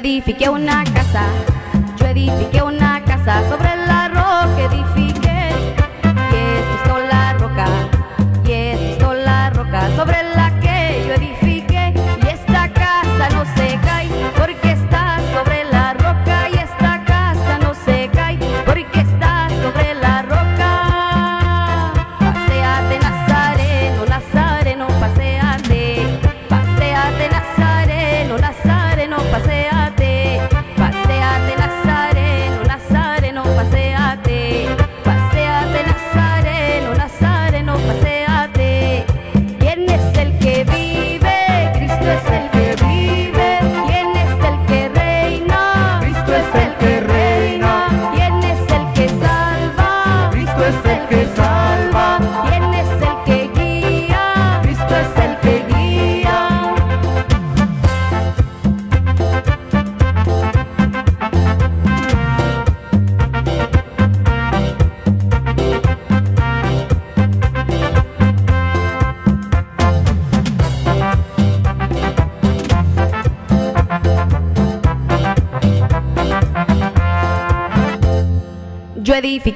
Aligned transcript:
Edifiqué 0.00 0.48
una 0.48 0.82
casa, 0.94 1.49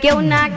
Yo 0.04 0.10
edifiqué 0.10 0.12
una 0.12 0.54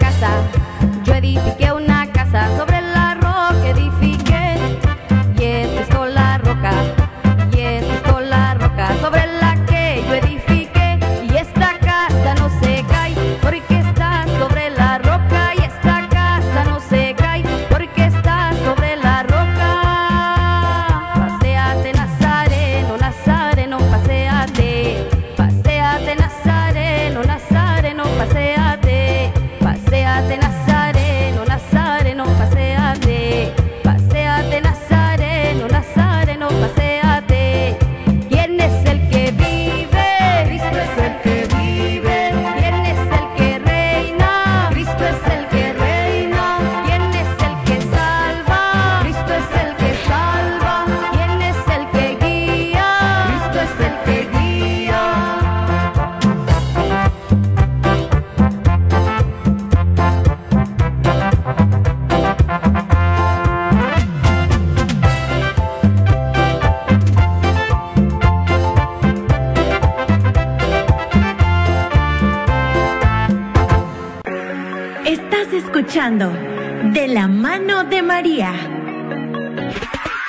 De 76.08 77.10
la 77.10 77.28
mano 77.28 77.84
de 77.84 78.02
María. 78.02 78.54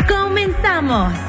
Comenzamos. 0.09 1.28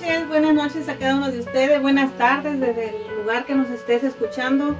Noches, 0.00 0.26
buenas 0.28 0.54
noches 0.54 0.88
a 0.88 0.96
cada 0.96 1.14
uno 1.14 1.30
de 1.30 1.38
ustedes, 1.38 1.80
buenas 1.80 2.10
tardes 2.18 2.58
desde 2.58 2.88
el 2.88 3.16
lugar 3.16 3.44
que 3.46 3.54
nos 3.54 3.70
estés 3.70 4.02
escuchando. 4.02 4.74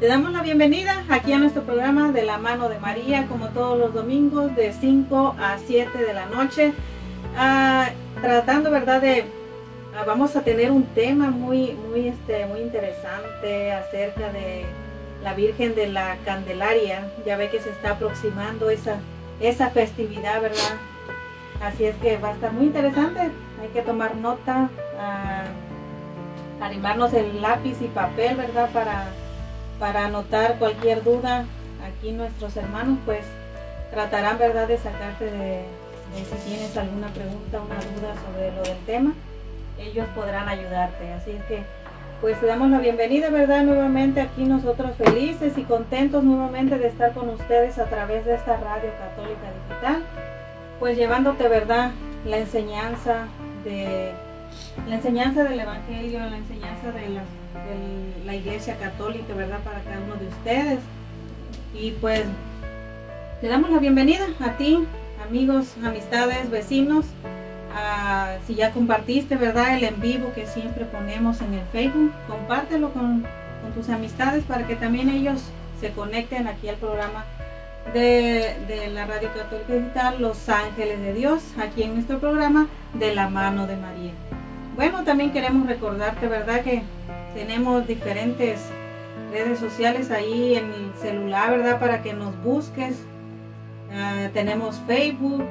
Te 0.00 0.06
damos 0.06 0.32
la 0.32 0.40
bienvenida 0.40 1.04
aquí 1.10 1.34
a 1.34 1.38
nuestro 1.38 1.64
programa 1.64 2.12
de 2.12 2.22
la 2.22 2.38
mano 2.38 2.70
de 2.70 2.78
María, 2.78 3.26
como 3.26 3.48
todos 3.48 3.78
los 3.78 3.92
domingos 3.92 4.56
de 4.56 4.72
5 4.72 5.36
a 5.38 5.58
7 5.58 5.98
de 5.98 6.14
la 6.14 6.26
noche, 6.26 6.72
Ah, 7.36 7.90
tratando, 8.22 8.70
¿verdad? 8.70 9.02
De 9.02 9.24
ah, 9.98 10.04
vamos 10.06 10.34
a 10.34 10.42
tener 10.42 10.70
un 10.70 10.84
tema 10.94 11.30
muy, 11.30 11.72
muy, 11.72 12.08
este, 12.08 12.46
muy 12.46 12.60
interesante 12.60 13.70
acerca 13.70 14.32
de 14.32 14.64
la 15.22 15.34
Virgen 15.34 15.74
de 15.74 15.88
la 15.88 16.16
Candelaria. 16.24 17.10
Ya 17.26 17.36
ve 17.36 17.50
que 17.50 17.60
se 17.60 17.68
está 17.68 17.90
aproximando 17.90 18.70
esa, 18.70 18.96
esa 19.40 19.68
festividad, 19.68 20.40
¿verdad? 20.40 20.78
Así 21.60 21.84
es 21.84 21.96
que 21.96 22.16
va 22.16 22.30
a 22.30 22.32
estar 22.32 22.52
muy 22.52 22.64
interesante. 22.64 23.30
Hay 23.64 23.70
que 23.70 23.80
tomar 23.80 24.14
nota, 24.16 24.68
ah, 25.00 25.44
animarnos 26.60 27.14
el 27.14 27.40
lápiz 27.40 27.80
y 27.80 27.86
papel, 27.86 28.36
¿verdad? 28.36 28.68
Para, 28.74 29.06
para 29.80 30.04
anotar 30.04 30.58
cualquier 30.58 31.02
duda. 31.02 31.46
Aquí 31.82 32.12
nuestros 32.12 32.54
hermanos 32.58 32.98
pues 33.06 33.24
tratarán, 33.90 34.36
¿verdad? 34.36 34.68
De 34.68 34.76
sacarte 34.76 35.24
de, 35.24 35.64
de 36.12 36.24
si 36.30 36.36
tienes 36.46 36.76
alguna 36.76 37.08
pregunta, 37.08 37.62
una 37.62 37.76
duda 37.76 38.14
sobre 38.26 38.54
lo 38.54 38.62
del 38.64 38.84
tema. 38.84 39.14
Ellos 39.78 40.06
podrán 40.14 40.46
ayudarte. 40.46 41.14
Así 41.14 41.30
es 41.30 41.42
que 41.44 41.62
pues 42.20 42.38
te 42.40 42.44
damos 42.44 42.68
la 42.68 42.80
bienvenida, 42.80 43.30
¿verdad? 43.30 43.62
Nuevamente 43.62 44.20
aquí 44.20 44.44
nosotros 44.44 44.94
felices 44.98 45.56
y 45.56 45.62
contentos 45.62 46.22
nuevamente 46.22 46.78
de 46.78 46.88
estar 46.88 47.14
con 47.14 47.30
ustedes 47.30 47.78
a 47.78 47.86
través 47.86 48.26
de 48.26 48.34
esta 48.34 48.58
radio 48.58 48.90
católica 48.98 49.48
digital 49.70 50.02
pues 50.78 50.98
llevándote, 50.98 51.48
¿verdad? 51.48 51.92
La 52.26 52.36
enseñanza 52.36 53.28
de 53.64 54.12
la 54.88 54.96
enseñanza 54.96 55.44
del 55.44 55.60
evangelio, 55.60 56.18
la 56.18 56.36
enseñanza 56.36 56.92
de 56.92 57.20
la, 58.24 58.34
iglesia 58.34 58.76
católica, 58.78 59.32
¿verdad? 59.34 59.60
Para 59.60 59.80
cada 59.80 60.00
uno 60.00 60.16
de 60.16 60.28
ustedes. 60.28 60.80
Y 61.74 61.92
pues 61.92 62.24
te 63.40 63.48
damos 63.48 63.70
la 63.70 63.78
bienvenida 63.78 64.26
a 64.40 64.56
ti, 64.56 64.84
amigos, 65.26 65.74
amistades, 65.84 66.50
vecinos. 66.50 67.06
Si 68.46 68.54
ya 68.54 68.72
compartiste, 68.72 69.36
¿verdad? 69.36 69.76
El 69.76 69.84
en 69.84 70.00
vivo 70.00 70.32
que 70.34 70.46
siempre 70.46 70.84
ponemos 70.84 71.40
en 71.40 71.54
el 71.54 71.64
Facebook, 71.72 72.12
compártelo 72.28 72.90
con 72.92 73.24
tus 73.74 73.88
amistades 73.88 74.44
para 74.44 74.66
que 74.66 74.76
también 74.76 75.08
ellos 75.08 75.42
se 75.80 75.90
conecten 75.90 76.46
aquí 76.46 76.68
al 76.68 76.76
programa 76.76 77.24
de, 77.92 78.90
la 78.92 79.06
Radio 79.06 79.28
Católica 79.34 79.74
Digital 79.74 80.20
Los 80.20 80.48
Ángeles 80.48 81.00
de 81.00 81.12
Dios, 81.12 81.42
aquí 81.58 81.82
en 81.82 81.94
nuestro 81.94 82.18
programa 82.18 82.68
De 82.94 83.14
la 83.14 83.28
mano 83.28 83.66
de 83.66 83.76
María. 83.76 84.12
Bueno, 84.76 85.04
también 85.04 85.32
queremos 85.32 85.66
recordarte, 85.66 86.26
¿verdad? 86.26 86.62
Que 86.62 86.82
tenemos 87.34 87.86
diferentes 87.86 88.60
redes 89.32 89.58
sociales 89.58 90.10
ahí 90.10 90.54
en 90.54 90.72
el 90.72 90.92
celular, 91.00 91.50
¿verdad? 91.50 91.78
Para 91.78 92.02
que 92.02 92.12
nos 92.12 92.36
busques. 92.42 93.02
Uh, 93.90 94.28
tenemos 94.32 94.80
Facebook, 94.86 95.44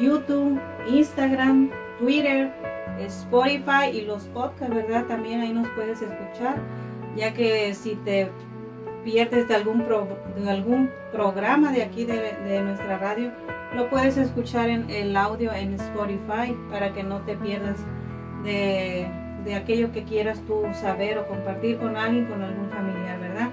YouTube, 0.00 0.60
Instagram, 0.88 1.70
Twitter, 1.98 2.52
Spotify 2.98 3.90
y 3.92 4.02
los 4.02 4.24
podcasts, 4.24 4.74
¿verdad? 4.74 5.04
También 5.06 5.40
ahí 5.40 5.52
nos 5.52 5.68
puedes 5.70 6.02
escuchar, 6.02 6.56
ya 7.16 7.32
que 7.32 7.72
si 7.74 7.94
te 7.96 8.30
pierdes 9.04 9.48
de 9.48 9.54
algún, 9.54 9.82
pro, 9.82 10.06
de 10.36 10.50
algún 10.50 10.90
programa 11.12 11.72
de 11.72 11.82
aquí 11.82 12.04
de, 12.04 12.32
de, 12.44 12.62
nuestra 12.62 12.98
radio, 12.98 13.30
lo 13.74 13.88
puedes 13.90 14.16
escuchar 14.16 14.68
en 14.68 14.88
el 14.90 15.16
audio 15.16 15.52
en 15.52 15.74
Spotify 15.74 16.56
para 16.70 16.92
que 16.92 17.02
no 17.02 17.20
te 17.22 17.36
pierdas 17.36 17.76
de, 18.44 19.08
de 19.44 19.54
aquello 19.54 19.92
que 19.92 20.04
quieras 20.04 20.40
tú 20.46 20.62
saber 20.80 21.18
o 21.18 21.26
compartir 21.26 21.78
con 21.78 21.96
alguien, 21.96 22.26
con 22.26 22.42
algún 22.42 22.68
familiar, 22.70 23.18
¿verdad? 23.20 23.50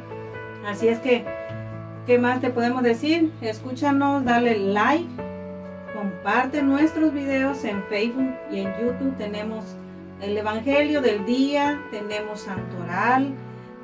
Así 0.65 0.87
es 0.87 0.99
que, 0.99 1.25
¿qué 2.05 2.19
más 2.19 2.41
te 2.41 2.49
podemos 2.49 2.83
decir? 2.83 3.31
Escúchanos, 3.41 4.25
dale 4.25 4.57
like, 4.57 5.09
comparte 5.93 6.61
nuestros 6.61 7.13
videos 7.13 7.63
en 7.63 7.83
Facebook 7.85 8.33
y 8.51 8.59
en 8.59 8.73
YouTube. 8.79 9.15
Tenemos 9.17 9.65
el 10.21 10.37
Evangelio 10.37 11.01
del 11.01 11.25
día, 11.25 11.81
tenemos 11.91 12.41
Santoral, 12.41 13.33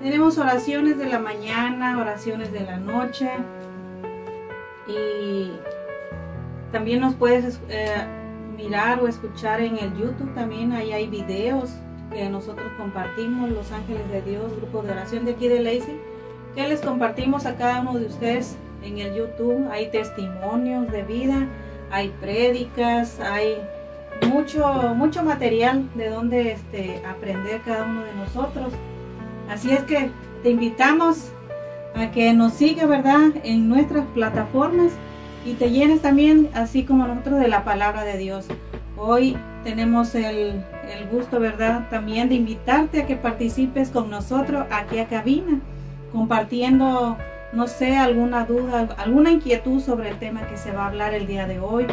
tenemos 0.01 0.37
oraciones 0.37 0.97
de 0.97 1.05
la 1.05 1.19
mañana, 1.19 1.99
oraciones 1.99 2.51
de 2.51 2.61
la 2.61 2.77
noche. 2.77 3.29
Y 4.87 5.51
también 6.71 7.01
nos 7.01 7.15
puedes 7.15 7.59
eh, 7.69 7.95
mirar 8.55 9.01
o 9.01 9.07
escuchar 9.07 9.61
en 9.61 9.77
el 9.77 9.95
YouTube 9.97 10.33
también. 10.35 10.73
Ahí 10.73 10.91
hay 10.91 11.07
videos 11.07 11.71
que 12.11 12.29
nosotros 12.29 12.71
compartimos, 12.77 13.49
Los 13.49 13.71
Ángeles 13.71 14.09
de 14.11 14.21
Dios, 14.21 14.55
grupo 14.57 14.81
de 14.81 14.91
oración 14.91 15.25
de 15.25 15.31
aquí 15.31 15.47
de 15.47 15.59
Lacey, 15.61 15.99
que 16.53 16.67
les 16.67 16.81
compartimos 16.81 17.45
a 17.45 17.55
cada 17.55 17.81
uno 17.81 17.97
de 17.97 18.05
ustedes 18.05 18.57
en 18.83 18.99
el 18.99 19.15
YouTube. 19.15 19.67
Hay 19.71 19.89
testimonios 19.89 20.91
de 20.91 21.03
vida, 21.03 21.47
hay 21.91 22.09
prédicas, 22.21 23.19
hay 23.19 23.57
mucho, 24.29 24.65
mucho 24.95 25.23
material 25.23 25.89
de 25.95 26.09
donde 26.09 26.51
este, 26.51 27.01
aprender 27.05 27.61
cada 27.65 27.85
uno 27.85 28.03
de 28.03 28.13
nosotros. 28.13 28.73
Así 29.49 29.71
es 29.71 29.83
que 29.83 30.11
te 30.43 30.49
invitamos 30.49 31.31
a 31.95 32.11
que 32.11 32.33
nos 32.33 32.53
siga, 32.53 32.85
¿verdad?, 32.85 33.31
en 33.43 33.69
nuestras 33.69 34.05
plataformas 34.13 34.91
y 35.45 35.53
te 35.53 35.69
llenes 35.69 36.01
también, 36.01 36.49
así 36.53 36.83
como 36.83 37.07
nosotros, 37.07 37.39
de 37.39 37.47
la 37.47 37.63
palabra 37.63 38.03
de 38.03 38.17
Dios. 38.17 38.47
Hoy 38.97 39.37
tenemos 39.63 40.15
el, 40.15 40.63
el, 40.91 41.07
gusto, 41.11 41.39
¿verdad?, 41.39 41.87
también 41.89 42.29
de 42.29 42.35
invitarte 42.35 43.03
a 43.03 43.05
que 43.05 43.15
participes 43.15 43.89
con 43.89 44.09
nosotros 44.09 44.65
aquí 44.71 44.99
a 44.99 45.07
cabina, 45.07 45.59
compartiendo, 46.11 47.17
no 47.53 47.67
sé, 47.67 47.97
alguna 47.97 48.45
duda, 48.45 48.89
alguna 48.97 49.31
inquietud 49.31 49.79
sobre 49.79 50.09
el 50.09 50.19
tema 50.19 50.47
que 50.47 50.57
se 50.57 50.71
va 50.71 50.85
a 50.85 50.87
hablar 50.87 51.13
el 51.13 51.27
día 51.27 51.45
de 51.45 51.59
hoy. 51.59 51.85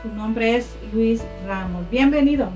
Su 0.02 0.10
nombre 0.16 0.56
es 0.56 0.76
Luis 0.94 1.22
Ramos. 1.48 1.88
Bienvenido. 1.92 2.50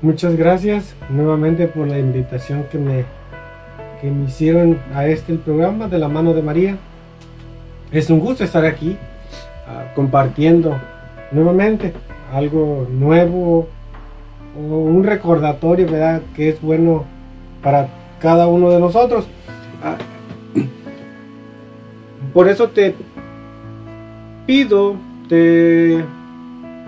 Muchas 0.00 0.36
gracias 0.36 0.94
nuevamente 1.08 1.66
por 1.66 1.88
la 1.88 1.98
invitación 1.98 2.66
que 2.70 2.78
me, 2.78 3.04
que 4.00 4.12
me 4.12 4.26
hicieron 4.26 4.78
a 4.94 5.06
este 5.06 5.32
el 5.32 5.38
programa 5.38 5.88
de 5.88 5.98
la 5.98 6.06
mano 6.08 6.34
de 6.34 6.42
María. 6.42 6.78
Es 7.92 8.08
un 8.08 8.20
gusto 8.20 8.44
estar 8.44 8.64
aquí 8.64 8.90
uh, 9.66 9.94
compartiendo 9.96 10.78
nuevamente 11.32 11.92
algo 12.32 12.86
nuevo 12.88 13.68
o 14.56 14.60
un 14.60 15.02
recordatorio, 15.02 15.90
¿verdad? 15.90 16.22
Que 16.36 16.50
es 16.50 16.60
bueno 16.60 17.04
para 17.62 17.88
cada 18.20 18.46
uno 18.46 18.70
de 18.70 18.78
nosotros. 18.78 19.26
Uh, 20.54 20.60
por 22.32 22.48
eso 22.48 22.68
te 22.68 22.94
pido, 24.46 24.94
te... 25.28 26.04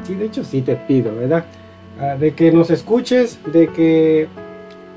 Sí, 0.04 0.14
de 0.14 0.24
hecho 0.24 0.44
sí 0.44 0.62
te 0.62 0.76
pido, 0.76 1.14
¿verdad? 1.16 1.44
Uh, 2.00 2.18
de 2.18 2.32
que 2.34 2.52
nos 2.52 2.70
escuches, 2.70 3.40
de 3.52 3.68
que 3.68 4.28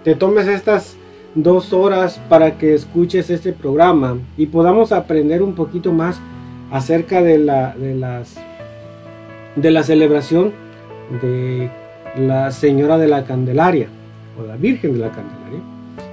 te 0.03 0.13
tomes 0.13 0.47
estas 0.47 0.94
dos 1.35 1.73
horas 1.73 2.19
para 2.29 2.57
que 2.57 2.73
escuches 2.73 3.29
este 3.29 3.51
programa 3.51 4.17
y 4.37 4.47
podamos 4.47 4.91
aprender 4.93 5.43
un 5.43 5.53
poquito 5.53 5.91
más 5.91 6.19
acerca 6.71 7.21
de 7.21 7.37
la, 7.37 7.75
de 7.75 7.93
las, 7.93 8.35
de 9.55 9.71
la 9.71 9.83
celebración 9.83 10.53
de 11.21 11.69
la 12.17 12.51
Señora 12.51 12.97
de 12.97 13.07
la 13.07 13.25
Candelaria 13.25 13.87
o 14.39 14.47
la 14.47 14.55
Virgen 14.55 14.93
de 14.93 14.99
la 14.99 15.11
Candelaria, 15.11 15.59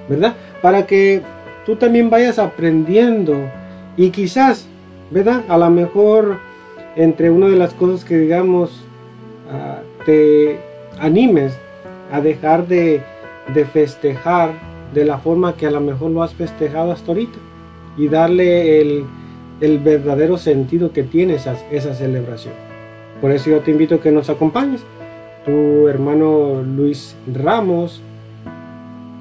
¿verdad? 0.08 0.34
Para 0.60 0.86
que 0.86 1.22
tú 1.64 1.76
también 1.76 2.10
vayas 2.10 2.38
aprendiendo 2.38 3.36
y 3.96 4.10
quizás, 4.10 4.66
¿verdad? 5.10 5.42
A 5.48 5.56
lo 5.56 5.70
mejor 5.70 6.38
entre 6.96 7.30
una 7.30 7.46
de 7.46 7.56
las 7.56 7.72
cosas 7.74 8.04
que 8.04 8.18
digamos 8.18 8.70
uh, 9.50 10.04
te 10.04 10.58
animes 10.98 11.56
a 12.12 12.20
dejar 12.20 12.66
de, 12.66 13.00
de 13.54 13.64
festejar 13.64 14.71
de 14.92 15.04
la 15.04 15.18
forma 15.18 15.56
que 15.56 15.66
a 15.66 15.70
lo 15.70 15.80
mejor 15.80 16.10
lo 16.10 16.22
has 16.22 16.34
festejado 16.34 16.92
hasta 16.92 17.12
ahorita 17.12 17.38
y 17.96 18.08
darle 18.08 18.80
el, 18.80 19.04
el 19.60 19.78
verdadero 19.78 20.38
sentido 20.38 20.92
que 20.92 21.02
tiene 21.02 21.34
esa, 21.34 21.56
esa, 21.70 21.94
celebración. 21.94 22.54
Por 23.20 23.30
eso 23.30 23.50
yo 23.50 23.60
te 23.60 23.70
invito 23.70 23.96
a 23.96 24.00
que 24.00 24.10
nos 24.10 24.30
acompañes. 24.30 24.82
Tu 25.44 25.88
hermano 25.88 26.62
Luis 26.62 27.16
Ramos, 27.32 28.00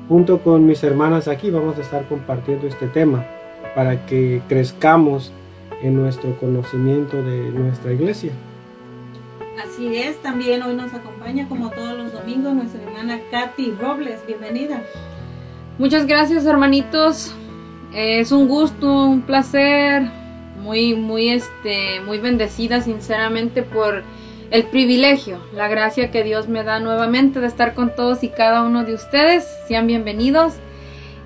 junto 0.08 0.40
con 0.40 0.66
mis 0.66 0.84
hermanas 0.84 1.28
aquí, 1.28 1.50
vamos 1.50 1.78
a 1.78 1.82
estar 1.82 2.08
compartiendo 2.08 2.68
este 2.68 2.88
tema 2.88 3.26
para 3.76 4.06
que 4.06 4.42
crezcamos 4.48 5.32
en 5.82 5.96
nuestro 5.96 6.38
conocimiento 6.40 7.22
de 7.24 7.52
nuestra 7.52 7.94
iglesia. 7.94 8.32
Así 9.64 9.96
es, 9.96 10.18
también 10.22 10.64
hoy 10.64 10.76
nos 10.76 10.94
acompaña 10.94 11.48
como 11.48 11.70
todos 11.70 11.98
los 11.98 12.14
domingos 12.14 12.54
nuestra 12.54 12.82
hermana 12.82 13.20
Katy 13.32 13.74
Robles. 13.80 14.20
Bienvenida. 14.26 14.84
Muchas 15.82 16.06
gracias, 16.06 16.46
hermanitos. 16.46 17.34
Es 17.92 18.32
un 18.32 18.48
gusto, 18.48 19.06
un 19.06 19.24
placer, 19.24 20.04
muy, 20.60 20.94
muy, 20.94 21.30
este, 21.30 22.02
muy 22.02 22.20
bendecida, 22.20 22.82
sinceramente, 22.82 23.64
por 23.64 24.04
el 24.52 24.66
privilegio, 24.66 25.40
la 25.56 25.68
gracia 25.70 26.12
que 26.12 26.24
Dios 26.24 26.48
me 26.48 26.64
da 26.64 26.80
nuevamente 26.80 27.40
de 27.40 27.48
estar 27.48 27.74
con 27.74 27.96
todos 27.96 28.24
y 28.24 28.30
cada 28.30 28.62
uno 28.62 28.84
de 28.84 28.94
ustedes. 28.94 29.44
Sean 29.68 29.88
bienvenidos 29.88 30.54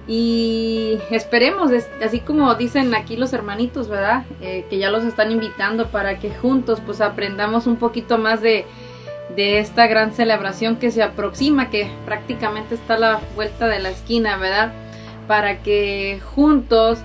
y 0.07 0.99
esperemos, 1.11 1.71
así 2.01 2.21
como 2.21 2.55
dicen 2.55 2.95
aquí 2.95 3.17
los 3.17 3.33
hermanitos, 3.33 3.89
¿verdad? 3.89 4.23
Eh, 4.39 4.65
que 4.69 4.77
ya 4.77 4.89
los 4.89 5.03
están 5.03 5.33
invitando 5.33 5.87
para 5.87 6.17
que 6.17 6.33
juntos, 6.33 6.79
pues, 6.85 7.01
aprendamos 7.01 7.67
un 7.67 7.75
poquito 7.75 8.17
más 8.17 8.41
de 8.41 8.63
de 9.35 9.59
esta 9.59 9.87
gran 9.87 10.13
celebración 10.13 10.77
que 10.77 10.91
se 10.91 11.03
aproxima, 11.03 11.69
que 11.69 11.89
prácticamente 12.05 12.75
está 12.75 12.95
a 12.95 12.99
la 12.99 13.19
vuelta 13.35 13.67
de 13.67 13.79
la 13.79 13.89
esquina, 13.89 14.37
¿verdad? 14.37 14.71
Para 15.27 15.61
que 15.61 16.19
juntos 16.23 16.99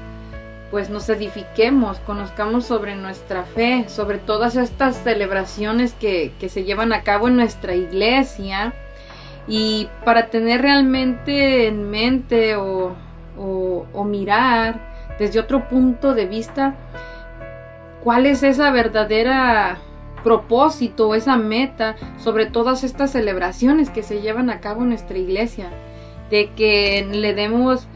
pues 0.71 0.89
nos 0.89 1.09
edifiquemos, 1.09 1.99
conozcamos 2.01 2.65
sobre 2.65 2.95
nuestra 2.95 3.43
fe, 3.43 3.87
sobre 3.89 4.19
todas 4.19 4.55
estas 4.55 4.97
celebraciones 5.03 5.95
que, 5.95 6.33
que 6.39 6.49
se 6.49 6.63
llevan 6.63 6.93
a 6.93 7.03
cabo 7.03 7.27
en 7.27 7.37
nuestra 7.37 7.75
iglesia 7.75 8.73
y 9.49 9.89
para 10.05 10.29
tener 10.29 10.63
realmente 10.63 11.67
en 11.67 11.91
mente 11.91 12.55
o, 12.55 12.95
o, 13.37 13.87
o 13.93 14.05
mirar 14.05 15.17
desde 15.19 15.41
otro 15.41 15.69
punto 15.69 16.15
de 16.15 16.27
vista 16.27 16.77
cuál 18.05 18.27
es 18.27 18.45
esa 18.45 18.71
verdadera 18.71 19.79
propósito, 20.23 21.15
esa 21.15 21.37
meta 21.37 21.97
sobre 22.19 22.47
todas 22.47 22.85
estas 22.85 23.13
celebraciones 23.13 23.91
que 23.91 24.03
se 24.03 24.21
llevan 24.21 24.51
a 24.51 24.61
cabo 24.61 24.83
en 24.83 24.91
nuestra 24.91 25.19
iglesia, 25.19 25.71
de 26.31 26.51
que 26.51 27.07
le 27.11 27.35
demos, 27.35 27.87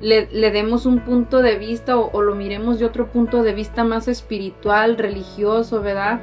le, 0.00 0.28
le 0.32 0.50
demos 0.50 0.86
un 0.86 1.00
punto 1.00 1.42
de 1.42 1.56
vista 1.56 1.96
o, 1.96 2.10
o, 2.12 2.22
lo 2.22 2.34
miremos 2.34 2.78
de 2.78 2.86
otro 2.86 3.08
punto 3.08 3.42
de 3.42 3.52
vista 3.52 3.84
más 3.84 4.08
espiritual, 4.08 4.98
religioso, 4.98 5.80
¿verdad? 5.82 6.20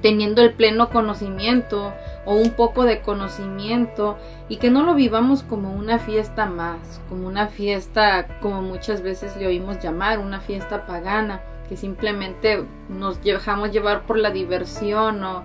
Teniendo 0.00 0.42
el 0.42 0.54
pleno 0.54 0.90
conocimiento 0.90 1.92
o 2.24 2.34
un 2.34 2.50
poco 2.50 2.84
de 2.84 3.00
conocimiento 3.02 4.18
y 4.48 4.56
que 4.56 4.70
no 4.70 4.82
lo 4.84 4.94
vivamos 4.94 5.42
como 5.42 5.72
una 5.72 5.98
fiesta 5.98 6.46
más, 6.46 7.00
como 7.08 7.26
una 7.26 7.46
fiesta 7.46 8.38
como 8.40 8.62
muchas 8.62 9.02
veces 9.02 9.36
le 9.36 9.46
oímos 9.46 9.80
llamar, 9.80 10.18
una 10.18 10.40
fiesta 10.40 10.86
pagana, 10.86 11.40
que 11.72 11.78
simplemente 11.78 12.64
nos 12.90 13.24
dejamos 13.24 13.72
llevar 13.72 14.02
por 14.02 14.18
la 14.18 14.30
diversión 14.30 15.24
o, 15.24 15.42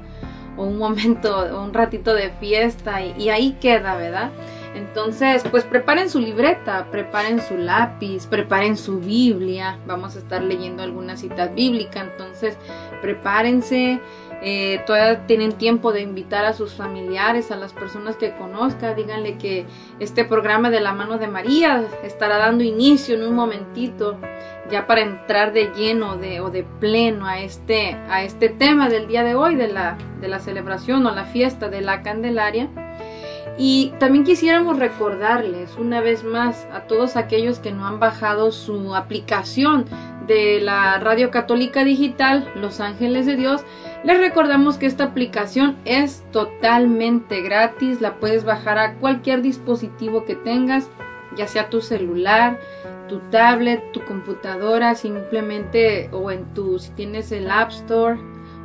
un 0.58 0.78
momento, 0.78 1.48
un 1.58 1.74
ratito 1.74 2.14
de 2.14 2.32
fiesta 2.32 3.02
y, 3.02 3.14
y 3.18 3.30
ahí 3.30 3.56
queda, 3.62 3.96
¿verdad? 3.96 4.32
Entonces, 4.76 5.42
pues 5.50 5.64
preparen 5.64 6.10
su 6.10 6.20
libreta, 6.20 6.88
preparen 6.92 7.40
su 7.40 7.58
lápiz, 7.58 8.26
preparen 8.26 8.76
su 8.76 9.00
Biblia. 9.00 9.78
Vamos 9.88 10.18
a 10.18 10.20
estar 10.20 10.44
leyendo 10.44 10.84
alguna 10.84 11.16
cita 11.16 11.48
bíblica, 11.48 12.02
entonces 12.02 12.58
prepárense. 13.02 14.02
Eh, 14.42 14.84
todavía 14.86 15.26
tienen 15.26 15.54
tiempo 15.54 15.92
de 15.92 16.02
invitar 16.02 16.46
a 16.46 16.54
sus 16.54 16.74
familiares, 16.74 17.50
a 17.50 17.56
las 17.56 17.74
personas 17.74 18.18
que 18.18 18.36
conozcan, 18.36 18.96
díganle 18.96 19.38
que 19.38 19.66
este 20.00 20.26
programa 20.26 20.70
de 20.70 20.80
la 20.80 20.94
mano 20.94 21.18
de 21.18 21.28
María 21.28 21.84
estará 22.04 22.38
dando 22.38 22.64
inicio 22.64 23.16
en 23.16 23.24
un 23.24 23.34
momentito, 23.34 24.18
ya 24.70 24.86
para 24.86 25.02
entrar 25.02 25.54
de 25.54 25.72
lleno 25.76 26.18
de, 26.18 26.40
o 26.42 26.52
de 26.52 26.64
pleno 26.64 27.26
a 27.26 27.40
este, 27.40 27.96
a 28.10 28.24
este 28.24 28.50
tema 28.50 28.90
del 28.90 29.08
día 29.08 29.24
de 29.24 29.34
hoy, 29.34 29.56
de 29.56 29.70
la, 29.70 29.98
de 30.22 30.28
la 30.28 30.40
celebración 30.40 31.06
o 31.08 31.12
la 31.12 31.26
fiesta 31.26 31.70
de 31.70 31.82
la 31.82 32.04
Candelaria. 32.04 32.70
Y 33.58 33.94
también 33.98 34.24
quisiéramos 34.24 34.78
recordarles 34.78 35.76
una 35.78 36.00
vez 36.00 36.24
más 36.24 36.68
a 36.72 36.82
todos 36.82 37.16
aquellos 37.16 37.58
que 37.58 37.72
no 37.72 37.88
han 37.88 38.00
bajado 38.00 38.52
su 38.52 38.94
aplicación 38.94 39.86
de 40.28 40.60
la 40.62 41.00
Radio 41.00 41.32
Católica 41.32 41.84
Digital 41.84 42.52
Los 42.56 42.80
Ángeles 42.80 43.26
de 43.26 43.36
Dios, 43.36 43.64
les 44.04 44.20
recordamos 44.20 44.78
que 44.78 44.86
esta 44.86 45.06
aplicación 45.06 45.78
es 45.86 46.24
totalmente 46.32 47.42
gratis, 47.42 48.02
la 48.02 48.16
puedes 48.16 48.44
bajar 48.44 48.78
a 48.78 48.96
cualquier 48.96 49.42
dispositivo 49.42 50.26
que 50.26 50.36
tengas, 50.36 50.90
ya 51.36 51.48
sea 51.48 51.70
tu 51.70 51.82
celular, 51.82 52.60
tu 53.08 53.20
tablet, 53.32 53.92
tu 53.92 54.04
computadora, 54.06 54.96
simplemente 54.96 56.10
o 56.12 56.32
en 56.32 56.46
tu 56.54 56.80
si 56.80 56.92
tienes 56.92 57.32
el 57.32 57.50
App 57.50 57.72
Store 57.72 58.20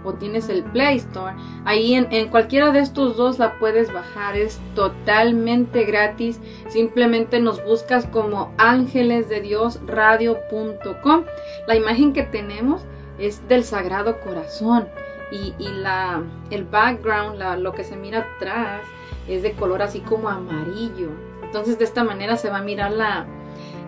o 0.04 0.14
tienes 0.14 0.48
el 0.48 0.64
Play 0.64 0.96
Store, 0.96 1.34
ahí 1.64 1.94
en, 1.94 2.28
cualquiera 2.28 2.72
de 2.72 2.80
estos 2.80 3.16
dos 3.16 3.38
la 3.38 3.58
puedes 3.60 3.92
bajar, 3.92 4.36
es 4.36 4.60
totalmente 4.74 5.84
gratis, 5.84 6.40
simplemente 6.68 7.38
nos 7.38 7.64
buscas 7.64 8.06
como 8.06 8.52
ángeles 8.58 9.28
de 9.28 9.40
Dios 9.40 9.78
radio.com. 9.86 11.24
La 11.68 11.76
imagen 11.76 12.12
que 12.12 12.24
tenemos 12.24 12.82
es 13.18 13.46
del 13.48 13.62
Sagrado 13.62 14.18
Corazón 14.20 14.88
y, 15.32 15.54
la, 15.68 16.22
el 16.50 16.64
background, 16.64 17.42
lo 17.60 17.72
que 17.72 17.84
se 17.84 17.96
mira 17.96 18.28
atrás, 18.36 18.82
es 19.28 19.42
de 19.42 19.52
color 19.52 19.82
así 19.82 20.00
como 20.00 20.28
amarillo. 20.28 21.08
Entonces 21.42 21.78
de 21.78 21.84
esta 21.84 22.04
manera 22.04 22.36
se 22.36 22.50
va 22.50 22.58
a 22.58 22.62
mirar 22.62 22.92
la, 22.92 23.26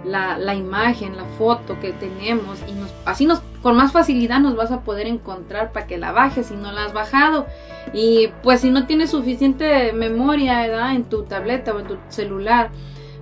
la, 0.05 0.55
imagen, 0.55 1.17
la 1.17 1.25
foto 1.39 1.79
que 1.81 1.93
tenemos 1.93 2.59
y 2.69 2.73
nos, 2.73 2.93
así 3.05 3.27
nos 3.27 3.41
con 3.63 3.77
más 3.77 3.93
facilidad 3.93 4.41
nos 4.41 4.57
vas 4.57 4.71
a 4.71 4.81
poder 4.81 5.07
encontrar 5.07 5.73
para 5.73 5.87
que 5.87 5.97
la 5.97 6.13
bajes 6.13 6.49
si 6.49 6.57
no 6.57 6.71
la 6.73 6.85
has 6.85 6.93
bajado. 6.93 7.47
Y 7.95 8.29
pues 8.43 8.61
si 8.61 8.71
no 8.71 8.87
tienes 8.87 9.11
suficiente 9.11 9.93
memoria 9.93 10.93
en 10.93 11.05
tu 11.05 11.23
tableta 11.23 11.73
o 11.73 11.81
en 11.81 11.87
tu 11.87 11.97
celular, 12.09 12.71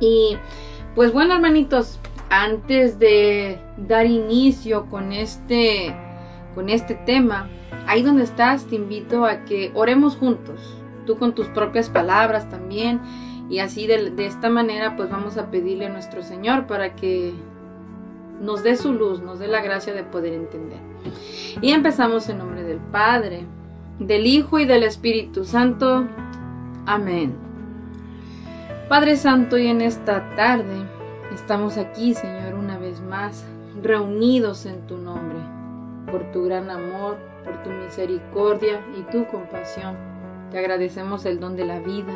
Y 0.00 0.36
pues 0.94 1.12
bueno, 1.12 1.34
hermanitos, 1.34 1.98
antes 2.30 2.98
de 2.98 3.58
dar 3.76 4.06
inicio 4.06 4.86
con 4.86 5.12
este 5.12 5.94
con 6.54 6.70
este 6.70 6.94
tema, 6.94 7.50
ahí 7.86 8.02
donde 8.02 8.24
estás 8.24 8.64
te 8.64 8.76
invito 8.76 9.26
a 9.26 9.44
que 9.44 9.70
oremos 9.74 10.16
juntos, 10.16 10.74
tú 11.04 11.18
con 11.18 11.34
tus 11.34 11.48
propias 11.48 11.90
palabras 11.90 12.48
también, 12.48 13.00
y 13.50 13.58
así 13.58 13.86
de, 13.86 14.12
esta 14.18 14.48
manera 14.48 14.96
pues 14.96 15.10
vamos 15.10 15.36
a 15.36 15.50
pedirle 15.50 15.86
a 15.86 15.90
nuestro 15.90 16.22
Señor 16.22 16.66
para 16.66 16.96
que 16.96 17.34
nos 18.40 18.62
dé 18.62 18.76
su 18.76 18.92
luz, 18.92 19.20
nos 19.20 19.38
dé 19.38 19.48
la 19.48 19.60
gracia 19.60 19.92
de 19.92 20.04
poder 20.04 20.32
entender. 20.32 20.80
Y 21.60 21.72
empezamos 21.72 22.28
en 22.28 22.38
nombre 22.38 22.62
del 22.62 22.78
Padre, 22.78 23.46
del 23.98 24.26
Hijo 24.26 24.58
y 24.58 24.66
del 24.66 24.82
Espíritu 24.82 25.44
Santo. 25.44 26.06
Amén. 26.86 27.34
Padre 28.88 29.16
Santo, 29.16 29.58
y 29.58 29.66
en 29.66 29.80
esta 29.80 30.34
tarde 30.36 30.86
estamos 31.34 31.76
aquí, 31.76 32.14
Señor, 32.14 32.54
una 32.54 32.78
vez 32.78 33.00
más, 33.00 33.44
reunidos 33.82 34.66
en 34.66 34.86
tu 34.86 34.96
nombre, 34.96 35.38
por 36.10 36.30
tu 36.32 36.44
gran 36.44 36.70
amor, 36.70 37.16
por 37.44 37.62
tu 37.62 37.70
misericordia 37.70 38.80
y 38.96 39.02
tu 39.10 39.26
compasión. 39.26 39.96
Te 40.50 40.58
agradecemos 40.58 41.26
el 41.26 41.40
don 41.40 41.56
de 41.56 41.64
la 41.64 41.80
vida. 41.80 42.14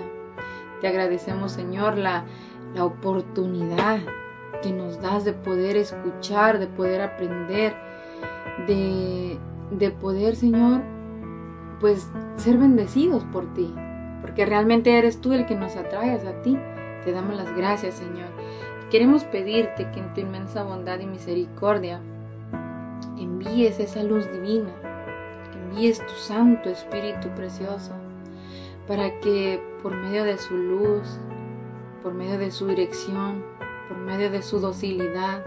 Te 0.81 0.89
agradecemos, 0.89 1.53
Señor, 1.53 1.99
la, 1.99 2.25
la 2.75 2.85
oportunidad 2.85 3.99
que 4.63 4.73
nos 4.73 5.01
das 5.01 5.25
de 5.25 5.33
poder 5.33 5.77
escuchar, 5.77 6.59
de 6.59 6.67
poder 6.67 7.01
aprender, 7.01 7.75
de, 8.67 9.39
de 9.71 9.91
poder, 9.91 10.37
Señor, 10.37 10.83
pues 11.81 12.11
ser 12.37 12.59
bendecidos 12.59 13.25
por 13.25 13.53
ti, 13.55 13.73
porque 14.21 14.47
realmente 14.47 14.97
eres 14.99 15.21
tú 15.21 15.33
el 15.33 15.47
que 15.47 15.55
nos 15.55 15.77
atraes 15.77 16.25
a 16.25 16.43
ti. 16.43 16.59
Te 17.05 17.13
damos 17.13 17.37
las 17.37 17.55
gracias, 17.57 17.95
Señor. 17.95 18.29
Queremos 18.91 19.25
pedirte 19.25 19.91
que 19.93 20.01
en 20.01 20.13
tu 20.15 20.21
inmensa 20.21 20.63
bondad 20.63 21.01
y 21.01 21.07
misericordia 21.07 22.01
envíes 23.17 23.81
esa 23.81 24.03
luz 24.03 24.31
divina 24.31 24.71
envíes 25.71 26.05
tu 26.05 26.15
Santo 26.15 26.69
Espíritu 26.69 27.29
Precioso 27.37 27.93
para 28.87 29.21
que 29.21 29.63
por 29.83 29.95
medio 29.95 30.25
de 30.25 30.37
su 30.37 30.57
luz, 30.57 31.19
por 32.03 32.13
medio 32.13 32.39
de 32.39 32.51
su 32.51 32.67
dirección, 32.67 33.45
por 33.91 33.99
medio 33.99 34.31
de 34.31 34.41
su 34.41 34.61
docilidad, 34.61 35.45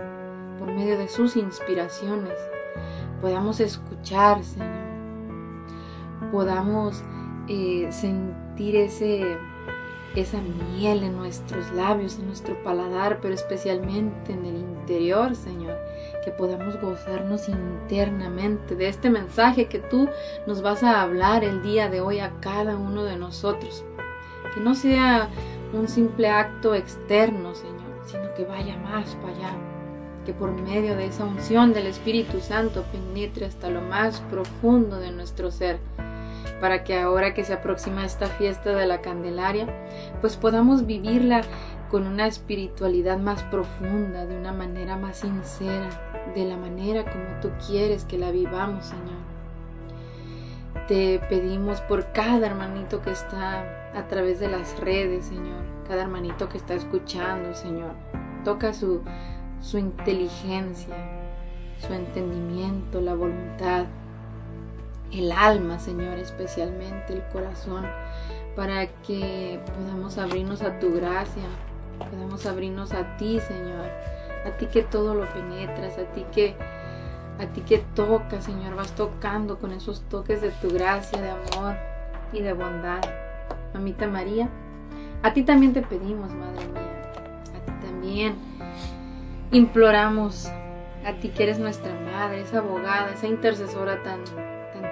por 0.59 0.67
medio 0.67 0.97
de 0.97 1.07
sus 1.07 1.37
inspiraciones, 1.37 2.37
podamos 3.21 3.61
escuchar, 3.61 4.43
Señor, 4.43 4.83
podamos 6.29 7.01
eh, 7.47 7.87
sentir 7.89 8.75
ese, 8.75 9.37
esa 10.13 10.41
miel 10.75 11.03
en 11.03 11.15
nuestros 11.15 11.71
labios, 11.71 12.19
en 12.19 12.27
nuestro 12.27 12.61
paladar, 12.63 13.19
pero 13.21 13.33
especialmente 13.33 14.33
en 14.33 14.45
el 14.45 14.57
interior, 14.57 15.37
Señor. 15.37 15.77
Que 16.25 16.31
podamos 16.31 16.79
gozarnos 16.81 17.47
internamente 17.47 18.75
de 18.75 18.89
este 18.89 19.09
mensaje 19.09 19.67
que 19.67 19.79
tú 19.79 20.09
nos 20.47 20.61
vas 20.61 20.83
a 20.83 21.01
hablar 21.01 21.45
el 21.45 21.61
día 21.61 21.89
de 21.89 22.01
hoy 22.01 22.19
a 22.19 22.33
cada 22.41 22.75
uno 22.75 23.05
de 23.05 23.15
nosotros. 23.15 23.85
Que 24.53 24.59
no 24.59 24.75
sea 24.75 25.29
un 25.73 25.87
simple 25.87 26.29
acto 26.29 26.75
externo, 26.75 27.55
Señor, 27.55 27.82
sino 28.13 28.33
que 28.35 28.45
vaya 28.45 28.77
más 28.77 29.15
para 29.15 29.33
allá. 29.33 29.57
Que 30.25 30.33
por 30.33 30.51
medio 30.51 30.95
de 30.95 31.07
esa 31.07 31.25
unción 31.25 31.73
del 31.73 31.87
Espíritu 31.87 32.39
Santo 32.39 32.85
penetre 32.91 33.45
hasta 33.47 33.69
lo 33.69 33.81
más 33.81 34.21
profundo 34.29 34.97
de 34.97 35.11
nuestro 35.11 35.51
ser 35.51 35.79
para 36.61 36.83
que 36.83 36.97
ahora 36.97 37.33
que 37.33 37.43
se 37.43 37.53
aproxima 37.53 38.05
esta 38.05 38.27
fiesta 38.27 38.73
de 38.73 38.85
la 38.85 39.01
Candelaria, 39.01 39.67
pues 40.21 40.37
podamos 40.37 40.85
vivirla 40.85 41.41
con 41.89 42.07
una 42.07 42.27
espiritualidad 42.27 43.17
más 43.17 43.43
profunda, 43.43 44.25
de 44.25 44.37
una 44.37 44.53
manera 44.53 44.95
más 44.95 45.17
sincera, 45.17 45.89
de 46.33 46.45
la 46.45 46.55
manera 46.55 47.03
como 47.03 47.39
tú 47.41 47.51
quieres 47.67 48.05
que 48.05 48.17
la 48.17 48.31
vivamos, 48.31 48.85
Señor. 48.85 49.23
Te 50.87 51.19
pedimos 51.27 51.81
por 51.81 52.11
cada 52.13 52.47
hermanito 52.47 53.01
que 53.01 53.11
está 53.11 53.91
a 53.93 54.07
través 54.07 54.39
de 54.39 54.49
las 54.49 54.79
redes, 54.79 55.25
Señor, 55.25 55.72
cada 55.83 56.03
hermanito 56.03 56.49
que 56.49 56.57
está 56.57 56.73
escuchando, 56.73 57.53
Señor. 57.53 57.91
Toca 58.43 58.73
su, 58.73 59.01
su 59.61 59.77
inteligencia, 59.77 60.95
su 61.85 61.93
entendimiento, 61.93 63.01
la 63.01 63.15
voluntad, 63.15 63.85
el 65.11 65.31
alma, 65.31 65.79
Señor, 65.79 66.17
especialmente 66.17 67.13
el 67.13 67.23
corazón, 67.31 67.85
para 68.55 68.87
que 69.03 69.59
podamos 69.75 70.17
abrirnos 70.17 70.61
a 70.61 70.79
tu 70.79 70.93
gracia, 70.93 71.43
Podemos 72.09 72.45
abrirnos 72.45 72.93
a 72.93 73.17
ti, 73.17 73.39
Señor. 73.39 73.87
A 74.45 74.57
ti 74.57 74.65
que 74.65 74.83
todo 74.83 75.13
lo 75.13 75.25
penetras, 75.31 75.97
a 75.97 76.03
ti 76.13 76.25
que 76.33 76.55
a 77.39 77.47
ti 77.47 77.61
que 77.61 77.79
tocas, 77.95 78.43
Señor, 78.43 78.75
vas 78.75 78.91
tocando 78.91 79.57
con 79.57 79.71
esos 79.71 80.01
toques 80.01 80.41
de 80.41 80.51
tu 80.51 80.69
gracia, 80.69 81.19
de 81.19 81.31
amor 81.31 81.75
y 82.31 82.41
de 82.41 82.53
bondad. 82.53 83.01
Mamita 83.73 84.07
María, 84.07 84.49
a 85.23 85.33
ti 85.33 85.43
también 85.43 85.73
te 85.73 85.81
pedimos, 85.81 86.33
Madre 86.33 86.67
mía. 86.67 87.01
A 87.55 87.65
ti 87.65 87.87
también 87.87 88.35
imploramos 89.51 90.51
a 91.05 91.13
ti 91.13 91.29
que 91.29 91.43
eres 91.43 91.59
nuestra 91.59 91.93
madre, 91.93 92.41
esa 92.41 92.59
abogada, 92.59 93.11
esa 93.11 93.27
intercesora 93.27 94.01
tan, 94.03 94.21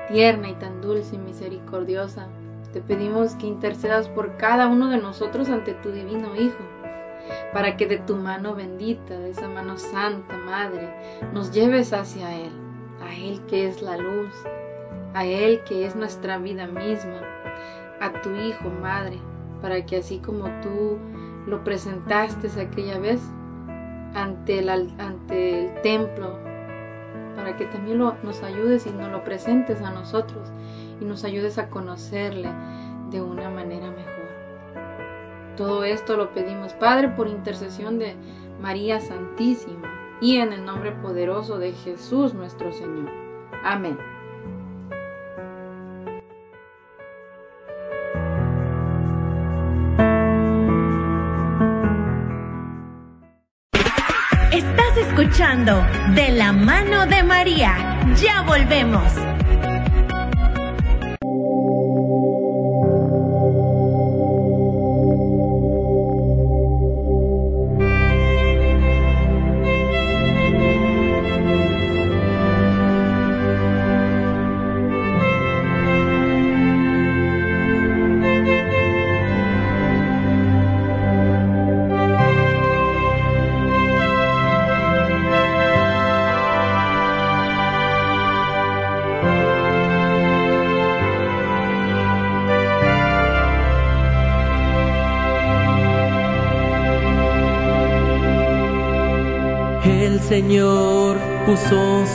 tierna 0.10 0.50
y 0.50 0.54
tan 0.56 0.82
dulce 0.82 1.16
y 1.16 1.20
misericordiosa. 1.20 2.28
Te 2.74 2.82
pedimos 2.82 3.36
que 3.36 3.48
intercedas 3.48 4.08
por 4.10 4.38
cada 4.38 4.68
uno 4.68 4.90
de 4.90 4.98
nosotros 4.98 5.50
ante 5.50 5.74
tu 5.74 5.92
divino 5.92 6.36
Hijo, 6.36 6.64
para 7.54 7.76
que 7.76 7.86
de 7.86 7.98
tu 7.98 8.16
mano 8.16 8.56
bendita, 8.56 9.18
de 9.20 9.32
esa 9.32 9.48
mano 9.48 9.78
santa, 9.78 10.38
Madre, 10.38 10.94
nos 11.34 11.52
lleves 11.52 11.92
hacia 11.94 12.34
Él, 12.36 12.52
a 13.02 13.14
Él 13.16 13.42
que 13.48 13.68
es 13.68 13.82
la 13.82 13.98
luz, 13.98 14.34
a 15.14 15.26
Él 15.26 15.62
que 15.66 15.86
es 15.86 15.96
nuestra 15.96 16.38
vida 16.38 16.68
misma, 16.68 17.22
a 18.00 18.12
tu 18.22 18.34
Hijo, 18.36 18.70
Madre, 18.70 19.20
para 19.62 19.86
que 19.86 19.98
así 19.98 20.20
como 20.20 20.46
tú 20.62 20.98
lo 21.48 21.64
presentaste 21.64 22.50
aquella 22.60 23.00
vez 23.00 23.22
ante 24.14 24.60
el, 24.60 24.70
ante 24.70 25.66
el 25.66 25.82
templo, 25.82 26.38
para 27.36 27.56
que 27.58 27.66
también 27.66 27.98
nos 27.98 28.44
ayudes 28.44 28.86
y 28.86 28.92
nos 28.92 29.12
lo 29.12 29.24
presentes 29.24 29.82
a 29.82 29.92
nosotros 29.92 30.52
y 31.00 31.06
nos 31.06 31.24
ayudes 31.24 31.58
a 31.58 31.70
conocerle 31.70 32.50
de 33.10 33.22
una 33.22 33.50
manera 33.50 33.90
mejor. 33.90 34.12
Todo 35.58 35.84
esto 35.84 36.18
lo 36.18 36.32
pedimos, 36.32 36.74
Padre, 36.74 37.10
por 37.10 37.28
intercesión 37.28 38.00
de 38.00 38.16
María 38.62 39.00
Santísima 39.00 40.18
y 40.22 40.38
en 40.38 40.54
el 40.54 40.66
nombre 40.66 40.92
poderoso 40.92 41.58
de 41.58 41.74
Jesús 41.74 42.34
nuestro 42.34 42.72
Señor. 42.72 43.10
Amén. 43.64 43.98
De 55.62 56.32
la 56.32 56.54
mano 56.54 57.06
de 57.06 57.22
María. 57.22 57.76
Ya 58.20 58.42
volvemos. 58.42 59.14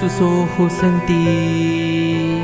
Sus 0.00 0.20
ojos 0.20 0.72
en 0.82 1.06
ti 1.06 2.42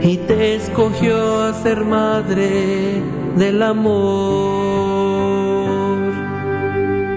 y 0.00 0.16
te 0.26 0.54
escogió 0.54 1.42
a 1.42 1.52
ser 1.62 1.84
madre 1.84 3.02
del 3.36 3.62
amor. 3.62 3.92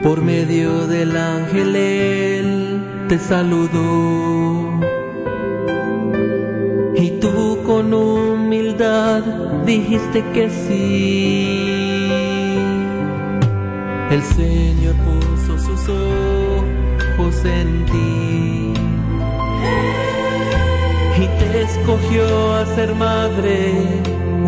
Por 0.04 0.22
medio 0.22 0.86
del 0.88 1.16
ángel 1.16 1.76
Él 1.76 2.84
te 3.08 3.18
saludó 3.18 4.80
y 6.96 7.12
tú 7.22 7.60
con 7.66 7.94
humildad 7.94 9.24
dijiste 9.66 10.24
que 10.34 10.50
sí. 10.50 11.72
El 14.12 14.22
Señor 14.22 14.96
puso 15.06 15.58
sus 15.58 15.90
ojos 15.90 17.46
en 17.46 17.86
ti 17.86 18.25
escogió 21.62 22.56
a 22.56 22.66
ser 22.76 22.94
madre 22.96 23.74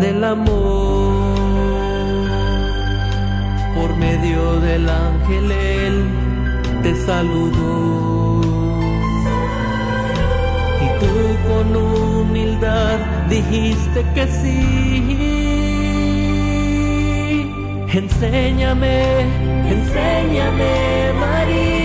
del 0.00 0.24
amor. 0.24 1.38
Por 3.74 3.96
medio 3.96 4.60
del 4.60 4.88
ángel 4.88 5.52
Él 5.52 6.04
te 6.82 6.94
saludó 7.06 8.40
y 10.84 10.88
tú 11.00 11.14
con 11.48 11.76
humildad 11.76 12.98
dijiste 13.28 14.04
que 14.14 14.26
sí. 14.26 15.28
Enséñame, 17.92 19.22
enséñame 19.70 21.12
María 21.18 21.77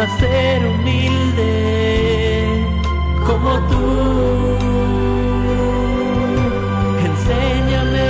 a 0.00 0.08
ser 0.18 0.66
humilde 0.66 1.52
como 3.26 3.50
tú. 3.70 4.56
Enséñame, 7.08 8.08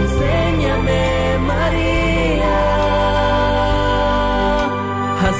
enséñame 0.00 1.02
María 1.50 2.58
a 5.28 5.32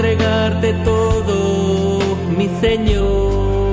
entregarte 0.00 0.72
todo 0.82 2.16
mi 2.36 2.48
Señor. 2.60 3.72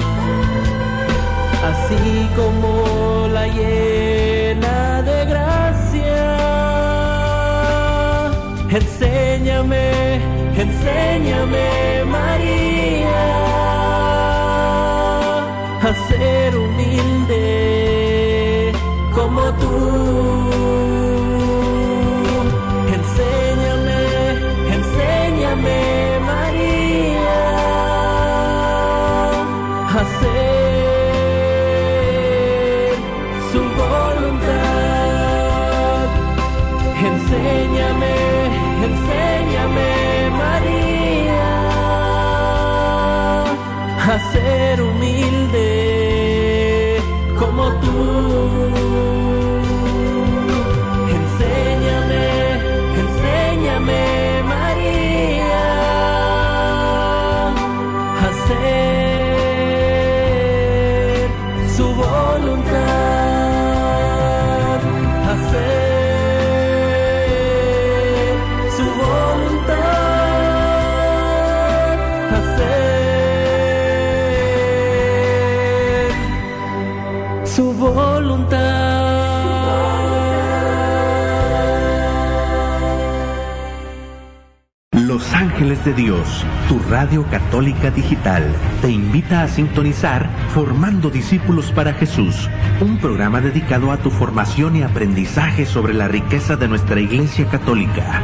así 1.71 2.29
como 2.37 3.27
la 3.33 3.47
llena 3.47 5.03
de 5.03 5.25
gracia 5.25 6.37
Enséñame, 8.69 10.21
enséñame 10.59 12.05
María 12.05 12.82
a 44.23 44.33
ser 44.33 44.92
De 85.85 85.93
Dios, 85.95 86.47
tu 86.69 86.79
radio 86.91 87.25
católica 87.29 87.91
digital, 87.91 88.45
te 88.81 88.89
invita 88.89 89.43
a 89.43 89.49
sintonizar 89.49 90.31
Formando 90.55 91.11
Discípulos 91.11 91.73
para 91.73 91.93
Jesús, 91.95 92.49
un 92.81 92.99
programa 92.99 93.41
dedicado 93.41 93.91
a 93.91 93.97
tu 93.97 94.09
formación 94.09 94.77
y 94.77 94.83
aprendizaje 94.85 95.67
sobre 95.67 95.93
la 95.93 96.07
riqueza 96.07 96.55
de 96.55 96.69
nuestra 96.69 97.01
Iglesia 97.01 97.49
Católica, 97.49 98.23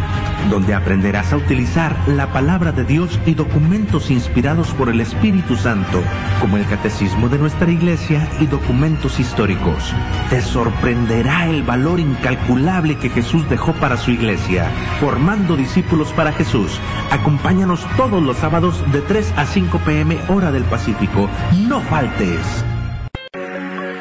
donde 0.51 0.75
aprenderás 0.75 1.33
a 1.33 1.37
utilizar 1.37 1.97
la 2.07 2.33
palabra 2.33 2.73
de 2.73 2.85
Dios 2.85 3.19
y 3.27 3.35
documentos 3.35 4.11
inspirados 4.11 4.69
por 4.73 4.89
el 4.89 5.01
Espíritu 5.01 5.57
Santo, 5.57 6.03
como 6.41 6.57
el 6.57 6.67
Catecismo 6.67 7.29
de 7.29 7.39
nuestra 7.39 7.71
Iglesia 7.71 8.29
y 8.41 8.47
documentos 8.47 9.21
históricos. 9.21 9.95
Te 10.31 10.41
sorprenderá 10.41 11.47
el 11.47 11.63
valor 11.63 12.01
incalculable 12.01 12.97
que 12.97 13.11
Jesús 13.11 13.49
dejó 13.49 13.73
para 13.75 13.97
su 13.97 14.11
Iglesia, 14.11 14.71
formando 15.01 15.57
discípulos 15.57 16.13
para 16.13 16.33
Jesús. 16.33 16.81
Acompáñanos 17.11 17.87
todos 17.97 18.23
los 18.23 18.37
sábados 18.39 18.85
de 18.93 19.01
3 19.01 19.35
a 19.37 19.47
5 19.47 19.79
pm 19.85 20.19
hora 20.29 20.51
del 20.51 20.65
Pacífico. 20.65 21.29
No 21.69 21.81
faltes. 21.81 22.65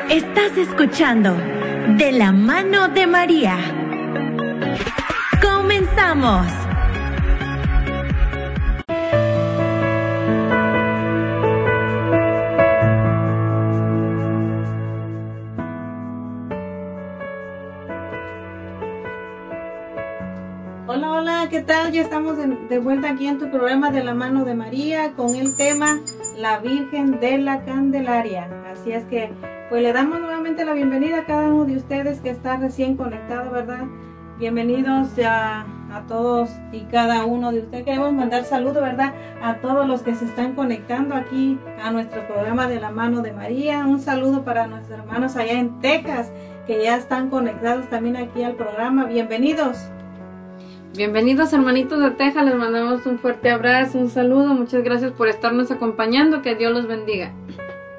Estás 0.09 0.57
escuchando 0.57 1.35
De 1.97 2.11
la 2.11 2.31
mano 2.31 2.87
de 2.89 3.07
María. 3.07 3.76
Hola, 20.85 21.11
hola, 21.11 21.47
¿qué 21.49 21.61
tal? 21.61 21.91
Ya 21.91 22.01
estamos 22.01 22.37
de, 22.37 22.45
de 22.69 22.77
vuelta 22.79 23.09
aquí 23.09 23.25
en 23.25 23.39
tu 23.39 23.49
programa 23.49 23.89
de 23.89 24.03
la 24.03 24.13
mano 24.13 24.45
de 24.45 24.53
María 24.53 25.13
con 25.13 25.35
el 25.35 25.55
tema 25.55 25.99
La 26.37 26.59
Virgen 26.59 27.19
de 27.19 27.39
la 27.39 27.65
Candelaria. 27.65 28.47
Así 28.71 28.91
es 28.91 29.03
que, 29.05 29.31
pues 29.69 29.81
le 29.81 29.93
damos 29.93 30.19
nuevamente 30.19 30.63
la 30.63 30.73
bienvenida 30.73 31.21
a 31.21 31.25
cada 31.25 31.47
uno 31.47 31.65
de 31.65 31.75
ustedes 31.77 32.21
que 32.21 32.29
está 32.29 32.57
recién 32.57 32.95
conectado, 32.95 33.51
¿verdad? 33.51 33.85
Bienvenidos 34.37 35.09
a, 35.25 35.65
a 35.91 36.01
todos 36.07 36.49
y 36.71 36.81
cada 36.81 37.25
uno 37.25 37.51
de 37.51 37.59
ustedes. 37.59 37.85
Queremos 37.85 38.13
mandar 38.13 38.43
saludos, 38.43 38.81
¿verdad? 38.81 39.13
A 39.41 39.55
todos 39.55 39.87
los 39.87 40.01
que 40.01 40.15
se 40.15 40.25
están 40.25 40.53
conectando 40.53 41.15
aquí 41.15 41.57
a 41.81 41.91
nuestro 41.91 42.25
programa 42.27 42.67
de 42.67 42.79
la 42.79 42.91
mano 42.91 43.21
de 43.21 43.31
María. 43.31 43.85
Un 43.85 43.99
saludo 43.99 44.43
para 44.43 44.67
nuestros 44.67 44.99
hermanos 44.99 45.35
allá 45.35 45.53
en 45.53 45.79
Texas 45.79 46.31
que 46.65 46.83
ya 46.83 46.97
están 46.97 47.29
conectados 47.29 47.89
también 47.89 48.17
aquí 48.17 48.43
al 48.43 48.55
programa. 48.55 49.05
Bienvenidos. 49.05 49.77
Bienvenidos 50.95 51.53
hermanitos 51.53 52.01
de 52.01 52.11
Texas, 52.11 52.43
les 52.43 52.55
mandamos 52.55 53.05
un 53.05 53.19
fuerte 53.19 53.51
abrazo, 53.51 53.99
un 53.99 54.09
saludo, 54.09 54.55
muchas 54.55 54.83
gracias 54.83 55.11
por 55.11 55.27
estarnos 55.27 55.69
acompañando, 55.69 56.41
que 56.41 56.55
Dios 56.55 56.73
los 56.73 56.87
bendiga. 56.87 57.33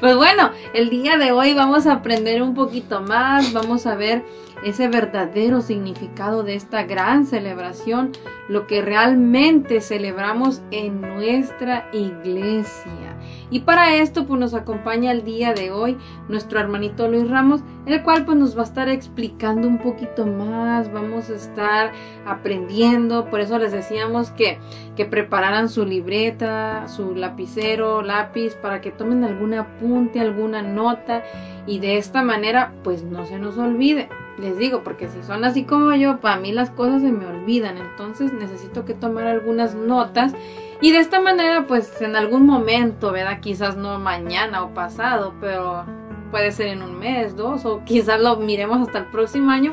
Pues 0.00 0.16
bueno, 0.16 0.50
el 0.74 0.90
día 0.90 1.16
de 1.16 1.32
hoy 1.32 1.54
vamos 1.54 1.86
a 1.86 1.94
aprender 1.94 2.42
un 2.42 2.54
poquito 2.54 3.00
más, 3.00 3.54
vamos 3.54 3.86
a 3.86 3.94
ver 3.94 4.22
ese 4.64 4.88
verdadero 4.88 5.60
significado 5.60 6.42
de 6.42 6.54
esta 6.54 6.84
gran 6.84 7.26
celebración, 7.26 8.12
lo 8.48 8.66
que 8.66 8.82
realmente 8.82 9.80
celebramos 9.80 10.62
en 10.70 11.00
nuestra 11.00 11.88
iglesia. 11.92 13.16
Y 13.50 13.60
para 13.60 13.94
esto 13.96 14.26
pues 14.26 14.40
nos 14.40 14.54
acompaña 14.54 15.12
el 15.12 15.24
día 15.24 15.52
de 15.52 15.70
hoy 15.70 15.96
nuestro 16.28 16.58
hermanito 16.58 17.08
Luis 17.08 17.28
Ramos, 17.28 17.62
el 17.86 18.02
cual 18.02 18.24
pues 18.24 18.36
nos 18.38 18.56
va 18.56 18.62
a 18.62 18.64
estar 18.64 18.88
explicando 18.88 19.68
un 19.68 19.78
poquito 19.78 20.26
más, 20.26 20.92
vamos 20.92 21.30
a 21.30 21.34
estar 21.34 21.92
aprendiendo, 22.26 23.26
por 23.26 23.40
eso 23.40 23.58
les 23.58 23.72
decíamos 23.72 24.30
que, 24.30 24.58
que 24.96 25.04
prepararan 25.04 25.68
su 25.68 25.84
libreta, 25.84 26.88
su 26.88 27.14
lapicero, 27.14 28.02
lápiz, 28.02 28.54
para 28.56 28.80
que 28.80 28.90
tomen 28.90 29.22
algún 29.24 29.54
apunte, 29.54 30.20
alguna 30.20 30.62
nota 30.62 31.22
y 31.66 31.78
de 31.78 31.98
esta 31.98 32.22
manera 32.22 32.72
pues 32.82 33.02
no 33.04 33.26
se 33.26 33.38
nos 33.38 33.58
olvide. 33.58 34.08
Les 34.38 34.58
digo, 34.58 34.82
porque 34.82 35.08
si 35.08 35.22
son 35.22 35.44
así 35.44 35.64
como 35.64 35.94
yo, 35.94 36.20
para 36.20 36.38
mí 36.38 36.52
las 36.52 36.70
cosas 36.70 37.02
se 37.02 37.10
me 37.10 37.26
olvidan, 37.26 37.78
entonces 37.78 38.32
necesito 38.32 38.84
que 38.84 38.94
tomar 38.94 39.26
algunas 39.26 39.74
notas. 39.74 40.34
Y 40.82 40.92
de 40.92 40.98
esta 40.98 41.20
manera 41.20 41.66
pues 41.66 42.02
en 42.02 42.16
algún 42.16 42.44
momento, 42.44 43.12
¿verdad? 43.12 43.40
Quizás 43.40 43.76
no 43.76 43.98
mañana 43.98 44.62
o 44.62 44.74
pasado, 44.74 45.32
pero 45.40 45.84
puede 46.30 46.52
ser 46.52 46.68
en 46.68 46.82
un 46.82 46.98
mes, 46.98 47.36
dos 47.36 47.64
o 47.64 47.82
quizás 47.84 48.20
lo 48.20 48.36
miremos 48.36 48.80
hasta 48.80 48.98
el 48.98 49.06
próximo 49.06 49.50
año, 49.50 49.72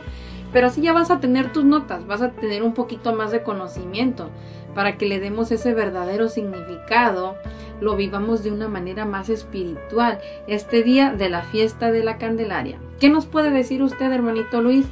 pero 0.54 0.68
así 0.68 0.82
ya 0.82 0.94
vas 0.94 1.12
a 1.12 1.20
tener 1.20 1.52
tus 1.52 1.66
notas, 1.66 2.06
vas 2.08 2.22
a 2.22 2.32
tener 2.32 2.64
un 2.64 2.74
poquito 2.74 3.14
más 3.14 3.32
de 3.32 3.44
conocimiento 3.44 4.30
para 4.74 4.98
que 4.98 5.06
le 5.06 5.20
demos 5.20 5.52
ese 5.52 5.74
verdadero 5.74 6.30
significado, 6.30 7.36
lo 7.84 7.96
vivamos 7.96 8.44
de 8.44 8.52
una 8.52 8.68
manera 8.68 9.06
más 9.06 9.30
espiritual, 9.30 10.20
este 10.48 10.84
día 10.84 11.14
de 11.14 11.30
la 11.30 11.42
fiesta 11.42 11.92
de 11.92 12.04
la 12.04 12.18
Candelaria. 12.18 12.78
¿Qué 13.00 13.10
nos 13.10 13.26
puede 13.26 13.52
decir 13.52 13.84
usted, 13.84 14.12
hermanito 14.12 14.62
Luis, 14.62 14.86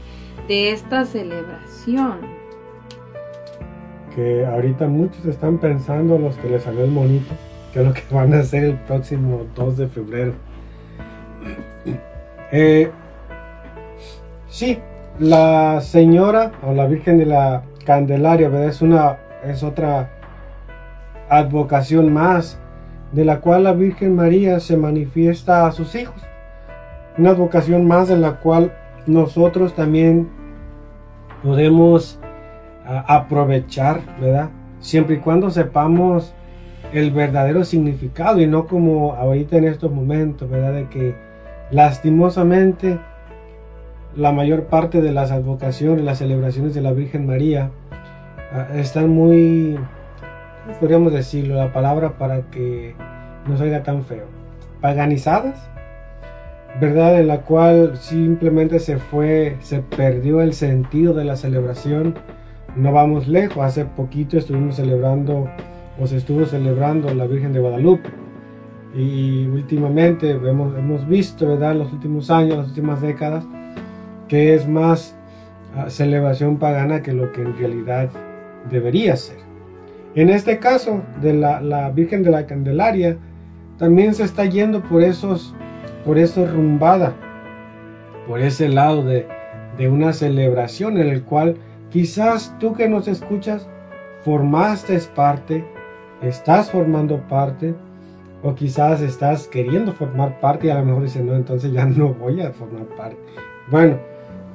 de 0.47 0.71
esta 0.71 1.06
celebración? 1.06 2.19
Que 4.13 4.45
ahorita 4.45 4.88
muchos 4.88 5.25
están 5.25 5.58
pensando, 5.58 6.19
los 6.19 6.36
que 6.38 6.49
les 6.49 6.63
salió 6.63 6.84
el 6.84 6.91
monito, 6.91 7.34
que 7.71 7.80
es 7.80 7.86
lo 7.86 7.93
que 7.93 8.04
van 8.12 8.34
a 8.34 8.39
hacer 8.39 8.65
el 8.65 8.77
próximo 8.80 9.45
2 9.56 9.77
de 9.77 9.88
febrero. 9.88 10.34
Eh, 12.54 12.91
sí, 14.49 14.77
la 15.17 15.80
señora 15.80 16.51
o 16.67 16.73
la 16.73 16.86
Virgen 16.86 17.17
de 17.17 17.25
la 17.25 17.63
Candelaria, 17.86 18.49
¿verdad? 18.49 18.67
Es 18.67 18.82
una, 18.82 19.19
es 19.45 19.63
otra 19.63 20.10
advocación 21.30 22.12
más 22.12 22.60
de 23.12 23.26
la 23.26 23.41
cual 23.41 23.63
la 23.63 23.74
Virgen 23.74 24.15
María 24.15 24.60
se 24.60 24.78
manifiesta 24.78 25.67
a 25.67 25.71
sus 25.71 25.95
hijos. 25.95 26.21
Una 27.17 27.32
advocación 27.32 27.86
más 27.86 28.10
en 28.10 28.21
la 28.21 28.38
cual 28.38 28.74
nosotros 29.06 29.74
también 29.76 30.30
podemos 31.43 32.19
uh, 32.86 33.04
aprovechar, 33.08 34.02
¿verdad? 34.19 34.50
Siempre 34.80 35.15
y 35.15 35.19
cuando 35.19 35.50
sepamos 35.50 36.34
el 36.93 37.12
verdadero 37.12 37.63
significado 37.63 38.41
y 38.41 38.47
no 38.47 38.67
como 38.67 39.13
ahorita 39.13 39.58
en 39.58 39.65
estos 39.65 39.91
momentos, 39.91 40.50
¿verdad? 40.50 40.74
De 40.74 40.88
que 40.88 41.15
lastimosamente 41.71 43.00
la 44.15 44.32
mayor 44.32 44.65
parte 44.65 45.02
de 45.02 45.12
las 45.12 45.32
advocaciones, 45.32 46.04
las 46.04 46.17
celebraciones 46.19 46.74
de 46.74 46.82
la 46.82 46.91
Virgen 46.91 47.26
María 47.28 47.71
uh, 48.54 48.78
están 48.78 49.10
muy, 49.10 49.78
¿cómo 49.78 50.00
podríamos 50.80 51.13
decirlo? 51.13 51.56
La 51.56 51.74
palabra 51.74 52.17
para 52.17 52.43
que 52.50 52.95
no 53.47 53.58
salga 53.58 53.84
tan 53.84 54.04
feo. 54.04 54.26
Paganizadas, 54.82 55.69
¿verdad? 56.80 57.19
En 57.19 57.28
la 57.28 57.41
cual 57.41 57.97
simplemente 57.97 58.80
se 58.80 58.97
fue, 58.97 59.58
se 59.62 59.80
perdió 59.80 60.41
el 60.41 60.54
sentido 60.54 61.13
de 61.13 61.26
la 61.26 61.36
celebración. 61.36 62.15
No 62.76 62.91
vamos 62.91 63.28
lejos, 63.28 63.63
hace 63.63 63.86
poquito 63.86 64.38
estuvimos 64.38 64.76
celebrando 64.76 65.50
o 66.00 66.08
se 66.08 66.17
estuvo 66.17 66.45
celebrando 66.45 67.13
la 67.13 67.28
Virgen 67.28 67.54
de 67.54 67.60
Guadalupe. 67.60 68.10
Y 68.95 69.45
últimamente 69.47 70.32
hemos, 70.32 70.78
hemos 70.78 71.08
visto, 71.08 71.47
¿verdad? 71.47 71.76
Los 71.76 71.93
últimos 71.93 72.30
años, 72.30 72.58
las 72.58 72.67
últimas 72.69 73.02
décadas, 73.02 73.45
que 74.28 74.54
es 74.54 74.67
más 74.67 75.15
uh, 75.76 75.89
celebración 75.89 76.58
pagana 76.58 77.02
que 77.02 77.13
lo 77.13 77.32
que 77.32 77.41
en 77.41 77.58
realidad 77.58 78.10
debería 78.69 79.15
ser. 79.15 79.50
En 80.13 80.30
este 80.30 80.60
caso 80.60 81.02
de 81.21 81.34
la, 81.34 81.89
Virgen 81.91 82.24
de 82.24 82.32
la 82.32 82.45
Candelaria, 82.45 83.17
también 83.78 84.13
se 84.13 84.24
está 84.24 84.43
yendo 84.45 84.82
por 84.84 85.04
esos, 85.04 85.56
por 86.06 86.17
eso 86.17 86.45
rumbada, 86.45 87.13
por 88.28 88.41
ese 88.41 88.67
lado 88.67 89.04
de, 89.04 89.28
una 89.89 90.13
celebración 90.13 91.00
en 91.00 91.08
el 91.08 91.24
cual 91.24 91.56
quizás 91.89 92.56
tú 92.60 92.76
que 92.76 92.88
nos 92.88 93.08
escuchas 93.08 93.67
formaste 94.24 95.00
parte, 95.15 95.65
estás 96.21 96.69
formando 96.69 97.17
parte, 97.28 97.74
o 98.43 98.54
quizás 98.54 99.02
estás 99.02 99.47
queriendo 99.47 99.91
formar 99.93 100.39
parte 100.39 100.67
y 100.67 100.69
a 100.69 100.76
lo 100.76 100.86
mejor 100.86 101.04
dices, 101.04 101.24
no, 101.24 101.36
entonces 101.36 101.71
ya 101.71 101.86
no 101.86 102.13
voy 102.13 102.41
a 102.41 102.52
formar 102.52 102.84
parte. 102.95 103.17
Bueno, 103.71 103.97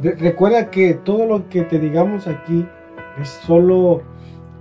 recuerda 0.01 0.71
que 0.71 0.95
todo 0.95 1.27
lo 1.27 1.49
que 1.49 1.63
te 1.63 1.81
digamos 1.81 2.29
aquí 2.29 2.67
es 3.21 3.29
solo 3.29 4.03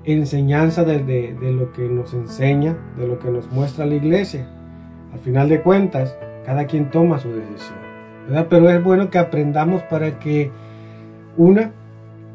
enseñanza 0.06 0.84
de, 0.84 1.00
de, 1.04 1.34
de, 1.34 1.52
lo 1.52 1.72
que 1.74 1.88
nos 1.90 2.14
enseña, 2.14 2.78
de 2.98 3.08
lo 3.08 3.20
que 3.20 3.30
nos 3.30 3.52
muestra 3.52 3.86
la 3.86 3.96
iglesia. 3.96 4.48
Al 5.14 5.20
final 5.20 5.50
de 5.50 5.62
cuentas, 5.62 6.18
cada 6.46 6.66
quien 6.68 6.92
toma 6.92 7.20
su 7.20 7.30
decisión, 7.30 7.78
¿verdad? 8.28 8.48
Pero 8.50 8.70
es 8.70 8.84
bueno 8.84 9.10
que 9.10 9.18
aprendamos 9.18 9.82
para 9.84 10.20
que 10.20 10.52
una, 11.38 11.72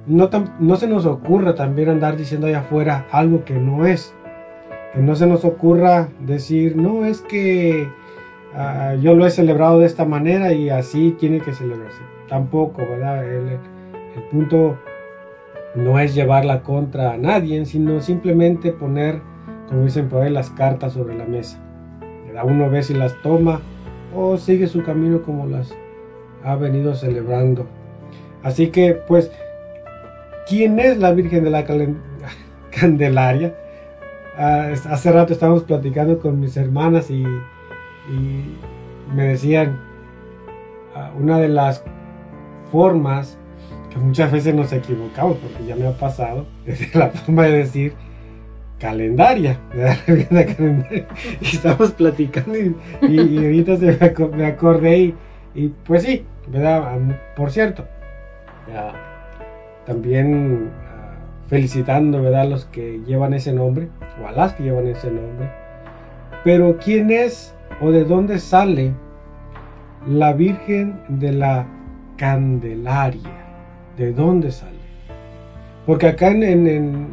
no, 0.07 0.29
no 0.59 0.77
se 0.77 0.89
nos 0.89 1.07
ocurra 1.07 1.55
también 1.55 1.89
andar 1.89 2.17
diciendo 2.17 2.47
allá 2.47 2.61
afuera 2.61 3.07
algo 3.13 3.45
que 3.45 3.55
no 3.55 3.87
es. 3.87 4.15
Que 4.93 5.01
no 5.01 5.15
se 5.15 5.27
nos 5.27 5.45
ocurra 5.45 6.09
decir, 6.19 6.77
no, 6.77 7.05
es 7.05 7.21
que 7.21 7.89
uh, 8.55 9.01
yo 9.01 9.15
lo 9.15 9.25
he 9.25 9.31
celebrado 9.31 9.79
de 9.79 9.87
esta 9.87 10.05
manera 10.05 10.53
y 10.53 10.71
así 10.71 11.15
tiene 11.19 11.41
que 11.41 11.53
celebrarse. 11.53 12.01
Tampoco, 12.29 12.79
¿verdad? 12.79 13.25
El, 13.25 13.49
el 13.51 14.23
punto 14.33 14.77
no 15.75 15.99
es 15.99 16.15
llevarla 16.15 16.63
contra 16.63 17.13
a 17.13 17.17
nadie, 17.17 17.65
sino 17.65 18.01
simplemente 18.01 18.73
poner, 18.73 19.21
como 19.69 19.85
dicen 19.85 20.09
por 20.09 20.23
ahí, 20.23 20.31
las 20.31 20.51
cartas 20.51 20.95
sobre 20.95 21.17
la 21.17 21.25
mesa. 21.25 21.59
Cada 22.27 22.45
uno 22.45 22.71
ve 22.71 22.83
si 22.83 22.95
las 22.95 23.21
toma 23.23 23.61
o 24.15 24.37
sigue 24.37 24.67
su 24.67 24.83
camino 24.83 25.23
como 25.23 25.47
las 25.47 25.75
ha 26.45 26.57
venido 26.57 26.95
celebrando. 26.95 27.67
Así 28.43 28.69
que, 28.69 28.95
pues, 28.95 29.31
¿quién 30.49 30.79
es 30.79 30.99
la 30.99 31.13
Virgen 31.13 31.45
de 31.45 31.51
la 31.51 31.65
Candelaria? 32.71 33.55
Uh, 34.39 34.73
hace 34.89 35.13
rato 35.13 35.33
estábamos 35.33 35.65
platicando 35.65 36.19
con 36.19 36.41
mis 36.41 36.57
hermanas 36.57 37.11
y, 37.11 37.25
me 39.15 39.25
decían 39.25 39.79
uh, 40.97 41.21
una 41.21 41.39
de 41.39 41.49
las 41.49 41.85
formas 42.71 43.40
que 43.91 43.99
muchas 43.99 44.31
veces 44.33 44.55
nos 44.55 44.73
equivocamos, 44.73 45.39
porque 45.39 45.67
ya 45.67 45.77
me 45.77 45.87
ha 45.87 45.93
pasado, 45.93 46.47
es 46.67 46.95
la 46.95 47.11
forma 47.11 47.45
de 47.45 47.59
decir 47.59 47.95
calendaria, 48.79 49.59
y 51.41 51.45
estamos 51.45 51.93
platicando 51.93 52.57
y, 52.57 52.75
ahorita 53.03 53.77
se 53.77 53.99
me, 54.35 54.47
acordé 54.47 54.99
y, 54.99 55.15
y, 55.55 55.69
pues 55.85 56.05
sí, 56.05 56.25
¿verdad? 56.49 56.99
Por 57.37 57.51
cierto, 57.51 57.85
también 59.87 60.69
uh, 60.69 61.49
felicitando, 61.49 62.23
¿verdad? 62.23 62.43
A 62.43 62.45
los 62.45 62.65
que 62.67 63.01
llevan 63.07 63.35
ese 63.35 63.53
nombre, 63.53 63.89
o 64.23 64.27
a 64.27 64.33
las 64.33 64.55
que 64.55 64.63
llevan 64.63 64.87
ese 64.87 65.11
nombre, 65.11 65.51
pero 66.45 66.79
¿quién 66.79 67.11
es 67.11 67.55
o 67.81 67.91
de 67.91 68.05
dónde 68.05 68.39
sale 68.39 68.93
la 70.07 70.33
Virgen 70.33 71.01
de 71.09 71.33
la 71.33 71.67
Candelaria? 72.17 73.40
¿De 74.01 74.15
dónde 74.15 74.51
sale? 74.51 74.79
Porque 75.85 76.07
acá 76.07 76.29
en, 76.29 77.07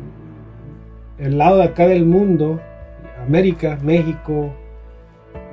el 1.17 1.38
lado 1.38 1.58
de 1.58 1.65
acá 1.65 1.86
del 1.86 2.06
mundo, 2.06 2.62
América, 3.21 3.78
México, 3.84 4.54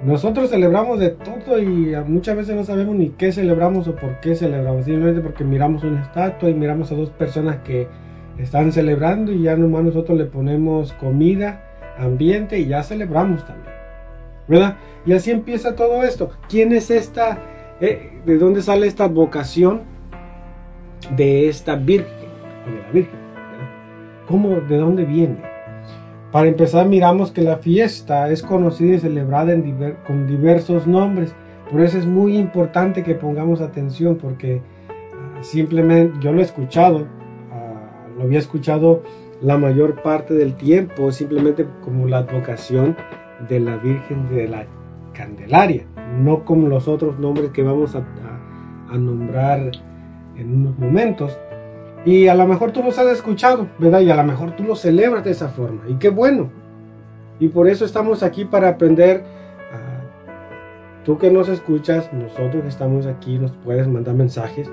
nosotros 0.04 0.50
celebramos 0.50 1.00
de 1.00 1.10
todo 1.10 1.58
y 1.58 1.92
muchas 2.06 2.36
veces 2.36 2.54
no 2.54 2.62
sabemos 2.62 2.94
ni 2.94 3.08
qué 3.08 3.32
celebramos 3.32 3.88
o 3.88 3.96
por 3.96 4.20
qué 4.20 4.36
celebramos. 4.36 4.84
Simplemente 4.84 5.22
porque 5.22 5.42
miramos 5.42 5.82
una 5.82 6.02
estatua 6.02 6.50
y 6.50 6.54
miramos 6.54 6.92
a 6.92 6.94
dos 6.94 7.10
personas 7.10 7.56
que 7.64 7.88
están 8.38 8.70
celebrando 8.70 9.32
y 9.32 9.42
ya 9.42 9.56
nomás 9.56 9.82
nosotros 9.82 10.16
le 10.16 10.26
ponemos 10.26 10.92
comida, 10.92 11.64
ambiente 11.98 12.60
y 12.60 12.66
ya 12.66 12.84
celebramos 12.84 13.44
también. 13.44 13.74
¿Verdad? 14.46 14.76
Y 15.04 15.14
así 15.14 15.32
empieza 15.32 15.74
todo 15.74 16.04
esto. 16.04 16.30
¿Quién 16.48 16.72
es 16.72 16.92
esta? 16.92 17.38
Eh, 17.80 18.20
¿De 18.24 18.38
dónde 18.38 18.62
sale 18.62 18.86
esta 18.86 19.08
vocación 19.08 19.93
de 21.16 21.48
esta 21.48 21.76
Virgen? 21.76 22.12
De 22.66 22.80
la 22.80 22.90
Virgen. 22.92 23.20
¿Cómo? 24.26 24.60
¿De 24.60 24.76
dónde 24.76 25.04
viene? 25.04 25.36
Para 26.32 26.48
empezar, 26.48 26.88
miramos 26.88 27.30
que 27.30 27.42
la 27.42 27.58
fiesta 27.58 28.28
es 28.28 28.42
conocida 28.42 28.94
y 28.96 28.98
celebrada 28.98 29.54
con 30.04 30.26
diversos 30.26 30.86
nombres. 30.86 31.34
Por 31.70 31.80
eso 31.80 31.96
es 31.96 32.06
muy 32.06 32.36
importante 32.36 33.04
que 33.04 33.14
pongamos 33.14 33.60
atención 33.60 34.16
porque 34.16 34.56
uh, 34.56 35.44
simplemente 35.44 36.18
yo 36.20 36.32
lo 36.32 36.40
he 36.40 36.42
escuchado, 36.42 37.02
uh, 37.02 38.18
lo 38.18 38.24
había 38.24 38.40
escuchado 38.40 39.02
la 39.42 39.58
mayor 39.58 40.02
parte 40.02 40.34
del 40.34 40.54
tiempo, 40.54 41.12
simplemente 41.12 41.66
como 41.84 42.08
la 42.08 42.18
advocación 42.18 42.96
de 43.48 43.60
la 43.60 43.76
Virgen 43.76 44.28
de 44.34 44.48
la 44.48 44.66
Candelaria, 45.12 45.86
no 46.20 46.44
como 46.44 46.68
los 46.68 46.88
otros 46.88 47.18
nombres 47.18 47.50
que 47.50 47.62
vamos 47.62 47.94
a 47.94 48.02
nombrar 48.98 49.70
en 50.36 50.54
unos 50.54 50.78
momentos. 50.78 51.38
Y 52.04 52.28
a 52.28 52.34
lo 52.34 52.46
mejor 52.46 52.72
tú 52.72 52.82
los 52.82 52.98
has 52.98 53.06
escuchado, 53.06 53.66
¿verdad? 53.78 54.00
Y 54.00 54.10
a 54.10 54.16
lo 54.16 54.24
mejor 54.24 54.54
tú 54.56 54.62
los 54.64 54.80
celebras 54.80 55.24
de 55.24 55.30
esa 55.30 55.48
forma. 55.48 55.82
Y 55.88 55.94
qué 55.94 56.10
bueno. 56.10 56.50
Y 57.40 57.48
por 57.48 57.66
eso 57.66 57.84
estamos 57.84 58.22
aquí 58.22 58.44
para 58.44 58.68
aprender. 58.68 59.22
Uh, 59.72 61.04
tú 61.04 61.16
que 61.16 61.30
nos 61.30 61.48
escuchas, 61.48 62.12
nosotros 62.12 62.62
que 62.62 62.68
estamos 62.68 63.06
aquí, 63.06 63.38
nos 63.38 63.52
puedes 63.52 63.88
mandar 63.88 64.14
mensajes. 64.14 64.70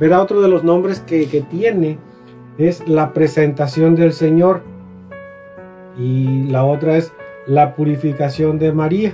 ¿Verdad? 0.00 0.22
Otro 0.22 0.40
de 0.40 0.48
los 0.48 0.64
nombres 0.64 1.00
que, 1.00 1.26
que 1.28 1.42
tiene 1.42 1.98
es 2.56 2.88
la 2.88 3.12
presentación 3.12 3.94
del 3.94 4.14
Señor. 4.14 4.62
Y 5.98 6.44
la 6.44 6.64
otra 6.64 6.96
es 6.96 7.12
la 7.46 7.74
purificación 7.74 8.58
de 8.58 8.72
María. 8.72 9.12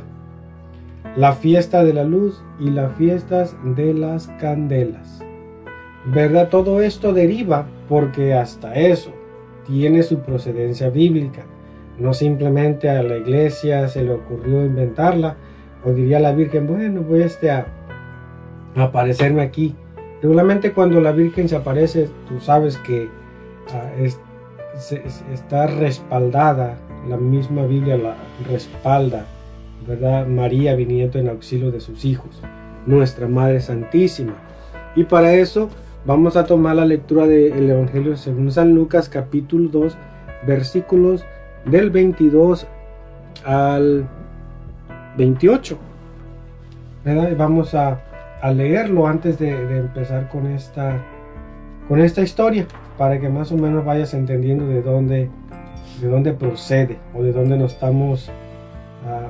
La 1.16 1.32
fiesta 1.32 1.82
de 1.82 1.92
la 1.92 2.04
luz 2.04 2.40
y 2.60 2.70
las 2.70 2.92
fiestas 2.94 3.56
de 3.64 3.94
las 3.94 4.28
candelas. 4.40 5.24
¿Verdad? 6.06 6.48
Todo 6.48 6.80
esto 6.82 7.12
deriva 7.12 7.66
porque 7.88 8.34
hasta 8.34 8.74
eso 8.74 9.12
tiene 9.66 10.02
su 10.02 10.20
procedencia 10.20 10.88
bíblica. 10.90 11.42
no 11.98 12.14
simplemente 12.14 12.88
a 12.88 13.02
la 13.02 13.16
iglesia 13.16 13.88
se 13.88 14.04
le 14.04 14.12
ocurrió 14.12 14.64
inventarla, 14.64 15.34
o 15.84 15.90
diría 15.92 16.20
la 16.20 16.30
Virgen, 16.32 16.66
bueno, 16.68 17.02
voy 17.02 17.22
este 17.22 17.50
a, 17.50 17.66
aparecerme 18.76 19.42
aquí. 19.42 19.74
Regularmente 20.22 20.72
cuando 20.72 21.00
la 21.00 21.10
Virgen 21.12 21.48
se 21.48 21.56
aparece, 21.56 22.08
tú 22.28 22.40
sabes 22.40 22.76
que 22.78 23.08
ah, 23.74 23.90
se- 24.78 25.02
está 25.32 25.66
respaldada, 25.66 26.76
la 27.08 27.16
misma 27.16 27.64
Biblia 27.64 27.96
la 27.96 28.14
respalda, 28.48 29.26
¿verdad? 29.86 30.26
María 30.26 30.74
viniendo 30.76 31.18
en 31.18 31.28
auxilio 31.28 31.70
de 31.72 31.80
sus 31.80 32.04
hijos, 32.04 32.42
nuestra 32.86 33.26
Madre 33.28 33.60
Santísima. 33.60 34.34
Y 34.96 35.04
para 35.04 35.34
eso 35.34 35.68
vamos 36.08 36.38
a 36.38 36.44
tomar 36.46 36.74
la 36.74 36.86
lectura 36.86 37.26
del 37.26 37.68
Evangelio 37.68 38.16
según 38.16 38.50
San 38.50 38.74
Lucas 38.74 39.10
capítulo 39.10 39.68
2, 39.68 39.94
versículos 40.46 41.26
del 41.66 41.90
22 41.90 42.66
al 43.44 44.08
28. 45.18 45.76
¿verdad? 47.04 47.30
Y 47.30 47.34
Vamos 47.34 47.74
a, 47.74 48.00
leerlo 48.54 49.06
antes 49.06 49.38
de, 49.38 49.66
de 49.66 49.80
empezar 49.80 50.30
con 50.30 50.46
esta, 50.46 51.04
con 51.88 52.00
esta 52.00 52.22
historia, 52.22 52.66
para 52.96 53.20
que 53.20 53.28
más 53.28 53.52
o 53.52 53.58
menos 53.58 53.84
vayas 53.84 54.14
entendiendo 54.14 54.66
de 54.66 54.80
dónde, 54.80 55.28
de 56.00 56.08
dónde 56.08 56.32
procede 56.32 56.96
o 57.14 57.22
de 57.22 57.32
dónde 57.32 57.58
nos 57.58 57.74
estamos 57.74 58.30
ah, 59.06 59.28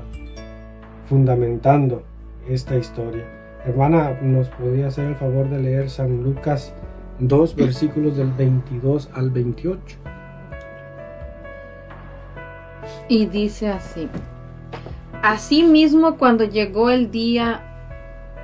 fundamentando 1.08 2.04
esta 2.48 2.76
historia. 2.76 3.37
Hermana, 3.64 4.16
¿nos 4.22 4.48
podría 4.48 4.86
hacer 4.86 5.06
el 5.06 5.16
favor 5.16 5.50
de 5.50 5.58
leer 5.58 5.90
San 5.90 6.22
Lucas 6.22 6.72
2, 7.18 7.56
versículos 7.56 8.16
del 8.16 8.32
22 8.32 9.10
al 9.12 9.30
28? 9.30 9.98
Y 13.08 13.26
dice 13.26 13.68
así. 13.68 14.08
Asimismo, 15.22 16.16
cuando 16.16 16.44
llegó 16.44 16.90
el 16.90 17.10
día 17.10 17.62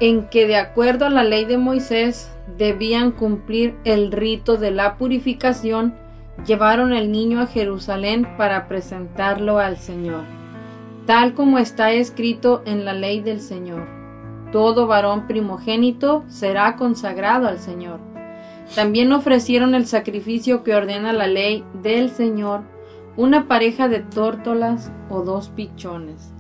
en 0.01 0.29
que 0.29 0.49
de 0.49 0.57
acuerdo 0.57 1.07
a 1.07 1.11
la 1.11 1.23
ley 1.23 1.45
de 1.45 1.59
Moisés 1.59 2.33
debían 2.59 3.13
cumplir 3.13 3.77
el 3.85 4.11
rito 4.11 4.57
de 4.57 4.73
la 4.73 4.97
purificación, 4.97 5.95
llevaron 6.45 6.93
el 6.93 7.13
niño 7.13 7.41
a 7.41 7.47
Jerusalén 7.47 8.27
para 8.37 8.67
presentarlo 8.67 9.61
al 9.61 9.77
Señor, 9.77 10.25
tal 11.07 11.35
como 11.35 11.59
está 11.59 11.93
escrito 11.93 12.63
en 12.67 12.85
la 12.85 12.93
ley 12.93 13.21
del 13.21 13.41
Señor. 13.41 14.04
Todo 14.55 14.87
varón 14.87 15.27
primogénito 15.27 16.23
será 16.29 16.77
consagrado 16.77 17.49
al 17.49 17.59
Señor. 17.59 17.99
También 18.77 19.11
ofrecieron 19.11 19.75
el 19.75 19.85
sacrificio 19.85 20.63
que 20.63 20.77
ordena 20.77 21.13
la 21.13 21.27
ley 21.27 21.65
del 21.83 22.09
Señor, 22.09 22.61
una 23.17 23.49
pareja 23.49 23.89
de 23.89 23.99
tórtolas 23.99 24.93
o 25.11 25.23
dos 25.23 25.49
pichones. 25.49 26.33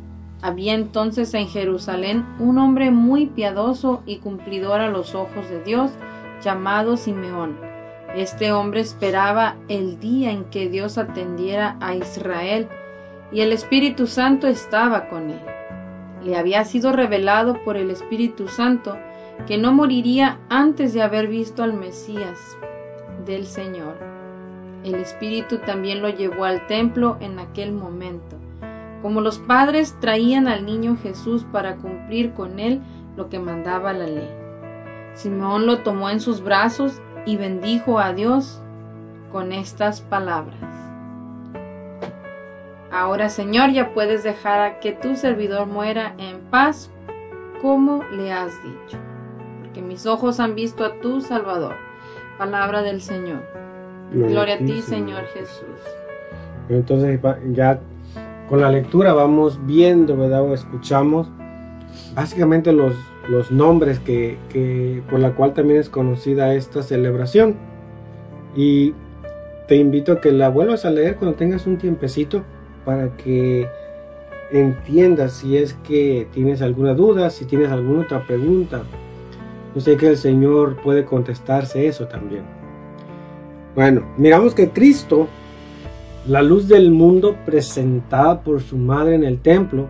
Había 0.42 0.74
entonces 0.74 1.35
en 1.35 1.48
Jerusalén 1.48 2.24
un 2.38 2.59
hombre 2.59 2.92
muy 2.92 3.27
piadoso 3.27 4.05
y 4.07 4.18
cumplidor 4.18 4.81
a 4.81 4.90
los 4.90 5.16
ojos 5.16 5.50
de 5.50 5.64
Dios, 5.64 5.90
llamado 6.40 6.96
Simeón. 6.96 7.57
Este 8.14 8.53
hombre 8.53 8.79
esperaba 8.79 9.57
el 9.66 9.98
día 9.98 10.31
en 10.31 10.44
que 10.44 10.68
Dios 10.68 10.98
atendiera 10.98 11.77
a 11.81 11.96
Israel, 11.96 12.68
y 13.33 13.40
el 13.40 13.50
Espíritu 13.50 14.07
Santo 14.07 14.46
estaba 14.46 15.09
con 15.09 15.31
él. 15.31 15.53
Le 16.24 16.37
había 16.37 16.64
sido 16.64 16.92
revelado 16.92 17.62
por 17.64 17.76
el 17.76 17.90
Espíritu 17.90 18.48
Santo 18.48 18.96
que 19.46 19.58
no 19.58 19.72
moriría 19.72 20.38
antes 20.48 20.94
de 20.94 21.02
haber 21.02 21.28
visto 21.28 21.62
al 21.62 21.74
Mesías 21.74 22.38
del 23.26 23.46
Señor. 23.46 23.96
El 24.84 24.94
Espíritu 24.96 25.58
también 25.58 26.02
lo 26.02 26.08
llevó 26.08 26.44
al 26.44 26.66
templo 26.66 27.16
en 27.20 27.38
aquel 27.38 27.72
momento. 27.72 28.37
Como 29.02 29.20
los 29.20 29.38
padres 29.38 29.96
traían 30.00 30.48
al 30.48 30.64
niño 30.64 30.96
Jesús 31.02 31.44
para 31.52 31.76
cumplir 31.76 32.32
con 32.32 32.58
él 32.58 32.80
lo 33.16 33.28
que 33.28 33.38
mandaba 33.38 33.92
la 33.92 34.06
ley. 34.06 34.30
Simeón 35.14 35.66
lo 35.66 35.78
tomó 35.78 36.10
en 36.10 36.20
sus 36.20 36.42
brazos 36.42 37.00
y 37.26 37.37
bendijo 37.37 37.98
a 37.98 38.12
Dios 38.12 38.60
con 39.30 39.52
estas 39.52 40.00
palabras. 40.00 40.73
Ahora, 42.94 43.28
Señor, 43.28 43.70
ya 43.72 43.92
puedes 43.92 44.22
dejar 44.22 44.61
a 44.61 44.78
que 44.78 44.92
tu 44.92 45.16
servidor 45.16 45.66
muera 45.66 46.14
en 46.18 46.38
paz, 46.50 46.90
como 47.61 48.04
le 48.12 48.33
has 48.33 48.52
dicho, 48.62 48.98
porque 49.62 49.83
mis 49.83 50.07
ojos 50.07 50.38
han 50.38 50.54
visto 50.54 50.85
a 50.85 50.94
tu 51.00 51.20
Salvador. 51.20 51.74
Palabra 52.38 52.83
del 52.83 53.00
Señor. 53.00 53.42
Gloria 54.12 54.54
a 54.54 54.59
ti, 54.59 54.80
Señor 54.83 55.24
Jesús. 55.35 55.66
Entonces 56.68 57.18
ya 57.52 57.80
con 58.48 58.61
la 58.61 58.70
lectura 58.70 59.12
vamos 59.12 59.59
viendo, 59.66 60.16
¿verdad? 60.16 60.42
O 60.42 60.54
escuchamos 60.54 61.28
básicamente 62.14 62.72
los, 62.72 62.94
los 63.28 63.50
nombres 63.50 63.98
que, 63.98 64.38
que- 64.50 65.02
por 65.11 65.18
la 65.18 65.33
cual 65.33 65.52
también 65.52 65.80
es 65.80 65.88
conocida 65.88 66.54
esta 66.54 66.83
celebración. 66.85 67.57
Y 68.54 68.94
te 69.66 69.74
invito 69.76 70.12
a 70.12 70.20
que 70.20 70.30
la 70.30 70.48
vuelvas 70.48 70.85
a 70.85 70.90
leer 70.90 71.16
cuando 71.16 71.37
tengas 71.37 71.66
un 71.66 71.76
tiempecito 71.78 72.44
para 72.85 73.16
que 73.16 73.68
entiendas 74.51 75.33
si 75.33 75.57
es 75.57 75.75
que 75.75 76.29
tienes 76.33 76.62
alguna 76.62 76.94
duda, 76.94 77.31
si 77.31 77.44
tienes 77.44 77.70
alguna 77.70 78.03
otra 78.03 78.27
pregunta. 78.27 78.83
Yo 79.75 79.81
sé 79.81 79.97
que 79.97 80.09
el 80.09 80.16
Señor 80.16 80.77
puede 80.83 81.05
contestarse 81.05 81.87
eso 81.87 82.07
también. 82.07 82.44
Bueno, 83.75 84.05
miramos 84.16 84.55
que 84.55 84.70
Cristo 84.70 85.27
la 86.27 86.42
luz 86.42 86.68
del 86.68 86.90
mundo 86.90 87.37
presentada 87.44 88.40
por 88.40 88.62
su 88.62 88.79
madre 88.79 89.14
en 89.14 89.25
el 89.25 89.40
templo 89.40 89.88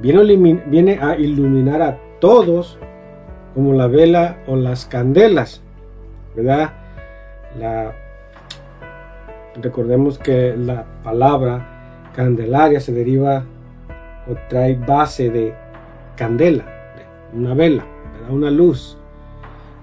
viene 0.00 0.98
a, 1.00 1.16
iluminar 1.16 1.82
a 1.82 1.98
todos 2.20 2.78
como 3.54 3.72
la 3.74 3.86
vela 3.86 4.38
o 4.46 4.56
las 4.56 4.86
candelas, 4.86 5.60
¿verdad? 6.36 6.72
Recordemos 9.60 10.18
que 10.18 10.56
la 10.56 10.84
palabra 11.02 11.71
candelaria 12.14 12.80
se 12.80 12.92
deriva 12.92 13.44
o 14.28 14.36
trae 14.48 14.74
base 14.76 15.30
de 15.30 15.54
candela, 16.16 16.64
de 17.32 17.38
una 17.38 17.54
vela, 17.54 17.84
una 18.32 18.50
luz, 18.50 18.96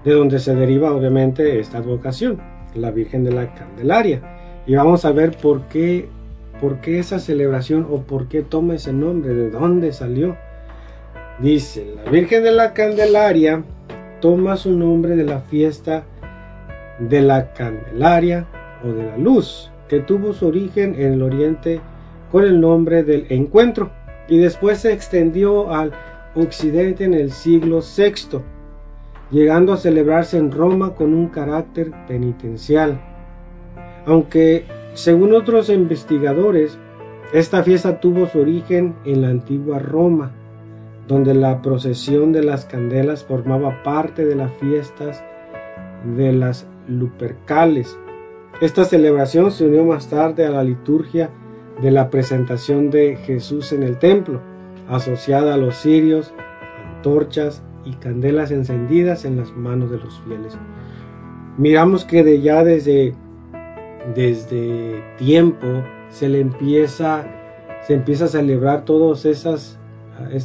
de 0.04 0.12
donde 0.12 0.38
se 0.38 0.54
deriva 0.54 0.92
obviamente 0.92 1.58
esta 1.60 1.78
advocación, 1.78 2.40
la 2.74 2.90
Virgen 2.90 3.24
de 3.24 3.32
la 3.32 3.54
Candelaria. 3.54 4.22
Y 4.66 4.74
vamos 4.74 5.04
a 5.04 5.12
ver 5.12 5.36
por 5.36 5.62
qué, 5.62 6.08
por 6.60 6.80
qué 6.80 6.98
esa 6.98 7.18
celebración 7.18 7.86
o 7.90 8.02
por 8.02 8.28
qué 8.28 8.42
toma 8.42 8.74
ese 8.74 8.92
nombre, 8.92 9.34
de 9.34 9.50
dónde 9.50 9.92
salió. 9.92 10.36
Dice, 11.40 11.94
la 11.96 12.10
Virgen 12.10 12.42
de 12.42 12.52
la 12.52 12.72
Candelaria 12.72 13.62
toma 14.20 14.56
su 14.56 14.72
nombre 14.72 15.16
de 15.16 15.24
la 15.24 15.40
fiesta 15.40 16.04
de 16.98 17.22
la 17.22 17.52
Candelaria 17.52 18.46
o 18.84 18.88
de 18.88 19.06
la 19.06 19.16
Luz, 19.16 19.70
que 19.88 20.00
tuvo 20.00 20.32
su 20.32 20.46
origen 20.46 20.94
en 20.98 21.14
el 21.14 21.22
Oriente 21.22 21.80
con 22.30 22.44
el 22.44 22.60
nombre 22.60 23.02
del 23.02 23.26
Encuentro 23.30 23.90
y 24.28 24.38
después 24.38 24.78
se 24.78 24.92
extendió 24.92 25.72
al 25.72 25.92
Occidente 26.34 27.04
en 27.04 27.14
el 27.14 27.32
siglo 27.32 27.80
VI, 27.80 28.38
llegando 29.30 29.72
a 29.72 29.76
celebrarse 29.76 30.38
en 30.38 30.52
Roma 30.52 30.94
con 30.94 31.14
un 31.14 31.28
carácter 31.28 31.92
penitencial 32.06 33.00
aunque 34.06 34.64
según 34.94 35.34
otros 35.34 35.68
investigadores, 35.68 36.78
esta 37.32 37.62
fiesta 37.62 38.00
tuvo 38.00 38.26
su 38.26 38.40
origen 38.40 38.94
en 39.04 39.22
la 39.22 39.28
antigua 39.28 39.78
Roma, 39.78 40.32
donde 41.06 41.34
la 41.34 41.62
procesión 41.62 42.32
de 42.32 42.42
las 42.42 42.64
candelas 42.64 43.24
formaba 43.24 43.82
parte 43.82 44.24
de 44.24 44.34
las 44.34 44.52
fiestas 44.54 45.22
de 46.16 46.32
las 46.32 46.66
Lupercales. 46.88 47.96
Esta 48.60 48.84
celebración 48.84 49.52
se 49.52 49.66
unió 49.66 49.84
más 49.84 50.08
tarde 50.08 50.44
a 50.44 50.50
la 50.50 50.64
liturgia 50.64 51.30
de 51.82 51.90
la 51.90 52.10
presentación 52.10 52.90
de 52.90 53.16
Jesús 53.16 53.72
en 53.72 53.82
el 53.82 53.98
templo, 53.98 54.40
asociada 54.88 55.54
a 55.54 55.56
los 55.56 55.76
cirios, 55.76 56.34
antorchas 56.96 57.62
y 57.84 57.92
candelas 57.94 58.50
encendidas 58.50 59.24
en 59.24 59.36
las 59.36 59.52
manos 59.52 59.90
de 59.90 59.98
los 59.98 60.20
fieles. 60.20 60.56
Miramos 61.56 62.04
que 62.04 62.22
de 62.22 62.40
ya 62.40 62.64
desde 62.64 63.14
desde 64.14 65.02
tiempo 65.18 65.66
se 66.08 66.28
le 66.28 66.40
empieza 66.40 67.26
se 67.86 67.94
empieza 67.94 68.24
a 68.24 68.28
celebrar 68.28 68.84
todas 68.84 69.26
esas 69.26 69.78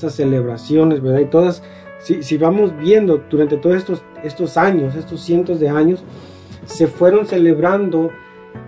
celebraciones 0.10 1.02
verdad 1.02 1.20
y 1.20 1.26
todas 1.26 1.64
si, 2.00 2.22
si 2.22 2.38
vamos 2.38 2.78
viendo 2.78 3.24
durante 3.30 3.56
todos 3.58 3.78
estos 3.78 4.04
estos 4.24 4.58
años 4.58 4.96
estos 4.96 5.22
cientos 5.22 5.60
de 5.62 5.70
años 5.70 6.04
se 6.66 6.88
fueron 6.88 7.26
celebrando 7.26 8.12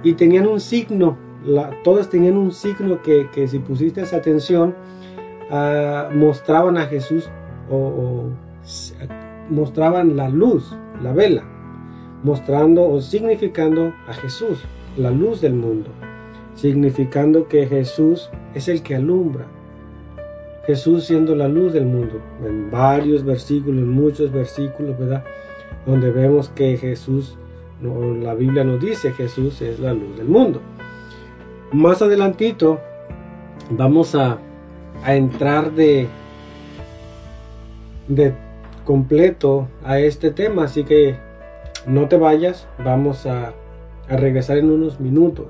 y 0.04 0.14
tenían 0.14 0.48
un 0.48 0.62
signo 0.62 1.18
la, 1.46 1.72
todas 1.84 2.10
tenían 2.10 2.38
un 2.38 2.52
signo 2.52 3.02
que, 3.02 3.30
que 3.32 3.48
si 3.48 3.60
pusiste 3.60 4.02
esa 4.02 4.18
atención, 4.18 4.76
ah, 5.50 6.10
mostraban 6.14 6.78
a 6.78 6.86
Jesús 6.86 7.30
o, 7.70 8.30
mostraban 9.50 10.18
la 10.18 10.30
luz, 10.30 10.76
la 11.02 11.14
vela, 11.14 11.44
mostrando 12.24 12.90
o 12.90 13.02
significando 13.02 13.94
a 14.08 14.14
Jesús, 14.14 14.64
la 14.98 15.12
luz 15.12 15.42
del 15.42 15.54
mundo, 15.54 15.90
significando 16.56 17.48
que 17.48 17.66
Jesús 17.68 18.30
es 18.54 18.68
el 18.68 18.82
que 18.82 18.96
alumbra. 18.96 19.46
Jesús 20.66 21.06
siendo 21.06 21.34
la 21.34 21.48
luz 21.48 21.72
del 21.72 21.86
mundo, 21.86 22.20
en 22.46 22.70
varios 22.70 23.24
versículos, 23.24 23.86
muchos 23.86 24.34
versículos, 24.34 25.00
¿verdad? 25.00 25.24
Donde 25.86 26.12
vemos 26.12 26.50
que 26.50 26.76
Jesús, 26.76 27.38
la 27.82 28.34
Biblia 28.34 28.66
nos 28.66 28.82
dice, 28.82 29.14
Jesús 29.14 29.62
es 29.62 29.80
la 29.80 29.94
luz 29.94 30.18
del 30.18 30.28
mundo. 30.28 30.60
Más 31.72 32.02
adelantito 32.02 32.80
vamos 33.70 34.16
a, 34.16 34.38
a 35.04 35.16
entrar 35.16 35.74
de, 35.74 36.08
de 38.08 38.34
completo 38.86 39.68
a 39.84 40.00
este 40.00 40.32
tema, 40.32 40.64
así 40.64 40.86
que 40.86 41.18
no 41.86 42.08
te 42.08 42.16
vayas, 42.16 42.68
vamos 42.84 43.26
a, 43.26 43.54
a 44.10 44.16
regresar 44.16 44.58
en 44.58 44.72
unos 44.72 45.02
minutos. 45.02 45.48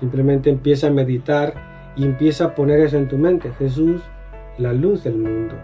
Simplemente 0.00 0.48
empieza 0.48 0.86
a 0.86 0.90
meditar 0.90 1.92
y 1.96 2.04
empieza 2.04 2.46
a 2.46 2.54
poner 2.54 2.80
eso 2.80 2.96
en 2.96 3.08
tu 3.08 3.18
mente. 3.18 3.52
Jesús, 3.58 4.00
la 4.56 4.72
luz 4.72 5.04
del 5.04 5.18
mundo. 5.18 5.54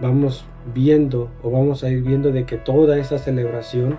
Vamos 0.00 0.46
viendo 0.74 1.28
o 1.42 1.50
vamos 1.50 1.84
a 1.84 1.90
ir 1.90 2.02
viendo 2.02 2.32
de 2.32 2.44
que 2.44 2.56
toda 2.56 2.98
esa 2.98 3.18
celebración, 3.18 3.98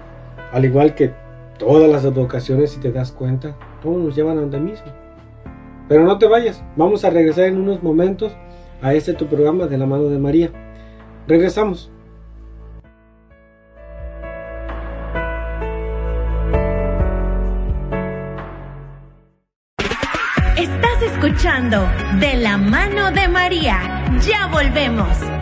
al 0.51 0.65
igual 0.65 0.95
que 0.95 1.11
todas 1.59 1.89
las 1.89 2.03
advocaciones, 2.03 2.71
si 2.71 2.79
te 2.79 2.91
das 2.91 3.11
cuenta, 3.11 3.55
todos 3.81 3.97
nos 3.97 4.15
llevan 4.15 4.37
a 4.37 4.41
donde 4.41 4.59
mismo. 4.59 4.87
Pero 5.87 6.05
no 6.05 6.17
te 6.17 6.27
vayas, 6.27 6.63
vamos 6.75 7.03
a 7.03 7.09
regresar 7.09 7.45
en 7.45 7.59
unos 7.59 7.81
momentos 7.81 8.35
a 8.81 8.93
este 8.93 9.13
tu 9.13 9.27
programa 9.27 9.65
de 9.65 9.77
la 9.77 9.85
mano 9.85 10.05
de 10.05 10.19
María. 10.19 10.51
Regresamos. 11.27 11.91
Estás 20.57 21.01
escuchando 21.01 21.87
De 22.19 22.37
la 22.37 22.57
mano 22.57 23.11
de 23.11 23.27
María. 23.27 23.79
Ya 24.21 24.47
volvemos. 24.47 25.38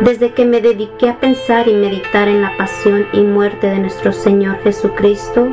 Desde 0.00 0.32
que 0.32 0.44
me 0.44 0.60
dediqué 0.60 1.08
a 1.08 1.20
pensar 1.20 1.68
y 1.68 1.74
meditar 1.74 2.26
en 2.26 2.42
la 2.42 2.56
pasión 2.56 3.06
y 3.12 3.20
muerte 3.20 3.68
de 3.68 3.78
nuestro 3.78 4.12
Señor 4.12 4.58
Jesucristo, 4.64 5.48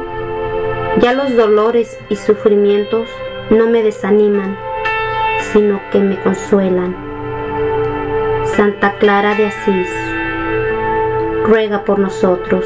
ya 1.00 1.14
los 1.14 1.36
dolores 1.36 2.00
y 2.10 2.16
sufrimientos 2.16 3.08
no 3.52 3.68
me 3.68 3.84
desaniman, 3.84 4.58
sino 5.52 5.80
que 5.92 6.00
me 6.00 6.20
consuelan. 6.22 6.96
Santa 8.46 8.94
Clara 8.94 9.36
de 9.36 9.46
Asís, 9.46 9.90
ruega 11.46 11.86
por 11.86 12.00
nosotros. 12.00 12.66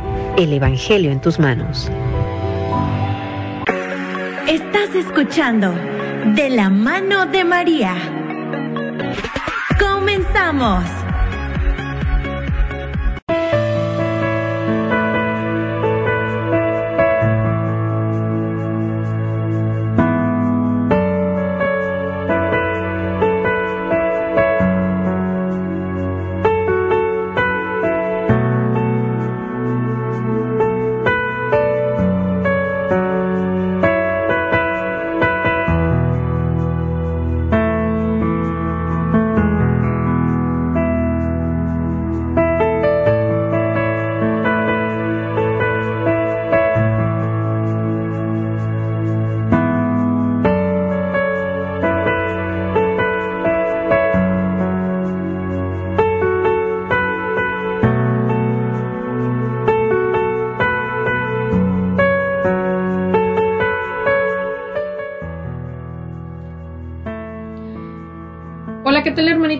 El 0.37 0.53
Evangelio 0.53 1.11
en 1.11 1.19
tus 1.19 1.39
manos. 1.39 1.91
Estás 4.47 4.95
escuchando 4.95 5.73
De 6.35 6.49
la 6.49 6.69
mano 6.69 7.25
de 7.25 7.43
María. 7.43 7.95
Comenzamos. 9.79 11.00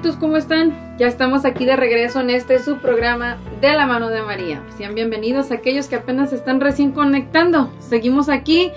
¿Cómo 0.02 0.36
están? 0.36 0.98
Ya 0.98 1.06
estamos 1.08 1.46
aquí 1.46 1.64
de 1.64 1.76
regreso 1.76 2.22
en 2.22 2.32
este 2.32 2.58
su 2.58 2.80
programa 2.80 3.38
de 3.62 3.74
la 3.74 3.86
mano 3.86 4.10
de 4.10 4.24
María. 4.24 4.64
Sean 4.76 4.96
bienvenidos 4.96 5.52
aquellos 5.52 5.88
que 5.88 5.96
apenas 5.96 6.34
están 6.34 6.60
recién 6.60 6.92
conectando. 6.92 7.72
Seguimos 7.80 8.28
aquí 8.28 8.72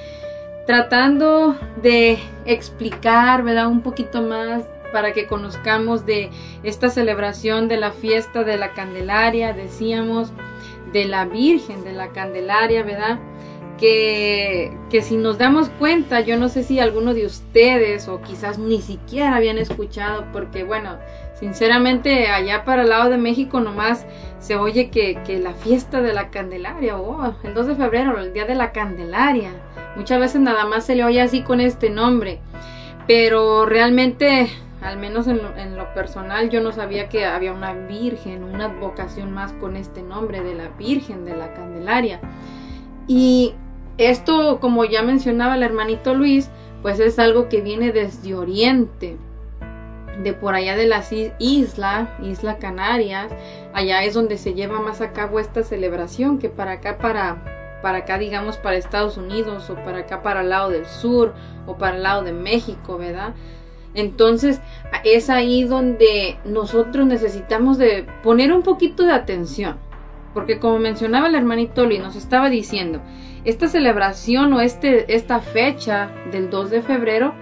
tratando 0.66 1.56
de 1.82 2.18
explicar, 2.44 3.42
¿verdad? 3.42 3.68
Un 3.68 3.80
poquito 3.80 4.20
más 4.20 4.64
para 4.92 5.14
que 5.14 5.26
conozcamos 5.26 6.04
de 6.04 6.30
esta 6.62 6.90
celebración 6.90 7.68
de 7.68 7.78
la 7.78 7.92
fiesta 7.92 8.44
de 8.44 8.58
la 8.58 8.74
Candelaria, 8.74 9.54
decíamos, 9.54 10.30
de 10.92 11.06
la 11.06 11.24
Virgen 11.24 11.84
de 11.84 11.92
la 11.92 12.08
Candelaria, 12.08 12.82
¿verdad? 12.82 13.18
Que, 13.78 14.72
que, 14.88 15.02
si 15.02 15.16
nos 15.16 15.36
damos 15.36 15.68
cuenta, 15.68 16.20
yo 16.20 16.38
no 16.38 16.48
sé 16.48 16.62
si 16.62 16.78
alguno 16.78 17.12
de 17.12 17.26
ustedes 17.26 18.06
o 18.06 18.22
quizás 18.22 18.58
ni 18.58 18.80
siquiera 18.80 19.34
habían 19.34 19.58
escuchado, 19.58 20.26
porque 20.32 20.62
bueno, 20.62 20.96
sinceramente 21.34 22.28
allá 22.28 22.64
para 22.64 22.82
el 22.82 22.88
lado 22.90 23.10
de 23.10 23.18
México 23.18 23.60
nomás 23.60 24.06
se 24.38 24.56
oye 24.56 24.90
que, 24.90 25.18
que 25.26 25.38
la 25.38 25.54
fiesta 25.54 26.02
de 26.02 26.12
la 26.12 26.30
Candelaria, 26.30 26.96
oh, 26.96 27.34
el 27.42 27.52
2 27.52 27.66
de 27.66 27.74
febrero, 27.74 28.18
el 28.18 28.32
día 28.32 28.44
de 28.44 28.54
la 28.54 28.72
Candelaria, 28.72 29.50
muchas 29.96 30.20
veces 30.20 30.40
nada 30.40 30.64
más 30.66 30.86
se 30.86 30.94
le 30.94 31.04
oye 31.04 31.20
así 31.20 31.42
con 31.42 31.60
este 31.60 31.90
nombre, 31.90 32.40
pero 33.06 33.66
realmente, 33.66 34.48
al 34.80 34.98
menos 34.98 35.26
en 35.26 35.38
lo, 35.38 35.56
en 35.56 35.76
lo 35.76 35.92
personal, 35.94 36.48
yo 36.50 36.60
no 36.60 36.72
sabía 36.72 37.08
que 37.08 37.26
había 37.26 37.52
una 37.52 37.72
virgen, 37.72 38.44
una 38.44 38.66
advocación 38.66 39.32
más 39.32 39.52
con 39.54 39.76
este 39.76 40.02
nombre 40.02 40.42
de 40.42 40.54
la 40.54 40.68
Virgen 40.68 41.24
de 41.24 41.36
la 41.36 41.52
Candelaria. 41.54 42.20
Y 43.06 43.54
esto, 43.98 44.60
como 44.60 44.84
ya 44.84 45.02
mencionaba 45.02 45.56
el 45.56 45.62
hermanito 45.62 46.14
Luis, 46.14 46.50
pues 46.82 47.00
es 47.00 47.18
algo 47.18 47.48
que 47.48 47.60
viene 47.60 47.92
desde 47.92 48.34
Oriente, 48.34 49.16
de 50.22 50.32
por 50.32 50.54
allá 50.54 50.76
de 50.76 50.86
las 50.86 51.10
islas, 51.12 52.08
Isla 52.22 52.58
Canarias, 52.58 53.32
allá 53.72 54.04
es 54.04 54.14
donde 54.14 54.38
se 54.38 54.54
lleva 54.54 54.80
más 54.80 55.00
a 55.00 55.12
cabo 55.12 55.40
esta 55.40 55.62
celebración 55.62 56.38
que 56.38 56.48
para 56.48 56.72
acá, 56.72 56.98
para, 56.98 57.80
para 57.82 57.98
acá, 57.98 58.18
digamos, 58.18 58.56
para 58.56 58.76
Estados 58.76 59.16
Unidos 59.16 59.68
o 59.70 59.74
para 59.76 60.00
acá, 60.00 60.22
para 60.22 60.42
el 60.42 60.50
lado 60.50 60.70
del 60.70 60.86
sur 60.86 61.34
o 61.66 61.76
para 61.76 61.96
el 61.96 62.02
lado 62.02 62.22
de 62.22 62.32
México, 62.32 62.98
¿verdad? 62.98 63.34
Entonces 63.94 64.60
es 65.04 65.30
ahí 65.30 65.64
donde 65.64 66.36
nosotros 66.44 67.06
necesitamos 67.06 67.78
de 67.78 68.06
poner 68.22 68.52
un 68.52 68.62
poquito 68.62 69.04
de 69.04 69.12
atención, 69.12 69.78
porque 70.34 70.58
como 70.58 70.78
mencionaba 70.78 71.28
el 71.28 71.36
hermanito 71.36 71.86
Luis, 71.86 72.00
nos 72.00 72.16
estaba 72.16 72.50
diciendo, 72.50 73.00
esta 73.44 73.68
celebración 73.68 74.52
o 74.52 74.60
este, 74.60 75.14
esta 75.14 75.40
fecha 75.40 76.10
del 76.32 76.50
2 76.50 76.70
de 76.70 76.82
febrero 76.82 77.34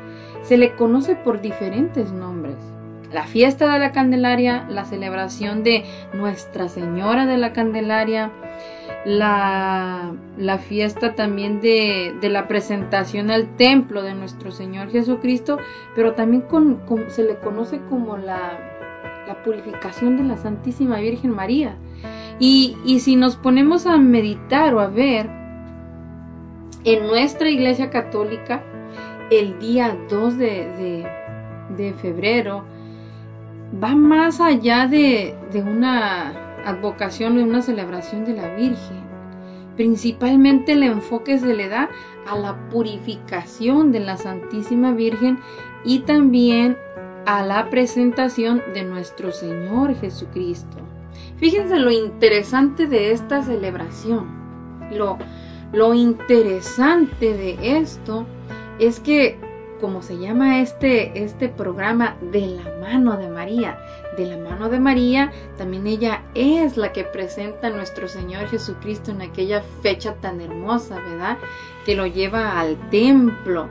se 0.43 0.59
le 0.59 0.74
conoce 0.74 1.16
por 1.16 1.40
diferentes 1.40 2.12
nombres. 2.12 2.57
La 3.12 3.24
fiesta 3.24 3.72
de 3.72 3.78
la 3.78 3.93
Candelaria, 3.93 4.66
la 4.68 4.84
celebración 4.84 5.62
de 5.62 5.84
Nuestra 6.14 6.68
Señora 6.68 7.26
de 7.26 7.36
la 7.36 7.53
Candelaria, 7.53 8.30
la, 9.05 10.14
fiesta 10.66 11.14
también 11.14 11.61
de, 11.61 12.14
la 12.22 12.49
presentación 12.49 13.30
al 13.30 13.57
templo 13.57 14.03
de 14.03 14.14
nuestro 14.14 14.51
Señor 14.51 14.90
Jesucristo, 14.90 15.59
pero 15.95 16.14
también 16.14 16.45
se 17.09 17.22
le 17.22 17.36
conoce 17.36 17.80
como 17.90 18.16
la 18.16 18.59
purificación 19.45 20.16
de 20.16 20.24
la 20.24 20.36
Santísima 20.36 20.99
Virgen 20.99 21.30
María. 21.30 21.76
Y, 22.45 22.99
si 22.99 23.14
nos 23.14 23.36
ponemos 23.36 23.86
a 23.86 23.99
meditar 23.99 24.74
o 24.74 24.80
a 24.80 24.88
ver, 24.88 25.30
en 26.82 27.07
nuestra 27.07 27.49
iglesia 27.49 27.88
católica, 27.88 28.64
el 29.30 29.61
día 29.61 29.97
2 30.11 30.38
de, 30.38 30.47
de, 30.49 31.07
de 31.76 31.93
febrero, 31.93 32.64
va 33.80 33.95
más 33.95 34.40
allá 34.40 34.88
de, 34.88 35.36
de, 35.53 35.62
una 35.62 36.32
advocación 36.66 37.38
o 37.38 37.45
una 37.45 37.62
celebración 37.62 38.24
de 38.24 38.34
la 38.34 38.53
Virgen. 38.57 39.05
Principalmente 39.76 40.72
el 40.72 40.82
enfoque 40.82 41.38
se 41.38 41.55
le 41.55 41.68
da 41.68 41.90
a 42.26 42.36
la 42.36 42.68
purificación 42.70 43.93
de 43.93 44.01
la 44.01 44.16
Santísima 44.16 44.90
Virgen 44.90 45.38
y 45.84 46.01
también 46.01 46.76
a 47.24 47.45
la 47.45 47.70
presentación 47.70 48.64
de 48.74 48.82
nuestro 48.82 49.30
Señor 49.30 49.95
Jesucristo. 49.95 50.91
Fíjense 51.43 51.80
lo 51.80 51.90
interesante 51.90 52.86
de 52.86 53.11
esta 53.11 53.43
celebración. 53.43 54.28
Lo, 54.93 55.18
lo 55.72 55.93
interesante 55.93 57.36
de 57.36 57.78
esto 57.78 58.26
es 58.78 59.01
que, 59.01 59.40
como 59.80 60.03
se 60.03 60.18
llama 60.18 60.61
este, 60.61 61.24
este 61.24 61.49
programa, 61.49 62.16
de 62.30 62.47
la 62.47 62.78
mano 62.80 63.16
de 63.16 63.28
María, 63.28 63.76
de 64.16 64.26
la 64.26 64.36
mano 64.36 64.68
de 64.68 64.78
María, 64.78 65.32
también 65.59 65.88
ella 65.88 66.22
es 66.36 66.76
la 66.76 66.93
que 66.93 67.03
presenta 67.03 67.66
a 67.66 67.70
nuestro 67.70 68.07
Señor 68.07 68.47
Jesucristo 68.47 69.11
en 69.11 69.22
aquella 69.22 69.64
fecha 69.82 70.14
tan 70.20 70.40
hermosa, 70.40 71.01
¿verdad? 71.01 71.38
Que 71.84 71.97
lo 71.97 72.07
lleva 72.07 72.61
al 72.61 72.76
templo. 72.88 73.68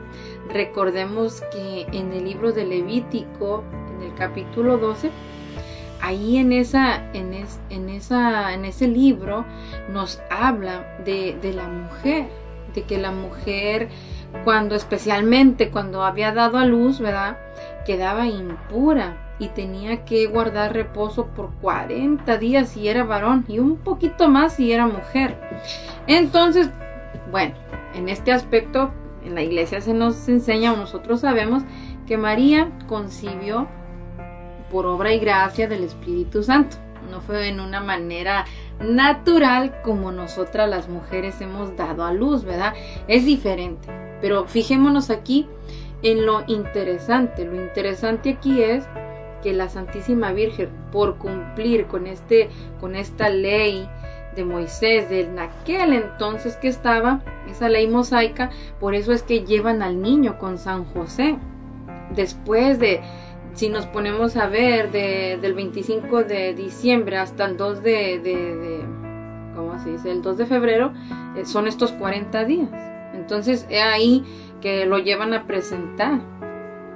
Recordemos 0.52 1.42
que 1.50 1.86
en 1.90 2.12
el 2.12 2.26
libro 2.26 2.52
de 2.52 2.66
Levítico, 2.66 3.64
en 3.96 4.02
el 4.02 4.14
capítulo 4.14 4.76
12, 4.76 5.10
ahí 6.02 6.36
en 6.36 6.52
esa, 6.52 7.10
en, 7.14 7.32
en, 7.70 7.88
esa, 7.88 8.52
en 8.52 8.64
ese 8.64 8.88
libro 8.88 9.46
nos 9.90 10.20
habla 10.30 10.98
de, 11.04 11.38
de 11.40 11.52
la 11.52 11.68
mujer, 11.68 12.26
de 12.74 12.82
que 12.82 12.98
la 12.98 13.12
mujer 13.12 13.88
cuando 14.44 14.74
especialmente 14.74 15.70
cuando 15.70 16.04
había 16.04 16.32
dado 16.32 16.58
a 16.58 16.64
luz, 16.64 17.00
¿verdad? 17.00 17.38
Quedaba 17.86 18.26
impura 18.26 19.34
y 19.38 19.48
tenía 19.48 20.04
que 20.04 20.26
guardar 20.26 20.72
reposo 20.72 21.26
por 21.26 21.50
40 21.60 22.36
días 22.38 22.70
si 22.70 22.88
era 22.88 23.04
varón 23.04 23.44
y 23.48 23.58
un 23.58 23.76
poquito 23.76 24.28
más 24.28 24.54
si 24.54 24.72
era 24.72 24.86
mujer. 24.86 25.38
Entonces, 26.06 26.70
bueno, 27.30 27.54
en 27.94 28.08
este 28.08 28.32
aspecto 28.32 28.92
en 29.24 29.34
la 29.34 29.42
iglesia 29.42 29.80
se 29.80 29.94
nos 29.94 30.28
enseña 30.28 30.72
o 30.72 30.76
nosotros 30.76 31.20
sabemos 31.20 31.62
que 32.06 32.16
María 32.16 32.70
concibió 32.88 33.68
por 34.72 34.86
obra 34.86 35.12
y 35.12 35.20
gracia 35.20 35.68
del 35.68 35.84
Espíritu 35.84 36.42
Santo. 36.42 36.78
No 37.10 37.20
fue 37.20 37.48
en 37.48 37.60
una 37.60 37.80
manera 37.80 38.46
natural 38.80 39.80
como 39.82 40.10
nosotras 40.10 40.68
las 40.68 40.88
mujeres 40.88 41.40
hemos 41.40 41.76
dado 41.76 42.04
a 42.04 42.12
luz, 42.12 42.44
¿verdad? 42.44 42.72
Es 43.06 43.26
diferente. 43.26 43.88
Pero 44.20 44.46
fijémonos 44.46 45.10
aquí 45.10 45.46
en 46.02 46.24
lo 46.24 46.42
interesante. 46.46 47.44
Lo 47.44 47.54
interesante 47.56 48.30
aquí 48.30 48.62
es 48.62 48.84
que 49.42 49.52
la 49.52 49.68
Santísima 49.68 50.32
Virgen, 50.32 50.70
por 50.90 51.18
cumplir 51.18 51.86
con, 51.86 52.06
este, 52.06 52.48
con 52.80 52.96
esta 52.96 53.28
ley 53.28 53.88
de 54.34 54.44
Moisés, 54.44 55.10
de 55.10 55.28
aquel 55.38 55.92
entonces 55.92 56.56
que 56.56 56.68
estaba, 56.68 57.20
esa 57.50 57.68
ley 57.68 57.88
mosaica, 57.88 58.50
por 58.80 58.94
eso 58.94 59.12
es 59.12 59.22
que 59.22 59.44
llevan 59.44 59.82
al 59.82 60.00
niño 60.00 60.38
con 60.38 60.58
San 60.58 60.84
José. 60.84 61.36
Después 62.14 62.78
de, 62.78 63.00
si 63.54 63.68
nos 63.68 63.86
ponemos 63.86 64.36
a 64.36 64.46
ver, 64.46 64.90
de, 64.90 65.38
del 65.40 65.54
25 65.54 66.24
de 66.24 66.54
diciembre 66.54 67.18
hasta 67.18 67.44
el 67.44 67.56
2 67.56 67.82
de, 67.82 68.18
de, 68.18 68.80
¿cómo 69.54 69.78
se 69.78 69.90
dice? 69.90 70.10
El 70.10 70.22
2 70.22 70.38
de 70.38 70.46
febrero, 70.46 70.92
eh, 71.36 71.44
son 71.44 71.66
estos 71.66 71.92
40 71.92 72.44
días. 72.44 72.70
Entonces 73.14 73.66
es 73.68 73.82
ahí 73.82 74.24
que 74.60 74.86
lo 74.86 74.98
llevan 74.98 75.34
a 75.34 75.46
presentar, 75.46 76.20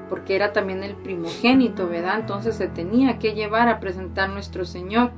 porque 0.08 0.34
era 0.34 0.52
también 0.52 0.82
el 0.82 0.94
primogénito, 0.94 1.88
¿verdad? 1.88 2.20
Entonces 2.20 2.56
se 2.56 2.68
tenía 2.68 3.18
que 3.18 3.34
llevar 3.34 3.68
a 3.68 3.80
presentar 3.80 4.30
nuestro 4.30 4.64
Señor. 4.64 5.10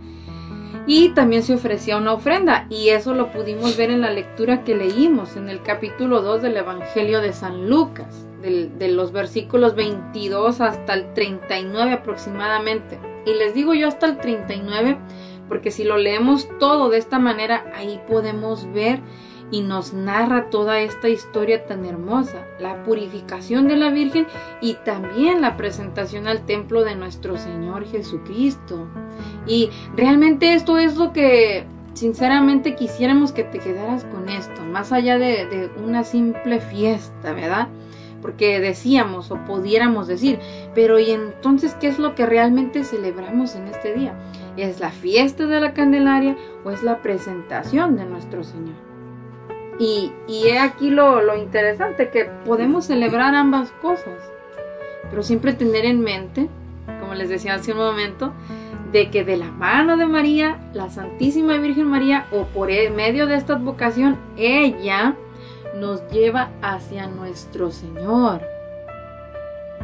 Y 0.90 1.10
también 1.10 1.42
se 1.42 1.54
ofrecía 1.54 1.98
una 1.98 2.14
ofrenda, 2.14 2.66
y 2.70 2.88
eso 2.88 3.12
lo 3.12 3.30
pudimos 3.30 3.76
ver 3.76 3.90
en 3.90 4.00
la 4.00 4.10
lectura 4.10 4.64
que 4.64 4.74
leímos 4.74 5.36
en 5.36 5.50
el 5.50 5.62
capítulo 5.62 6.22
2 6.22 6.40
del 6.40 6.56
Evangelio 6.56 7.20
de 7.20 7.34
San 7.34 7.68
Lucas, 7.68 8.26
de 8.40 8.88
los 8.88 9.12
versículos 9.12 9.74
22 9.74 10.62
hasta 10.62 10.94
el 10.94 11.12
39 11.12 11.92
aproximadamente. 11.92 12.98
Y 13.26 13.34
les 13.34 13.52
digo 13.52 13.74
yo 13.74 13.86
hasta 13.86 14.06
el 14.06 14.16
39, 14.16 14.96
porque 15.46 15.70
si 15.70 15.84
lo 15.84 15.98
leemos 15.98 16.48
todo 16.58 16.88
de 16.88 16.96
esta 16.96 17.18
manera, 17.18 17.70
ahí 17.76 18.00
podemos 18.08 18.72
ver 18.72 19.00
y 19.50 19.62
nos 19.62 19.92
narra 19.92 20.50
toda 20.50 20.80
esta 20.80 21.08
historia 21.08 21.66
tan 21.66 21.84
hermosa, 21.84 22.46
la 22.60 22.82
purificación 22.84 23.68
de 23.68 23.76
la 23.76 23.90
Virgen 23.90 24.26
y 24.60 24.74
también 24.74 25.40
la 25.40 25.56
presentación 25.56 26.28
al 26.28 26.44
templo 26.44 26.84
de 26.84 26.96
nuestro 26.96 27.38
Señor 27.38 27.86
Jesucristo. 27.86 28.86
Y 29.46 29.70
realmente 29.96 30.54
esto 30.54 30.78
es 30.78 30.96
lo 30.96 31.12
que 31.12 31.64
sinceramente 31.94 32.76
quisiéramos 32.76 33.32
que 33.32 33.44
te 33.44 33.58
quedaras 33.58 34.04
con 34.04 34.28
esto, 34.28 34.62
más 34.62 34.92
allá 34.92 35.18
de, 35.18 35.70
una 35.84 36.04
simple 36.04 36.60
fiesta, 36.60 37.32
¿verdad? 37.32 37.68
Porque 38.22 38.60
decíamos 38.60 39.30
o 39.30 39.44
pudiéramos 39.44 40.06
decir, 40.06 40.38
pero 40.74 40.98
¿y 40.98 41.10
entonces 41.10 41.74
qué 41.74 41.88
es 41.88 41.98
lo 41.98 42.14
que 42.14 42.26
realmente 42.26 42.84
celebramos 42.84 43.54
en 43.54 43.68
este 43.68 43.94
día? 43.94 44.14
¿Es 44.56 44.80
la 44.80 44.90
fiesta 44.90 45.46
de 45.46 45.60
la 45.60 45.72
Candelaria 45.72 46.36
o 46.64 46.70
es 46.70 46.82
la 46.82 47.00
presentación 47.00 47.96
de 47.96 48.04
nuestro 48.04 48.42
Señor? 48.42 48.87
Y, 49.78 50.12
he 50.28 50.58
aquí 50.58 50.90
lo, 50.90 51.22
lo 51.22 51.36
interesante, 51.36 52.10
que 52.10 52.24
podemos 52.44 52.86
celebrar 52.86 53.34
ambas 53.34 53.70
cosas, 53.82 54.20
pero 55.10 55.22
siempre 55.22 55.52
tener 55.52 55.84
en 55.84 56.00
mente, 56.00 56.48
como 57.00 57.14
les 57.14 57.28
decía 57.28 57.54
hace 57.54 57.72
un 57.72 57.78
momento, 57.78 58.32
de 58.92 59.10
que 59.10 59.24
de 59.24 59.36
la 59.36 59.50
mano 59.50 59.96
de 59.96 60.06
María, 60.06 60.58
la 60.72 60.90
Santísima 60.90 61.58
Virgen 61.58 61.86
María, 61.86 62.26
o 62.32 62.44
por 62.46 62.68
medio 62.68 63.26
de 63.26 63.36
esta 63.36 63.54
advocación, 63.54 64.16
ella 64.36 65.14
nos 65.76 66.08
lleva 66.10 66.50
hacia 66.62 67.06
nuestro 67.06 67.70
Señor 67.70 68.57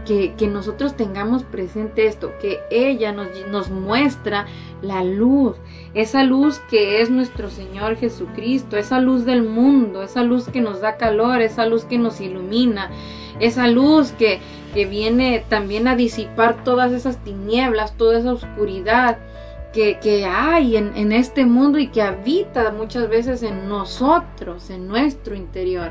que, 0.05 0.35
nosotros 0.47 0.97
tengamos 0.97 1.43
presente 1.45 2.07
esto, 2.07 2.33
que 2.41 2.61
ella 2.71 3.13
nos, 3.13 3.29
nos 3.51 3.71
muestra 3.71 4.47
la 4.83 5.03
luz, 5.03 5.57
esa 5.95 6.23
luz 6.23 6.61
que 6.71 7.01
es 7.01 7.11
nuestro 7.11 7.51
Señor 7.51 7.97
Jesucristo, 7.97 8.77
esa 8.77 9.01
luz 9.01 9.25
del 9.25 9.43
mundo, 9.43 10.03
esa 10.03 10.23
luz 10.23 10.49
que 10.49 10.61
nos 10.61 10.81
da 10.81 10.97
calor, 10.97 11.41
esa 11.41 11.67
luz 11.67 11.85
que 11.85 11.99
nos 11.99 12.21
ilumina, 12.21 12.91
esa 13.41 13.67
luz 13.67 14.13
que, 14.13 14.41
que 14.75 14.85
viene 14.87 15.45
también 15.49 15.89
a 15.89 15.97
disipar 15.97 16.63
todas 16.65 16.93
esas 16.93 17.19
tinieblas, 17.25 17.97
toda 17.97 18.19
esa 18.19 18.33
oscuridad. 18.33 19.19
Que, 19.73 19.99
que, 19.99 20.25
hay 20.25 20.77
en, 20.77 20.97
en, 20.97 21.11
este 21.11 21.45
mundo 21.47 21.81
y 21.81 21.89
que 21.89 22.01
habita 22.01 22.71
muchas 22.71 23.09
veces 23.09 23.43
en 23.43 23.69
nosotros, 23.69 24.71
en 24.71 24.87
nuestro 24.87 25.35
interior. 25.35 25.91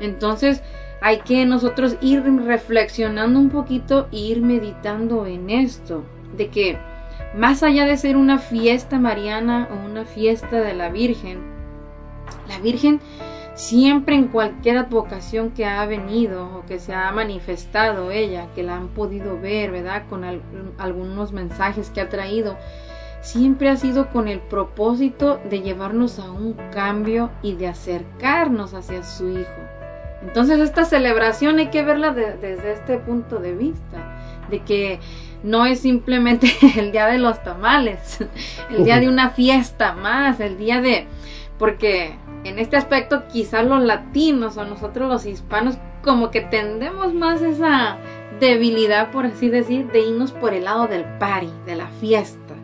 Entonces, 0.00 0.62
hay 1.00 1.18
que 1.20 1.44
nosotros 1.46 1.96
ir 2.00 2.22
reflexionando 2.22 3.38
un 3.38 3.50
poquito 3.50 4.08
e 4.12 4.18
ir 4.18 4.42
meditando 4.42 5.26
en 5.26 5.50
esto, 5.50 6.04
de 6.36 6.48
que 6.48 6.78
más 7.36 7.62
allá 7.62 7.84
de 7.86 7.96
ser 7.96 8.16
una 8.16 8.38
fiesta 8.38 8.98
mariana 8.98 9.68
o 9.70 9.86
una 9.86 10.04
fiesta 10.04 10.60
de 10.60 10.74
la 10.74 10.88
Virgen, 10.88 11.40
la 12.48 12.58
Virgen 12.58 13.00
siempre 13.58 14.14
en 14.14 14.28
cualquier 14.28 14.78
advocación 14.78 15.50
que 15.50 15.66
ha 15.66 15.84
venido 15.84 16.48
o 16.58 16.66
que 16.66 16.78
se 16.78 16.94
ha 16.94 17.10
manifestado 17.10 18.12
ella, 18.12 18.46
que 18.54 18.62
la 18.62 18.76
han 18.76 18.88
podido 18.88 19.38
ver, 19.38 19.72
¿verdad? 19.72 20.04
Con 20.08 20.24
algunos 20.78 21.32
mensajes 21.32 21.90
que 21.90 22.00
ha 22.00 22.08
traído, 22.08 22.56
siempre 23.20 23.68
ha 23.68 23.76
sido 23.76 24.10
con 24.10 24.28
el 24.28 24.38
propósito 24.38 25.40
de 25.50 25.60
llevarnos 25.60 26.20
a 26.20 26.30
un 26.30 26.54
cambio 26.72 27.30
y 27.42 27.54
de 27.54 27.66
acercarnos 27.66 28.74
hacia 28.74 29.02
su 29.02 29.28
Hijo. 29.28 29.77
Entonces 30.22 30.58
esta 30.60 30.84
celebración 30.84 31.58
hay 31.58 31.68
que 31.68 31.82
verla 31.82 32.12
desde 32.12 32.72
este 32.72 32.98
punto 32.98 33.38
de 33.38 33.52
vista, 33.52 34.18
de 34.50 34.60
que 34.60 34.98
no 35.42 35.66
es 35.66 35.80
simplemente 35.80 36.52
el 36.76 36.92
día 36.92 37.06
de 37.06 37.18
los 37.18 37.42
tamales, 37.42 38.18
el 38.70 38.84
día 38.84 38.98
de 39.00 39.08
una 39.08 39.30
fiesta 39.30 39.92
más, 39.92 40.40
el 40.40 40.58
día 40.58 40.80
de... 40.80 41.06
porque 41.58 42.16
en 42.44 42.58
este 42.58 42.76
aspecto 42.76 43.28
quizás 43.28 43.64
los 43.64 43.82
latinos 43.82 44.56
o 44.56 44.64
nosotros 44.64 45.08
los 45.08 45.26
hispanos 45.26 45.78
como 46.02 46.30
que 46.30 46.40
tendemos 46.40 47.14
más 47.14 47.42
esa 47.42 47.98
debilidad, 48.40 49.10
por 49.10 49.26
así 49.26 49.48
decir, 49.48 49.90
de 49.90 50.00
irnos 50.00 50.32
por 50.32 50.54
el 50.54 50.64
lado 50.64 50.86
del 50.86 51.04
party, 51.18 51.50
de 51.66 51.76
la 51.76 51.88
fiesta, 52.00 52.54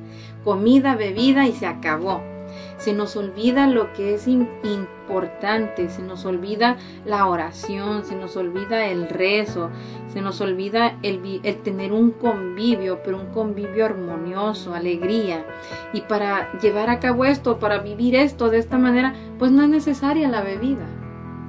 comida, 0.45 0.95
bebida 0.95 1.47
y 1.47 1.53
se 1.53 1.67
acabó 1.67 2.34
se 2.77 2.93
nos 2.93 3.17
olvida 3.17 3.67
lo 3.67 3.93
que 3.93 4.15
es 4.15 4.27
importante, 4.27 5.89
se 5.89 6.03
nos 6.03 6.25
olvida 6.25 6.77
la 7.05 7.27
oración, 7.27 8.05
se 8.05 8.17
nos 8.17 8.37
olvida 8.37 8.87
el 8.87 9.09
rezo, 9.09 9.71
se 10.09 10.21
nos 10.21 10.41
olvida 10.41 10.99
el, 11.03 11.21
tener 11.63 11.93
un 11.93 12.11
convivio, 12.11 13.01
pero 13.05 13.19
un 13.21 13.27
convivio 13.27 13.85
armonioso, 13.85 14.75
alegría. 14.75 15.45
Y 15.93 16.03
para 16.03 16.53
llevar 16.59 16.91
a 16.91 17.01
cabo 17.01 17.25
esto, 17.25 17.59
para 17.59 17.79
vivir 17.79 18.17
esto 18.17 18.51
de 18.51 18.59
esta 18.59 18.79
manera, 18.79 19.15
pues 19.39 19.51
no 19.51 19.63
es 19.63 19.69
necesaria 19.69 20.29
la 20.29 20.43
bebida. 20.43 20.87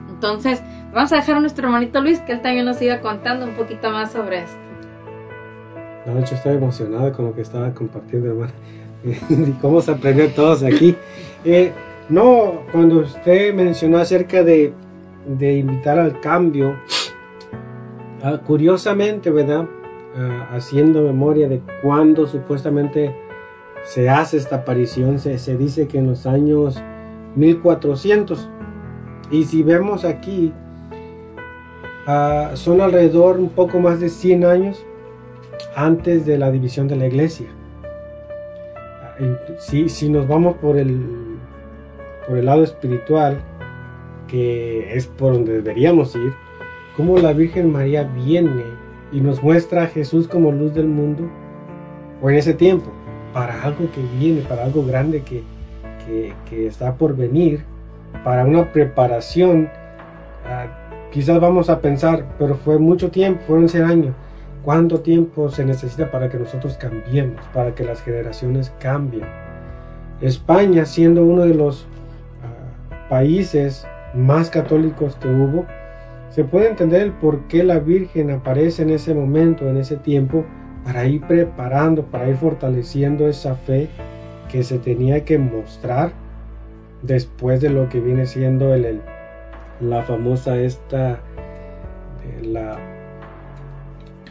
Entonces, 0.09 0.61
vamos 0.93 1.11
a 1.11 1.17
dejar 1.17 1.37
a 1.37 1.39
nuestro 1.41 1.67
hermanito 1.67 2.01
Luis 2.01 2.19
que 2.21 2.31
él 2.33 2.41
también 2.41 2.65
nos 2.65 2.77
siga 2.77 3.01
contando 3.01 3.45
un 3.45 3.55
poquito 3.55 3.91
más 3.91 4.11
sobre 4.11 4.43
esto. 4.43 4.57
La 6.05 6.13
noche 6.13 6.35
estoy 6.35 6.55
emocionado 6.55 7.11
con 7.13 7.25
lo 7.25 7.33
que 7.33 7.41
estaba 7.41 7.73
compartiendo. 7.73 8.47
y 9.29 9.51
cómo 9.61 9.81
se 9.81 9.91
aprendió 9.91 10.29
todos 10.31 10.63
aquí. 10.63 10.95
Eh, 11.43 11.71
no, 12.09 12.61
cuando 12.71 12.99
usted 12.99 13.53
mencionó 13.53 13.97
acerca 13.97 14.43
de, 14.43 14.73
invitar 15.27 15.99
al 15.99 16.19
cambio, 16.19 16.75
ah, 18.23 18.39
curiosamente, 18.45 19.29
¿verdad? 19.29 19.67
Ah, 20.17 20.49
haciendo 20.53 21.01
memoria 21.01 21.47
de 21.47 21.61
cuando 21.81 22.25
supuestamente 22.25 23.15
se 23.83 24.09
hace 24.09 24.37
esta 24.37 24.57
aparición, 24.57 25.19
se, 25.19 25.57
dice 25.57 25.87
que 25.87 25.99
en 25.99 26.07
los 26.07 26.25
años 26.25 26.81
1400. 27.35 28.49
Y 29.29 29.43
si 29.45 29.63
vemos 29.63 30.05
aquí, 30.05 30.53
uh, 32.07 32.55
son 32.55 32.81
alrededor 32.81 33.37
un 33.37 33.49
poco 33.49 33.79
más 33.79 33.99
de 33.99 34.09
100 34.09 34.45
años 34.45 34.85
antes 35.75 36.25
de 36.25 36.37
la 36.37 36.51
división 36.51 36.87
de 36.87 36.95
la 36.95 37.07
iglesia 37.07 37.47
si, 39.59 39.89
si 39.89 40.09
nos 40.09 40.27
vamos 40.27 40.57
por 40.57 40.77
el, 40.77 41.37
por 42.27 42.37
el 42.37 42.45
lado 42.45 42.63
espiritual, 42.63 43.37
que 44.27 44.95
es 44.95 45.07
por 45.07 45.33
donde 45.33 45.53
deberíamos 45.53 46.15
ir, 46.15 46.33
cómo 46.95 47.17
la 47.17 47.33
Virgen 47.33 47.71
María 47.71 48.03
viene 48.03 48.63
y 49.11 49.21
nos 49.21 49.41
muestra 49.43 49.83
a 49.83 49.87
Jesús 49.87 50.27
como 50.27 50.51
luz 50.51 50.73
del 50.73 50.87
mundo, 50.87 51.29
o 52.21 52.29
en 52.29 52.37
ese 52.37 52.53
tiempo, 52.53 52.91
para 53.33 53.63
algo 53.63 53.89
que 53.91 54.01
viene, 54.17 54.41
para 54.41 54.63
algo 54.63 54.85
grande 54.85 55.21
que, 55.21 55.43
que, 56.05 56.33
que 56.49 56.67
está 56.67 56.95
por 56.95 57.15
venir, 57.15 57.63
para 58.23 58.45
una 58.45 58.71
preparación. 58.71 59.69
Ah, 60.45 60.67
quizás 61.11 61.39
vamos 61.39 61.69
a 61.69 61.81
pensar, 61.81 62.25
pero 62.39 62.55
fue 62.55 62.79
mucho 62.79 63.11
tiempo, 63.11 63.41
fueron 63.47 63.69
100 63.69 63.83
años. 63.83 64.15
¿Cuánto 64.65 65.01
tiempo 65.01 65.49
se 65.49 65.63
necesita 65.63 66.09
para 66.09 66.27
que 66.27 66.39
nosotros 66.39 66.75
cambiemos, 66.75 67.39
para 67.53 67.75
que 67.75 67.83
las 67.83 68.01
generaciones 68.01 68.73
cambien? 68.79 69.27
España, 70.21 70.85
siendo 70.85 71.23
uno 71.23 71.43
de 71.43 71.53
los 71.53 71.85
ah, 72.41 73.07
países 73.07 73.85
más 74.15 74.49
católicos 74.49 75.17
que 75.17 75.27
hubo, 75.27 75.67
se 76.31 76.45
puede 76.45 76.67
entender 76.67 77.03
el 77.03 77.11
por 77.11 77.41
qué 77.47 77.63
la 77.63 77.77
Virgen 77.77 78.31
aparece 78.31 78.81
en 78.81 78.89
ese 78.89 79.13
momento, 79.13 79.69
en 79.69 79.77
ese 79.77 79.97
tiempo, 79.97 80.43
para 80.83 81.05
ir 81.05 81.21
preparando, 81.21 82.01
para 82.05 82.27
ir 82.27 82.35
fortaleciendo 82.35 83.27
esa 83.27 83.53
fe 83.53 83.87
que 84.51 84.63
se 84.63 84.79
tenía 84.79 85.25
que 85.25 85.37
mostrar 85.37 86.11
después 87.03 87.61
de 87.61 87.69
lo 87.69 87.87
que 87.87 87.99
viene 87.99 88.25
siendo 88.25 88.75
la 89.79 90.01
famosa 90.01 90.57
esta, 90.57 91.19
la, 92.41 92.94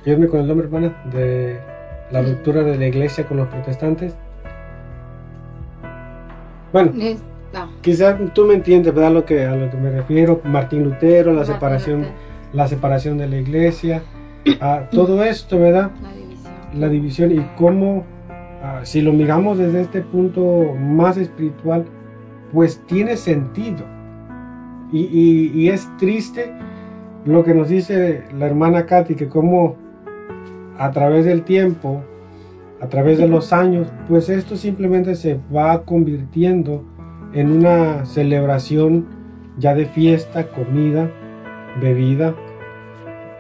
ayúdame 0.05 0.29
con 0.29 0.41
el 0.41 0.47
nombre 0.49 0.67
hermana, 0.67 0.95
de 1.13 1.59
la 2.11 2.23
ruptura 2.23 2.63
de 2.63 2.77
la 2.77 2.87
iglesia 2.87 3.27
con 3.27 3.37
los 3.39 3.49
protestantes. 3.49 4.15
Bueno, 6.73 6.93
no. 7.53 7.69
Quizás 7.83 8.17
tú 8.35 8.45
me 8.47 8.55
entiendes, 8.55 8.93
¿verdad? 8.93 9.13
Lo 9.13 9.25
que, 9.25 9.45
a 9.45 9.55
lo 9.55 9.71
que 9.71 9.77
me 9.77 9.91
refiero. 9.91 10.41
Martín 10.45 10.83
Lutero, 10.85 11.31
la 11.33 11.39
Martín 11.39 11.55
separación, 11.55 11.99
Lutero. 12.01 12.17
la 12.53 12.67
separación 12.69 13.19
de 13.19 13.29
la 13.29 13.37
iglesia, 13.37 14.03
ah, 14.61 14.83
todo 14.91 15.23
esto, 15.23 15.59
¿verdad? 15.59 15.91
La 16.03 16.13
división. 16.13 16.53
La 16.81 16.89
división 16.89 17.31
y 17.33 17.47
cómo, 17.57 18.05
ah, 18.63 18.81
si 18.83 19.03
lo 19.03 19.13
miramos 19.13 19.57
desde 19.59 19.83
este 19.83 20.01
punto 20.03 20.75
más 20.79 21.17
espiritual, 21.17 21.85
pues 22.53 22.81
tiene 22.87 23.17
sentido. 23.17 23.85
Y, 24.93 25.03
y- 25.05 25.53
y 25.55 25.69
es 25.71 25.89
triste 25.97 26.53
lo 27.25 27.43
que 27.45 27.55
nos 27.55 27.69
dice 27.69 28.25
la 28.37 28.47
hermana 28.47 28.85
Katy, 28.87 29.15
que 29.15 29.29
como 29.29 29.77
a 30.79 30.91
través 30.91 31.25
del 31.25 31.43
tiempo, 31.43 32.03
a 32.81 32.89
través 32.89 33.19
de 33.19 33.29
los 33.29 33.53
años, 33.53 33.89
pues 34.09 34.29
esto 34.29 34.57
simplemente 34.57 35.15
se 35.15 35.41
va 35.55 35.85
convirtiendo 35.85 36.85
en 37.33 37.51
una 37.51 38.05
celebración 38.05 39.07
ya 39.59 39.75
de 39.75 39.87
fiesta, 39.87 40.49
comida, 40.49 41.11
bebida, 41.81 42.35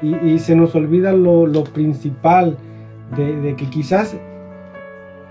y, 0.03 0.39
se 0.39 0.55
nos 0.55 0.75
olvida 0.75 1.13
lo, 1.13 1.47
lo 1.47 1.65
principal 1.65 2.59
de, 3.17 3.41
de 3.41 3.57
que 3.57 3.71
quizás 3.71 4.17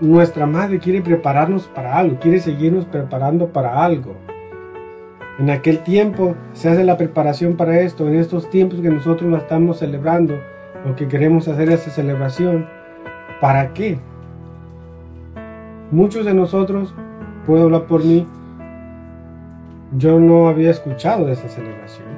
nuestra 0.00 0.46
madre 0.46 0.80
quiere 0.80 1.00
prepararnos 1.00 1.68
para 1.68 1.96
algo, 1.96 2.18
quiere 2.18 2.40
seguirnos 2.40 2.84
preparando 2.84 3.48
para 3.52 3.84
algo. 3.84 4.16
En 5.38 5.50
aquel 5.50 5.80
tiempo 5.80 6.34
se 6.52 6.68
hace 6.68 6.82
la 6.82 6.96
preparación 6.96 7.56
para 7.56 7.80
esto, 7.80 8.08
en 8.08 8.14
estos 8.14 8.50
tiempos 8.50 8.80
que 8.80 8.90
nosotros 8.90 9.30
la 9.30 9.38
estamos 9.38 9.78
celebrando, 9.78 10.34
lo 10.84 10.94
que 10.94 11.08
queremos 11.08 11.48
hacer 11.48 11.70
esa 11.70 11.90
celebración, 11.90 12.66
¿para 13.40 13.72
qué? 13.72 13.98
Muchos 15.90 16.24
de 16.24 16.34
nosotros, 16.34 16.94
puedo 17.46 17.64
hablar 17.64 17.86
por 17.86 18.04
mí, 18.04 18.26
yo 19.96 20.18
no 20.18 20.48
había 20.48 20.70
escuchado 20.70 21.26
de 21.26 21.32
esa 21.32 21.48
celebración. 21.48 22.08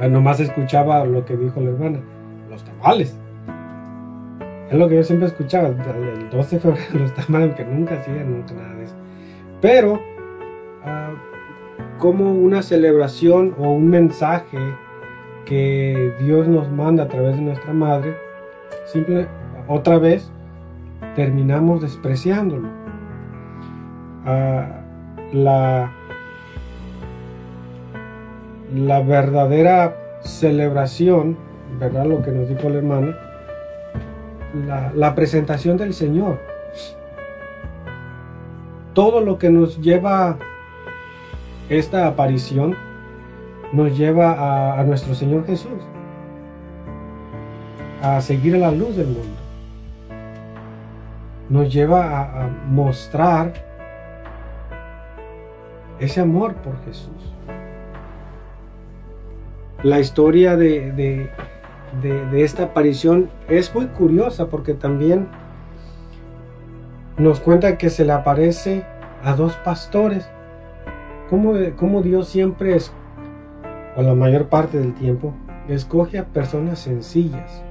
Ah, 0.00 0.08
Nomás 0.08 0.40
escuchaba 0.40 1.04
lo 1.04 1.24
que 1.24 1.36
dijo 1.36 1.60
la 1.60 1.70
hermana, 1.70 2.00
los 2.48 2.64
tamales. 2.64 3.18
Es 4.70 4.78
lo 4.78 4.88
que 4.88 4.96
yo 4.96 5.02
siempre 5.02 5.28
escuchaba, 5.28 5.68
el 5.68 6.30
12 6.30 6.56
de 6.56 6.60
febrero 6.60 6.84
los 6.94 7.14
tamales, 7.14 7.54
que 7.54 7.64
nunca 7.64 7.94
hacía, 7.94 8.24
nunca 8.24 8.54
nada 8.54 8.74
de 8.74 8.84
eso. 8.84 8.94
Pero, 9.60 10.00
ah, 10.84 11.12
como 11.98 12.32
una 12.32 12.62
celebración 12.62 13.54
o 13.58 13.72
un 13.72 13.88
mensaje 13.88 14.58
que 15.46 16.12
Dios 16.20 16.46
nos 16.48 16.70
manda 16.70 17.04
a 17.04 17.08
través 17.08 17.36
de 17.36 17.42
nuestra 17.42 17.72
madre, 17.72 18.14
simple, 18.84 19.26
otra 19.68 19.98
vez 19.98 20.30
terminamos 21.14 21.80
despreciándolo. 21.80 22.68
Ah, 24.26 24.82
la, 25.32 25.92
la 28.74 29.00
verdadera 29.00 29.96
celebración, 30.20 31.36
¿verdad? 31.78 32.04
Lo 32.06 32.22
que 32.22 32.32
nos 32.32 32.48
dijo 32.48 32.68
la 32.68 32.78
hermana, 32.78 33.16
la, 34.66 34.92
la 34.94 35.14
presentación 35.14 35.76
del 35.76 35.94
Señor. 35.94 36.38
Todo 38.94 39.20
lo 39.20 39.38
que 39.38 39.50
nos 39.50 39.80
lleva 39.80 40.38
esta 41.68 42.06
aparición 42.06 42.76
nos 43.72 43.96
lleva 43.96 44.78
a, 44.78 44.84
nuestro 44.84 45.14
Señor 45.14 45.46
Jesús, 45.46 45.82
a 48.02 48.20
seguir 48.20 48.56
la 48.56 48.70
luz 48.70 48.96
del 48.96 49.06
mundo. 49.08 49.36
Nos 51.48 51.72
lleva 51.72 52.22
a, 52.22 52.48
mostrar 52.68 53.52
ese 55.98 56.20
amor 56.20 56.54
por 56.56 56.78
Jesús. 56.84 57.32
La 59.82 60.00
historia 60.00 60.56
de, 60.56 60.92
de- 60.92 61.30
de- 62.02 62.42
esta 62.42 62.64
aparición 62.64 63.30
es 63.48 63.74
muy 63.74 63.86
curiosa 63.86 64.46
porque 64.48 64.74
también 64.74 65.28
nos 67.16 67.40
cuenta 67.40 67.78
que 67.78 67.88
se 67.88 68.04
le 68.04 68.12
aparece 68.12 68.84
a 69.24 69.34
dos 69.34 69.54
pastores. 69.56 70.28
Cómo, 71.30 71.54
cómo 71.76 72.02
Dios 72.02 72.28
siempre 72.28 72.76
es, 72.76 72.92
la 74.02 74.14
mayor 74.14 74.48
parte 74.48 74.78
del 74.78 74.94
tiempo, 74.94 75.32
escoge 75.68 76.18
a 76.18 76.24
personas 76.24 76.78
sencillas 76.78 77.62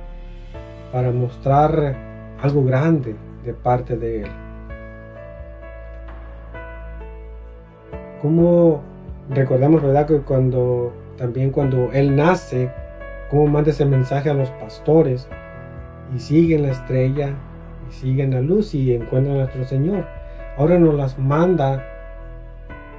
para 0.92 1.12
mostrar 1.12 1.96
algo 2.42 2.64
grande 2.64 3.16
de 3.44 3.54
parte 3.54 3.96
de 3.96 4.22
Él. 4.22 4.32
Como 8.22 8.82
recordamos, 9.30 9.82
¿verdad? 9.82 10.08
Que 10.08 10.20
cuando 10.22 10.94
también 11.18 11.52
cuando 11.52 11.92
Él 11.94 12.16
nace, 12.16 12.72
cómo 13.30 13.48
manda 13.48 13.72
ese 13.72 13.86
mensaje 13.86 14.30
a 14.30 14.34
los 14.34 14.50
pastores 14.52 15.28
y 16.16 16.20
siguen 16.20 16.64
la 16.64 16.72
estrella 16.72 17.36
siguen 17.90 18.32
la 18.32 18.42
luz 18.42 18.74
y 18.76 18.94
encuentran 18.94 19.36
a 19.36 19.40
nuestro 19.40 19.66
Señor. 19.66 20.06
Ahora 20.58 20.80
nos 20.80 20.94
las 20.94 21.18
manda 21.20 21.84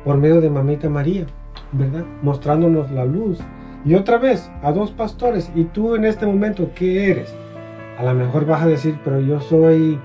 por 0.04 0.16
medio 0.16 0.40
de 0.40 0.50
Mamita 0.50 0.88
María, 0.88 1.26
¿verdad? 1.72 2.04
Mostrándonos 2.22 2.90
la 2.90 3.04
luz. 3.04 3.38
Y 3.84 3.94
otra 3.94 4.18
vez, 4.18 4.50
a 4.62 4.72
dos 4.72 4.90
pastores. 4.90 5.50
¿Y 5.54 5.64
tú 5.64 5.94
en 5.94 6.04
este 6.04 6.26
momento 6.26 6.70
qué 6.74 7.10
eres? 7.10 7.34
A 7.98 8.04
lo 8.04 8.14
mejor 8.14 8.44
vas 8.44 8.62
a 8.62 8.66
decir, 8.66 8.98
pero 9.04 9.20
yo 9.20 9.40
soy, 9.40 9.98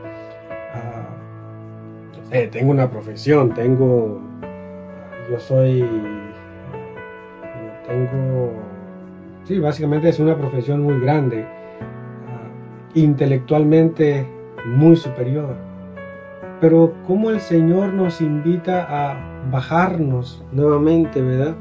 ah, 0.73 1.07
sé, 2.29 2.47
tengo 2.47 2.71
una 2.71 2.89
profesión, 2.89 3.53
tengo, 3.53 4.21
yo 5.29 5.39
soy, 5.39 5.85
tengo, 7.85 8.53
sí, 9.43 9.59
básicamente 9.59 10.09
es 10.09 10.19
una 10.19 10.37
profesión 10.37 10.81
muy 10.81 11.01
grande, 11.01 11.43
ah, 11.43 12.47
intelectualmente 12.93 14.25
muy 14.65 14.95
superior. 14.95 15.55
Pero 16.61 16.93
cómo 17.07 17.31
el 17.31 17.41
Señor 17.41 17.93
nos 17.93 18.21
invita 18.21 18.85
a 18.87 19.30
bajarnos 19.49 20.43
nuevamente, 20.51 21.21
¿verdad? 21.21 21.55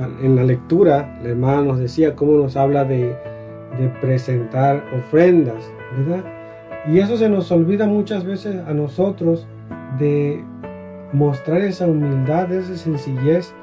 Ah, 0.00 0.08
En 0.22 0.36
la 0.36 0.44
lectura, 0.44 1.18
la 1.22 1.30
hermana 1.30 1.62
nos 1.62 1.78
decía 1.78 2.14
cómo 2.14 2.32
nos 2.36 2.56
habla 2.56 2.84
de, 2.84 3.16
presentar 4.00 4.82
ofrendas, 4.96 5.70
¿verdad? 5.96 6.24
Y 6.88 6.98
eso 6.98 7.16
se 7.16 7.28
nos 7.28 7.52
olvida 7.52 7.86
muchas 7.86 8.24
veces 8.24 8.56
a 8.66 8.74
nosotros 8.74 9.46
de 10.00 10.44
mostrar 11.12 11.60
esa 11.60 11.86
humildad, 11.86 12.50
esa 12.52 12.76
sencillez, 12.76 13.54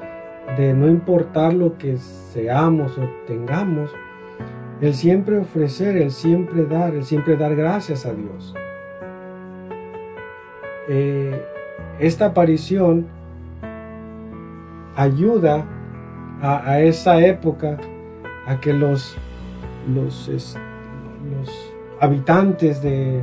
de 0.56 0.72
no 0.72 0.88
importar 0.88 1.52
lo 1.52 1.76
que 1.76 1.98
seamos 1.98 2.96
o 2.96 3.02
tengamos, 3.26 3.90
el 4.80 4.94
siempre 4.94 5.38
ofrecer, 5.38 5.96
el 5.96 6.10
siempre 6.10 6.64
dar, 6.64 6.94
el 6.94 7.04
siempre 7.04 7.36
dar 7.36 7.54
gracias 7.56 8.06
a 8.06 8.14
Dios. 8.14 8.54
Eh, 10.88 11.42
esta 11.98 12.26
aparición 12.26 13.06
ayuda 14.96 15.64
a, 16.42 16.80
esa 16.80 17.18
época 17.20 17.76
a 18.46 18.60
que 18.60 18.72
los, 18.72 19.16
los, 19.94 20.28
es- 20.28 20.58
los 21.38 21.72
habitantes 22.00 22.82
de, 22.82 23.22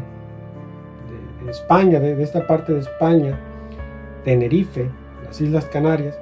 España, 1.49 1.99
de, 1.99 2.21
esta 2.21 2.45
parte 2.47 2.73
de 2.73 2.79
España, 2.79 3.37
Tenerife, 4.23 4.89
las 5.25 5.39
Islas 5.41 5.65
Canarias, 5.65 6.17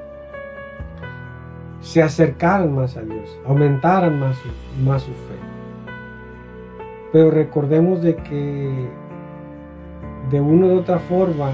se 1.80 2.02
acercaran 2.04 2.76
más 2.76 2.96
a 2.98 3.02
Dios, 3.02 3.40
aumentaran 3.48 4.20
más 4.20 4.38
más 4.84 5.02
su 5.04 5.12
fe. 5.12 5.36
Pero 7.12 7.32
recordemos 7.32 8.02
de 8.02 8.16
que 8.16 8.88
de 10.30 10.42
una 10.42 10.68
u 10.68 10.78
otra 10.80 11.00
forma, 11.00 11.52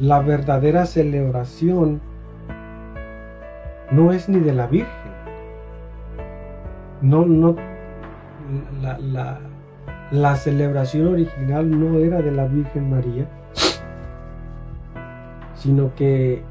la 0.00 0.20
verdadera 0.20 0.86
celebración 0.86 2.00
no 3.90 4.12
es 4.12 4.28
ni 4.28 4.40
de 4.40 4.52
la 4.52 4.66
Virgen. 4.66 5.12
No, 7.00 7.24
no, 7.26 7.54
la, 8.80 8.98
la, 8.98 9.40
la 10.10 10.36
celebración 10.36 11.08
original 11.08 11.70
no 11.70 11.98
era 11.98 12.22
de 12.22 12.32
la 12.32 12.46
Virgen 12.46 12.90
María, 12.90 13.26
sino 15.54 15.94
que 15.94 16.42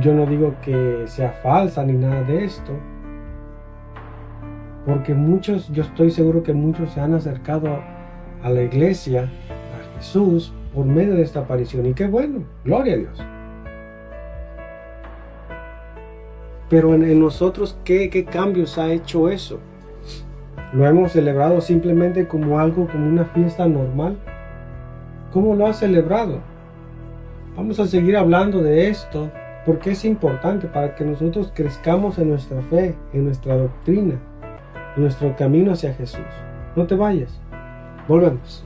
yo 0.00 0.14
no 0.14 0.26
digo 0.26 0.54
que 0.62 1.04
sea 1.06 1.32
falsa 1.42 1.84
ni 1.84 1.94
nada 1.94 2.22
de 2.22 2.44
esto, 2.44 2.72
porque 4.86 5.14
muchos, 5.14 5.68
yo 5.72 5.82
estoy 5.82 6.10
seguro 6.10 6.42
que 6.42 6.52
muchos 6.52 6.90
se 6.90 7.00
han 7.00 7.14
acercado 7.14 7.68
a, 7.68 8.46
a 8.46 8.50
la 8.50 8.62
iglesia, 8.62 9.22
a 9.22 9.96
Jesús, 9.96 10.54
por 10.74 10.86
medio 10.86 11.14
de 11.14 11.22
esta 11.22 11.40
aparición. 11.40 11.86
Y 11.86 11.94
qué 11.94 12.06
bueno, 12.06 12.44
gloria 12.64 12.94
a 12.94 12.96
Dios. 12.96 13.22
Pero 16.68 16.94
en, 16.94 17.18
nosotros, 17.18 17.76
¿qué, 17.84 18.10
¿qué 18.10 18.24
cambios 18.24 18.78
ha 18.78 18.92
hecho 18.92 19.28
eso? 19.28 19.58
¿Lo 20.72 20.86
hemos 20.86 21.12
celebrado 21.12 21.60
simplemente 21.60 22.28
como 22.28 22.60
algo, 22.60 22.86
como 22.86 23.08
una 23.08 23.24
fiesta 23.24 23.66
normal? 23.66 24.16
¿Cómo 25.32 25.56
lo 25.56 25.66
ha 25.66 25.72
celebrado? 25.72 26.38
Vamos 27.56 27.80
a 27.80 27.86
seguir 27.86 28.16
hablando 28.16 28.62
de 28.62 28.88
esto 28.88 29.30
porque 29.66 29.90
es 29.90 30.04
importante 30.04 30.68
para 30.68 30.94
que 30.94 31.04
nosotros 31.04 31.52
crezcamos 31.54 32.18
en 32.18 32.30
nuestra 32.30 32.62
fe, 32.62 32.94
en 33.12 33.24
nuestra 33.24 33.56
doctrina, 33.56 34.14
en 34.96 35.02
nuestro 35.02 35.34
camino 35.36 35.72
hacia 35.72 35.92
Jesús. 35.94 36.20
No 36.76 36.86
te 36.86 36.94
vayas. 36.94 37.40
Volvemos. 38.06 38.64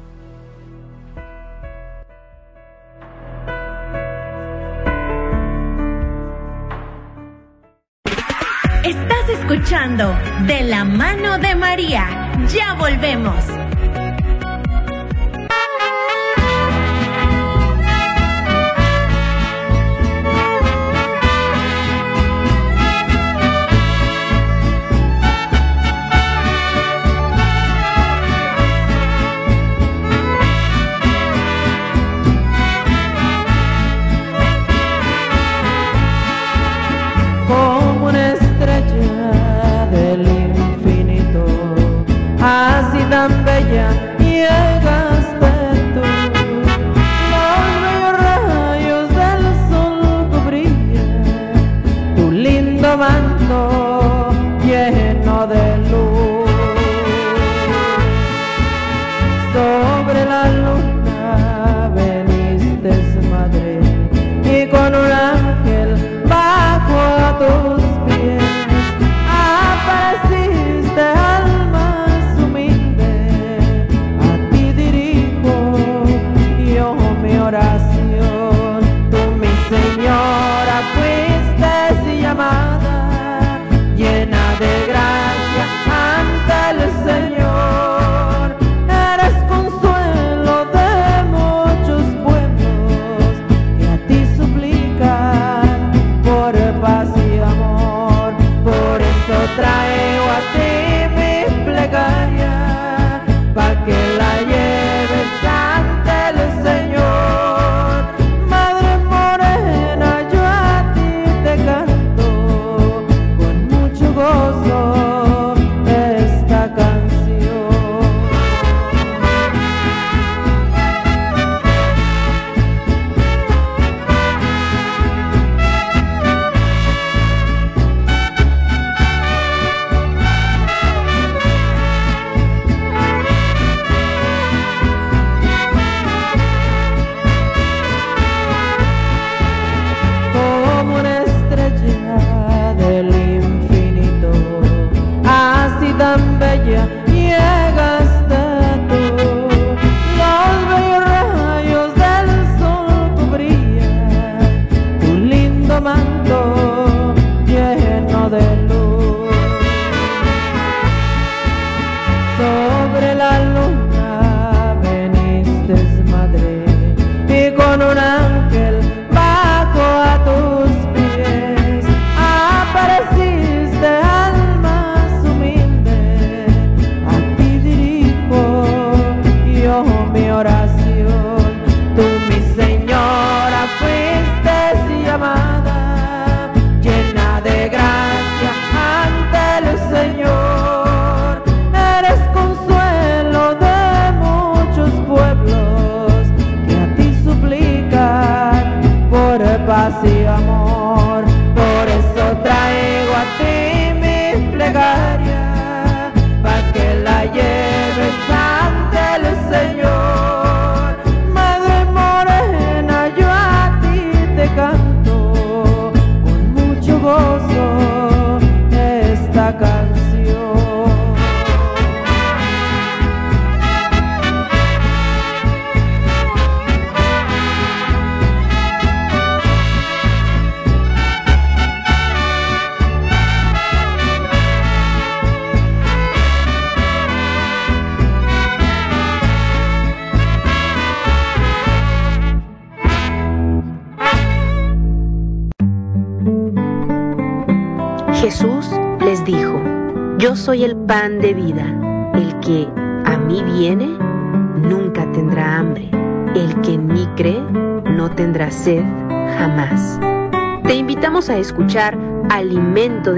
De 10.47 10.63
la 10.63 10.85
mano 10.85 11.37
de 11.39 11.57
María. 11.57 12.07
Ya 12.47 12.75
volvemos. 12.75 13.45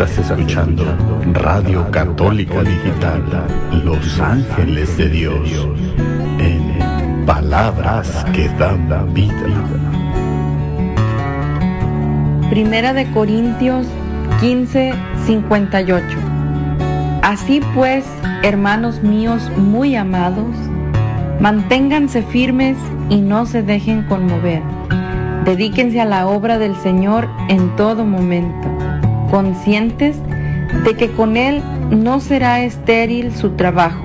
Estás 0.00 0.30
escuchando 0.30 0.84
Radio 1.32 1.90
Católica 1.90 2.62
Digital, 2.62 3.24
Los 3.82 4.20
Ángeles 4.20 4.96
de 4.96 5.08
Dios, 5.08 5.50
en 6.38 7.26
palabras 7.26 8.24
que 8.32 8.48
dan 8.50 9.12
vida. 9.12 9.34
Primera 12.48 12.92
de 12.92 13.10
Corintios 13.10 13.88
15, 14.40 14.92
58. 15.26 16.06
Así 17.22 17.60
pues, 17.74 18.04
hermanos 18.44 19.02
míos 19.02 19.50
muy 19.56 19.96
amados, 19.96 20.54
manténganse 21.40 22.22
firmes 22.22 22.76
y 23.10 23.16
no 23.16 23.46
se 23.46 23.64
dejen 23.64 24.04
conmover. 24.04 24.62
Dedíquense 25.44 26.00
a 26.00 26.04
la 26.04 26.28
obra 26.28 26.60
del 26.60 26.76
Señor 26.76 27.28
en 27.48 27.74
todo 27.74 28.04
momento, 28.04 28.77
conscientes 29.30 30.16
de 30.84 30.94
que 30.96 31.10
con 31.10 31.36
Él 31.36 31.62
no 31.90 32.20
será 32.20 32.62
estéril 32.62 33.34
su 33.34 33.50
trabajo. 33.50 34.04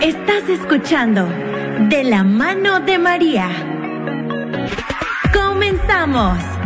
Estás 0.00 0.48
escuchando 0.48 1.26
De 1.88 2.04
la 2.04 2.24
mano 2.24 2.80
de 2.80 2.98
María. 2.98 3.48
Comenzamos. 5.32 6.59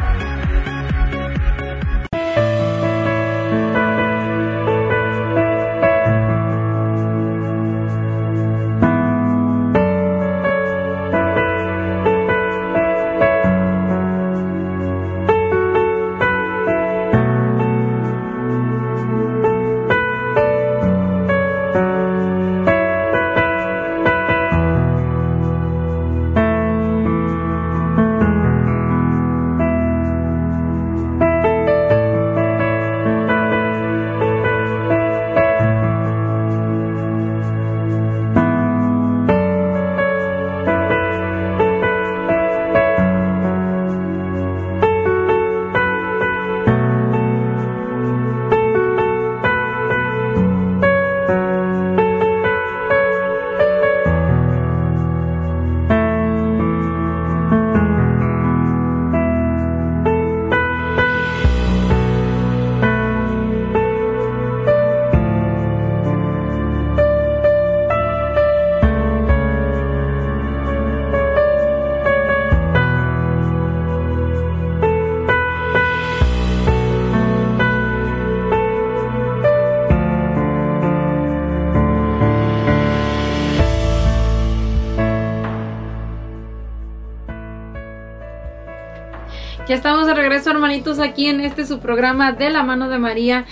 Estamos 89.74 90.06
de 90.06 90.14
regreso, 90.14 90.52
hermanitos, 90.52 91.00
aquí 91.00 91.26
en 91.26 91.40
este 91.40 91.66
su 91.66 91.80
programa 91.80 92.30
de 92.30 92.48
la 92.48 92.62
mano 92.62 92.88
de 92.88 92.98
María, 92.98 93.44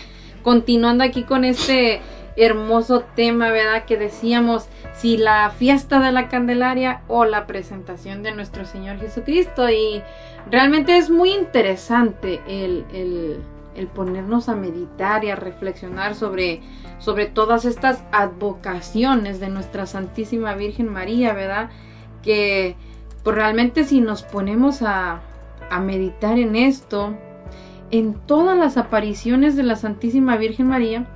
continuando 0.44 1.02
aquí 1.02 1.24
con 1.24 1.44
este 1.44 2.00
hermoso 2.36 3.02
tema, 3.16 3.50
¿verdad? 3.50 3.86
Que 3.86 3.96
decíamos 3.96 4.68
si 4.94 5.16
la 5.16 5.50
fiesta 5.50 5.98
de 5.98 6.12
la 6.12 6.28
Candelaria 6.28 7.02
o 7.08 7.24
la 7.24 7.48
presentación 7.48 8.22
de 8.22 8.30
nuestro 8.30 8.64
Señor 8.66 9.00
Jesucristo. 9.00 9.68
Y 9.68 10.00
realmente 10.48 10.96
es 10.96 11.10
muy 11.10 11.32
interesante 11.32 12.40
el, 12.46 12.84
el, 12.94 13.40
el 13.74 13.88
ponernos 13.88 14.48
a 14.48 14.54
meditar 14.54 15.24
y 15.24 15.30
a 15.30 15.34
reflexionar 15.34 16.14
sobre, 16.14 16.60
sobre 17.00 17.26
todas 17.26 17.64
estas 17.64 18.04
advocaciones 18.12 19.40
de 19.40 19.48
nuestra 19.48 19.86
Santísima 19.86 20.54
Virgen 20.54 20.88
María, 20.88 21.32
¿verdad? 21.32 21.70
Que 22.22 22.76
pues 23.24 23.34
realmente 23.34 23.82
si 23.82 24.00
nos 24.00 24.22
ponemos 24.22 24.82
a, 24.82 25.20
a 25.72 25.80
meditar 25.80 26.38
en 26.38 26.54
esto, 26.54 27.16
en 27.90 28.14
todas 28.14 28.56
las 28.58 28.76
apariciones 28.76 29.56
de 29.56 29.62
la 29.62 29.76
Santísima 29.76 30.36
Virgen 30.36 30.66
María, 30.66 31.06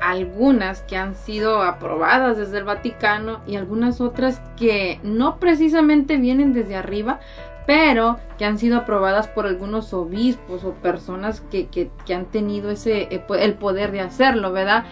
algunas 0.00 0.82
que 0.82 0.96
han 0.96 1.14
sido 1.14 1.62
aprobadas 1.62 2.36
desde 2.36 2.58
el 2.58 2.64
Vaticano 2.64 3.40
y 3.46 3.54
algunas 3.54 4.00
otras 4.00 4.42
que 4.56 4.98
no 5.04 5.38
precisamente 5.38 6.16
vienen 6.16 6.52
desde 6.52 6.74
arriba, 6.74 7.20
pero 7.66 8.18
que 8.36 8.44
han 8.44 8.58
sido 8.58 8.78
aprobadas 8.78 9.28
por 9.28 9.46
algunos 9.46 9.94
obispos 9.94 10.64
o 10.64 10.72
personas 10.72 11.40
que, 11.42 11.68
que, 11.68 12.14
han 12.14 12.24
tenido 12.24 12.70
ese 12.70 13.08
el 13.12 13.54
poder 13.54 13.92
de 13.92 14.00
hacerlo, 14.00 14.52
¿verdad? 14.52 14.86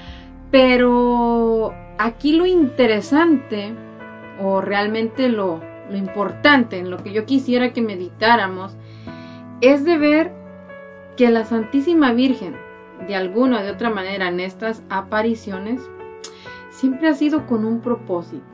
Pero 0.53 1.75
aquí 1.99 2.37
lo 2.37 2.47
interesante 2.47 3.75
o 4.41 4.61
realmente 4.61 5.29
lo, 5.29 5.61
lo 5.91 5.97
importante 5.97 6.79
en 6.79 6.91
lo 6.91 6.99
que 6.99 7.13
yo 7.13 7.25
quisiera 7.25 7.73
que 7.73 7.83
meditáramos 7.83 8.77
es 9.61 9.85
de 9.85 9.99
ver 9.99 10.33
que 11.17 11.31
la 11.31 11.45
Santísima 11.45 12.13
Virgen, 12.13 12.55
de 13.07 13.17
alguna 13.17 13.61
o 13.61 13.63
de 13.63 13.71
otra 13.71 13.91
manera 13.91 14.29
en 14.29 14.41
estas 14.41 14.83
apariciones, 14.89 15.89
siempre 16.71 17.09
ha 17.09 17.15
sido 17.15 17.47
con 17.47 17.65
un 17.65 17.81
propósito. 17.81 18.45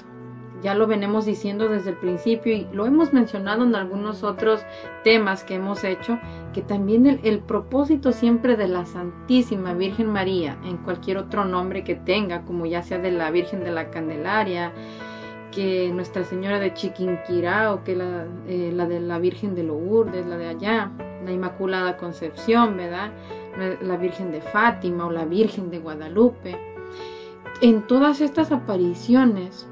Ya 0.62 0.74
lo 0.74 0.86
venimos 0.86 1.26
diciendo 1.26 1.68
desde 1.68 1.90
el 1.90 1.96
principio 1.96 2.54
y 2.54 2.66
lo 2.72 2.86
hemos 2.86 3.12
mencionado 3.12 3.64
en 3.64 3.74
algunos 3.74 4.22
otros 4.22 4.64
temas 5.02 5.44
que 5.44 5.56
hemos 5.56 5.84
hecho, 5.84 6.18
que 6.54 6.62
también 6.62 7.04
el, 7.04 7.20
el 7.22 7.40
propósito 7.40 8.12
siempre 8.12 8.56
de 8.56 8.68
la 8.68 8.86
Santísima 8.86 9.74
Virgen 9.74 10.06
María, 10.06 10.56
en 10.64 10.78
cualquier 10.78 11.18
otro 11.18 11.44
nombre 11.44 11.84
que 11.84 11.96
tenga, 11.96 12.46
como 12.46 12.64
ya 12.64 12.82
sea 12.82 12.98
de 12.98 13.10
la 13.10 13.30
Virgen 13.30 13.62
de 13.62 13.72
la 13.72 13.90
Candelaria, 13.90 14.72
que 15.54 15.90
Nuestra 15.92 16.24
Señora 16.24 16.58
de 16.58 16.74
Chiquinquirá 16.74 17.72
o 17.72 17.84
que 17.84 17.94
la, 17.94 18.26
eh, 18.48 18.72
la, 18.74 18.86
de 18.86 19.00
la 19.00 19.18
Virgen 19.18 19.54
de 19.54 19.62
Lourdes, 19.62 20.26
la 20.26 20.36
de 20.36 20.48
allá, 20.48 20.90
la 21.24 21.32
Inmaculada 21.32 21.96
Concepción, 21.96 22.76
¿verdad? 22.76 23.12
La 23.82 23.96
Virgen 23.96 24.32
de 24.32 24.40
Fátima 24.40 25.06
o 25.06 25.12
la 25.12 25.24
Virgen 25.24 25.70
de 25.70 25.78
Guadalupe. 25.78 26.56
En 27.60 27.82
todas 27.86 28.20
estas 28.20 28.50
apariciones, 28.50 29.68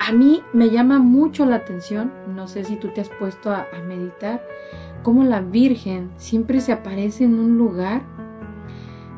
a 0.00 0.12
mí 0.12 0.42
me 0.52 0.70
llama 0.70 0.98
mucho 0.98 1.46
la 1.46 1.56
atención, 1.56 2.12
no 2.34 2.48
sé 2.48 2.64
si 2.64 2.76
tú 2.76 2.88
te 2.88 3.00
has 3.00 3.08
puesto 3.08 3.50
a, 3.52 3.68
a 3.72 3.82
meditar, 3.86 4.44
cómo 5.04 5.22
la 5.22 5.40
Virgen 5.40 6.10
siempre 6.16 6.60
se 6.60 6.72
aparece 6.72 7.24
en 7.24 7.38
un 7.38 7.56
lugar 7.56 8.02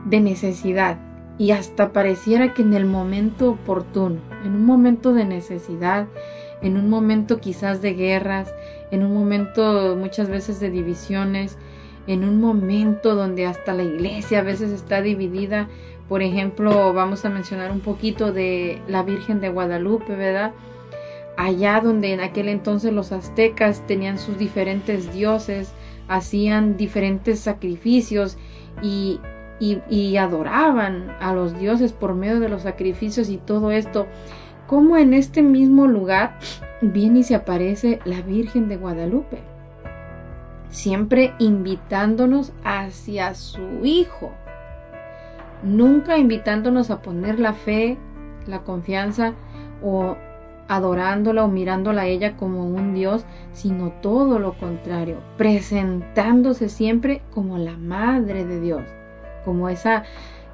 de 0.04 0.20
necesidad, 0.20 0.98
y 1.38 1.50
hasta 1.50 1.92
pareciera 1.92 2.54
que 2.54 2.62
en 2.62 2.74
el 2.74 2.84
momento 2.84 3.50
oportuno, 3.50 4.20
en 4.44 4.54
un 4.54 4.64
momento 4.64 5.12
de 5.12 5.24
necesidad, 5.24 6.06
en 6.60 6.76
un 6.76 6.88
momento 6.88 7.40
quizás 7.40 7.82
de 7.82 7.94
guerras, 7.94 8.54
en 8.90 9.02
un 9.02 9.14
momento 9.14 9.96
muchas 9.98 10.28
veces 10.28 10.60
de 10.60 10.70
divisiones, 10.70 11.58
en 12.06 12.24
un 12.24 12.40
momento 12.40 13.14
donde 13.14 13.46
hasta 13.46 13.72
la 13.72 13.82
iglesia 13.82 14.40
a 14.40 14.42
veces 14.42 14.70
está 14.70 15.02
dividida. 15.02 15.68
Por 16.08 16.22
ejemplo, 16.22 16.92
vamos 16.92 17.24
a 17.24 17.30
mencionar 17.30 17.70
un 17.70 17.80
poquito 17.80 18.32
de 18.32 18.80
la 18.88 19.02
Virgen 19.02 19.40
de 19.40 19.48
Guadalupe, 19.48 20.14
¿verdad? 20.14 20.52
Allá 21.36 21.80
donde 21.80 22.12
en 22.12 22.20
aquel 22.20 22.48
entonces 22.48 22.92
los 22.92 23.12
aztecas 23.12 23.86
tenían 23.86 24.18
sus 24.18 24.36
diferentes 24.36 25.12
dioses, 25.12 25.72
hacían 26.08 26.76
diferentes 26.76 27.40
sacrificios 27.40 28.36
y, 28.82 29.20
y, 29.62 30.16
adoraban 30.16 31.14
a 31.20 31.32
los 31.32 31.56
dioses 31.56 31.92
por 31.92 32.14
medio 32.14 32.40
de 32.40 32.48
los 32.48 32.62
sacrificios 32.62 33.28
y 33.28 33.36
todo 33.36 33.70
esto. 33.70 34.06
Como 34.66 34.96
en 34.96 35.14
este 35.14 35.42
mismo 35.42 35.86
lugar 35.86 36.38
viene 36.80 37.20
y 37.20 37.22
se 37.22 37.36
aparece 37.36 38.00
la 38.04 38.22
Virgen 38.22 38.68
de 38.68 38.76
Guadalupe, 38.76 39.38
siempre 40.68 41.34
invitándonos 41.38 42.52
hacia 42.64 43.34
su 43.34 43.84
Hijo, 43.84 44.32
nunca 45.62 46.18
invitándonos 46.18 46.90
a 46.90 47.02
poner 47.02 47.38
la 47.38 47.52
fe, 47.52 47.98
la 48.46 48.62
confianza 48.62 49.34
o 49.82 50.16
adorándola 50.66 51.44
o 51.44 51.48
mirándola 51.48 52.02
a 52.02 52.06
ella 52.06 52.36
como 52.36 52.66
un 52.66 52.94
Dios, 52.94 53.26
sino 53.52 53.90
todo 54.00 54.38
lo 54.38 54.54
contrario, 54.54 55.18
presentándose 55.36 56.68
siempre 56.68 57.22
como 57.32 57.58
la 57.58 57.76
Madre 57.76 58.44
de 58.44 58.60
Dios, 58.60 58.82
como 59.44 59.68
esa, 59.68 60.04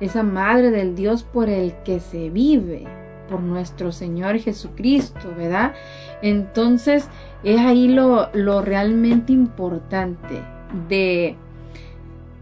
esa 0.01 0.22
Madre 0.22 0.70
del 0.70 0.95
Dios 0.95 1.22
por 1.22 1.49
el 1.49 1.74
que 1.84 2.01
se 2.01 2.30
vive, 2.30 2.84
por 3.28 3.41
nuestro 3.41 3.93
Señor 3.93 4.39
Jesucristo, 4.39 5.34
¿verdad? 5.36 5.74
Entonces 6.22 7.09
es 7.45 7.61
ahí 7.61 7.89
lo, 7.89 8.30
lo 8.32 8.62
realmente 8.62 9.32
importante 9.32 10.43
de 10.89 11.36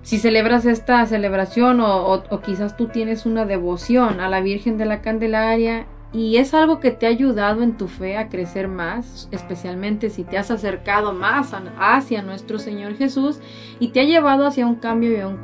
si 0.02 0.18
celebras 0.18 0.66
esta 0.66 1.04
celebración 1.06 1.80
o, 1.80 2.12
o, 2.12 2.40
quizás 2.40 2.76
tú 2.76 2.86
tienes 2.86 3.26
una 3.26 3.44
devoción 3.44 4.20
a 4.20 4.28
la 4.28 4.40
Virgen 4.40 4.78
de 4.78 4.86
la 4.86 5.02
Candelaria 5.02 5.86
y 6.16 6.38
es 6.38 6.54
algo 6.54 6.80
que 6.80 6.92
te 6.92 7.04
ha 7.04 7.10
ayudado 7.10 7.62
en 7.62 7.76
tu 7.76 7.88
fe 7.88 8.16
a 8.16 8.30
crecer 8.30 8.68
más, 8.68 9.28
especialmente 9.32 10.08
si 10.08 10.24
te 10.24 10.38
has 10.38 10.50
acercado 10.50 11.12
más 11.12 11.52
hacia 11.78 12.22
nuestro 12.22 12.58
Señor 12.58 12.96
Jesús 12.96 13.38
y 13.80 13.88
te 13.88 14.00
ha 14.00 14.04
llevado 14.04 14.46
hacia 14.46 14.66
un 14.66 14.76
cambio 14.76 15.12
y 15.12 15.20
a 15.20 15.28
una 15.28 15.42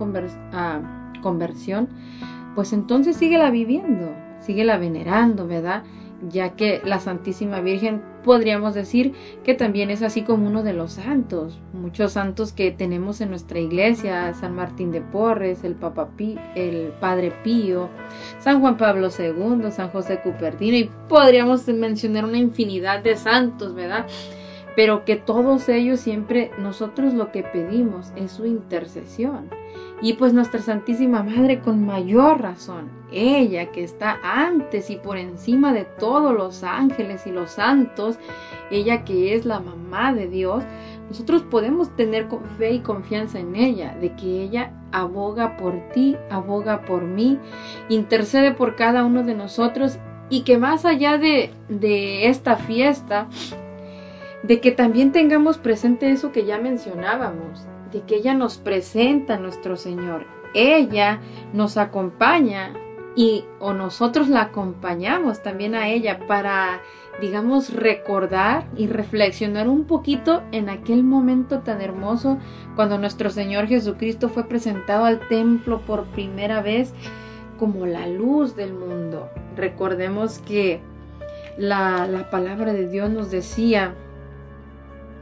conversión, 1.21 1.89
pues 2.55 2.73
entonces 2.73 3.17
síguela 3.17 3.51
viviendo, 3.51 4.15
síguela 4.41 4.79
venerando, 4.79 5.47
¿verdad? 5.47 5.83
Ya 6.29 6.55
que 6.55 6.81
la 6.85 7.01
Santísima 7.01 7.61
Virgen 7.61 8.03
podríamos 8.23 8.75
decir 8.75 9.13
que 9.43 9.55
también 9.55 9.91
es 9.91 10.03
así 10.03 10.23
como 10.23 10.47
uno 10.47 10.63
de 10.63 10.73
los 10.73 10.93
santos, 10.93 11.59
muchos 11.73 12.13
santos 12.13 12.53
que 12.53 12.71
tenemos 12.71 13.21
en 13.21 13.31
nuestra 13.31 13.59
iglesia, 13.59 14.33
San 14.35 14.55
Martín 14.55 14.93
de 14.93 15.01
Porres, 15.01 15.65
el 15.65 15.75
Papa 15.75 16.09
el 16.55 16.93
Padre 17.01 17.33
Pío, 17.43 17.89
San 18.39 18.61
Juan 18.61 18.77
Pablo 18.77 19.09
II, 19.17 19.71
San 19.71 19.91
José 19.91 20.21
Cupertino 20.21 20.77
y 20.77 20.91
podríamos 21.09 21.67
mencionar 21.69 22.25
una 22.25 22.39
infinidad 22.39 23.03
de 23.03 23.17
santos, 23.17 23.75
¿verdad? 23.75 24.07
Pero 24.77 25.05
que 25.05 25.17
todos 25.17 25.69
ellos 25.69 26.01
siempre 26.01 26.51
nosotros 26.59 27.15
lo 27.15 27.33
que 27.33 27.43
pedimos 27.43 28.13
es 28.17 28.33
su 28.33 28.47
intercesión 28.47 29.51
y 30.01 30.15
pues 30.15 30.33
nuestra 30.33 30.61
Santísima 30.61 31.23
Madre 31.23 31.61
con 31.61 31.85
mayor 31.85 32.41
razón, 32.41 33.02
ella 33.13 33.71
que 33.71 33.85
está 33.85 34.19
antes 34.23 34.91
y 34.91 34.97
por 34.97 35.19
encima 35.19 35.73
de 35.73 35.85
todos 35.85 36.35
los 36.35 36.65
ángeles 36.65 37.27
y 37.27 37.31
los 37.31 37.53
santos, 37.53 38.19
ella 38.71 39.05
que 39.05 39.35
es 39.35 39.45
la 39.45 39.61
mamá 39.61 40.13
de 40.13 40.29
Dios, 40.29 40.65
nosotros 41.09 41.43
podemos 41.43 41.95
tener 41.95 42.27
fe 42.57 42.73
y 42.73 42.81
confianza 42.81 43.39
en 43.39 43.55
ella, 43.55 43.95
de 44.01 44.15
que 44.15 44.43
ella 44.43 44.73
aboga 44.93 45.57
por 45.57 45.75
ti, 45.93 46.17
aboga 46.31 46.83
por 46.83 47.03
mí, 47.03 47.39
intercede 47.89 48.53
por 48.53 48.77
cada 48.77 49.05
uno 49.05 49.23
de 49.23 49.35
nosotros 49.35 49.99
y 50.31 50.43
que 50.43 50.57
más 50.57 50.85
allá 50.85 51.19
de, 51.19 51.51
de 51.69 52.29
esta 52.29 52.57
fiesta, 52.57 53.29
de 54.43 54.61
que 54.61 54.73
también 54.73 55.13
tengamos 55.13 55.59
presente 55.59 56.11
eso 56.11 56.33
que 56.33 56.47
ya 56.47 56.59
mencionábamos, 56.59 57.67
de 57.93 58.01
que 58.03 58.17
ella 58.17 58.35
nos 58.35 58.57
presenta 58.57 59.35
a 59.35 59.39
nuestro 59.39 59.77
Señor. 59.77 60.27
Ella 60.55 61.21
nos 61.53 61.77
acompaña 61.77 62.73
y 63.15 63.45
o 63.61 63.73
nosotros 63.73 64.29
la 64.29 64.43
acompañamos 64.43 65.43
también 65.43 65.75
a 65.75 65.89
ella 65.89 66.27
para 66.27 66.81
digamos 67.21 67.73
recordar 67.73 68.67
y 68.77 68.87
reflexionar 68.87 69.69
un 69.69 69.85
poquito 69.85 70.43
en 70.51 70.71
aquel 70.71 71.05
momento 71.05 71.61
tan 71.61 71.81
hermoso 71.81 72.39
cuando 72.75 72.99
nuestro 72.99 73.31
Señor 73.31 73.67
Jesucristo 73.67 74.29
fue 74.29 74.45
presentado 74.45 75.05
al 75.05 75.29
templo 75.29 75.81
por 75.83 76.07
primera 76.07 76.63
vez 76.63 76.95
como 77.59 77.87
la 77.87 78.07
luz 78.07 78.57
del 78.57 78.73
mundo. 78.73 79.29
Recordemos 79.57 80.39
que 80.39 80.81
la, 81.59 82.07
la 82.07 82.31
palabra 82.31 82.73
de 82.73 82.89
Dios 82.89 83.11
nos 83.11 83.31
decía 83.31 83.95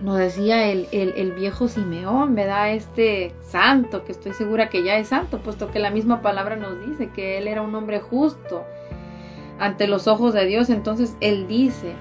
nos 0.02 0.18
decía 0.18 0.70
el, 0.70 0.88
el, 0.92 1.32
viejo 1.32 1.68
Simeón, 1.68 2.34
¿verdad? 2.34 2.72
Este 2.72 3.34
santo, 3.42 4.04
que 4.04 4.12
estoy 4.12 4.32
segura 4.32 4.68
que 4.70 4.82
ya 4.82 4.96
es 4.96 5.08
santo, 5.08 5.40
puesto 5.40 5.70
que 5.70 5.78
la 5.78 5.90
misma 5.90 6.22
palabra 6.22 6.56
nos 6.56 6.86
dice 6.86 7.10
que 7.10 7.38
él 7.38 7.48
era 7.48 7.62
un 7.62 7.74
hombre 7.74 8.00
justo 8.00 8.64
ante 9.58 9.86
los 9.86 10.08
ojos 10.08 10.32
de 10.32 10.46
Dios. 10.46 10.70
Entonces 10.70 11.16
él 11.20 11.46
dice 11.46 11.94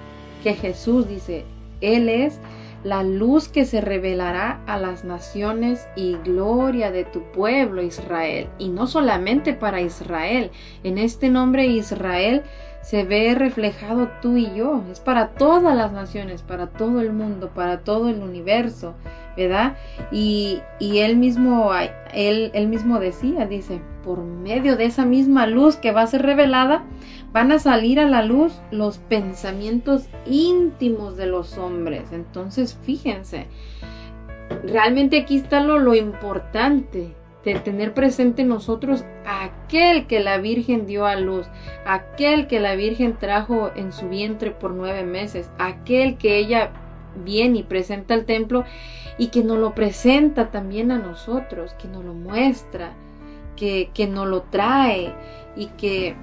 que 0.43 0.53
Jesús 0.53 1.07
dice, 1.07 1.45
Él 1.81 2.09
es 2.09 2.39
la 2.83 3.03
luz 3.03 3.49
que 3.49 3.65
se 3.65 3.81
revelará 3.81 4.61
a 4.65 4.77
las 4.77 5.03
naciones 5.03 5.85
y 5.97 6.15
gloria 6.23 6.91
de 6.91 7.03
tu 7.03 7.23
pueblo 7.31 7.81
Israel. 7.81 8.47
Y 8.57 8.69
no 8.69 8.87
solamente 8.87 9.53
para 9.53 9.81
Israel, 9.81 10.51
en 10.83 10.97
este 10.97 11.29
nombre 11.29 11.65
Israel 11.65 12.43
se 12.89 13.03
ve 13.03 13.35
reflejado 13.35 14.09
tú 14.19 14.35
y 14.35 14.51
yo. 14.55 14.81
Es 14.91 14.99
para 14.99 15.29
todas 15.29 15.75
las 15.77 15.91
naciones, 15.91 16.41
para 16.41 16.71
todo 16.71 17.01
el 17.01 17.13
mundo, 17.13 17.51
para 17.53 17.81
todo 17.81 18.09
el 18.09 18.23
universo, 18.23 18.95
¿verdad? 19.37 19.77
Y, 20.11 20.61
y 20.79 20.97
él 20.97 21.15
mismo, 21.15 21.71
él, 22.15 22.49
él 22.51 22.67
mismo 22.67 22.99
decía, 22.99 23.45
dice, 23.45 23.79
por 24.03 24.23
medio 24.23 24.75
de 24.75 24.85
esa 24.85 25.05
misma 25.05 25.45
luz 25.45 25.75
que 25.75 25.91
va 25.91 26.01
a 26.01 26.07
ser 26.07 26.23
revelada, 26.23 26.83
van 27.31 27.51
a 27.51 27.59
salir 27.59 27.99
a 27.99 28.09
la 28.09 28.23
luz 28.23 28.59
los 28.71 28.97
pensamientos 28.97 30.09
íntimos 30.25 31.15
de 31.15 31.27
los 31.27 31.59
hombres. 31.59 32.11
Entonces, 32.11 32.75
fíjense, 32.81 33.45
realmente 34.63 35.19
aquí 35.19 35.35
está 35.35 35.59
lo, 35.59 35.77
lo 35.77 35.93
importante 35.93 37.13
de 37.43 37.55
tener 37.55 37.93
presente 37.93 38.43
nosotros 38.43 39.05
aquel 39.25 40.07
que 40.07 40.19
la 40.19 40.37
Virgen 40.37 40.85
dio 40.85 41.05
a 41.05 41.15
luz, 41.15 41.47
aquel 41.85 42.47
que 42.47 42.59
la 42.59 42.75
Virgen 42.75 43.17
trajo 43.17 43.71
en 43.75 43.93
su 43.93 44.09
vientre 44.09 44.51
por 44.51 44.71
nueve 44.71 45.03
meses, 45.03 45.49
aquel 45.57 46.17
que 46.17 46.37
ella 46.37 46.71
viene 47.23 47.59
y 47.59 47.63
presenta 47.63 48.13
al 48.13 48.25
templo 48.25 48.65
y 49.17 49.27
que 49.27 49.43
nos 49.43 49.57
lo 49.57 49.73
presenta 49.73 50.51
también 50.51 50.91
a 50.91 50.97
nosotros, 50.97 51.73
que 51.73 51.87
nos 51.87 52.03
lo 52.03 52.13
muestra, 52.13 52.93
que, 53.55 53.89
que 53.93 54.07
nos 54.07 54.27
lo 54.27 54.43
trae 54.43 55.13
y 55.55 55.67
que, 55.67 56.15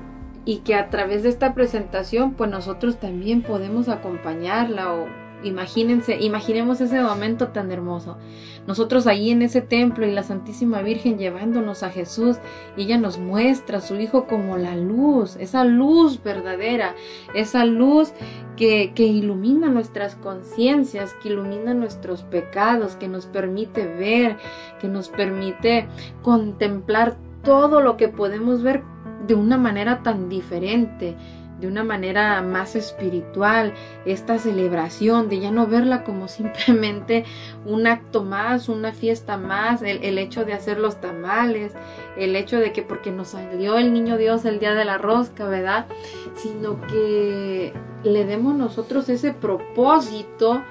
y 0.44 0.58
que 0.58 0.74
a 0.74 0.90
través 0.90 1.22
de 1.22 1.30
esta 1.30 1.54
presentación 1.54 2.34
pues 2.34 2.50
nosotros 2.50 2.98
también 2.98 3.42
podemos 3.42 3.88
acompañarla 3.88 4.92
o 4.92 5.25
Imagínense, 5.46 6.18
imaginemos 6.20 6.80
ese 6.80 7.00
momento 7.00 7.48
tan 7.48 7.70
hermoso. 7.70 8.18
Nosotros 8.66 9.06
ahí 9.06 9.30
en 9.30 9.42
ese 9.42 9.60
templo 9.60 10.06
y 10.06 10.12
la 10.12 10.24
Santísima 10.24 10.82
Virgen 10.82 11.18
llevándonos 11.18 11.82
a 11.82 11.90
Jesús 11.90 12.38
y 12.76 12.82
ella 12.82 12.98
nos 12.98 13.18
muestra 13.18 13.78
a 13.78 13.80
su 13.80 13.94
Hijo 13.96 14.26
como 14.26 14.56
la 14.56 14.74
luz, 14.74 15.36
esa 15.36 15.64
luz 15.64 16.22
verdadera, 16.22 16.94
esa 17.34 17.64
luz 17.64 18.12
que, 18.56 18.92
que 18.94 19.04
ilumina 19.04 19.68
nuestras 19.68 20.16
conciencias, 20.16 21.14
que 21.22 21.28
ilumina 21.28 21.74
nuestros 21.74 22.22
pecados, 22.24 22.96
que 22.96 23.06
nos 23.06 23.26
permite 23.26 23.86
ver, 23.86 24.36
que 24.80 24.88
nos 24.88 25.08
permite 25.08 25.86
contemplar 26.22 27.16
todo 27.44 27.80
lo 27.80 27.96
que 27.96 28.08
podemos 28.08 28.62
ver 28.62 28.82
de 29.26 29.34
una 29.34 29.56
manera 29.58 30.02
tan 30.02 30.28
diferente 30.28 31.16
de 31.60 31.66
una 31.66 31.84
manera 31.84 32.42
más 32.42 32.76
espiritual 32.76 33.72
esta 34.04 34.38
celebración, 34.38 35.28
de 35.28 35.40
ya 35.40 35.50
no 35.50 35.66
verla 35.66 36.04
como 36.04 36.28
simplemente 36.28 37.24
un 37.64 37.86
acto 37.86 38.22
más, 38.22 38.68
una 38.68 38.92
fiesta 38.92 39.36
más, 39.36 39.82
el, 39.82 40.18
hecho 40.18 40.44
de 40.44 40.52
hacer 40.52 40.78
los 40.78 41.00
tamales, 41.00 41.72
el 42.16 42.36
hecho 42.36 42.58
de 42.58 42.72
que 42.72 42.82
porque 42.82 43.10
nos 43.10 43.28
salió 43.28 43.78
el 43.78 43.92
niño 43.92 44.16
Dios 44.16 44.44
el 44.44 44.58
día 44.58 44.74
de 44.74 44.84
la 44.84 44.98
rosca, 44.98 45.46
¿verdad? 45.46 45.86
Sino 46.34 46.80
que 46.82 47.72
le 48.04 48.24
demos 48.24 48.54
nosotros 48.54 49.08
ese 49.08 49.32
propósito 49.32 50.62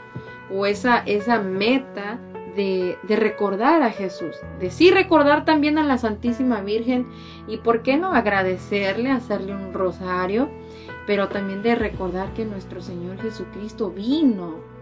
o 0.51 0.65
esa, 0.65 0.99
esa 0.99 1.39
meta 1.39 2.19
de, 2.55 2.97
de, 3.03 3.15
recordar 3.17 3.81
a 3.83 3.91
Jesús, 3.91 4.35
de 4.61 4.69
sí 4.69 4.89
recordar 4.89 5.43
también 5.43 5.77
a 5.77 5.83
la 5.83 5.97
Santísima 5.97 6.61
Virgen 6.61 7.07
y 7.47 7.57
por 7.57 7.81
qué 7.81 7.97
no 7.97 8.13
agradecerle, 8.13 9.11
hacerle 9.11 9.53
un 9.53 9.73
rosario, 9.73 10.49
pero 11.05 11.29
también 11.29 11.61
de 11.61 11.75
recordar 11.75 12.33
que 12.33 12.45
nuestro 12.45 12.81
Señor 12.81 13.21
Jesucristo 13.21 13.91
vino. 13.91 14.75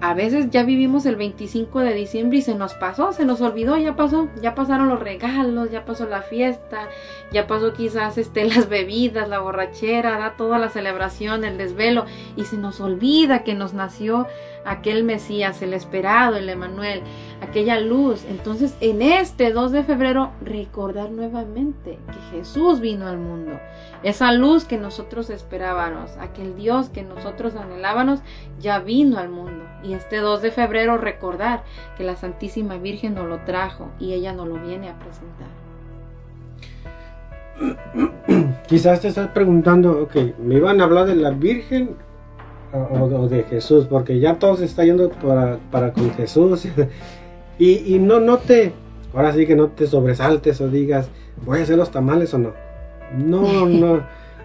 A 0.00 0.14
veces 0.14 0.50
ya 0.50 0.62
vivimos 0.62 1.06
el 1.06 1.16
25 1.16 1.80
de 1.80 1.92
diciembre 1.92 2.38
y 2.38 2.42
se 2.42 2.54
nos 2.54 2.74
pasó, 2.74 3.12
se 3.12 3.24
nos 3.24 3.40
olvidó, 3.40 3.76
ya 3.76 3.96
pasó, 3.96 4.28
ya 4.40 4.54
pasaron 4.54 4.88
los 4.88 5.00
regalos, 5.00 5.72
ya 5.72 5.84
pasó 5.84 6.06
la 6.06 6.22
fiesta, 6.22 6.88
ya 7.32 7.48
pasó 7.48 7.72
quizás 7.72 8.16
este 8.16 8.44
las 8.54 8.68
bebidas, 8.68 9.28
la 9.28 9.40
borrachera, 9.40 10.16
da 10.18 10.36
toda 10.36 10.58
la 10.58 10.68
celebración, 10.68 11.44
el 11.44 11.58
desvelo 11.58 12.04
y 12.36 12.44
se 12.44 12.56
nos 12.58 12.80
olvida 12.80 13.42
que 13.42 13.54
nos 13.54 13.74
nació 13.74 14.28
aquel 14.64 15.02
Mesías, 15.02 15.62
el 15.62 15.74
esperado, 15.74 16.36
el 16.36 16.48
Emanuel, 16.48 17.02
aquella 17.40 17.80
luz. 17.80 18.24
Entonces, 18.28 18.76
en 18.80 19.02
este 19.02 19.52
2 19.52 19.72
de 19.72 19.84
febrero 19.84 20.30
recordar 20.40 21.10
nuevamente 21.10 21.98
que 22.06 22.36
Jesús 22.38 22.80
vino 22.80 23.06
al 23.06 23.18
mundo. 23.18 23.58
Esa 24.02 24.32
luz 24.32 24.64
que 24.64 24.78
nosotros 24.78 25.30
esperábamos, 25.30 26.16
aquel 26.18 26.56
Dios 26.56 26.88
que 26.88 27.02
nosotros 27.02 27.54
anhelábamos, 27.56 28.20
ya 28.60 28.78
vino 28.78 29.18
al 29.18 29.28
mundo. 29.28 29.64
Y 29.82 29.94
este 29.94 30.18
2 30.18 30.42
de 30.42 30.50
febrero 30.50 30.98
recordar 30.98 31.62
que 31.96 32.04
la 32.04 32.16
Santísima 32.16 32.76
Virgen 32.76 33.14
nos 33.14 33.28
lo 33.28 33.38
trajo 33.40 33.90
y 33.98 34.12
ella 34.12 34.32
nos 34.32 34.48
lo 34.48 34.54
viene 34.54 34.88
a 34.90 34.98
presentar. 34.98 35.48
Quizás 38.68 39.00
te 39.00 39.08
estás 39.08 39.28
preguntando, 39.28 40.02
ok, 40.02 40.38
me 40.38 40.56
iban 40.56 40.80
a 40.80 40.84
hablar 40.84 41.06
de 41.06 41.16
la 41.16 41.30
Virgen 41.30 41.96
o, 42.72 43.04
o 43.04 43.28
de 43.28 43.44
Jesús, 43.44 43.86
porque 43.86 44.20
ya 44.20 44.38
todo 44.38 44.56
se 44.56 44.66
está 44.66 44.84
yendo 44.84 45.10
para, 45.10 45.58
para 45.70 45.92
con 45.92 46.10
Jesús. 46.12 46.68
y, 47.58 47.94
y 47.94 47.98
no, 47.98 48.20
no 48.20 48.38
te, 48.38 48.72
ahora 49.12 49.32
sí 49.32 49.46
que 49.46 49.56
no 49.56 49.68
te 49.68 49.86
sobresaltes 49.86 50.60
o 50.60 50.68
digas, 50.68 51.10
voy 51.44 51.60
a 51.60 51.62
hacer 51.62 51.76
los 51.76 51.90
tamales 51.90 52.32
o 52.34 52.38
no. 52.38 52.52
No, 53.16 53.66
no. 53.66 54.02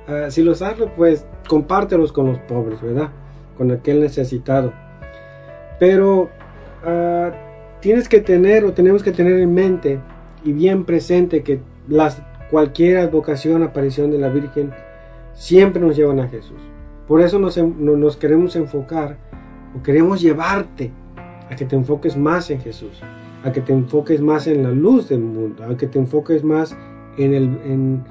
Ah, 0.08 0.30
si 0.30 0.44
los 0.44 0.62
haces, 0.62 0.88
pues 0.96 1.26
compártelos 1.48 2.12
con 2.12 2.28
los 2.28 2.40
pobres, 2.40 2.82
¿verdad? 2.82 3.10
Con 3.58 3.72
aquel 3.72 4.02
necesitado. 4.02 4.74
Pero 5.80 6.30
ah, 6.84 7.32
tienes 7.80 8.10
que 8.10 8.20
tener 8.20 8.66
o 8.66 8.74
tenemos 8.74 9.04
que 9.04 9.12
tener 9.12 9.40
en 9.40 9.54
mente 9.54 10.00
y 10.44 10.52
bien 10.54 10.86
presente 10.86 11.44
que 11.44 11.62
las, 11.88 12.22
cualquier 12.50 12.98
advocación, 12.98 13.64
aparición 13.64 14.12
de 14.12 14.18
la 14.18 14.30
Virgen, 14.30 14.72
siempre 15.34 15.82
nos 15.82 15.96
llevan 15.96 16.20
a 16.20 16.28
Jesús. 16.28 16.60
Por 17.08 17.22
eso 17.22 17.40
nos, 17.40 17.58
nos 17.58 18.18
queremos 18.18 18.56
enfocar 18.56 19.18
o 19.78 19.84
queremos 19.84 20.22
llevarte 20.22 20.92
a 21.54 21.56
que 21.56 21.66
te 21.66 21.76
enfoques 21.76 22.18
más 22.18 22.50
en 22.50 22.60
Jesús, 22.60 23.00
a 23.44 23.52
que 23.52 23.62
te 23.62 23.74
enfoques 23.74 24.22
más 24.22 24.48
en 24.48 24.64
la 24.64 24.72
luz 24.72 25.10
del 25.10 25.20
mundo, 25.20 25.64
a 25.64 25.78
que 25.78 25.86
te 25.86 26.00
enfoques 26.00 26.44
más 26.44 26.76
en 27.18 27.36
el, 27.36 27.44
en 27.64 28.04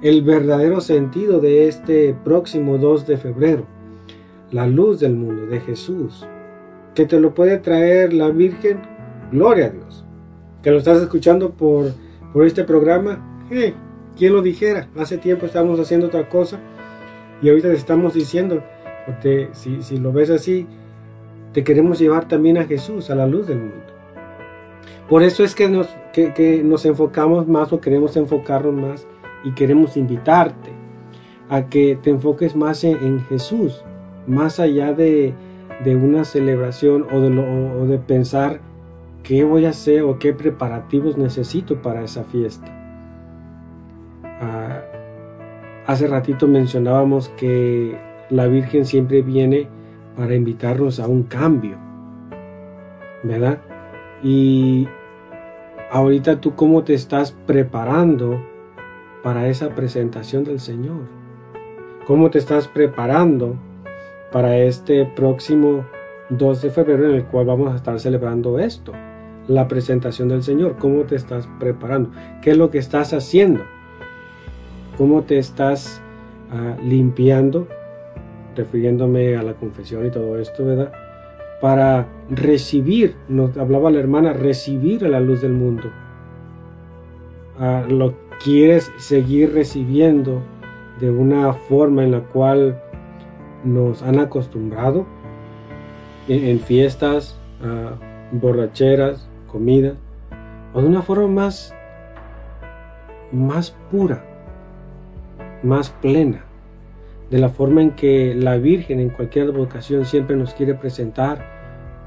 el 0.00 0.22
verdadero 0.22 0.80
sentido 0.80 1.38
de 1.38 1.68
este 1.68 2.14
próximo 2.24 2.78
2 2.78 3.06
de 3.06 3.18
febrero, 3.18 3.66
la 4.50 4.66
luz 4.66 5.00
del 5.00 5.14
mundo, 5.14 5.46
de 5.46 5.60
Jesús, 5.60 6.26
que 6.94 7.04
te 7.04 7.20
lo 7.20 7.34
puede 7.34 7.58
traer 7.58 8.14
la 8.14 8.30
Virgen, 8.30 8.80
gloria 9.30 9.66
a 9.66 9.70
Dios, 9.70 10.06
que 10.62 10.70
lo 10.70 10.78
estás 10.78 11.02
escuchando 11.02 11.50
por, 11.50 11.92
por 12.32 12.46
este 12.46 12.64
programa, 12.64 13.44
hey, 13.50 13.74
¿quién 14.16 14.32
lo 14.32 14.40
dijera? 14.40 14.88
Hace 14.96 15.18
tiempo 15.18 15.44
estábamos 15.44 15.78
haciendo 15.78 16.06
otra 16.06 16.30
cosa 16.30 16.58
y 17.42 17.50
ahorita 17.50 17.70
estamos 17.74 18.14
diciendo, 18.14 18.64
porque 19.04 19.50
si, 19.52 19.82
si 19.82 19.98
lo 19.98 20.14
ves 20.14 20.30
así, 20.30 20.66
te 21.56 21.64
queremos 21.64 21.98
llevar 21.98 22.28
también 22.28 22.58
a 22.58 22.66
Jesús, 22.66 23.08
a 23.08 23.14
la 23.14 23.26
luz 23.26 23.46
del 23.46 23.56
mundo. 23.56 23.86
Por 25.08 25.22
eso 25.22 25.42
es 25.42 25.54
que 25.54 25.70
nos, 25.70 25.88
que, 26.12 26.60
nos 26.62 26.84
enfocamos 26.84 27.48
más 27.48 27.72
o 27.72 27.80
queremos 27.80 28.14
enfocarnos 28.18 28.74
más 28.74 29.06
y 29.42 29.52
queremos 29.52 29.96
invitarte 29.96 30.68
a 31.48 31.70
que 31.70 31.98
te 32.02 32.10
enfoques 32.10 32.54
más 32.54 32.84
en, 32.84 32.98
en 32.98 33.20
Jesús, 33.20 33.82
más 34.26 34.60
allá 34.60 34.92
de, 34.92 35.32
de 35.82 35.96
una 35.96 36.26
celebración 36.26 37.06
o 37.10 37.20
de, 37.22 37.30
lo, 37.30 37.42
o 37.80 37.86
de 37.86 37.96
pensar 37.96 38.60
qué 39.22 39.42
voy 39.42 39.64
a 39.64 39.70
hacer 39.70 40.02
o 40.02 40.18
qué 40.18 40.34
preparativos 40.34 41.16
necesito 41.16 41.80
para 41.80 42.04
esa 42.04 42.24
fiesta. 42.24 42.70
Ah, 44.42 44.82
hace 45.86 46.06
ratito 46.06 46.48
mencionábamos 46.48 47.30
que 47.30 47.96
la 48.28 48.46
Virgen 48.46 48.84
siempre 48.84 49.22
viene 49.22 49.74
para 50.16 50.34
invitarnos 50.34 50.98
a 50.98 51.06
un 51.06 51.24
cambio, 51.24 51.76
¿verdad? 53.22 53.58
Y 54.22 54.88
ahorita 55.90 56.40
tú 56.40 56.54
cómo 56.54 56.84
te 56.84 56.94
estás 56.94 57.32
preparando 57.46 58.40
para 59.22 59.48
esa 59.48 59.74
presentación 59.74 60.44
del 60.44 60.60
Señor. 60.60 61.02
¿Cómo 62.06 62.30
te 62.30 62.38
estás 62.38 62.68
preparando 62.68 63.56
para 64.32 64.56
este 64.58 65.04
próximo 65.04 65.84
2 66.30 66.62
de 66.62 66.70
febrero 66.70 67.10
en 67.10 67.16
el 67.16 67.24
cual 67.24 67.46
vamos 67.46 67.72
a 67.72 67.76
estar 67.76 67.98
celebrando 68.00 68.58
esto? 68.58 68.92
La 69.48 69.68
presentación 69.68 70.28
del 70.28 70.42
Señor. 70.42 70.76
¿Cómo 70.78 71.02
te 71.02 71.16
estás 71.16 71.48
preparando? 71.58 72.10
¿Qué 72.42 72.52
es 72.52 72.56
lo 72.56 72.70
que 72.70 72.78
estás 72.78 73.12
haciendo? 73.12 73.62
¿Cómo 74.96 75.22
te 75.22 75.38
estás 75.38 76.00
uh, 76.52 76.82
limpiando? 76.82 77.68
Refiriéndome 78.56 79.36
a 79.36 79.42
la 79.42 79.54
confesión 79.54 80.06
y 80.06 80.10
todo 80.10 80.38
esto, 80.38 80.64
¿verdad? 80.64 80.92
Para 81.60 82.06
recibir, 82.30 83.14
nos 83.28 83.56
hablaba 83.56 83.90
la 83.90 84.00
hermana, 84.00 84.32
recibir 84.32 85.04
a 85.04 85.08
la 85.08 85.20
luz 85.20 85.42
del 85.42 85.52
mundo. 85.52 85.90
Uh, 87.58 87.90
lo 87.90 88.14
quieres 88.42 88.90
seguir 88.98 89.52
recibiendo 89.52 90.42
de 91.00 91.10
una 91.10 91.52
forma 91.52 92.04
en 92.04 92.12
la 92.12 92.20
cual 92.20 92.80
nos 93.64 94.02
han 94.02 94.18
acostumbrado 94.18 95.06
en, 96.28 96.58
fiestas, 96.60 97.38
uh, 97.62 98.36
borracheras, 98.36 99.28
comida, 99.46 99.94
o 100.74 100.80
de 100.80 100.88
una 100.88 101.02
forma 101.02 101.28
más, 101.28 101.74
más 103.32 103.76
pura, 103.90 104.24
más 105.62 105.90
plena, 105.90 106.45
de 107.30 107.38
la 107.38 107.48
forma 107.48 107.82
en 107.82 107.92
que 107.92 108.34
la 108.34 108.56
Virgen 108.56 109.00
en 109.00 109.10
cualquier 109.10 109.50
vocación 109.50 110.04
siempre 110.04 110.36
nos 110.36 110.54
quiere 110.54 110.74
presentar 110.74 111.44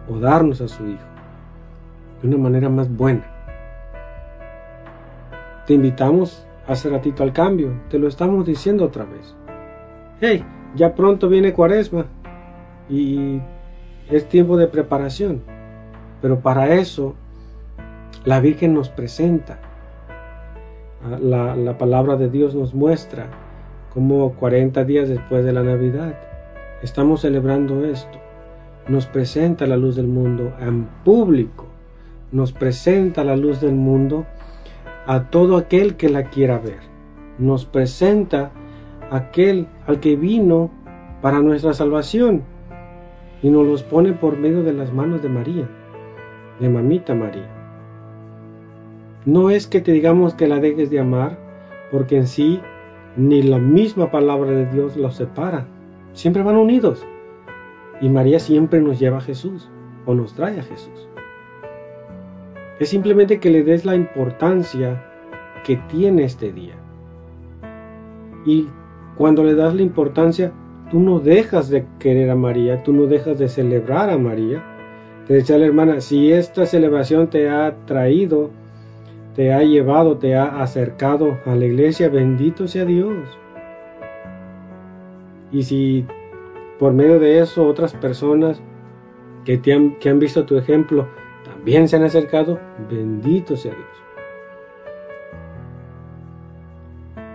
o 0.09 0.19
darnos 0.19 0.61
a 0.61 0.67
su 0.67 0.87
Hijo, 0.87 1.05
de 2.21 2.27
una 2.27 2.37
manera 2.37 2.69
más 2.69 2.89
buena. 2.89 3.25
Te 5.67 5.73
invitamos 5.73 6.45
hace 6.67 6.89
ratito 6.89 7.23
al 7.23 7.33
cambio, 7.33 7.73
te 7.89 7.99
lo 7.99 8.07
estamos 8.07 8.45
diciendo 8.45 8.85
otra 8.85 9.05
vez. 9.05 9.35
Hey, 10.21 10.43
ya 10.75 10.95
pronto 10.95 11.27
viene 11.27 11.53
Cuaresma 11.53 12.05
y 12.89 13.39
es 14.09 14.27
tiempo 14.29 14.57
de 14.57 14.67
preparación, 14.67 15.43
pero 16.21 16.39
para 16.39 16.75
eso 16.75 17.15
la 18.23 18.39
Virgen 18.39 18.73
nos 18.73 18.89
presenta. 18.89 19.59
La, 21.21 21.55
la 21.55 21.77
palabra 21.77 22.17
de 22.17 22.29
Dios 22.29 22.55
nos 22.55 22.73
muestra 22.73 23.29
como 23.93 24.33
40 24.33 24.83
días 24.85 25.09
después 25.09 25.43
de 25.43 25.53
la 25.53 25.63
Navidad 25.63 26.15
estamos 26.81 27.21
celebrando 27.21 27.85
esto. 27.85 28.17
Nos 28.87 29.05
presenta 29.05 29.67
la 29.67 29.77
luz 29.77 29.95
del 29.95 30.07
mundo 30.07 30.53
en 30.59 30.87
público. 31.03 31.67
Nos 32.31 32.51
presenta 32.51 33.23
la 33.23 33.35
luz 33.35 33.61
del 33.61 33.75
mundo 33.75 34.25
a 35.05 35.29
todo 35.29 35.57
aquel 35.57 35.95
que 35.95 36.09
la 36.09 36.29
quiera 36.29 36.59
ver. 36.59 36.79
Nos 37.37 37.65
presenta 37.65 38.51
aquel 39.11 39.67
al 39.87 39.99
que 39.99 40.15
vino 40.15 40.69
para 41.21 41.39
nuestra 41.39 41.73
salvación 41.73 42.43
y 43.41 43.49
nos 43.49 43.65
los 43.65 43.83
pone 43.83 44.13
por 44.13 44.37
medio 44.37 44.63
de 44.63 44.73
las 44.73 44.93
manos 44.93 45.21
de 45.21 45.29
María, 45.29 45.67
de 46.59 46.69
mamita 46.69 47.15
María. 47.15 47.47
No 49.25 49.49
es 49.49 49.67
que 49.67 49.81
te 49.81 49.91
digamos 49.91 50.33
que 50.33 50.47
la 50.47 50.59
dejes 50.59 50.89
de 50.89 50.99
amar, 50.99 51.37
porque 51.91 52.17
en 52.17 52.27
sí 52.27 52.61
ni 53.17 53.41
la 53.41 53.57
misma 53.57 54.11
palabra 54.11 54.51
de 54.51 54.65
Dios 54.65 54.97
los 54.97 55.15
separa. 55.15 55.67
Siempre 56.13 56.43
van 56.43 56.57
unidos. 56.57 57.05
Y 58.01 58.09
María 58.09 58.39
siempre 58.39 58.81
nos 58.81 58.99
lleva 58.99 59.17
a 59.17 59.21
Jesús 59.21 59.69
o 60.05 60.13
nos 60.13 60.33
trae 60.33 60.59
a 60.59 60.63
Jesús. 60.63 61.09
Es 62.79 62.89
simplemente 62.89 63.39
que 63.39 63.49
le 63.49 63.63
des 63.63 63.83
la 63.85 63.95
importancia 63.95 65.03
que 65.65 65.75
tiene 65.75 66.23
este 66.23 66.53
día. 66.53 66.75
Y 68.45 68.67
cuando 69.17 69.43
le 69.43 69.53
das 69.53 69.75
la 69.75 69.81
importancia, 69.81 70.53
tú 70.89 70.99
no 70.99 71.19
dejas 71.19 71.69
de 71.69 71.85
querer 71.99 72.29
a 72.29 72.35
María, 72.35 72.83
tú 72.83 72.93
no 72.93 73.05
dejas 73.05 73.37
de 73.37 73.49
celebrar 73.49 74.09
a 74.09 74.17
María. 74.17 74.63
Te 75.27 75.33
decía 75.33 75.57
la 75.57 75.65
hermana, 75.65 75.99
si 75.99 76.31
esta 76.31 76.65
celebración 76.65 77.29
te 77.29 77.49
ha 77.49 77.75
traído, 77.85 78.51
te 79.39 79.53
ha 79.53 79.63
llevado, 79.63 80.17
te 80.17 80.35
ha 80.35 80.61
acercado 80.61 81.39
a 81.45 81.55
la 81.55 81.63
iglesia, 81.63 82.09
bendito 82.09 82.67
sea 82.67 82.83
Dios. 82.83 83.15
Y 85.49 85.63
si 85.63 86.05
por 86.77 86.91
medio 86.91 87.21
de 87.21 87.39
eso 87.39 87.65
otras 87.65 87.93
personas 87.93 88.61
que, 89.45 89.57
te 89.57 89.71
han, 89.71 89.97
que 89.97 90.09
han 90.09 90.19
visto 90.19 90.43
tu 90.43 90.57
ejemplo 90.57 91.07
también 91.45 91.87
se 91.87 91.95
han 91.95 92.03
acercado, 92.03 92.59
bendito 92.89 93.55
sea 93.55 93.73
Dios. 93.73 93.87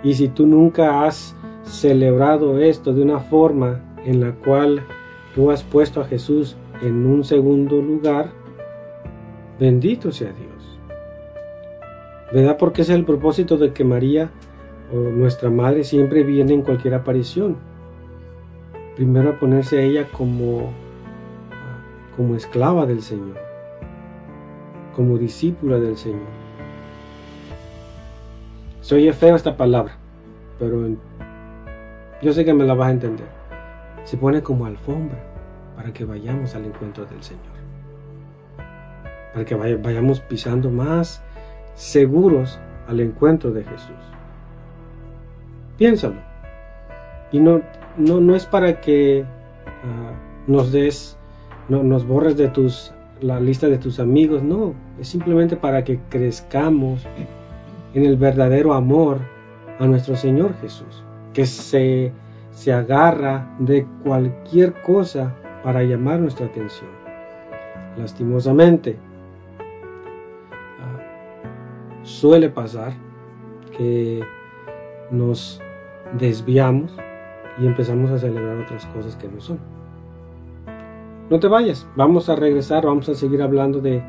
Y 0.02 0.12
si 0.12 0.28
tú 0.28 0.46
nunca 0.46 1.06
has 1.06 1.34
celebrado 1.62 2.58
esto 2.58 2.92
de 2.92 3.00
una 3.00 3.20
forma 3.20 3.80
en 4.04 4.20
la 4.20 4.32
cual 4.32 4.82
tú 5.34 5.50
has 5.50 5.62
puesto 5.62 6.02
a 6.02 6.04
Jesús 6.04 6.54
en 6.82 7.06
un 7.06 7.24
segundo 7.24 7.80
lugar, 7.80 8.28
bendito 9.58 10.12
sea 10.12 10.34
Dios. 10.34 10.53
¿Verdad? 12.34 12.56
Porque 12.58 12.82
es 12.82 12.90
el 12.90 13.04
propósito 13.04 13.58
de 13.58 13.72
que 13.72 13.84
María 13.84 14.28
o 14.92 14.96
nuestra 14.96 15.50
madre 15.50 15.84
siempre 15.84 16.24
viene 16.24 16.52
en 16.52 16.62
cualquier 16.62 16.94
aparición. 16.94 17.56
Primero 18.96 19.30
a 19.30 19.38
ponerse 19.38 19.78
a 19.78 19.82
ella 19.82 20.08
como, 20.10 20.72
como 22.16 22.34
esclava 22.34 22.86
del 22.86 23.02
Señor, 23.02 23.38
como 24.96 25.16
discípula 25.16 25.78
del 25.78 25.96
Señor. 25.96 26.26
Se 28.80 28.96
oye 28.96 29.12
feo 29.12 29.36
esta 29.36 29.56
palabra, 29.56 29.96
pero 30.58 30.88
yo 32.20 32.32
sé 32.32 32.44
que 32.44 32.52
me 32.52 32.64
la 32.64 32.74
vas 32.74 32.88
a 32.88 32.92
entender. 32.92 33.28
Se 34.02 34.16
pone 34.16 34.42
como 34.42 34.66
alfombra 34.66 35.24
para 35.76 35.92
que 35.92 36.04
vayamos 36.04 36.56
al 36.56 36.64
encuentro 36.64 37.06
del 37.06 37.22
Señor. 37.22 37.54
Para 39.32 39.44
que 39.44 39.54
vayamos 39.54 40.18
pisando 40.18 40.68
más 40.68 41.23
seguros 41.74 42.58
al 42.88 43.00
encuentro 43.00 43.50
de 43.52 43.64
Jesús. 43.64 43.96
Piénsalo. 45.76 46.16
Y 47.32 47.40
no, 47.40 47.62
no, 47.96 48.20
no 48.20 48.36
es 48.36 48.46
para 48.46 48.80
que 48.80 49.24
ah, 49.66 50.12
nos 50.46 50.72
des, 50.72 51.16
no, 51.68 51.82
nos 51.82 52.06
borres 52.06 52.36
de 52.36 52.48
tus, 52.48 52.92
la 53.20 53.40
lista 53.40 53.68
de 53.68 53.78
tus 53.78 53.98
amigos, 53.98 54.42
no. 54.42 54.74
Es 55.00 55.08
simplemente 55.08 55.56
para 55.56 55.82
que 55.84 55.98
crezcamos 56.08 57.06
en 57.94 58.04
el 58.04 58.16
verdadero 58.16 58.74
amor 58.74 59.18
a 59.78 59.86
nuestro 59.86 60.16
Señor 60.16 60.54
Jesús, 60.60 61.02
que 61.32 61.46
se, 61.46 62.12
se 62.52 62.72
agarra 62.72 63.56
de 63.58 63.86
cualquier 64.04 64.74
cosa 64.82 65.34
para 65.64 65.82
llamar 65.82 66.20
nuestra 66.20 66.46
atención. 66.46 66.90
Lastimosamente, 67.96 68.96
suele 72.04 72.48
pasar 72.48 72.92
que 73.76 74.22
nos 75.10 75.60
desviamos 76.18 76.96
y 77.60 77.66
empezamos 77.66 78.10
a 78.10 78.18
celebrar 78.18 78.58
otras 78.58 78.86
cosas 78.86 79.16
que 79.16 79.28
no 79.28 79.40
son. 79.40 79.58
No 81.30 81.40
te 81.40 81.48
vayas, 81.48 81.88
vamos 81.96 82.28
a 82.28 82.36
regresar, 82.36 82.84
vamos 82.84 83.08
a 83.08 83.14
seguir 83.14 83.42
hablando 83.42 83.80
de, 83.80 84.02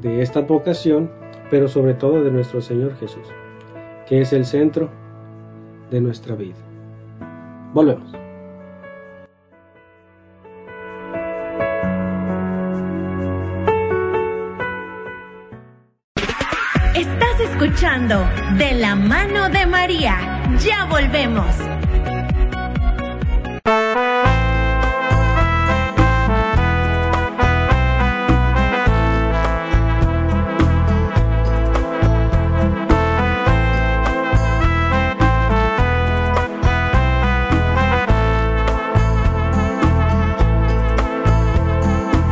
de, 0.00 0.22
esta 0.22 0.40
vocación, 0.40 1.10
pero 1.50 1.68
sobre 1.68 1.94
todo 1.94 2.22
de 2.22 2.30
nuestro 2.30 2.60
Señor 2.60 2.96
Jesús, 2.96 3.26
que 4.06 4.20
es 4.20 4.32
el 4.32 4.44
centro 4.44 4.88
de 5.90 6.00
nuestra 6.00 6.34
vida. 6.34 6.56
Volvemos. 7.72 8.27
Escuchando 17.60 18.24
De 18.56 18.72
la 18.74 18.94
mano 18.94 19.48
de 19.48 19.66
María. 19.66 20.16
Ya 20.60 20.84
volvemos. 20.84 21.44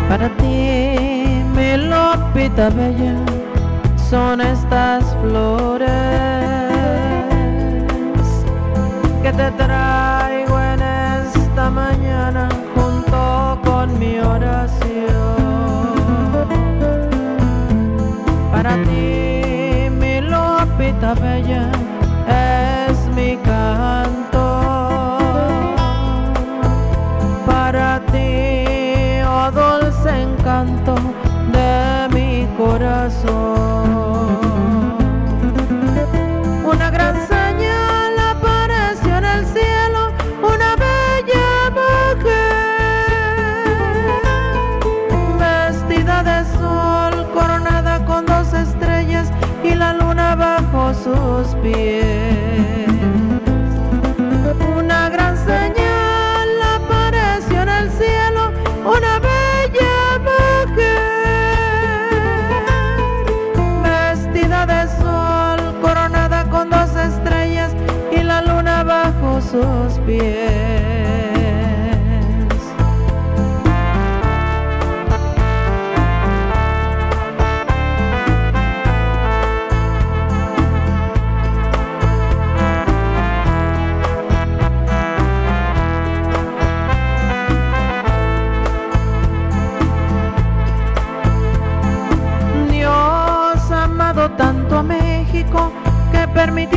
Para 0.08 0.28
ti, 0.36 1.42
mi 1.54 1.76
lopita 1.76 2.70
bella, 2.70 3.25
son 4.10 4.40
estas 4.40 5.04
flores 5.20 5.90
que 9.22 9.32
te 9.32 9.50
traigo 9.52 10.60
en 10.60 10.80
esta 10.80 11.70
mañana 11.70 12.48
junto 12.74 13.58
con 13.64 13.98
mi 13.98 14.18
oración. 14.20 14.45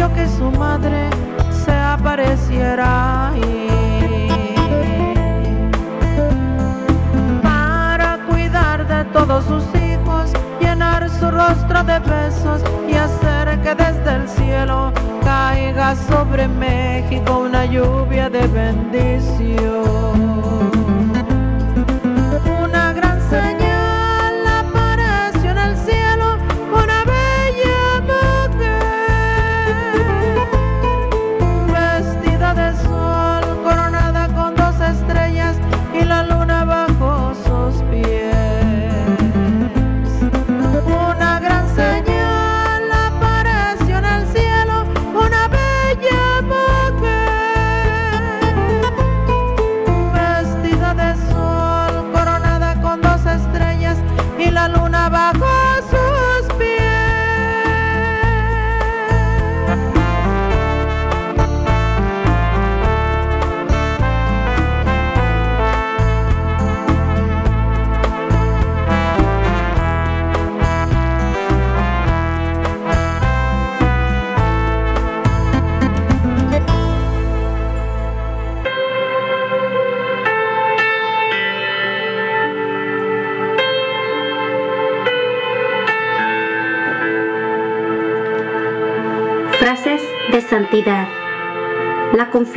Que 0.08 0.30
su 0.30 0.50
madre 0.52 1.10
se 1.52 1.74
apareciera 1.74 3.32
ahí 3.32 4.30
para 7.44 8.20
cuidar 8.30 8.88
de 8.88 9.04
todos 9.12 9.44
sus 9.44 9.66
hijos, 9.76 10.32
llenar 10.62 11.10
su 11.10 11.30
rostro 11.30 11.84
de 11.84 12.00
besos 12.00 12.62
y 12.88 12.94
hacer 12.94 13.60
que 13.60 13.76
desde 13.76 14.16
el 14.16 14.30
cielo 14.30 14.94
caiga 15.22 15.94
sobre 15.98 16.48
México 16.48 17.40
una 17.40 17.66
lluvia 17.66 18.30
de 18.30 18.48
bendición. 18.48 20.59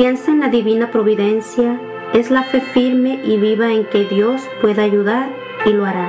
Confianza 0.02 0.32
en 0.32 0.40
la 0.40 0.48
divina 0.48 0.90
providencia 0.90 1.80
es 2.12 2.32
la 2.32 2.42
fe 2.42 2.60
firme 2.60 3.20
y 3.24 3.36
viva 3.36 3.70
en 3.70 3.84
que 3.84 4.04
Dios 4.04 4.42
puede 4.60 4.82
ayudar 4.82 5.30
y 5.64 5.70
lo 5.70 5.86
hará. 5.86 6.08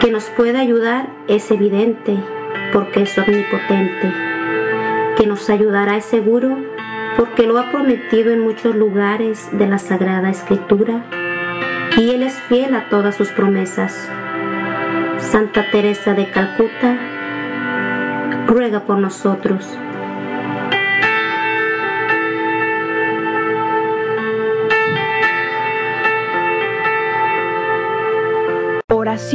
Que 0.00 0.12
nos 0.12 0.26
puede 0.26 0.58
ayudar 0.58 1.08
es 1.26 1.50
evidente 1.50 2.16
porque 2.72 3.02
es 3.02 3.18
omnipotente. 3.18 4.12
Que 5.16 5.26
nos 5.26 5.50
ayudará 5.50 5.96
es 5.96 6.04
seguro 6.04 6.56
porque 7.16 7.48
lo 7.48 7.58
ha 7.58 7.68
prometido 7.72 8.32
en 8.32 8.42
muchos 8.42 8.76
lugares 8.76 9.48
de 9.50 9.66
la 9.66 9.78
Sagrada 9.78 10.30
Escritura 10.30 11.04
y 11.96 12.10
Él 12.10 12.22
es 12.22 12.34
fiel 12.42 12.76
a 12.76 12.88
todas 12.88 13.16
sus 13.16 13.32
promesas. 13.32 14.08
Santa 15.18 15.68
Teresa 15.72 16.14
de 16.14 16.30
Calcuta, 16.30 16.96
ruega 18.46 18.84
por 18.84 18.98
nosotros. 18.98 19.66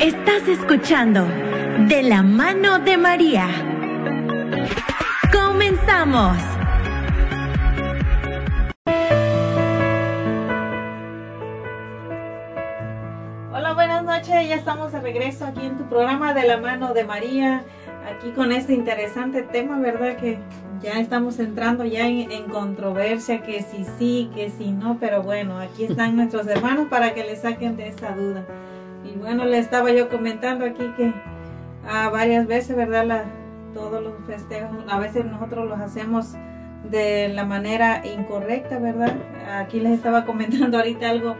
Estás 0.00 0.48
escuchando 0.48 1.26
De 1.88 2.02
la 2.02 2.22
mano 2.22 2.78
de 2.78 2.96
María. 2.96 3.48
Comenzamos. 5.32 6.36
Hola, 13.52 13.74
buenas 13.74 14.04
noches. 14.04 14.48
Ya 14.48 14.56
estamos 14.56 14.92
de 14.92 15.00
regreso 15.00 15.46
aquí 15.46 15.64
en 15.64 15.78
tu 15.78 15.88
programa 15.88 16.34
de 16.34 16.46
la 16.46 16.58
mano 16.58 16.92
de 16.92 17.04
María. 17.04 17.64
Aquí 18.10 18.32
con 18.32 18.52
este 18.52 18.74
interesante 18.74 19.42
tema, 19.42 19.78
¿verdad? 19.78 20.16
Que 20.16 20.38
ya 20.82 21.00
estamos 21.00 21.38
entrando 21.38 21.84
ya 21.84 22.06
en, 22.06 22.30
en 22.30 22.44
controversia, 22.48 23.42
que 23.42 23.62
si 23.62 23.86
sí, 23.98 24.30
que 24.34 24.50
si 24.50 24.72
no, 24.72 24.98
pero 25.00 25.22
bueno, 25.22 25.58
aquí 25.58 25.84
están 25.84 26.16
nuestros 26.16 26.46
hermanos 26.48 26.88
para 26.90 27.14
que 27.14 27.24
le 27.24 27.36
saquen 27.36 27.76
de 27.76 27.88
esa 27.88 28.14
duda. 28.14 28.44
Y 29.04 29.16
bueno, 29.16 29.44
le 29.44 29.58
estaba 29.58 29.90
yo 29.92 30.08
comentando 30.08 30.64
aquí 30.64 30.90
que 30.96 31.12
a 31.88 32.08
varias 32.08 32.46
veces, 32.46 32.76
¿verdad? 32.76 33.04
La, 33.06 33.24
todos 33.74 34.02
los 34.02 34.14
festejos, 34.26 34.70
a 34.88 34.98
veces 34.98 35.24
nosotros 35.26 35.68
los 35.68 35.78
hacemos 35.80 36.34
de 36.90 37.28
la 37.28 37.44
manera 37.44 38.02
incorrecta, 38.06 38.78
¿verdad? 38.78 39.12
Aquí 39.58 39.80
les 39.80 39.92
estaba 39.92 40.24
comentando 40.24 40.78
ahorita 40.78 41.10
algo, 41.10 41.34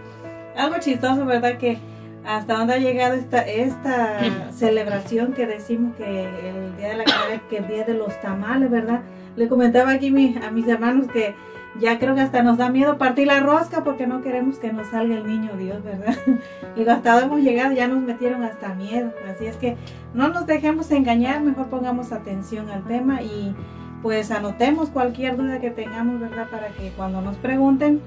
algo 0.56 0.76
chistoso, 0.80 1.24
¿verdad? 1.24 1.58
Que 1.58 1.78
hasta 2.26 2.54
dónde 2.54 2.74
ha 2.74 2.78
llegado 2.78 3.14
esta, 3.14 3.40
esta 3.46 4.18
celebración 4.52 5.32
que 5.32 5.46
decimos 5.46 5.94
que 5.96 6.24
el 6.24 6.76
día 6.76 6.88
de 6.88 6.96
la 6.96 7.04
Candelaria, 7.04 7.42
que 7.48 7.56
el 7.58 7.66
día 7.68 7.84
de 7.84 7.94
los 7.94 8.18
tamales, 8.20 8.70
¿verdad? 8.70 9.00
Le 9.36 9.48
comentaba 9.48 9.92
aquí 9.92 10.10
mi- 10.10 10.36
a 10.44 10.50
mis 10.50 10.66
hermanos 10.68 11.06
que 11.08 11.34
ya 11.80 11.98
creo 11.98 12.14
que 12.14 12.20
hasta 12.20 12.42
nos 12.42 12.58
da 12.58 12.68
miedo 12.68 12.98
partir 12.98 13.26
la 13.26 13.40
rosca 13.40 13.82
porque 13.82 14.06
no 14.06 14.22
queremos 14.22 14.58
que 14.58 14.72
nos 14.72 14.88
salga 14.88 15.16
el 15.16 15.26
niño 15.26 15.56
Dios, 15.56 15.82
¿verdad? 15.82 16.14
Digo, 16.76 16.90
hasta 16.90 17.20
hemos 17.22 17.40
llegado 17.40 17.72
ya 17.72 17.88
nos 17.88 18.02
metieron 18.02 18.44
hasta 18.44 18.74
miedo. 18.74 19.12
Así 19.28 19.46
es 19.46 19.56
que 19.56 19.76
no 20.12 20.28
nos 20.28 20.46
dejemos 20.46 20.90
engañar, 20.90 21.40
mejor 21.40 21.66
pongamos 21.66 22.12
atención 22.12 22.70
al 22.70 22.84
tema 22.84 23.22
y 23.22 23.54
pues 24.02 24.30
anotemos 24.30 24.90
cualquier 24.90 25.36
duda 25.36 25.60
que 25.60 25.70
tengamos, 25.70 26.20
¿verdad? 26.20 26.48
Para 26.50 26.68
que 26.68 26.92
cuando 26.96 27.20
nos 27.20 27.36
pregunten 27.36 28.00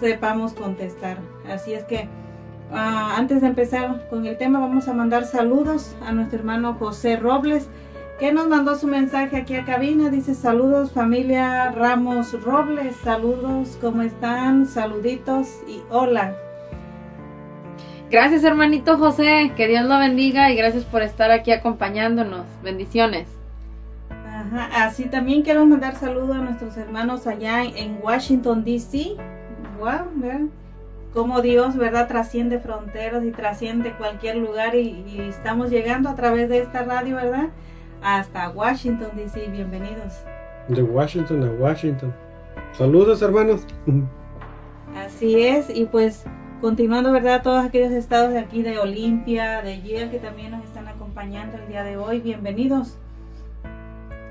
sepamos 0.00 0.54
contestar. 0.54 1.18
Así 1.48 1.74
es 1.74 1.84
que 1.84 2.08
ah, 2.72 3.14
antes 3.16 3.40
de 3.42 3.48
empezar 3.48 4.08
con 4.08 4.26
el 4.26 4.36
tema 4.36 4.58
vamos 4.58 4.88
a 4.88 4.94
mandar 4.94 5.26
saludos 5.26 5.94
a 6.04 6.12
nuestro 6.12 6.38
hermano 6.40 6.74
José 6.74 7.16
Robles 7.16 7.68
que 8.22 8.32
nos 8.32 8.46
mandó 8.46 8.76
su 8.76 8.86
mensaje 8.86 9.36
aquí 9.36 9.56
a 9.56 9.64
cabina. 9.64 10.08
Dice 10.08 10.36
saludos 10.36 10.92
familia 10.92 11.72
Ramos 11.72 12.40
Robles, 12.40 12.94
saludos, 13.02 13.76
¿cómo 13.80 14.02
están? 14.02 14.66
Saluditos 14.66 15.48
y 15.66 15.80
hola. 15.90 16.32
Gracias 18.12 18.44
hermanito 18.44 18.96
José, 18.96 19.50
que 19.56 19.66
Dios 19.66 19.86
lo 19.86 19.98
bendiga 19.98 20.52
y 20.52 20.56
gracias 20.56 20.84
por 20.84 21.02
estar 21.02 21.32
aquí 21.32 21.50
acompañándonos. 21.50 22.46
Bendiciones. 22.62 23.26
Ajá, 24.08 24.84
así 24.84 25.06
también 25.06 25.42
quiero 25.42 25.66
mandar 25.66 25.96
saludos 25.96 26.36
a 26.36 26.42
nuestros 26.42 26.76
hermanos 26.76 27.26
allá 27.26 27.64
en, 27.64 27.98
Washington, 28.04 28.62
D.C. 28.62 29.16
Wow, 29.80 30.48
cómo 31.12 31.42
Dios, 31.42 31.76
¿verdad? 31.76 32.06
Trasciende 32.06 32.60
fronteras 32.60 33.24
y 33.24 33.32
trasciende 33.32 33.90
cualquier 33.94 34.36
lugar 34.36 34.76
y, 34.76 35.04
y 35.08 35.22
estamos 35.22 35.70
llegando 35.70 36.08
a 36.08 36.14
través 36.14 36.48
de 36.48 36.58
esta 36.58 36.84
radio, 36.84 37.16
¿verdad? 37.16 37.48
Hasta 38.02 38.50
Washington, 38.50 39.10
D.C. 39.14 39.48
Bienvenidos. 39.48 40.24
De 40.68 40.82
Washington 40.82 41.44
a 41.44 41.50
Washington. 41.52 42.12
Saludos, 42.72 43.22
hermanos. 43.22 43.64
Así 44.96 45.40
es, 45.40 45.70
y 45.70 45.86
pues 45.86 46.24
continuando, 46.60 47.12
¿verdad? 47.12 47.42
Todos 47.42 47.64
aquellos 47.64 47.92
estados 47.92 48.32
de 48.32 48.40
aquí 48.40 48.62
de 48.62 48.78
Olimpia, 48.78 49.62
de 49.62 49.80
Yale, 49.82 50.10
que 50.10 50.18
también 50.18 50.50
nos 50.50 50.64
están 50.64 50.88
acompañando 50.88 51.58
el 51.58 51.68
día 51.68 51.84
de 51.84 51.96
hoy, 51.96 52.20
bienvenidos. 52.20 52.98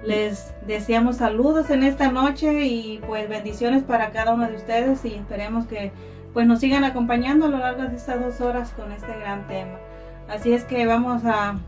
Les 0.03 0.53
deseamos 0.67 1.17
saludos 1.17 1.69
en 1.69 1.83
esta 1.83 2.11
noche 2.11 2.65
y 2.65 2.99
pues 3.07 3.29
bendiciones 3.29 3.83
para 3.83 4.11
cada 4.11 4.33
uno 4.33 4.47
de 4.47 4.55
ustedes 4.55 5.05
y 5.05 5.13
esperemos 5.13 5.65
que 5.67 5.91
pues 6.33 6.45
nos 6.45 6.59
sigan 6.59 6.83
acompañando 6.83 7.45
a 7.45 7.49
lo 7.49 7.57
largo 7.59 7.83
de 7.83 7.95
estas 7.95 8.19
dos 8.19 8.41
horas 8.41 8.71
con 8.71 8.91
este 8.91 9.17
gran 9.17 9.47
tema. 9.47 9.77
Así 10.27 10.53
es 10.53 10.63
que 10.63 10.85
vamos 10.85 11.23
a, 11.25 11.59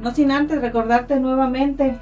no 0.00 0.12
sin 0.12 0.30
antes 0.30 0.60
recordarte 0.60 1.18
nuevamente 1.20 1.96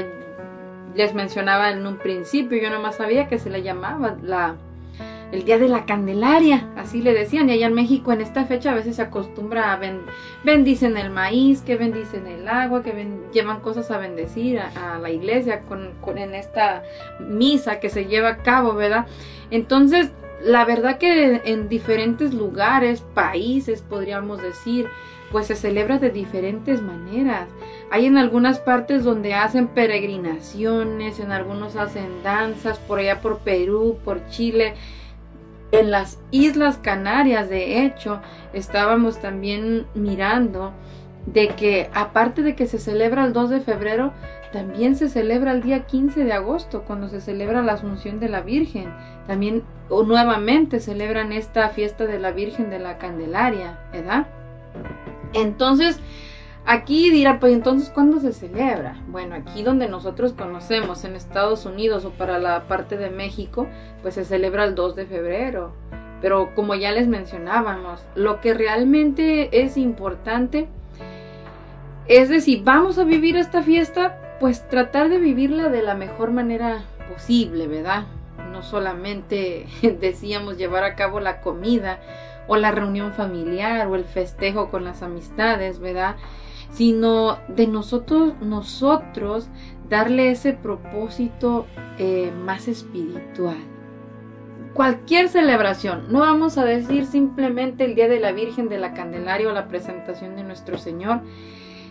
Les 0.95 1.13
mencionaba 1.13 1.69
en 1.69 1.85
un 1.87 1.97
principio, 1.97 2.61
yo 2.61 2.69
nomás 2.69 2.97
sabía 2.97 3.27
que 3.27 3.37
se 3.37 3.49
le 3.49 3.61
llamaba 3.61 4.17
la, 4.21 4.55
el 5.31 5.43
día 5.45 5.57
de 5.59 5.67
la 5.67 5.85
Candelaria, 5.85 6.69
así 6.75 7.01
le 7.01 7.13
decían. 7.13 7.49
Y 7.49 7.53
allá 7.53 7.67
en 7.67 7.73
México 7.73 8.11
en 8.11 8.21
esta 8.21 8.45
fecha 8.45 8.71
a 8.71 8.75
veces 8.75 8.95
se 8.95 9.01
acostumbra 9.01 9.73
a 9.73 9.77
ben- 9.77 10.01
bendicen 10.43 10.97
el 10.97 11.09
maíz, 11.09 11.61
que 11.61 11.75
bendicen 11.75 12.25
el 12.27 12.47
agua, 12.47 12.81
que 12.83 13.07
llevan 13.31 13.59
cosas 13.61 13.91
a 13.91 13.97
bendecir 13.97 14.59
a, 14.59 14.95
a 14.95 14.99
la 14.99 15.09
iglesia 15.11 15.61
con, 15.61 15.91
con- 16.01 16.17
en 16.17 16.33
esta 16.35 16.83
misa 17.19 17.79
que 17.79 17.89
se 17.89 18.05
lleva 18.05 18.29
a 18.29 18.37
cabo, 18.37 18.73
¿verdad? 18.73 19.05
Entonces, 19.51 20.11
la 20.43 20.63
verdad 20.65 20.97
que 20.97 21.41
en 21.45 21.67
diferentes 21.69 22.33
lugares, 22.33 23.01
países, 23.13 23.81
podríamos 23.81 24.41
decir, 24.41 24.87
pues 25.31 25.47
se 25.47 25.55
celebra 25.55 25.99
de 25.99 26.09
diferentes 26.09 26.81
maneras. 26.81 27.47
Hay 27.91 28.05
en 28.07 28.17
algunas 28.17 28.59
partes 28.59 29.03
donde 29.03 29.33
hacen 29.35 29.67
peregrinaciones, 29.67 31.19
en 31.19 31.31
algunos 31.31 31.75
hacen 31.75 32.23
danzas, 32.23 32.79
por 32.79 32.99
allá 32.99 33.21
por 33.21 33.39
Perú, 33.39 33.97
por 34.03 34.27
Chile. 34.29 34.73
En 35.71 35.91
las 35.91 36.19
Islas 36.31 36.77
Canarias, 36.77 37.49
de 37.49 37.85
hecho, 37.85 38.21
estábamos 38.53 39.19
también 39.19 39.85
mirando 39.93 40.73
de 41.25 41.49
que 41.49 41.89
aparte 41.93 42.41
de 42.41 42.55
que 42.55 42.65
se 42.65 42.79
celebra 42.79 43.25
el 43.25 43.33
2 43.33 43.49
de 43.51 43.61
febrero, 43.61 44.13
también 44.51 44.95
se 44.95 45.09
celebra 45.09 45.51
el 45.51 45.61
día 45.61 45.85
15 45.85 46.23
de 46.23 46.33
agosto, 46.33 46.83
cuando 46.83 47.07
se 47.07 47.21
celebra 47.21 47.61
la 47.61 47.73
Asunción 47.73 48.19
de 48.19 48.29
la 48.29 48.41
Virgen. 48.41 48.91
También 49.27 49.63
o 49.89 50.03
nuevamente 50.03 50.79
celebran 50.79 51.31
esta 51.31 51.69
fiesta 51.69 52.05
de 52.05 52.19
la 52.19 52.31
Virgen 52.31 52.71
de 52.71 52.79
la 52.79 52.97
Candelaria, 52.97 53.77
¿verdad? 53.91 54.27
Entonces, 55.33 55.99
aquí 56.69 57.09
dirá, 57.09 57.39
pues 57.39 57.53
entonces, 57.53 57.89
¿cuándo 57.89 58.19
se 58.19 58.31
celebra? 58.31 59.01
Bueno, 59.07 59.35
aquí 59.35 59.63
donde 59.63 59.89
nosotros 59.89 60.33
conocemos, 60.33 61.03
en 61.03 61.15
Estados 61.15 61.65
Unidos 61.65 62.05
o 62.05 62.11
para 62.11 62.37
la 62.37 62.67
parte 62.67 62.95
de 62.95 63.09
México, 63.09 63.67
pues 64.03 64.13
se 64.13 64.23
celebra 64.23 64.65
el 64.65 64.75
2 64.75 64.95
de 64.95 65.05
febrero. 65.07 65.73
Pero 66.21 66.53
como 66.53 66.75
ya 66.75 66.91
les 66.91 67.07
mencionábamos, 67.07 68.01
lo 68.13 68.39
que 68.39 68.53
realmente 68.53 69.63
es 69.63 69.77
importante 69.77 70.67
es 72.05 72.27
decir, 72.27 72.63
vamos 72.63 72.97
a 72.97 73.03
vivir 73.03 73.35
esta 73.37 73.61
fiesta, 73.61 74.17
pues 74.39 74.67
tratar 74.67 75.09
de 75.09 75.19
vivirla 75.19 75.69
de 75.69 75.83
la 75.83 75.93
mejor 75.93 76.31
manera 76.31 76.83
posible, 77.07 77.67
¿verdad? 77.67 78.05
No 78.51 78.63
solamente 78.63 79.67
decíamos 80.01 80.57
llevar 80.57 80.83
a 80.83 80.95
cabo 80.95 81.19
la 81.19 81.41
comida 81.41 81.99
o 82.47 82.57
la 82.57 82.71
reunión 82.71 83.13
familiar 83.13 83.87
o 83.87 83.95
el 83.95 84.05
festejo 84.05 84.71
con 84.71 84.83
las 84.83 85.03
amistades, 85.03 85.79
¿verdad? 85.79 86.15
Sino 86.71 87.39
de 87.47 87.67
nosotros, 87.67 88.33
nosotros 88.41 89.49
darle 89.89 90.31
ese 90.31 90.53
propósito 90.53 91.65
eh, 91.97 92.31
más 92.45 92.67
espiritual. 92.67 93.57
Cualquier 94.73 95.29
celebración, 95.29 96.05
no 96.11 96.19
vamos 96.19 96.57
a 96.57 96.63
decir 96.63 97.05
simplemente 97.05 97.85
el 97.85 97.95
Día 97.95 98.07
de 98.07 98.19
la 98.19 98.31
Virgen 98.31 98.69
de 98.69 98.77
la 98.77 98.93
Candelaria 98.93 99.49
o 99.49 99.51
la 99.51 99.67
presentación 99.67 100.35
de 100.35 100.43
nuestro 100.43 100.77
Señor, 100.77 101.21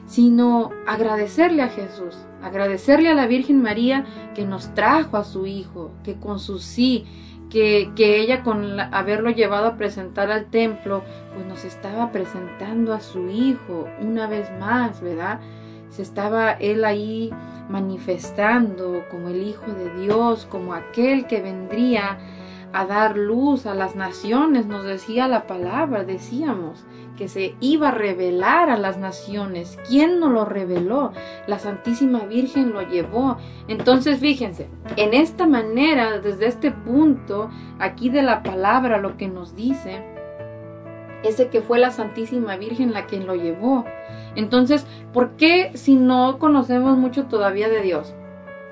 sino 0.07 0.71
agradecerle 0.87 1.63
a 1.63 1.69
Jesús, 1.69 2.17
agradecerle 2.43 3.11
a 3.11 3.15
la 3.15 3.27
Virgen 3.27 3.61
María 3.61 4.07
que 4.35 4.47
nos 4.47 4.75
trajo 4.75 5.17
a 5.17 5.25
su 5.25 5.47
Hijo, 5.47 5.91
que 6.03 6.15
con 6.15 6.39
su 6.39 6.61
sí, 6.61 7.05
que, 7.51 7.91
que 7.97 8.21
ella 8.21 8.43
con 8.43 8.79
haberlo 8.81 9.31
llevado 9.31 9.67
a 9.67 9.77
presentar 9.77 10.31
al 10.31 10.47
templo, 10.47 11.03
pues 11.35 11.47
nos 11.47 11.65
estaba 11.65 12.13
presentando 12.13 12.93
a 12.93 13.01
su 13.01 13.29
Hijo 13.29 13.89
una 14.01 14.27
vez 14.27 14.51
más, 14.59 15.01
¿verdad? 15.01 15.41
Se 15.89 16.03
estaba 16.03 16.53
él 16.53 16.85
ahí 16.85 17.31
manifestando 17.69 19.05
como 19.11 19.29
el 19.29 19.43
Hijo 19.43 19.73
de 19.73 20.03
Dios, 20.03 20.47
como 20.51 20.75
aquel 20.75 21.27
que 21.27 21.41
vendría 21.41 22.19
a 22.73 22.85
dar 22.85 23.17
luz 23.17 23.67
a 23.67 23.75
las 23.75 23.97
naciones, 23.97 24.67
nos 24.67 24.85
decía 24.85 25.27
la 25.27 25.47
palabra, 25.47 26.05
decíamos 26.05 26.85
que 27.19 27.29
se 27.29 27.57
iba 27.59 27.89
a 27.89 27.91
revelar 27.91 28.71
a 28.71 28.79
las 28.79 28.97
naciones. 28.97 29.77
¿Quién 29.89 30.21
no 30.21 30.31
lo 30.31 30.45
reveló? 30.45 31.13
La 31.49 31.59
Santísima 31.59 32.21
Virgen 32.21 32.73
lo 32.73 32.83
llevó. 32.83 33.37
Entonces, 33.67 34.21
fíjense, 34.21 34.69
en 34.97 35.13
esta 35.15 35.47
manera, 35.49 36.21
desde 36.21 36.47
este 36.47 36.71
punto, 36.71 37.51
aquí 37.81 38.09
de 38.09 38.23
la 38.23 38.45
palabra, 38.45 38.99
lo 38.99 39.17
que 39.17 39.27
nos 39.27 39.57
dice, 39.57 40.01
es 41.25 41.37
de 41.37 41.49
que 41.49 41.61
fue 41.61 41.81
la 41.81 41.91
Santísima 41.91 42.57
Virgen 42.57 42.93
la 42.93 43.07
quien 43.07 43.27
lo 43.27 43.35
llevó. 43.35 43.85
Entonces, 44.37 44.87
¿por 45.13 45.33
qué 45.33 45.73
si 45.75 45.97
no 45.97 46.39
conocemos 46.39 46.97
mucho 46.97 47.25
todavía 47.25 47.69
de 47.69 47.83
Dios? 47.83 48.15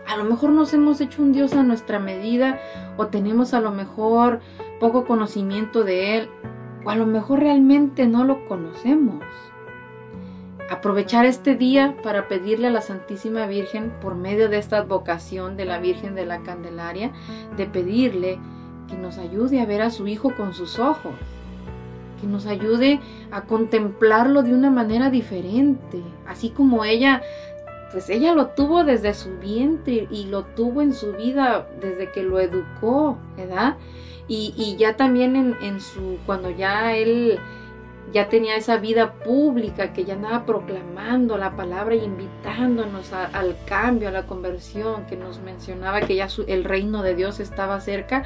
A 0.07 0.17
lo 0.17 0.23
mejor 0.23 0.51
nos 0.51 0.73
hemos 0.73 1.01
hecho 1.01 1.21
un 1.21 1.33
Dios 1.33 1.55
a 1.55 1.65
nuestra 1.65 1.99
medida 1.99 2.61
o 2.97 3.09
tenemos 3.09 3.55
a 3.55 3.61
lo 3.61 3.73
mejor 3.73 4.39
poco 4.79 5.05
conocimiento 5.05 5.83
de 5.83 6.19
Él 6.19 6.29
o 6.87 6.91
a 6.91 6.97
lo 6.97 7.05
mejor 7.05 7.41
realmente 7.41 8.07
no 8.07 8.25
lo 8.25 8.47
conocemos. 8.47 9.25
Aprovechar 10.71 11.27
este 11.27 11.57
día 11.57 11.97
para 12.03 12.29
pedirle 12.29 12.69
a 12.69 12.71
la 12.71 12.81
Santísima 12.81 13.47
Virgen, 13.47 13.93
por 14.01 14.15
medio 14.15 14.49
de 14.49 14.59
esta 14.59 14.79
advocación 14.79 15.57
de 15.57 15.65
la 15.65 15.79
Virgen 15.79 16.15
de 16.15 16.27
la 16.27 16.43
Candelaria, 16.43 17.11
de 17.57 17.67
pedirle 17.67 18.39
que 18.89 18.97
nos 18.97 19.19
ayude 19.19 19.61
a 19.61 19.67
ver 19.67 19.83
a 19.83 19.91
su 19.91 20.07
Hijo 20.07 20.35
con 20.37 20.55
sus 20.55 20.79
ojos, 20.79 21.15
que 22.21 22.27
nos 22.29 22.47
ayude 22.47 23.01
a 23.33 23.43
contemplarlo 23.43 24.43
de 24.43 24.55
una 24.55 24.71
manera 24.71 25.11
diferente, 25.11 26.03
así 26.27 26.51
como 26.51 26.85
ella, 26.85 27.21
pues 27.91 28.11
ella 28.11 28.33
lo 28.33 28.49
tuvo 28.49 28.85
desde 28.85 29.13
su 29.15 29.37
vientre 29.39 30.07
y 30.11 30.27
lo 30.27 30.45
tuvo 30.45 30.83
en 30.83 30.95
su 30.95 31.13
vida 31.13 31.69
desde 31.81 32.13
que 32.13 32.23
lo 32.23 32.39
educó, 32.39 33.19
¿verdad? 33.37 33.77
Y, 34.29 34.77
ya 34.77 34.97
también 34.97 35.57
en, 35.61 35.81
su, 35.81 36.19
cuando 36.27 36.51
ya 36.51 36.97
él 36.97 37.39
ya 38.13 38.29
tenía 38.29 38.57
esa 38.57 38.79
vida 38.79 39.15
pública, 39.15 39.93
que 39.93 40.05
ya 40.05 40.15
andaba 40.15 40.47
proclamando 40.47 41.37
la 41.39 41.57
palabra 41.57 41.95
y 41.95 42.05
invitándonos 42.05 43.13
al 43.13 43.57
cambio, 43.67 44.09
a 44.09 44.13
la 44.13 44.27
conversión, 44.27 45.07
que 45.07 45.17
nos 45.17 45.41
mencionaba 45.41 46.01
que 46.01 46.17
ya 46.17 46.29
el 46.47 46.65
reino 46.65 47.03
de 47.03 47.15
Dios 47.15 47.41
estaba 47.41 47.81
cerca, 47.81 48.25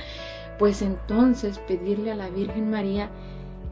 pues 0.58 0.82
entonces 0.82 1.58
pedirle 1.58 2.12
a 2.12 2.14
la 2.14 2.28
Virgen 2.28 2.70
María 2.70 3.08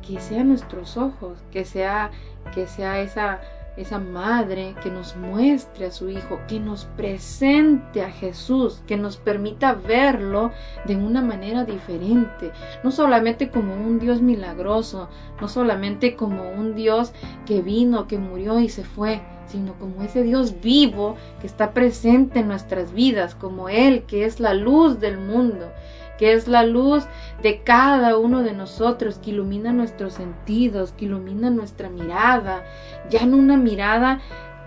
que 0.07 0.21
sea 0.21 0.45
nuestros 0.45 0.97
ojos, 0.97 1.39
que 1.53 1.65
sea, 1.65 2.11
que 2.55 2.67
sea 2.67 3.01
esa 3.01 3.41
esa 3.79 3.99
madre 3.99 4.75
que 4.83 4.91
nos 4.91 5.17
muestre 5.17 5.87
a 5.87 5.91
su 5.91 6.11
Hijo, 6.11 6.41
que 6.49 6.59
nos 6.59 6.87
presente 6.97 8.03
a 8.03 8.11
Jesús, 8.11 8.83
que 8.87 8.97
nos 8.97 9.17
permita 9.17 9.73
verlo 9.73 10.51
de 10.85 10.97
una 10.97 11.23
manera 11.23 11.65
diferente, 11.65 12.51
no 12.83 12.91
solamente 12.91 13.51
como 13.51 13.75
un 13.75 14.01
Dios 14.01 14.21
milagroso, 14.21 15.09
no 15.41 15.49
solamente 15.49 16.17
como 16.17 16.51
un 16.51 16.75
Dios 16.75 17.13
que 17.47 17.63
vino, 17.63 18.09
que 18.09 18.19
murió 18.19 18.59
y 18.59 18.69
se 18.69 18.83
fue, 18.83 19.21
sino 19.47 19.75
como 19.75 20.03
ese 20.03 20.23
Dios 20.25 20.61
vivo 20.61 21.17
que 21.41 21.47
está 21.47 21.73
presente 21.73 22.41
en 22.41 22.49
nuestras 22.49 22.93
vidas, 22.93 23.35
como 23.35 23.69
Él 23.69 24.03
que 24.03 24.25
es 24.25 24.41
la 24.41 24.55
luz 24.55 24.99
del 24.99 25.19
mundo, 25.19 25.71
que 26.19 26.33
es 26.33 26.49
la 26.49 26.65
luz 26.65 27.07
de 27.43 27.63
cada 27.63 28.19
uno 28.19 28.43
de 28.43 28.53
nosotros, 28.53 29.19
que 29.19 29.31
ilumina 29.31 29.73
nuestros 29.73 30.15
sentidos, 30.15 30.93
que 30.93 31.07
ilumina 31.07 31.49
nuestra 31.49 31.89
mirada, 31.89 32.65
ya 33.09 33.25
no 33.25 33.37
una 33.37 33.57
mirada 33.57 34.21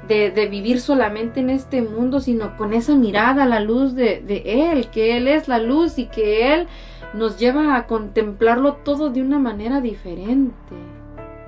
de, 0.07 0.47
vivir 0.49 0.81
solamente 0.81 1.39
en 1.39 1.49
este 1.49 1.81
mundo, 1.81 2.19
sino 2.19 2.57
con 2.57 2.73
esa 2.73 2.95
mirada, 2.95 3.45
la 3.45 3.59
luz 3.59 3.93
de, 3.93 4.21
de 4.21 4.71
Él, 4.71 4.89
que 4.89 5.15
Él 5.17 5.27
es 5.27 5.47
la 5.47 5.59
luz 5.59 5.99
y 5.99 6.07
que 6.07 6.53
Él 6.53 6.67
nos 7.13 7.37
lleva 7.37 7.75
a 7.75 7.87
contemplarlo 7.87 8.75
todo 8.75 9.09
de 9.09 9.21
una 9.21 9.39
manera 9.39 9.81
diferente, 9.81 10.53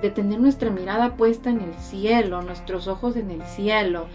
de 0.02 0.10
tener 0.10 0.38
nuestra 0.38 0.70
mirada 0.70 1.16
puesta 1.16 1.50
en 1.50 1.60
el 1.60 1.74
cielo, 1.74 2.42
nuestros 2.42 2.88
ojos 2.88 3.16
en 3.16 3.30
el 3.30 3.42
cielo, 3.42 4.06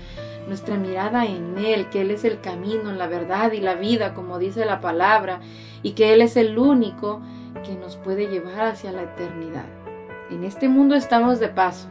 nuestra 0.49 0.75
mirada 0.75 1.25
en 1.25 1.57
Él, 1.57 1.89
que 1.89 2.01
Él 2.01 2.11
es 2.11 2.25
el 2.25 2.41
camino, 2.41 2.91
la 2.91 3.07
verdad 3.07 3.53
y 3.53 3.61
la 3.61 3.75
vida, 3.75 4.13
como 4.13 4.39
dice 4.39 4.65
la 4.65 4.81
palabra, 4.81 5.39
y 5.83 5.91
que 5.91 6.13
Él 6.13 6.21
es 6.21 6.35
el 6.35 6.57
único 6.57 7.21
que 7.63 7.75
nos 7.75 7.95
puede 7.95 8.27
llevar 8.27 8.65
hacia 8.65 8.91
la 8.91 9.03
eternidad. 9.03 9.65
En 10.29 10.43
este 10.43 10.67
mundo 10.67 10.95
estamos 10.95 11.39
de 11.39 11.47
paso. 11.47 11.87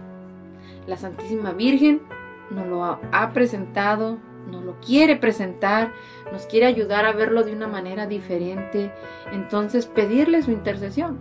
La 0.87 0.97
Santísima 0.97 1.53
Virgen 1.53 2.03
nos 2.51 2.67
lo 2.67 2.85
ha 2.85 3.33
presentado, 3.33 4.19
nos 4.51 4.65
lo 4.65 4.81
quiere 4.81 5.17
presentar, 5.17 5.93
nos 6.33 6.47
quiere 6.47 6.67
ayudar 6.67 7.05
a 7.05 7.13
verlo 7.13 7.43
de 7.43 7.53
una 7.53 7.69
manera 7.69 8.07
diferente, 8.07 8.93
entonces 9.33 9.87
pedirle 9.87 10.43
su 10.43 10.51
intercesión. 10.51 11.19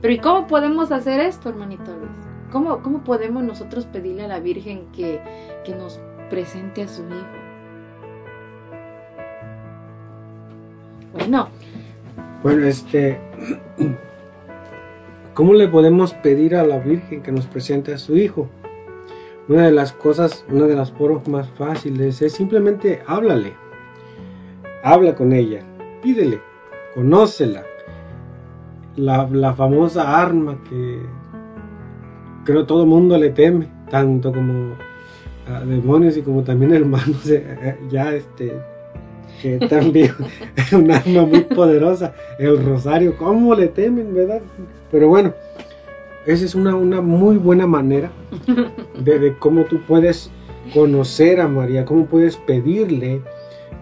Pero 0.00 0.12
¿y 0.12 0.18
cómo 0.18 0.46
podemos 0.46 0.92
hacer 0.92 1.20
esto, 1.20 1.48
hermanito 1.48 1.96
Luis? 1.96 2.10
¿Cómo, 2.50 2.82
cómo 2.82 3.04
podemos 3.04 3.42
nosotros 3.42 3.86
pedirle 3.86 4.24
a 4.24 4.28
la 4.28 4.40
Virgen 4.40 4.86
que, 4.92 5.22
que 5.64 5.74
nos 5.74 6.00
presente 6.30 6.82
a 6.82 6.88
su 6.88 7.02
hijo. 7.02 7.26
Bueno. 11.12 11.48
Bueno, 12.42 12.66
este, 12.66 13.20
¿cómo 15.34 15.52
le 15.52 15.68
podemos 15.68 16.14
pedir 16.14 16.56
a 16.56 16.64
la 16.64 16.78
Virgen 16.78 17.22
que 17.22 17.32
nos 17.32 17.46
presente 17.46 17.92
a 17.92 17.98
su 17.98 18.16
hijo? 18.16 18.48
Una 19.48 19.66
de 19.66 19.72
las 19.72 19.92
cosas, 19.92 20.44
una 20.48 20.66
de 20.66 20.76
las 20.76 20.92
formas 20.92 21.26
más 21.28 21.48
fáciles 21.50 22.22
es 22.22 22.32
simplemente 22.32 23.02
háblale. 23.06 23.54
Habla 24.82 25.14
con 25.14 25.32
ella, 25.32 25.60
pídele, 26.02 26.40
conócela. 26.94 27.64
La, 28.96 29.28
la 29.30 29.52
famosa 29.54 30.20
arma 30.20 30.58
que 30.68 31.00
creo 32.44 32.66
todo 32.66 32.86
mundo 32.86 33.18
le 33.18 33.30
teme, 33.30 33.68
tanto 33.90 34.32
como 34.32 34.76
demonios 35.66 36.16
y 36.16 36.22
como 36.22 36.42
también 36.42 36.72
hermanos, 36.74 37.28
eh, 37.28 37.76
ya 37.90 38.14
este, 38.14 38.52
que 39.42 39.58
también 39.68 40.12
es 40.56 40.72
un 40.72 40.90
arma 40.90 41.24
muy 41.26 41.40
poderosa. 41.40 42.14
El 42.38 42.64
rosario, 42.64 43.16
¿cómo 43.16 43.54
le 43.54 43.68
temen, 43.68 44.14
verdad? 44.14 44.40
Pero 44.90 45.08
bueno, 45.08 45.32
esa 46.26 46.44
es 46.44 46.54
una, 46.54 46.74
una 46.76 47.00
muy 47.00 47.36
buena 47.36 47.66
manera 47.66 48.10
de, 49.02 49.34
cómo 49.38 49.64
tú 49.64 49.80
puedes 49.86 50.30
conocer 50.74 51.40
a 51.40 51.48
María, 51.48 51.84
cómo 51.84 52.06
puedes 52.06 52.36
pedirle, 52.36 53.22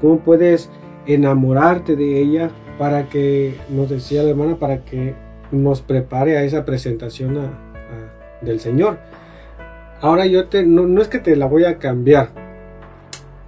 cómo 0.01 0.21
puedes 0.21 0.71
enamorarte 1.07 1.97
de 1.97 2.21
ella 2.21 2.51
para 2.79 3.09
que, 3.09 3.57
nos 3.69 3.91
decía 3.91 4.23
la 4.23 4.31
hermana, 4.31 4.57
para 4.57 4.85
que 4.85 5.15
nos 5.51 5.81
prepare 5.81 6.37
a 6.39 6.45
esa 6.45 6.65
presentación 6.65 7.39
a- 7.39 7.65
del 8.41 8.61
Señor. 8.61 8.99
Ahora 10.01 10.27
yo 10.27 10.47
te, 10.47 10.65
no, 10.65 10.87
no 10.87 11.03
es 11.03 11.09
que 11.09 11.19
te 11.19 11.35
la 11.35 11.47
voy 11.47 11.65
a 11.65 11.79
cambiar, 11.79 12.31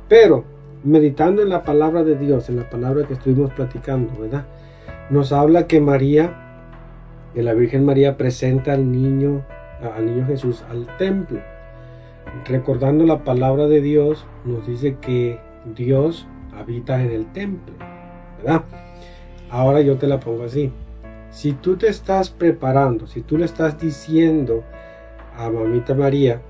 pero 0.09 0.45
meditando 0.83 1.43
en 1.43 1.49
la 1.49 1.63
palabra 1.63 2.03
de 2.03 2.17
Dios, 2.17 2.49
en 2.49 2.57
la 2.57 2.69
palabra 2.69 3.07
que 3.07 3.15
estuvimos 3.15 3.53
platicando, 3.53 4.21
¿verdad? 4.21 4.47
Nos 5.11 5.33
habla 5.33 5.69
que 5.69 5.81
María, 5.81 6.35
que 7.35 7.43
la 7.45 7.55
Virgen 7.55 7.85
María 7.85 8.17
presenta 8.17 8.73
al 8.73 8.91
niño, 8.91 9.45
al 9.95 10.07
niño 10.07 10.27
Jesús 10.27 10.65
al 10.69 10.87
templo. 10.97 11.41
Recordando 12.47 13.05
la 13.05 13.23
palabra 13.23 13.67
de 13.67 13.81
Dios, 13.81 14.27
nos 14.45 14.67
dice 14.67 14.97
que 15.01 15.39
Dios 15.77 16.27
habita 16.57 17.01
en 17.01 17.13
el 17.13 17.27
templo, 17.33 17.75
¿verdad? 18.39 18.63
Ahora 19.51 19.81
yo 19.83 19.99
te 19.99 20.09
la 20.09 20.19
pongo 20.19 20.45
así. 20.45 20.73
Si 21.31 21.53
tú 21.53 21.77
te 21.77 21.89
estás 21.89 22.31
preparando, 22.31 23.07
si 23.07 23.21
tú 23.21 23.39
le 23.39 23.45
estás 23.45 23.79
diciendo 23.79 24.65
a 25.41 25.51
mamita 25.51 25.95
María 25.95 26.43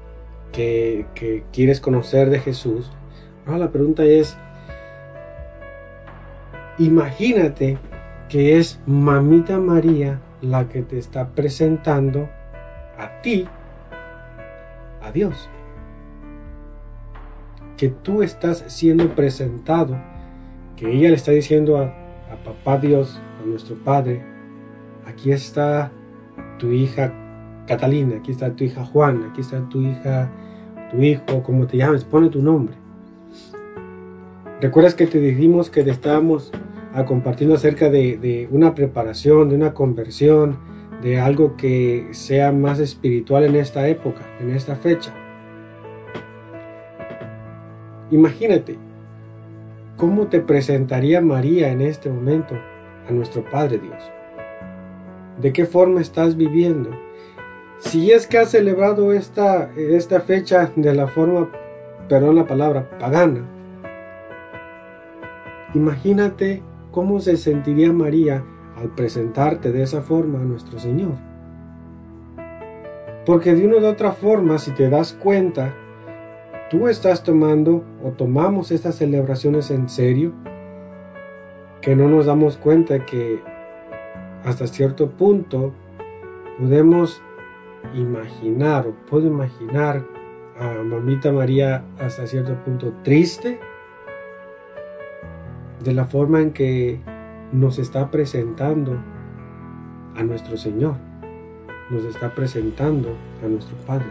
que, 0.52 1.06
que 1.14 1.44
quieres 1.52 1.80
conocer 1.80 2.28
de 2.28 2.40
Jesús, 2.40 2.90
ahora 3.46 3.58
la 3.58 3.70
pregunta 3.70 4.04
es, 4.04 4.36
imagínate 6.78 7.78
que 8.28 8.58
es 8.58 8.80
mamita 8.86 9.58
María 9.58 10.20
la 10.42 10.68
que 10.68 10.82
te 10.82 10.98
está 10.98 11.28
presentando 11.28 12.28
a 12.98 13.22
ti, 13.22 13.46
a 15.02 15.12
Dios. 15.12 15.48
Que 17.76 17.90
tú 17.90 18.22
estás 18.22 18.64
siendo 18.66 19.14
presentado, 19.14 19.98
que 20.76 20.90
ella 20.90 21.10
le 21.10 21.14
está 21.14 21.30
diciendo 21.30 21.78
a, 21.78 21.94
a 22.32 22.36
papá 22.44 22.78
Dios, 22.78 23.20
a 23.40 23.46
nuestro 23.46 23.76
Padre, 23.76 24.22
aquí 25.06 25.30
está 25.30 25.92
tu 26.58 26.72
hija 26.72 27.19
Catalina, 27.70 28.16
aquí 28.16 28.32
está 28.32 28.50
tu 28.50 28.64
hija 28.64 28.84
Juana, 28.84 29.28
aquí 29.30 29.42
está 29.42 29.60
tu 29.68 29.80
hija, 29.80 30.28
tu 30.90 31.00
hijo, 31.04 31.40
como 31.44 31.68
te 31.68 31.76
llames, 31.76 32.02
pone 32.02 32.28
tu 32.28 32.42
nombre. 32.42 32.74
¿Recuerdas 34.60 34.96
que 34.96 35.06
te 35.06 35.20
dijimos 35.20 35.70
que 35.70 35.84
te 35.84 35.90
estábamos 35.90 36.50
a 36.92 37.04
compartiendo 37.04 37.54
acerca 37.54 37.88
de 37.88 38.48
una 38.50 38.74
preparación, 38.74 39.50
de 39.50 39.54
una 39.54 39.72
conversión, 39.72 40.58
de 41.00 41.20
algo 41.20 41.56
que 41.56 42.08
sea 42.10 42.50
más 42.50 42.80
espiritual 42.80 43.44
en 43.44 43.54
esta 43.54 43.86
época, 43.86 44.22
en 44.40 44.50
esta 44.50 44.74
fecha? 44.74 45.14
Imagínate, 48.10 48.78
¿cómo 49.96 50.26
te 50.26 50.40
presentaría 50.40 51.20
María 51.20 51.70
en 51.70 51.82
este 51.82 52.10
momento 52.10 52.56
a 53.08 53.12
nuestro 53.12 53.44
Padre 53.44 53.78
Dios? 53.78 54.10
¿De 55.40 55.52
qué 55.52 55.66
forma 55.66 56.00
estás 56.00 56.36
viviendo? 56.36 56.90
Si 57.80 58.12
es 58.12 58.26
que 58.26 58.38
has 58.38 58.50
celebrado 58.50 59.12
esta, 59.12 59.70
esta 59.74 60.20
fecha 60.20 60.70
de 60.76 60.94
la 60.94 61.08
forma, 61.08 61.50
perdón 62.08 62.36
la 62.36 62.46
palabra, 62.46 62.88
pagana, 62.98 63.40
imagínate 65.74 66.62
cómo 66.90 67.20
se 67.20 67.36
sentiría 67.36 67.90
María 67.92 68.44
al 68.76 68.90
presentarte 68.90 69.72
de 69.72 69.82
esa 69.82 70.02
forma 70.02 70.40
a 70.40 70.44
nuestro 70.44 70.78
Señor. 70.78 71.14
Porque 73.24 73.54
de 73.54 73.66
una 73.66 73.78
u 73.78 73.86
otra 73.86 74.12
forma, 74.12 74.58
si 74.58 74.72
te 74.72 74.90
das 74.90 75.14
cuenta, 75.14 75.74
tú 76.70 76.86
estás 76.86 77.22
tomando 77.22 77.82
o 78.04 78.10
tomamos 78.10 78.72
estas 78.72 78.96
celebraciones 78.96 79.70
en 79.70 79.88
serio, 79.88 80.32
que 81.80 81.96
no 81.96 82.08
nos 82.08 82.26
damos 82.26 82.58
cuenta 82.58 83.06
que 83.06 83.40
hasta 84.44 84.66
cierto 84.66 85.10
punto 85.10 85.72
podemos 86.58 87.22
imaginar 87.94 88.86
o 88.86 88.94
puedo 89.08 89.26
imaginar 89.26 90.04
a 90.58 90.82
mamita 90.82 91.32
María 91.32 91.84
hasta 91.98 92.26
cierto 92.26 92.54
punto 92.64 92.92
triste 93.02 93.58
de 95.82 95.94
la 95.94 96.04
forma 96.04 96.40
en 96.40 96.52
que 96.52 97.00
nos 97.52 97.78
está 97.78 98.10
presentando 98.10 98.98
a 100.16 100.22
nuestro 100.22 100.56
Señor, 100.56 100.96
nos 101.90 102.04
está 102.04 102.34
presentando 102.34 103.16
a 103.42 103.48
nuestro 103.48 103.76
Padre. 103.86 104.06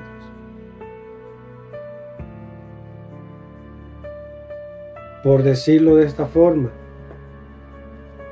Por 5.23 5.43
decirlo 5.43 5.95
de 5.95 6.05
esta 6.05 6.25
forma, 6.25 6.69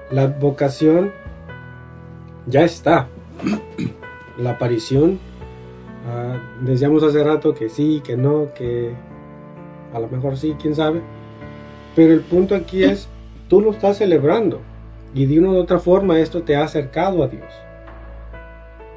la 0.09 0.27
vocación 0.27 1.11
ya 2.45 2.63
está. 2.63 3.07
La 4.37 4.51
aparición, 4.51 5.19
ah, 6.07 6.37
decíamos 6.61 7.03
hace 7.03 7.23
rato 7.23 7.53
que 7.53 7.69
sí, 7.69 8.01
que 8.05 8.17
no, 8.17 8.53
que 8.53 8.93
a 9.93 9.99
lo 9.99 10.07
mejor 10.07 10.37
sí, 10.37 10.55
quién 10.59 10.75
sabe. 10.75 11.01
Pero 11.95 12.13
el 12.13 12.21
punto 12.21 12.55
aquí 12.55 12.83
es, 12.83 13.09
tú 13.47 13.61
lo 13.61 13.71
estás 13.71 13.97
celebrando 13.97 14.61
y 15.13 15.25
de 15.25 15.39
una 15.39 15.49
u 15.51 15.55
otra 15.57 15.79
forma 15.79 16.19
esto 16.19 16.43
te 16.43 16.55
ha 16.55 16.63
acercado 16.63 17.23
a 17.23 17.27
Dios. 17.27 17.51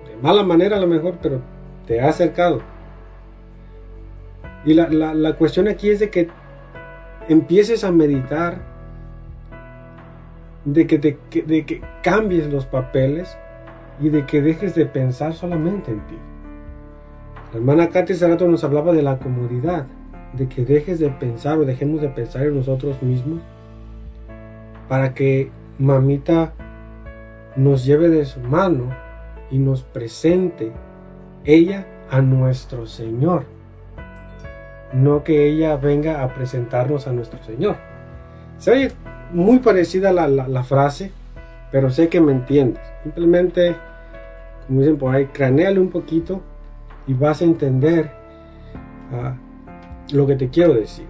De 0.06 0.16
mala 0.22 0.42
manera 0.42 0.76
a 0.76 0.80
lo 0.80 0.86
mejor, 0.86 1.14
pero 1.22 1.40
te 1.86 2.00
ha 2.00 2.08
acercado. 2.08 2.60
Y 4.64 4.74
la, 4.74 4.88
la- 5.14 5.36
cuestión 5.36 5.68
aquí 5.68 5.88
es 5.88 6.00
de 6.00 6.10
que 6.10 6.28
empieces 7.28 7.82
a 7.84 7.90
meditar, 7.92 8.58
de 10.66 10.86
que, 10.86 10.98
te- 10.98 11.18
de 11.46 11.64
que 11.64 11.80
cambies 12.02 12.52
los 12.52 12.66
papeles 12.66 13.34
y 14.00 14.10
de 14.10 14.26
que 14.26 14.42
dejes 14.42 14.74
de 14.74 14.84
pensar 14.84 15.32
solamente 15.32 15.90
en 15.92 16.00
ti. 16.06 16.16
La 17.52 17.58
hermana 17.58 17.88
Katy 17.88 18.12
hace 18.12 18.28
nos 18.48 18.62
hablaba 18.64 18.92
de 18.92 19.02
la 19.02 19.18
comodidad, 19.18 19.86
de 20.34 20.48
que 20.48 20.64
dejes 20.64 21.00
de 21.00 21.08
pensar 21.10 21.58
o 21.58 21.64
dejemos 21.64 22.00
de 22.00 22.08
pensar 22.08 22.42
en 22.42 22.56
nosotros 22.56 23.02
mismos 23.02 23.40
para 24.88 25.14
que 25.14 25.50
mamita 25.78 26.52
nos 27.56 27.84
lleve 27.84 28.08
de 28.08 28.24
su 28.24 28.38
mano 28.40 28.90
y 29.50 29.58
nos 29.58 29.82
presente 29.82 30.72
ella 31.44 31.86
a 32.10 32.20
nuestro 32.20 32.86
Señor. 32.86 33.44
No 34.92 35.24
que 35.24 35.46
ella 35.48 35.76
venga 35.76 36.22
a 36.22 36.34
presentarnos 36.34 37.08
a 37.08 37.12
nuestro 37.12 37.42
Señor. 37.42 37.76
Se 38.58 38.70
oye 38.72 38.92
muy 39.32 39.58
parecida 39.58 40.12
la, 40.12 40.28
la- 40.28 40.48
la 40.48 40.62
frase, 40.62 41.10
pero 41.72 41.90
sé 41.90 42.08
que 42.08 42.20
me 42.20 42.32
entiendes. 42.32 42.82
Simplemente, 43.02 43.74
como 44.66 44.80
dicen 44.80 44.96
por 44.98 45.14
ahí, 45.14 45.26
craneale 45.26 45.80
un 45.80 45.90
poquito 45.90 46.42
y 47.06 47.14
vas 47.14 47.42
a 47.42 47.44
entender 47.44 48.10
ah, 49.12 49.36
lo 50.12 50.26
que 50.26 50.36
te 50.36 50.48
quiero 50.48 50.74
decir. 50.74 51.06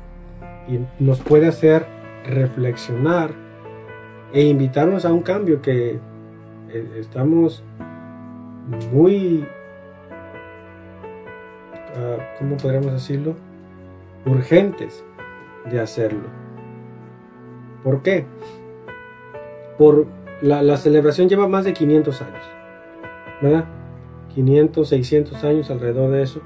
Y 0.68 0.80
nos 1.02 1.20
puede 1.20 1.48
hacer 1.48 1.86
reflexionar 2.24 3.32
e 4.32 4.42
invitarnos 4.42 5.04
a 5.04 5.12
un 5.12 5.22
cambio 5.22 5.60
que 5.60 5.98
eh, 6.68 6.90
estamos 6.98 7.64
muy, 8.92 9.46
ah, 11.96 12.18
¿cómo 12.38 12.56
podríamos 12.56 12.92
decirlo? 12.92 13.34
Urgentes 14.24 15.04
de 15.70 15.80
hacerlo. 15.80 16.28
¿Por 17.82 18.02
qué? 18.02 18.26
Por 19.78 20.06
la, 20.42 20.62
la 20.62 20.76
celebración 20.76 21.28
lleva 21.28 21.48
más 21.48 21.64
de 21.64 21.72
500 21.72 22.22
años, 22.22 22.44
¿verdad? 23.40 23.79
500, 24.34 24.88
600 24.88 25.44
años 25.44 25.70
alrededor 25.70 26.10
de 26.10 26.22
eso. 26.22 26.40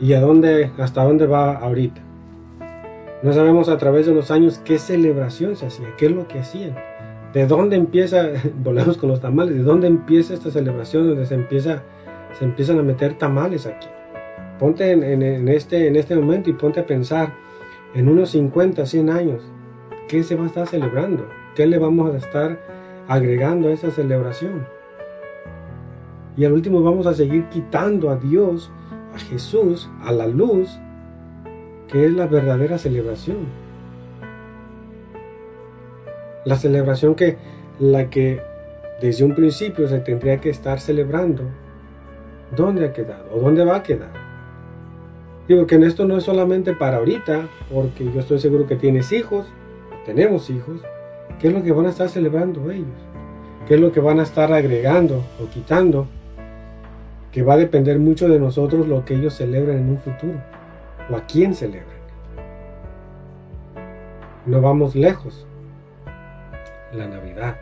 ¿Y 0.00 0.14
a 0.14 0.20
dónde, 0.20 0.70
hasta 0.78 1.04
dónde 1.04 1.26
va 1.26 1.52
ahorita? 1.56 2.00
No 3.22 3.32
sabemos 3.32 3.68
a 3.68 3.78
través 3.78 4.06
de 4.06 4.14
los 4.14 4.30
años 4.32 4.60
qué 4.64 4.78
celebración 4.78 5.54
se 5.54 5.66
hacía, 5.66 5.86
qué 5.96 6.06
es 6.06 6.12
lo 6.12 6.26
que 6.26 6.40
hacían. 6.40 6.74
¿De 7.32 7.46
dónde 7.46 7.76
empieza, 7.76 8.28
volvemos 8.64 8.96
con 8.98 9.08
los 9.10 9.20
tamales, 9.20 9.54
de 9.54 9.62
dónde 9.62 9.86
empieza 9.86 10.34
esta 10.34 10.50
celebración 10.50 11.06
donde 11.08 11.24
se, 11.26 11.34
empieza, 11.34 11.82
se 12.38 12.44
empiezan 12.44 12.78
a 12.78 12.82
meter 12.82 13.14
tamales 13.14 13.66
aquí? 13.66 13.86
Ponte 14.58 14.90
en, 14.90 15.02
en- 15.04 15.48
este, 15.48 15.86
en 15.86 15.96
este 15.96 16.14
momento 16.16 16.50
y 16.50 16.54
ponte 16.54 16.80
a 16.80 16.86
pensar 16.86 17.32
en 17.94 18.08
unos 18.08 18.30
50, 18.30 18.84
100 18.86 19.10
años, 19.10 19.42
¿qué 20.08 20.22
se 20.22 20.34
va 20.34 20.44
a 20.44 20.46
estar 20.46 20.66
celebrando? 20.66 21.26
¿Qué 21.54 21.66
le 21.66 21.78
vamos 21.78 22.12
a 22.12 22.16
estar 22.16 22.58
agregando 23.08 23.68
a 23.68 23.72
esa 23.72 23.90
celebración? 23.90 24.66
Y 26.36 26.44
al 26.44 26.52
último 26.52 26.82
vamos 26.82 27.06
a 27.06 27.14
seguir 27.14 27.48
quitando 27.48 28.10
a 28.10 28.16
Dios, 28.16 28.70
a 29.14 29.18
Jesús, 29.18 29.90
a 30.02 30.12
la 30.12 30.26
luz, 30.26 30.70
que 31.88 32.06
es 32.06 32.12
la 32.12 32.26
verdadera 32.26 32.78
celebración. 32.78 33.38
La 36.44 36.56
celebración 36.56 37.14
que 37.14 37.36
la 37.78 38.08
que 38.08 38.40
desde 39.00 39.24
un 39.24 39.34
principio 39.34 39.88
se 39.88 39.98
tendría 40.00 40.40
que 40.40 40.50
estar 40.50 40.80
celebrando, 40.80 41.42
¿dónde 42.56 42.86
ha 42.86 42.92
quedado? 42.92 43.24
¿O 43.34 43.40
dónde 43.40 43.64
va 43.64 43.76
a 43.76 43.82
quedar? 43.82 44.12
Digo 45.48 45.66
que 45.66 45.74
en 45.74 45.84
esto 45.84 46.06
no 46.06 46.16
es 46.16 46.24
solamente 46.24 46.72
para 46.72 46.98
ahorita, 46.98 47.48
porque 47.72 48.04
yo 48.04 48.20
estoy 48.20 48.38
seguro 48.38 48.66
que 48.66 48.76
tienes 48.76 49.12
hijos, 49.12 49.46
tenemos 50.06 50.48
hijos, 50.50 50.80
¿qué 51.40 51.48
es 51.48 51.54
lo 51.54 51.62
que 51.62 51.72
van 51.72 51.86
a 51.86 51.90
estar 51.90 52.08
celebrando 52.08 52.70
ellos? 52.70 52.86
¿Qué 53.66 53.74
es 53.74 53.80
lo 53.80 53.92
que 53.92 54.00
van 54.00 54.20
a 54.20 54.22
estar 54.22 54.52
agregando 54.52 55.22
o 55.40 55.48
quitando? 55.52 56.06
Que 57.32 57.42
va 57.42 57.54
a 57.54 57.56
depender 57.56 57.98
mucho 57.98 58.28
de 58.28 58.38
nosotros 58.38 58.86
lo 58.86 59.04
que 59.04 59.14
ellos 59.14 59.34
celebren 59.34 59.78
en 59.78 59.90
un 59.90 59.98
futuro, 59.98 60.40
o 61.10 61.16
a 61.16 61.26
quién 61.26 61.54
celebran. 61.54 62.02
No 64.44 64.60
vamos 64.60 64.94
lejos. 64.94 65.46
La 66.92 67.06
Navidad. 67.06 67.56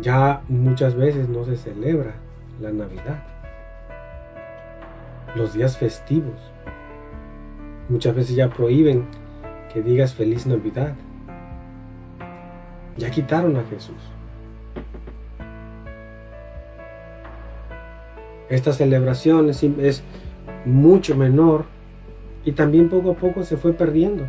Ya 0.00 0.42
muchas 0.48 0.94
veces 0.94 1.28
no 1.28 1.44
se 1.44 1.56
celebra 1.56 2.14
la 2.60 2.70
Navidad. 2.70 3.22
Los 5.36 5.54
días 5.54 5.78
festivos. 5.78 6.52
Muchas 7.88 8.14
veces 8.14 8.34
ya 8.36 8.50
prohíben 8.50 9.06
que 9.72 9.80
digas 9.80 10.14
feliz 10.14 10.46
Navidad. 10.46 10.94
Ya 12.96 13.10
quitaron 13.10 13.56
a 13.56 13.64
Jesús. 13.64 14.13
Esta 18.48 18.72
celebración 18.72 19.48
es, 19.48 20.02
mucho 20.66 21.16
menor 21.16 21.64
y 22.44 22.52
también 22.52 22.88
poco 22.88 23.12
a 23.12 23.14
poco 23.14 23.42
se 23.44 23.56
fue 23.56 23.72
perdiendo. 23.72 24.26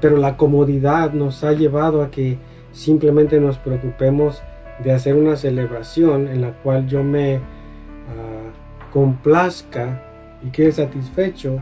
Pero 0.00 0.16
la 0.16 0.36
comodidad 0.36 1.12
nos 1.12 1.44
ha 1.44 1.52
llevado 1.52 2.02
a 2.02 2.10
que 2.10 2.38
simplemente 2.72 3.40
nos 3.40 3.58
preocupemos 3.58 4.42
de 4.82 4.92
hacer 4.92 5.14
una 5.14 5.36
celebración 5.36 6.28
en 6.28 6.40
la 6.40 6.52
cual 6.52 6.88
yo 6.88 7.04
me 7.04 7.36
uh, 7.36 8.92
complazca 8.92 10.02
y 10.42 10.50
quede 10.50 10.72
satisfecho 10.72 11.60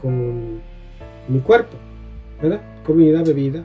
con 0.00 0.60
mi 1.28 1.40
cuerpo, 1.40 1.76
¿verdad? 2.40 2.60
Comida, 2.84 3.22
bebida. 3.22 3.64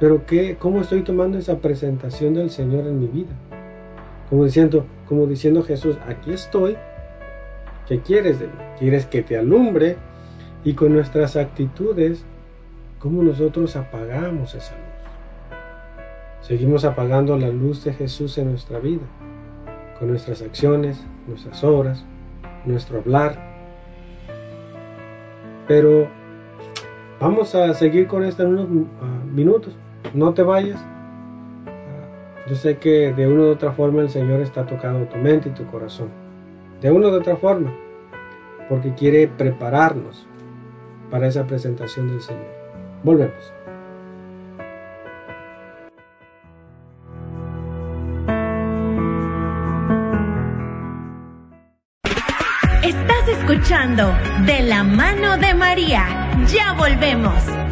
Pero 0.00 0.26
¿qué, 0.26 0.56
¿cómo 0.56 0.80
estoy 0.80 1.02
tomando 1.02 1.38
esa 1.38 1.58
presentación 1.58 2.34
del 2.34 2.50
Señor 2.50 2.86
en 2.86 3.00
mi 3.00 3.06
vida? 3.06 3.32
Como 4.28 4.44
diciendo, 4.44 4.86
como 5.08 5.26
diciendo 5.26 5.62
Jesús, 5.62 5.96
aquí 6.06 6.32
estoy. 6.32 6.76
¿Qué 7.86 8.00
quieres 8.00 8.40
de 8.40 8.46
mí? 8.46 8.52
¿Quieres 8.78 9.06
que 9.06 9.22
te 9.22 9.36
alumbre? 9.36 9.96
Y 10.64 10.72
con 10.74 10.94
nuestras 10.94 11.36
actitudes, 11.36 12.24
¿cómo 12.98 13.22
nosotros 13.22 13.76
apagamos 13.76 14.54
esa 14.54 14.74
luz? 14.74 14.84
Seguimos 16.40 16.84
apagando 16.84 17.38
la 17.38 17.48
luz 17.48 17.84
de 17.84 17.92
Jesús 17.92 18.36
en 18.38 18.50
nuestra 18.50 18.78
vida, 18.78 19.02
con 19.98 20.08
nuestras 20.08 20.42
acciones, 20.42 21.04
nuestras 21.26 21.62
obras, 21.62 22.04
nuestro 22.64 22.98
hablar. 22.98 23.38
Pero 25.68 26.08
vamos 27.20 27.54
a 27.54 27.72
seguir 27.74 28.06
con 28.06 28.24
esto 28.24 28.42
en 28.42 28.48
unos 28.48 28.66
uh, 28.66 29.26
minutos. 29.32 29.74
No 30.12 30.34
te 30.34 30.42
vayas. 30.42 30.84
Yo 32.46 32.54
sé 32.56 32.76
que 32.76 33.12
de 33.12 33.26
una 33.26 33.44
u 33.44 33.46
otra 33.46 33.72
forma 33.72 34.02
el 34.02 34.10
Señor 34.10 34.40
está 34.40 34.66
tocando 34.66 35.06
tu 35.06 35.16
mente 35.16 35.48
y 35.48 35.52
tu 35.52 35.66
corazón. 35.66 36.08
De 36.80 36.90
una 36.90 37.08
u 37.08 37.12
otra 37.12 37.36
forma. 37.36 37.72
Porque 38.68 38.94
quiere 38.94 39.28
prepararnos 39.28 40.26
para 41.10 41.26
esa 41.26 41.46
presentación 41.46 42.08
del 42.08 42.20
Señor. 42.20 42.44
Volvemos. 43.02 43.52
Estás 52.82 53.28
escuchando 53.28 54.12
De 54.44 54.62
la 54.62 54.84
mano 54.84 55.38
de 55.38 55.54
María. 55.54 56.06
Ya 56.46 56.74
volvemos. 56.74 57.63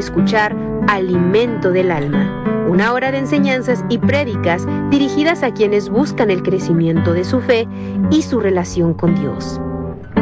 Escuchar 0.00 0.56
Alimento 0.88 1.70
del 1.70 1.90
Alma, 1.90 2.66
una 2.68 2.92
hora 2.92 3.12
de 3.12 3.18
enseñanzas 3.18 3.84
y 3.88 3.98
prédicas 3.98 4.66
dirigidas 4.90 5.42
a 5.42 5.52
quienes 5.52 5.88
buscan 5.88 6.30
el 6.30 6.42
crecimiento 6.42 7.12
de 7.12 7.24
su 7.24 7.40
fe 7.40 7.68
y 8.10 8.22
su 8.22 8.40
relación 8.40 8.94
con 8.94 9.14
Dios. 9.14 9.60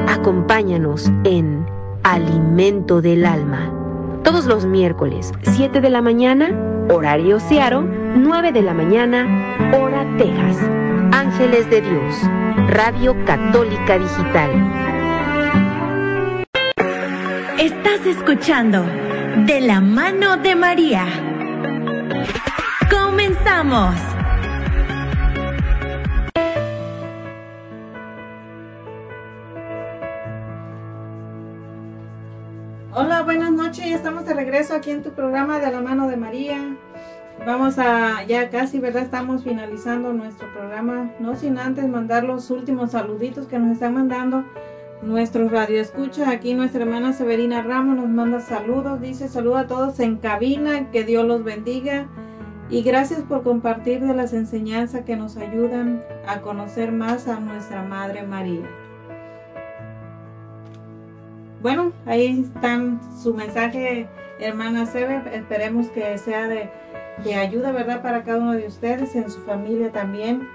Acompáñanos 0.06 1.10
en 1.24 1.64
Alimento 2.02 3.00
del 3.00 3.24
Alma, 3.24 3.72
todos 4.22 4.46
los 4.46 4.66
miércoles, 4.66 5.32
7 5.42 5.80
de 5.80 5.90
la 5.90 6.02
mañana, 6.02 6.50
horario 6.90 7.40
Searo, 7.40 7.82
9 7.82 8.52
de 8.52 8.62
la 8.62 8.74
mañana, 8.74 9.26
hora 9.72 10.05
Texas. 10.18 10.59
Ángeles 11.12 11.68
de 11.70 11.80
Dios, 11.80 12.14
Radio 12.68 13.16
Católica 13.24 13.98
Digital. 13.98 14.50
Estás 17.59 18.06
escuchando 18.06 18.84
De 19.47 19.60
la 19.60 19.81
mano 19.81 20.36
de 20.36 20.55
María. 20.55 21.06
Comenzamos. 22.90 23.94
Hola, 32.93 33.23
buenas 33.23 33.52
noches. 33.52 33.86
Estamos 33.86 34.27
de 34.27 34.35
regreso 34.35 34.74
aquí 34.74 34.90
en 34.90 35.02
tu 35.02 35.10
programa 35.12 35.60
de 35.60 35.70
la 35.70 35.81
mano 35.81 36.09
de 36.09 36.16
María. 36.16 36.59
Vamos 37.47 37.78
a, 37.78 38.24
ya 38.24 38.51
casi, 38.51 38.78
¿verdad? 38.81 39.02
Estamos 39.02 39.44
finalizando 39.44 40.12
nuestro 40.12 40.52
programa. 40.52 41.12
No 41.20 41.36
sin 41.36 41.59
antes 41.59 41.86
mandar 41.89 42.24
los 42.24 42.51
últimos 42.51 42.90
saluditos 42.93 43.47
que 43.47 43.59
nos 43.59 43.73
están 43.73 43.94
mandando 43.94 44.44
nuestros 45.02 45.50
radioescuchas. 45.50 46.28
Aquí 46.28 46.54
nuestra 46.54 46.82
hermana 46.82 47.12
Severina 47.12 47.62
Ramos 47.62 47.96
nos 47.96 48.08
manda 48.08 48.40
saludos. 48.40 49.00
Dice 49.00 49.28
saludos 49.28 49.60
a 49.60 49.66
todos 49.66 50.00
en 50.00 50.16
cabina. 50.16 50.90
Que 50.90 51.04
Dios 51.04 51.26
los 51.26 51.44
bendiga. 51.44 52.06
Y 52.70 52.82
gracias 52.82 53.22
por 53.22 53.42
compartir 53.42 54.00
de 54.00 54.14
las 54.14 54.34
enseñanzas 54.34 55.04
que 55.04 55.16
nos 55.16 55.36
ayudan 55.36 56.04
a 56.26 56.40
conocer 56.40 56.92
más 56.92 57.26
a 57.26 57.40
nuestra 57.40 57.82
Madre 57.82 58.24
María. 58.24 58.68
Bueno, 61.62 61.92
ahí 62.06 62.42
están 62.42 63.00
su 63.20 63.34
mensaje, 63.34 64.06
hermana 64.38 64.86
Sebe. 64.86 65.22
Esperemos 65.32 65.88
que 65.88 66.18
sea 66.18 66.46
de, 66.46 66.70
de 67.24 67.34
ayuda, 67.34 67.72
¿verdad? 67.72 68.02
Para 68.02 68.22
cada 68.22 68.38
uno 68.38 68.52
de 68.52 68.66
ustedes, 68.66 69.16
en 69.16 69.30
su 69.30 69.40
familia 69.40 69.90
también. 69.90 70.46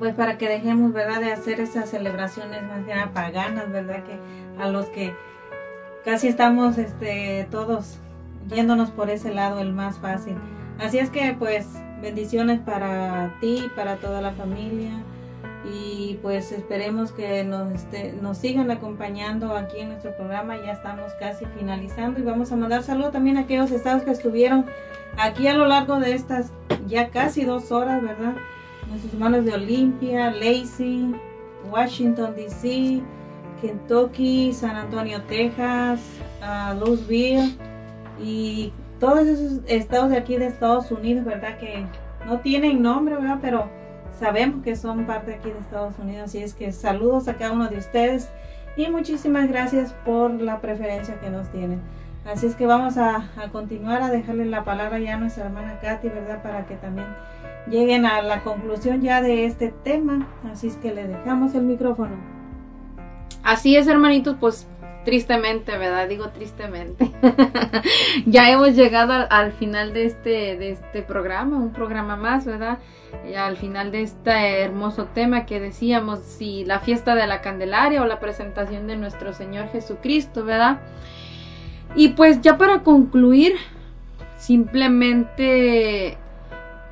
Pues 0.00 0.14
para 0.14 0.36
que 0.36 0.48
dejemos, 0.48 0.92
¿verdad? 0.92 1.20
De 1.20 1.32
hacer 1.32 1.60
esas 1.60 1.90
celebraciones 1.90 2.62
más 2.64 2.84
que 2.84 2.94
paganas, 3.12 3.70
¿verdad? 3.70 4.02
Que 4.02 4.18
a 4.60 4.68
los 4.68 4.86
que 4.86 5.14
casi 6.04 6.26
estamos 6.26 6.78
este, 6.78 7.46
todos 7.50 8.00
yéndonos 8.48 8.90
por 8.90 9.10
ese 9.10 9.32
lado, 9.32 9.60
el 9.60 9.72
más 9.72 9.98
fácil. 9.98 10.34
Así 10.80 10.98
es 10.98 11.10
que, 11.10 11.36
pues, 11.38 11.68
bendiciones 12.00 12.60
para 12.60 13.36
ti, 13.40 13.70
para 13.76 13.96
toda 13.96 14.20
la 14.20 14.32
familia 14.32 14.90
y 15.64 16.18
pues 16.22 16.52
esperemos 16.52 17.12
que 17.12 17.44
nos, 17.44 17.70
este, 17.72 18.14
nos 18.14 18.38
sigan 18.38 18.70
acompañando 18.70 19.54
aquí 19.56 19.80
en 19.80 19.90
nuestro 19.90 20.16
programa. 20.16 20.56
Ya 20.56 20.72
estamos 20.72 21.12
casi 21.20 21.44
finalizando 21.58 22.20
y 22.20 22.22
vamos 22.22 22.50
a 22.52 22.56
mandar 22.56 22.82
saludos 22.82 23.12
también 23.12 23.36
a 23.36 23.40
aquellos 23.40 23.70
estados 23.70 24.02
que 24.02 24.10
estuvieron 24.10 24.66
aquí 25.18 25.46
a 25.46 25.54
lo 25.54 25.66
largo 25.66 26.00
de 26.00 26.14
estas 26.14 26.52
ya 26.86 27.10
casi 27.10 27.44
dos 27.44 27.70
horas, 27.72 28.02
¿verdad? 28.02 28.34
Nuestros 28.90 29.14
hermanos 29.14 29.44
de 29.44 29.54
Olimpia, 29.54 30.32
Lacey, 30.32 31.14
Washington 31.70 32.34
DC, 32.34 33.00
Kentucky, 33.60 34.52
San 34.52 34.74
Antonio, 34.74 35.22
Texas, 35.22 36.00
uh, 36.42 36.74
Louisville 36.74 37.56
y 38.20 38.72
todos 38.98 39.28
esos 39.28 39.60
estados 39.68 40.10
de 40.10 40.16
aquí 40.16 40.36
de 40.36 40.46
Estados 40.46 40.90
Unidos, 40.90 41.24
¿verdad? 41.24 41.56
Que 41.58 41.86
no 42.26 42.40
tienen 42.40 42.82
nombre, 42.82 43.14
¿verdad? 43.14 43.38
Pero 43.40 43.68
sabemos 44.18 44.64
que 44.64 44.74
son 44.74 45.06
parte 45.06 45.34
aquí 45.34 45.50
de 45.50 45.60
Estados 45.60 45.96
Unidos, 46.00 46.24
así 46.24 46.38
es 46.38 46.54
que 46.54 46.72
saludos 46.72 47.28
a 47.28 47.34
cada 47.34 47.52
uno 47.52 47.68
de 47.68 47.78
ustedes 47.78 48.28
y 48.76 48.88
muchísimas 48.88 49.48
gracias 49.48 49.92
por 50.04 50.32
la 50.32 50.60
preferencia 50.60 51.20
que 51.20 51.30
nos 51.30 51.48
tienen. 51.52 51.80
Así 52.26 52.46
es 52.46 52.56
que 52.56 52.66
vamos 52.66 52.98
a, 52.98 53.30
a, 53.36 53.50
continuar 53.52 54.02
a 54.02 54.10
dejarle 54.10 54.46
la 54.46 54.64
palabra 54.64 54.98
ya 54.98 55.14
a 55.14 55.18
nuestra 55.18 55.46
hermana 55.46 55.78
Katy, 55.80 56.08
¿verdad? 56.08 56.42
Para 56.42 56.66
que 56.66 56.74
también 56.74 57.06
lleguen 57.70 58.04
a 58.06 58.20
la 58.22 58.42
conclusión 58.42 59.00
ya 59.00 59.22
de 59.22 59.44
este 59.44 59.72
tema. 59.84 60.28
Así 60.50 60.68
es 60.68 60.76
que 60.76 60.92
le 60.92 61.06
dejamos 61.06 61.54
el 61.54 61.62
micrófono. 61.62 62.16
Así 63.42 63.76
es, 63.76 63.86
hermanitos, 63.86 64.36
pues 64.38 64.66
tristemente, 65.04 65.76
¿verdad? 65.78 66.08
Digo 66.08 66.28
tristemente. 66.28 67.10
ya 68.26 68.50
hemos 68.50 68.74
llegado 68.74 69.12
al, 69.12 69.26
al, 69.30 69.52
final 69.52 69.94
de 69.94 70.04
este, 70.04 70.56
de 70.56 70.72
este 70.72 71.02
programa, 71.02 71.56
un 71.56 71.72
programa 71.72 72.16
más, 72.16 72.44
¿verdad? 72.44 72.78
Ya 73.30 73.46
al 73.46 73.56
final 73.56 73.92
de 73.92 74.02
este 74.02 74.60
hermoso 74.60 75.06
tema 75.06 75.46
que 75.46 75.58
decíamos, 75.58 76.20
si 76.20 76.64
la 76.64 76.80
fiesta 76.80 77.14
de 77.14 77.26
la 77.26 77.40
Candelaria 77.40 78.02
o 78.02 78.06
la 78.06 78.20
presentación 78.20 78.86
de 78.86 78.96
nuestro 78.96 79.32
Señor 79.32 79.68
Jesucristo, 79.68 80.44
¿verdad? 80.44 80.80
Y 81.96 82.08
pues 82.08 82.40
ya 82.40 82.56
para 82.56 82.82
concluir, 82.82 83.54
simplemente 84.36 86.18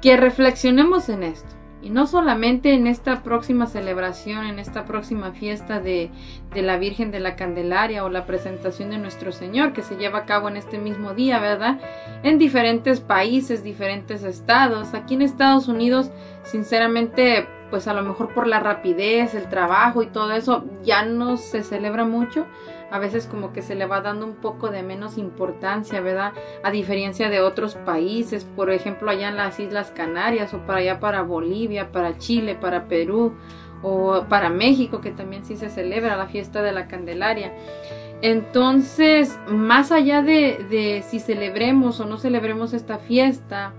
que 0.00 0.16
reflexionemos 0.16 1.08
en 1.08 1.22
esto. 1.22 1.58
Y 1.80 1.90
no 1.90 2.08
solamente 2.08 2.72
en 2.72 2.88
esta 2.88 3.22
próxima 3.22 3.66
celebración, 3.66 4.46
en 4.46 4.58
esta 4.58 4.84
próxima 4.84 5.30
fiesta 5.30 5.78
de, 5.78 6.10
de, 6.52 6.62
la 6.62 6.76
Virgen 6.76 7.12
de 7.12 7.20
la 7.20 7.36
Candelaria 7.36 8.04
o 8.04 8.08
la 8.08 8.26
presentación 8.26 8.90
de 8.90 8.98
nuestro 8.98 9.30
Señor 9.30 9.72
que 9.72 9.82
se 9.82 9.96
lleva 9.96 10.20
a 10.20 10.24
cabo 10.24 10.48
en 10.48 10.56
este 10.56 10.78
mismo 10.78 11.14
día, 11.14 11.38
¿verdad? 11.38 11.78
En 12.24 12.36
diferentes 12.38 12.98
países, 12.98 13.62
diferentes 13.62 14.24
estados. 14.24 14.92
Aquí 14.92 15.14
en 15.14 15.22
Estados 15.22 15.68
Unidos, 15.68 16.10
sinceramente, 16.42 17.46
pues 17.70 17.86
a 17.86 17.94
lo 17.94 18.02
mejor 18.02 18.34
por 18.34 18.48
la 18.48 18.58
rapidez, 18.58 19.34
el 19.34 19.48
trabajo 19.48 20.02
y 20.02 20.08
todo 20.08 20.32
eso, 20.32 20.64
ya 20.82 21.04
no 21.04 21.36
se 21.36 21.62
celebra 21.62 22.04
mucho 22.04 22.44
a 22.90 22.98
veces 22.98 23.26
como 23.26 23.52
que 23.52 23.62
se 23.62 23.74
le 23.74 23.86
va 23.86 24.00
dando 24.00 24.26
un 24.26 24.34
poco 24.34 24.70
de 24.70 24.82
menos 24.82 25.18
importancia, 25.18 26.00
¿verdad? 26.00 26.32
A 26.62 26.70
diferencia 26.70 27.28
de 27.28 27.40
otros 27.40 27.74
países, 27.74 28.44
por 28.44 28.70
ejemplo, 28.70 29.10
allá 29.10 29.28
en 29.28 29.36
las 29.36 29.60
Islas 29.60 29.90
Canarias 29.90 30.54
o 30.54 30.58
para 30.58 30.78
allá 30.78 31.00
para 31.00 31.22
Bolivia, 31.22 31.92
para 31.92 32.18
Chile, 32.18 32.54
para 32.54 32.88
Perú 32.88 33.34
o 33.82 34.24
para 34.28 34.48
México, 34.48 35.00
que 35.00 35.10
también 35.10 35.44
sí 35.44 35.56
se 35.56 35.68
celebra 35.68 36.16
la 36.16 36.26
fiesta 36.26 36.62
de 36.62 36.72
la 36.72 36.88
Candelaria. 36.88 37.52
Entonces, 38.22 39.38
más 39.48 39.92
allá 39.92 40.22
de, 40.22 41.04
si 41.06 41.20
celebremos 41.20 42.00
o 42.00 42.06
no 42.06 42.16
celebremos 42.16 42.72
esta 42.72 42.98
fiesta, 42.98 43.72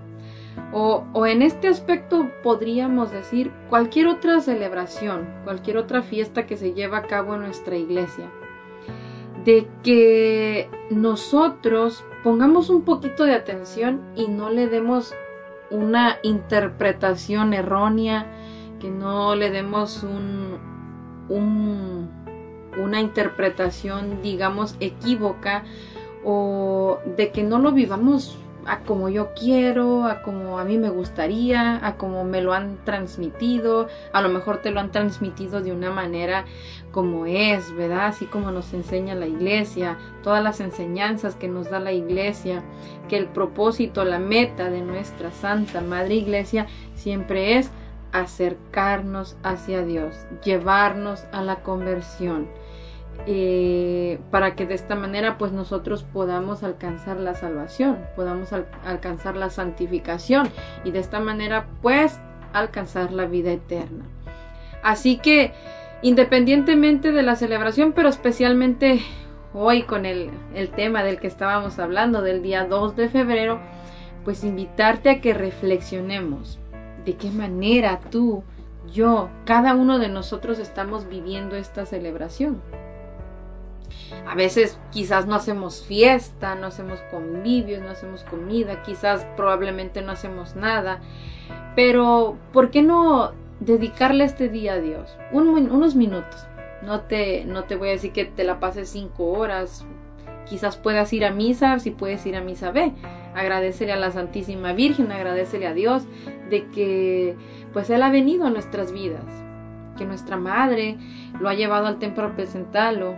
o, 0.72 1.06
o, 1.14 1.26
en 1.26 1.42
este 1.42 1.68
aspecto 1.68 2.30
podríamos 2.44 3.12
decir 3.12 3.52
cualquier 3.70 4.08
otra 4.08 4.40
celebración, 4.40 5.28
cualquier 5.46 5.78
otra 5.78 6.02
fiesta 6.02 6.46
que 6.46 6.58
se 6.58 6.74
lleva 6.74 6.98
a 6.98 7.08
cabo 7.08 7.36
en 7.36 7.42
nuestra 7.42 7.78
iglesia 7.78 8.30
de 9.46 9.68
que 9.84 10.70
nosotros 10.90 12.04
pongamos 12.24 12.70
un 12.70 12.84
poquito 12.84 13.24
de 13.26 13.34
atención 13.34 14.02
y 14.16 14.28
no 14.28 14.50
le 14.50 14.68
demos 14.68 15.14
una 15.72 16.18
interpretación 16.24 17.54
errónea, 17.54 18.26
que 18.80 18.90
no 18.90 19.36
le 19.36 19.50
demos 19.52 20.04
un, 20.04 20.58
un, 21.30 22.10
una 22.78 23.02
interpretación, 23.02 24.22
digamos, 24.22 24.76
equívoca 24.80 25.64
o 26.24 27.00
de 27.18 27.32
que 27.32 27.44
no 27.44 27.60
lo 27.60 27.72
vivamos 27.72 28.38
a 28.66 28.80
como 28.80 29.10
yo 29.10 29.34
quiero, 29.34 30.06
a 30.06 30.22
como 30.22 30.60
a 30.60 30.64
mí 30.64 30.78
me 30.78 30.90
gustaría, 30.90 31.86
a 31.86 31.96
como 31.96 32.24
me 32.24 32.42
lo 32.42 32.54
han 32.54 32.78
transmitido, 32.86 33.88
a 34.14 34.22
lo 34.22 34.30
mejor 34.30 34.62
te 34.62 34.72
lo 34.72 34.80
han 34.80 34.92
transmitido 34.92 35.62
de 35.62 35.72
una 35.72 35.92
manera 35.92 36.46
como 36.92 37.26
es, 37.26 37.74
¿verdad? 37.76 38.08
Así 38.08 38.26
como 38.26 38.52
nos 38.52 38.74
enseña 38.74 39.16
la 39.16 39.28
iglesia, 39.28 39.98
todas 40.24 40.44
las 40.44 40.60
enseñanzas 40.60 41.36
que 41.36 41.48
nos 41.48 41.70
da 41.70 41.80
la 41.80 41.94
iglesia, 41.94 42.64
que 43.08 43.18
el 43.18 43.28
propósito, 43.28 44.04
la 44.06 44.20
meta 44.20 44.70
de 44.70 44.82
nuestra 44.82 45.32
Santa 45.32 45.82
Madre 45.82 46.16
Iglesia 46.16 46.68
siempre 46.96 47.58
es 47.58 47.72
acercarnos 48.12 49.38
hacia 49.44 49.84
Dios, 49.84 50.16
llevarnos 50.44 51.26
a 51.32 51.42
la 51.42 51.62
conversión. 51.62 52.48
Eh, 53.28 54.20
para 54.32 54.56
que 54.56 54.66
de 54.66 54.74
esta 54.74 54.96
manera 54.96 55.38
pues 55.38 55.52
nosotros 55.52 56.04
podamos 56.04 56.64
alcanzar 56.64 57.18
la 57.18 57.36
salvación, 57.36 58.00
podamos 58.16 58.54
al 58.54 58.66
alcanzar 58.86 59.36
la 59.36 59.50
santificación 59.50 60.50
y 60.84 60.92
de 60.92 61.00
esta 61.00 61.20
manera 61.20 61.68
pues 61.82 62.20
alcanzar 62.54 63.12
la 63.12 63.26
vida 63.26 63.52
eterna. 63.52 64.06
Así 64.82 65.18
que 65.18 65.54
independientemente 66.02 67.12
de 67.12 67.22
la 67.24 67.36
celebración, 67.36 67.92
pero 67.92 68.10
especialmente 68.10 69.02
hoy 69.54 69.84
con 69.84 70.06
el, 70.06 70.32
el 70.56 70.70
tema 70.70 71.04
del 71.04 71.20
que 71.20 71.28
estábamos 71.28 71.78
hablando, 71.78 72.22
del 72.22 72.42
día 72.42 72.66
2 72.66 72.96
de 72.96 73.10
febrero, 73.10 73.60
pues 74.24 74.44
invitarte 74.44 75.10
a 75.10 75.22
que 75.22 75.34
reflexionemos 75.34 76.60
de 77.06 77.16
qué 77.16 77.32
manera 77.32 78.00
tú, 78.12 78.44
yo, 78.92 79.30
cada 79.46 79.76
uno 79.76 80.00
de 80.00 80.08
nosotros 80.08 80.60
estamos 80.60 81.08
viviendo 81.08 81.56
esta 81.56 81.86
celebración. 81.86 82.62
A 84.28 84.36
veces 84.36 84.80
quizás 84.92 85.28
no 85.28 85.36
hacemos 85.36 85.84
fiesta, 85.84 86.56
no 86.56 86.68
hacemos 86.68 87.00
convivios, 87.12 87.82
no 87.82 87.90
hacemos 87.90 88.24
comida, 88.24 88.82
quizás 88.84 89.26
probablemente 89.36 90.02
no 90.02 90.12
hacemos 90.12 90.56
nada, 90.56 91.02
pero 91.76 92.38
¿por 92.54 92.72
qué 92.72 92.82
no 92.82 93.32
dedicarle 93.60 94.24
este 94.24 94.50
día 94.50 94.74
a 94.74 94.80
Dios? 94.80 95.18
unos 95.32 95.96
minutos. 95.96 96.48
No 96.82 97.02
te, 97.02 97.46
no 97.46 97.66
te 97.66 97.76
voy 97.76 97.90
a 97.90 97.92
decir 97.92 98.12
que 98.12 98.26
te 98.26 98.44
la 98.44 98.60
pases 98.60 98.90
cinco 98.90 99.26
horas. 99.26 99.86
Quizás 100.48 100.78
puedas 100.78 101.12
ir 101.14 101.26
a 101.26 101.32
misa, 101.32 101.78
si 101.80 101.92
puedes 101.92 102.26
ir 102.26 102.36
a 102.36 102.42
misa, 102.42 102.72
ve. 102.72 102.94
Agradecele 103.36 103.92
a 103.92 103.98
la 103.98 104.12
Santísima 104.12 104.74
Virgen, 104.74 105.12
agradecele 105.12 105.68
a 105.68 105.74
Dios 105.74 106.04
de 106.50 106.68
que 106.68 107.36
pues 107.74 107.90
Él 107.90 108.02
ha 108.02 108.10
venido 108.10 108.46
a 108.46 108.50
nuestras 108.50 108.92
vidas, 108.92 109.26
que 109.98 110.06
nuestra 110.06 110.38
madre 110.38 110.98
lo 111.40 111.50
ha 111.50 111.54
llevado 111.54 111.86
al 111.86 112.00
templo 112.00 112.26
a 112.26 112.36
presentarlo 112.36 113.16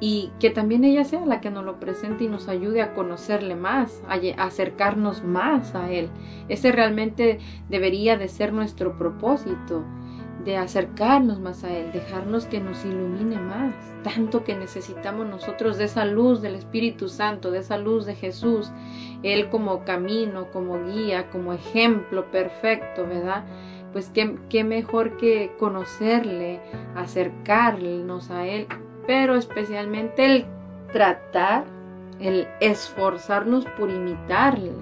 y 0.00 0.32
que 0.40 0.50
también 0.50 0.84
ella 0.84 1.04
sea 1.04 1.24
la 1.24 1.40
que 1.40 1.50
nos 1.50 1.64
lo 1.64 1.78
presente 1.78 2.24
y 2.24 2.28
nos 2.28 2.48
ayude 2.48 2.82
a 2.82 2.94
conocerle 2.94 3.54
más, 3.56 4.02
a 4.08 4.44
acercarnos 4.44 5.22
más 5.22 5.74
a 5.74 5.90
Él. 5.90 6.10
Ese 6.48 6.72
realmente 6.72 7.38
debería 7.68 8.16
de 8.16 8.28
ser 8.28 8.52
nuestro 8.52 8.98
propósito, 8.98 9.84
de 10.44 10.56
acercarnos 10.58 11.40
más 11.40 11.64
a 11.64 11.72
Él, 11.72 11.92
dejarnos 11.92 12.46
que 12.46 12.60
nos 12.60 12.84
ilumine 12.84 13.40
más, 13.40 13.74
tanto 14.02 14.44
que 14.44 14.54
necesitamos 14.54 15.26
nosotros 15.26 15.78
de 15.78 15.84
esa 15.84 16.04
luz 16.04 16.42
del 16.42 16.54
Espíritu 16.54 17.08
Santo, 17.08 17.50
de 17.50 17.60
esa 17.60 17.78
luz 17.78 18.04
de 18.04 18.14
Jesús, 18.14 18.70
Él 19.22 19.48
como 19.48 19.84
camino, 19.84 20.50
como 20.50 20.84
guía, 20.84 21.30
como 21.30 21.54
ejemplo 21.54 22.30
perfecto, 22.30 23.06
¿verdad? 23.06 23.44
Pues 23.92 24.10
qué, 24.12 24.36
qué 24.50 24.64
mejor 24.64 25.16
que 25.16 25.52
conocerle, 25.58 26.60
acercarnos 26.94 28.30
a 28.30 28.46
Él, 28.46 28.66
pero 29.06 29.36
especialmente 29.36 30.24
el 30.24 30.46
tratar, 30.92 31.64
el 32.20 32.46
esforzarnos 32.60 33.64
por 33.78 33.90
imitarle, 33.90 34.72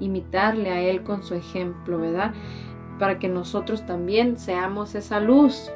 imitarle 0.00 0.70
a 0.70 0.80
Él 0.80 1.02
con 1.02 1.22
su 1.22 1.34
ejemplo, 1.34 1.98
¿verdad? 1.98 2.32
para 2.98 3.18
que 3.18 3.28
nosotros 3.28 3.86
también 3.86 4.36
seamos 4.38 4.94
esa 4.94 5.20
luz 5.20 5.70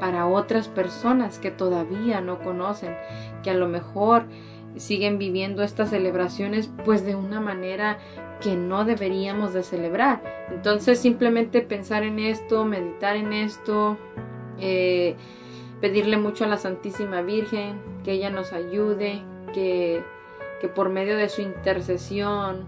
para 0.00 0.26
otras 0.26 0.68
personas 0.68 1.38
que 1.38 1.50
todavía 1.50 2.20
no 2.20 2.40
conocen, 2.40 2.94
que 3.42 3.50
a 3.50 3.54
lo 3.54 3.68
mejor 3.68 4.24
siguen 4.76 5.18
viviendo 5.18 5.62
estas 5.62 5.90
celebraciones 5.90 6.70
pues 6.84 7.06
de 7.06 7.14
una 7.14 7.40
manera 7.40 7.98
que 8.40 8.56
no 8.56 8.84
deberíamos 8.84 9.54
de 9.54 9.62
celebrar. 9.62 10.22
Entonces 10.50 10.98
simplemente 10.98 11.62
pensar 11.62 12.02
en 12.02 12.18
esto, 12.18 12.64
meditar 12.64 13.16
en 13.16 13.32
esto, 13.32 13.96
eh, 14.58 15.14
pedirle 15.84 16.16
mucho 16.16 16.44
a 16.44 16.46
la 16.46 16.56
Santísima 16.56 17.20
Virgen 17.20 17.78
que 18.04 18.12
ella 18.12 18.30
nos 18.30 18.54
ayude, 18.54 19.20
que, 19.52 20.02
que 20.62 20.66
por 20.66 20.88
medio 20.88 21.14
de 21.14 21.28
su 21.28 21.42
intercesión, 21.42 22.64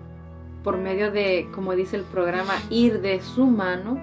por 0.63 0.77
medio 0.77 1.11
de, 1.11 1.49
como 1.55 1.75
dice 1.75 1.97
el 1.97 2.03
programa, 2.03 2.53
ir 2.69 3.01
de 3.01 3.23
su 3.23 3.47
mano, 3.47 3.99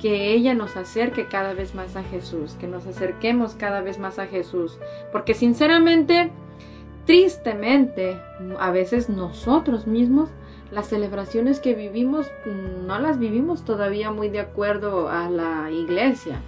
que 0.00 0.32
ella 0.32 0.54
nos 0.54 0.78
acerque 0.78 1.26
cada 1.26 1.52
vez 1.52 1.74
más 1.74 1.94
a 1.94 2.02
Jesús, 2.02 2.56
que 2.58 2.66
nos 2.66 2.86
acerquemos 2.86 3.54
cada 3.54 3.82
vez 3.82 3.98
más 3.98 4.18
a 4.18 4.26
Jesús. 4.26 4.78
Porque 5.12 5.34
sinceramente, 5.34 6.30
tristemente, 7.04 8.18
a 8.58 8.70
veces 8.70 9.10
nosotros 9.10 9.86
mismos, 9.86 10.30
las 10.70 10.88
celebraciones 10.88 11.60
que 11.60 11.74
vivimos, 11.74 12.30
no 12.86 12.98
las 12.98 13.18
vivimos 13.18 13.66
todavía 13.66 14.10
muy 14.10 14.30
de 14.30 14.40
acuerdo 14.40 15.10
a 15.10 15.28
la 15.28 15.70
iglesia. 15.70 16.40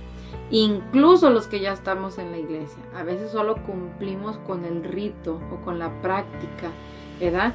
Incluso 0.50 1.30
los 1.30 1.46
que 1.46 1.60
ya 1.60 1.72
estamos 1.72 2.18
en 2.18 2.32
la 2.32 2.38
iglesia. 2.38 2.82
A 2.96 3.02
veces 3.02 3.30
solo 3.30 3.56
cumplimos 3.64 4.38
con 4.38 4.64
el 4.64 4.82
rito 4.82 5.40
o 5.52 5.64
con 5.64 5.78
la 5.78 6.02
práctica, 6.02 6.70
¿verdad? 7.20 7.54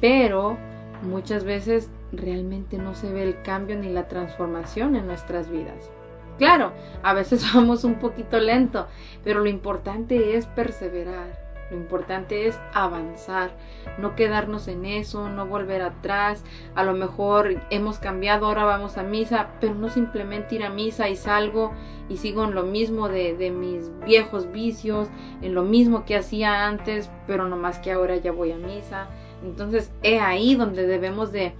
Pero 0.00 0.56
muchas 1.02 1.44
veces 1.44 1.90
realmente 2.12 2.78
no 2.78 2.94
se 2.94 3.12
ve 3.12 3.22
el 3.22 3.42
cambio 3.42 3.76
ni 3.76 3.88
la 3.88 4.08
transformación 4.08 4.96
en 4.96 5.06
nuestras 5.06 5.50
vidas. 5.50 5.90
Claro, 6.38 6.72
a 7.02 7.14
veces 7.14 7.44
vamos 7.54 7.84
un 7.84 7.96
poquito 7.96 8.38
lento, 8.38 8.86
pero 9.22 9.40
lo 9.40 9.48
importante 9.48 10.36
es 10.36 10.46
perseverar, 10.46 11.43
lo 11.74 11.80
importante 11.80 12.46
es 12.46 12.58
avanzar, 12.72 13.50
no 13.98 14.14
quedarnos 14.14 14.68
en 14.68 14.84
eso, 14.86 15.28
no 15.28 15.46
volver 15.46 15.82
atrás. 15.82 16.44
A 16.74 16.84
lo 16.84 16.94
mejor 16.94 17.60
hemos 17.70 17.98
cambiado, 17.98 18.46
ahora 18.46 18.64
vamos 18.64 18.96
a 18.96 19.02
misa, 19.02 19.50
pero 19.60 19.74
no 19.74 19.88
simplemente 19.88 20.54
ir 20.54 20.64
a 20.64 20.70
misa 20.70 21.08
y 21.08 21.16
salgo 21.16 21.72
y 22.08 22.16
sigo 22.16 22.44
en 22.44 22.54
lo 22.54 22.62
mismo 22.62 23.08
de, 23.08 23.36
de 23.36 23.50
mis 23.50 23.90
viejos 24.04 24.50
vicios, 24.52 25.08
en 25.42 25.54
lo 25.54 25.62
mismo 25.62 26.04
que 26.04 26.16
hacía 26.16 26.66
antes, 26.66 27.10
pero 27.26 27.48
no 27.48 27.56
más 27.56 27.78
que 27.78 27.92
ahora 27.92 28.16
ya 28.16 28.32
voy 28.32 28.52
a 28.52 28.56
misa 28.56 29.08
entonces, 29.44 29.92
es 30.02 30.20
ahí 30.20 30.54
donde 30.54 30.86
debemos 30.86 31.30
de, 31.30 31.52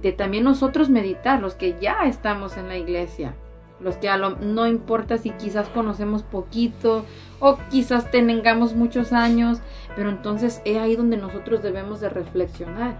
de 0.00 0.12
también 0.12 0.44
nosotros 0.44 0.90
meditar, 0.90 1.40
los 1.40 1.54
que 1.54 1.76
ya 1.80 2.04
estamos 2.04 2.56
en 2.56 2.68
la 2.68 2.76
iglesia, 2.76 3.34
los 3.82 3.96
que 3.96 4.08
a 4.08 4.16
lo, 4.16 4.36
no 4.36 4.66
importa 4.66 5.18
si 5.18 5.30
quizás 5.30 5.68
conocemos 5.68 6.22
poquito 6.22 7.04
o 7.40 7.58
quizás 7.70 8.10
tengamos 8.10 8.74
muchos 8.74 9.12
años, 9.12 9.60
pero 9.96 10.10
entonces 10.10 10.62
es 10.64 10.78
ahí 10.78 10.96
donde 10.96 11.16
nosotros 11.16 11.62
debemos 11.62 12.00
de 12.00 12.08
reflexionar, 12.08 12.96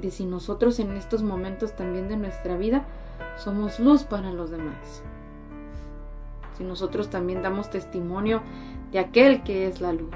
de 0.00 0.10
si 0.10 0.24
nosotros 0.24 0.78
en 0.78 0.92
estos 0.96 1.22
momentos 1.22 1.74
también 1.74 2.08
de 2.08 2.16
nuestra 2.16 2.56
vida 2.56 2.84
somos 3.36 3.80
luz 3.80 4.04
para 4.04 4.30
los 4.30 4.50
demás, 4.50 5.02
si 6.56 6.64
nosotros 6.64 7.10
también 7.10 7.42
damos 7.42 7.70
testimonio 7.70 8.42
de 8.92 9.00
aquel 9.00 9.42
que 9.42 9.66
es 9.66 9.80
la 9.80 9.92
luz. 9.92 10.14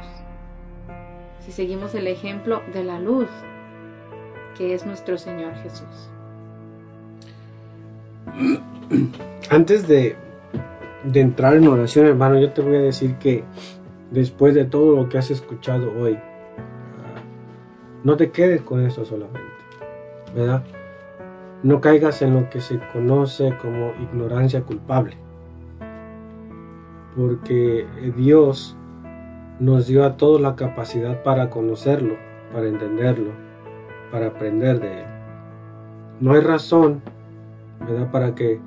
Si 1.45 1.53
seguimos 1.53 1.95
el 1.95 2.07
ejemplo 2.07 2.63
de 2.73 2.85
la 2.85 3.01
luz 3.01 3.29
que 4.57 4.75
es 4.75 4.85
nuestro 4.87 5.19
Señor 5.19 5.55
Jesús. 5.57 6.11
Antes 9.51 9.89
de, 9.89 10.15
entrar 11.15 11.57
en 11.57 11.69
oración, 11.69 12.05
hermano, 12.05 12.39
yo 12.39 12.53
te 12.53 12.61
voy 12.61 12.77
a 12.77 12.81
decir 12.81 13.15
que 13.15 13.45
después 14.11 14.55
de 14.55 14.67
todo 14.67 14.95
lo 14.95 15.09
que 15.09 15.17
has 15.17 15.31
escuchado 15.31 15.91
hoy, 15.99 16.17
ah, 16.17 17.23
no 18.05 18.19
te 18.19 18.31
quedes 18.31 18.61
con 18.61 18.85
eso 18.85 19.07
solamente, 19.07 19.41
¿verdad? 20.35 20.65
No 21.63 21.81
caigas 21.81 22.21
en 22.21 22.35
lo 22.35 22.51
que 22.51 22.61
se 22.61 22.79
conoce 22.93 23.57
como 23.57 23.95
ignorancia 24.03 24.65
culpable, 24.65 25.17
porque 27.17 27.87
Dios 28.19 28.77
nos 29.61 29.87
dio 29.87 30.05
a 30.05 30.19
todos 30.19 30.43
la 30.43 30.57
capacidad 30.57 31.23
para 31.23 31.49
conocerlo, 31.49 32.17
para 32.53 32.69
entenderlo, 32.69 33.31
para 34.13 34.27
aprender 34.27 34.79
de 34.79 35.01
él. 35.01 35.07
No 36.21 36.35
hay 36.35 36.41
razón, 36.43 37.01
¿verdad?, 37.81 38.11
para 38.11 38.35
que 38.35 38.61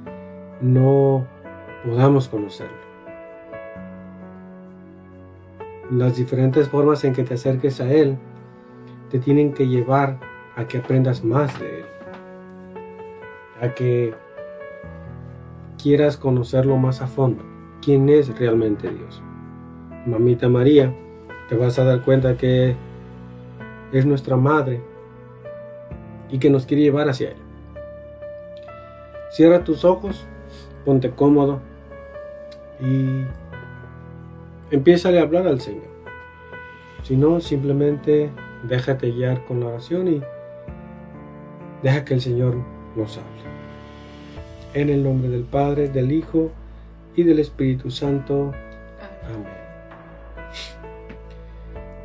no 0.61 1.25
podamos 1.85 2.27
conocerlo. 2.27 2.77
Las 5.89 6.15
diferentes 6.15 6.69
formas 6.69 7.03
en 7.03 7.13
que 7.13 7.23
te 7.23 7.33
acerques 7.33 7.81
a 7.81 7.91
Él 7.91 8.17
te 9.09 9.19
tienen 9.19 9.53
que 9.53 9.67
llevar 9.67 10.19
a 10.55 10.65
que 10.65 10.77
aprendas 10.77 11.23
más 11.23 11.59
de 11.59 11.79
Él, 11.79 11.85
a 13.61 13.73
que 13.73 14.13
quieras 15.81 16.15
conocerlo 16.15 16.77
más 16.77 17.01
a 17.01 17.07
fondo, 17.07 17.43
quién 17.81 18.07
es 18.07 18.37
realmente 18.37 18.89
Dios 18.89 19.21
mamita 20.05 20.49
María, 20.49 20.93
te 21.49 21.55
vas 21.55 21.77
a 21.79 21.83
dar 21.83 22.01
cuenta 22.01 22.37
que 22.37 22.75
es 23.91 24.05
nuestra 24.05 24.35
madre 24.35 24.81
y 26.29 26.39
que 26.39 26.49
nos 26.49 26.65
quiere 26.65 26.83
llevar 26.83 27.09
hacia 27.09 27.31
Él. 27.31 27.37
Cierra 29.31 29.63
tus 29.63 29.85
ojos, 29.85 30.25
ponte 30.85 31.11
cómodo 31.11 31.61
y 32.79 33.25
empieza 34.71 35.09
a 35.09 35.21
hablar 35.21 35.47
al 35.47 35.61
Señor. 35.61 35.91
Si 37.03 37.15
no, 37.15 37.39
simplemente 37.39 38.29
déjate 38.63 39.11
guiar 39.11 39.45
con 39.45 39.59
la 39.59 39.67
oración 39.67 40.07
y 40.07 40.21
deja 41.83 42.05
que 42.05 42.13
el 42.13 42.21
Señor 42.21 42.55
nos 42.95 43.17
hable. 43.17 43.29
En 44.73 44.89
el 44.89 45.03
nombre 45.03 45.29
del 45.29 45.43
Padre, 45.43 45.89
del 45.89 46.11
Hijo 46.11 46.51
y 47.15 47.23
del 47.23 47.39
Espíritu 47.39 47.91
Santo. 47.91 48.51
Amén. 49.25 49.61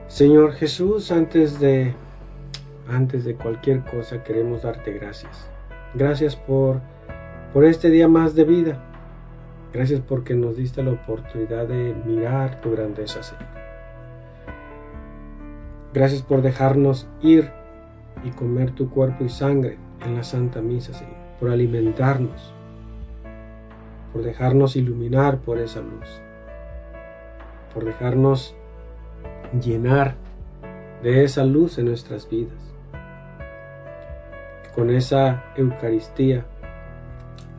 Señor 0.08 0.52
Jesús, 0.52 1.12
antes 1.12 1.60
de 1.60 1.94
antes 2.88 3.24
de 3.24 3.34
cualquier 3.34 3.80
cosa 3.84 4.22
queremos 4.22 4.62
darte 4.62 4.92
gracias. 4.92 5.50
Gracias 5.94 6.36
por 6.36 6.80
por 7.56 7.64
este 7.64 7.88
día 7.88 8.06
más 8.06 8.34
de 8.34 8.44
vida. 8.44 8.82
Gracias 9.72 10.02
porque 10.06 10.34
nos 10.34 10.58
diste 10.58 10.82
la 10.82 10.90
oportunidad 10.90 11.66
de 11.66 11.94
mirar 12.04 12.60
tu 12.60 12.72
grandeza, 12.72 13.22
Señor. 13.22 13.46
Gracias 15.94 16.20
por 16.20 16.42
dejarnos 16.42 17.08
ir 17.22 17.50
y 18.24 18.30
comer 18.32 18.72
tu 18.72 18.90
cuerpo 18.90 19.24
y 19.24 19.30
sangre 19.30 19.78
en 20.04 20.16
la 20.16 20.22
Santa 20.22 20.60
Misa, 20.60 20.92
Señor, 20.92 21.14
por 21.40 21.48
alimentarnos, 21.48 22.52
por 24.12 24.22
dejarnos 24.22 24.76
iluminar 24.76 25.38
por 25.38 25.56
esa 25.56 25.80
luz, 25.80 26.20
por 27.72 27.86
dejarnos 27.86 28.54
llenar 29.64 30.16
de 31.02 31.24
esa 31.24 31.42
luz 31.42 31.78
en 31.78 31.86
nuestras 31.86 32.28
vidas. 32.28 32.74
Con 34.74 34.90
esa 34.90 35.42
Eucaristía 35.56 36.44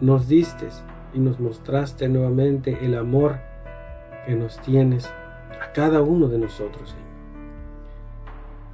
nos 0.02 0.28
diste 0.28 0.68
y 1.14 1.20
nos 1.20 1.40
mostraste 1.40 2.08
nuevamente 2.10 2.78
el 2.82 2.96
amor 2.96 3.38
que 4.26 4.36
nos 4.36 4.60
tienes 4.60 5.08
a 5.62 5.72
cada 5.74 6.02
uno 6.02 6.28
de 6.28 6.38
nosotros, 6.38 6.90
Señor. 6.90 7.08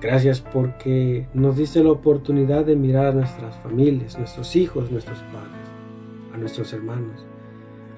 Gracias 0.01 0.41
porque 0.41 1.27
nos 1.33 1.55
diste 1.55 1.81
la 1.81 1.91
oportunidad 1.91 2.65
de 2.65 2.75
mirar 2.75 3.05
a 3.05 3.11
nuestras 3.13 3.55
familias, 3.59 4.17
nuestros 4.17 4.55
hijos, 4.57 4.91
nuestros 4.91 5.19
padres, 5.19 5.71
a 6.33 6.37
nuestros 6.37 6.73
hermanos, 6.73 7.25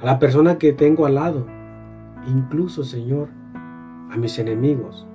a 0.02 0.06
la 0.06 0.20
persona 0.20 0.60
que 0.60 0.72
tengo 0.72 1.08
al 1.08 1.16
lado, 1.16 1.48
incluso, 2.28 2.84
Señor, 2.84 3.30
a 4.12 4.18
mis 4.18 4.38
enemigos, 4.38 5.08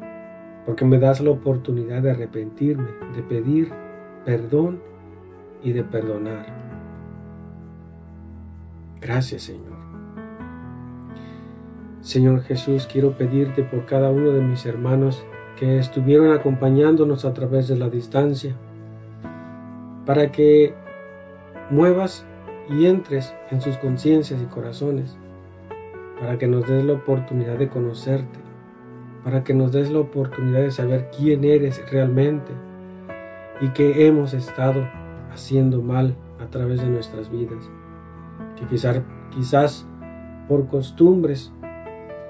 porque 0.67 0.85
me 0.85 0.99
das 0.99 1.21
la 1.21 1.31
oportunidad 1.31 2.03
de 2.03 2.11
arrepentirme, 2.11 2.89
de 3.15 3.23
pedir 3.23 3.71
perdón 4.25 4.81
y 5.63 5.71
de 5.73 5.85
perdonar. 5.85 6.70
Gracias, 9.01 9.43
Señor. 9.43 9.79
Señor 12.03 12.43
Jesús, 12.43 12.89
quiero 12.91 13.13
pedirte 13.13 13.63
por 13.63 13.87
cada 13.87 14.11
uno 14.11 14.31
de 14.31 14.41
mis 14.41 14.65
hermanos 14.67 15.25
que 15.59 15.79
estuvieron 15.79 16.33
acompañándonos 16.33 17.25
a 17.25 17.35
través 17.35 17.69
de 17.69 17.77
la 17.77 17.91
distancia, 17.91 18.57
para 20.07 20.33
que 20.33 20.75
muevas 21.71 22.27
y 22.71 22.87
entres 22.87 23.35
en 23.51 23.61
sus 23.61 23.77
conciencias 23.77 24.41
y 24.43 24.47
corazones, 24.47 25.17
para 26.19 26.39
que 26.39 26.47
nos 26.47 26.67
des 26.67 26.85
la 26.85 26.95
oportunidad 26.95 27.59
de 27.59 27.69
conocerte, 27.69 28.39
para 29.23 29.45
que 29.45 29.53
nos 29.53 29.73
des 29.73 29.91
la 29.91 30.01
oportunidad 30.01 30.61
de 30.61 30.71
saber 30.71 31.11
quién 31.17 31.45
eres 31.45 31.83
realmente 31.91 32.53
y 33.61 33.69
que 33.69 34.07
hemos 34.07 34.33
estado 34.33 34.89
haciendo 35.31 35.83
mal 35.83 36.17
a 36.41 36.47
través 36.47 36.81
de 36.81 36.89
nuestras 36.89 37.31
vidas, 37.31 37.71
que 38.61 38.67
quizás, 38.67 39.03
quizás 39.31 39.87
por 40.49 40.69
costumbres, 40.69 41.53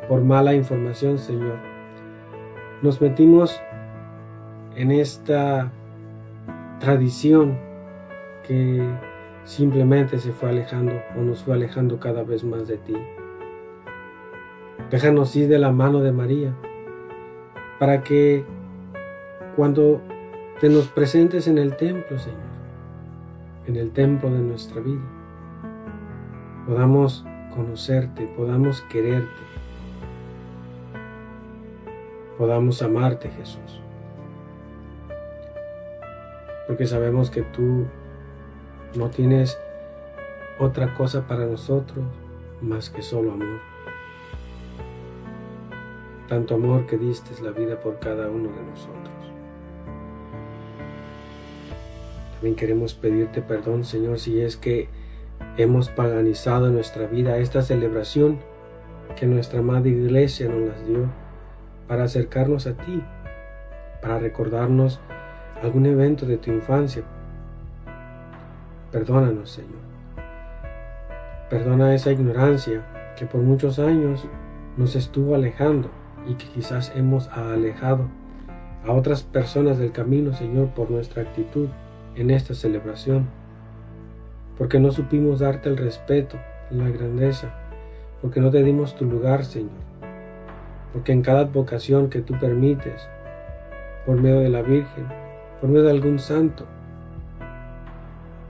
por 0.08 0.22
mala 0.22 0.54
información, 0.54 1.18
Señor, 1.18 1.58
nos 2.82 3.00
metimos 3.00 3.60
en 4.76 4.92
esta 4.92 5.70
tradición 6.78 7.58
que 8.46 8.82
simplemente 9.44 10.18
se 10.18 10.32
fue 10.32 10.50
alejando 10.50 10.92
o 11.16 11.20
nos 11.20 11.42
fue 11.42 11.54
alejando 11.54 11.98
cada 11.98 12.22
vez 12.22 12.44
más 12.44 12.66
de 12.66 12.78
ti. 12.78 12.96
Déjanos 14.90 15.34
ir 15.36 15.48
de 15.48 15.58
la 15.58 15.72
mano 15.72 16.00
de 16.00 16.12
María 16.12 16.54
para 17.78 18.02
que 18.02 18.44
cuando 19.56 20.00
te 20.60 20.68
nos 20.68 20.88
presentes 20.88 21.48
en 21.48 21.58
el 21.58 21.76
templo, 21.76 22.18
Señor, 22.18 22.38
en 23.66 23.76
el 23.76 23.90
templo 23.90 24.30
de 24.30 24.40
nuestra 24.40 24.80
vida, 24.80 25.19
podamos 26.70 27.24
conocerte, 27.52 28.28
podamos 28.36 28.80
quererte, 28.82 29.42
podamos 32.38 32.80
amarte, 32.80 33.28
Jesús. 33.28 33.80
Porque 36.68 36.86
sabemos 36.86 37.28
que 37.28 37.42
tú 37.42 37.86
no 38.94 39.10
tienes 39.10 39.58
otra 40.60 40.94
cosa 40.94 41.26
para 41.26 41.44
nosotros 41.44 42.04
más 42.60 42.88
que 42.88 43.02
solo 43.02 43.32
amor. 43.32 43.58
Tanto 46.28 46.54
amor 46.54 46.86
que 46.86 46.98
diste 46.98 47.30
la 47.42 47.50
vida 47.50 47.80
por 47.80 47.98
cada 47.98 48.30
uno 48.30 48.48
de 48.48 48.62
nosotros. 48.62 49.14
También 52.34 52.54
queremos 52.54 52.94
pedirte 52.94 53.42
perdón, 53.42 53.82
Señor, 53.82 54.20
si 54.20 54.40
es 54.40 54.56
que 54.56 54.99
hemos 55.62 55.88
paganizado 55.88 56.70
nuestra 56.70 57.06
vida 57.06 57.38
esta 57.38 57.62
celebración 57.62 58.38
que 59.16 59.26
nuestra 59.26 59.62
Madre 59.62 59.90
Iglesia 59.90 60.48
nos 60.48 60.68
las 60.68 60.86
dio 60.86 61.10
para 61.88 62.04
acercarnos 62.04 62.66
a 62.66 62.74
ti, 62.74 63.02
para 64.00 64.18
recordarnos 64.18 65.00
algún 65.62 65.86
evento 65.86 66.26
de 66.26 66.36
tu 66.36 66.50
infancia. 66.50 67.02
Perdónanos, 68.92 69.50
Señor. 69.50 69.80
Perdona 71.48 71.94
esa 71.94 72.12
ignorancia 72.12 73.14
que 73.16 73.26
por 73.26 73.40
muchos 73.40 73.78
años 73.78 74.26
nos 74.76 74.94
estuvo 74.94 75.34
alejando 75.34 75.90
y 76.26 76.34
que 76.34 76.46
quizás 76.46 76.92
hemos 76.94 77.28
alejado 77.28 78.08
a 78.86 78.92
otras 78.92 79.22
personas 79.22 79.78
del 79.78 79.92
camino, 79.92 80.32
Señor, 80.32 80.68
por 80.68 80.90
nuestra 80.90 81.22
actitud 81.22 81.68
en 82.14 82.30
esta 82.30 82.54
celebración, 82.54 83.28
porque 84.60 84.78
no 84.78 84.92
supimos 84.92 85.40
darte 85.40 85.68
el 85.68 85.76
respeto, 85.76 86.38
la 86.70 86.88
grandeza, 86.88 87.52
porque 88.22 88.40
no 88.40 88.52
te 88.52 88.62
dimos 88.62 88.94
tu 88.94 89.04
lugar, 89.04 89.44
Señor 89.44 89.90
porque 90.92 91.12
en 91.12 91.22
cada 91.22 91.40
advocación 91.40 92.10
que 92.10 92.20
tú 92.20 92.38
permites, 92.38 93.08
por 94.06 94.20
medio 94.20 94.40
de 94.40 94.48
la 94.48 94.62
Virgen, 94.62 95.06
por 95.60 95.68
medio 95.68 95.84
de 95.84 95.90
algún 95.90 96.18
santo, 96.18 96.66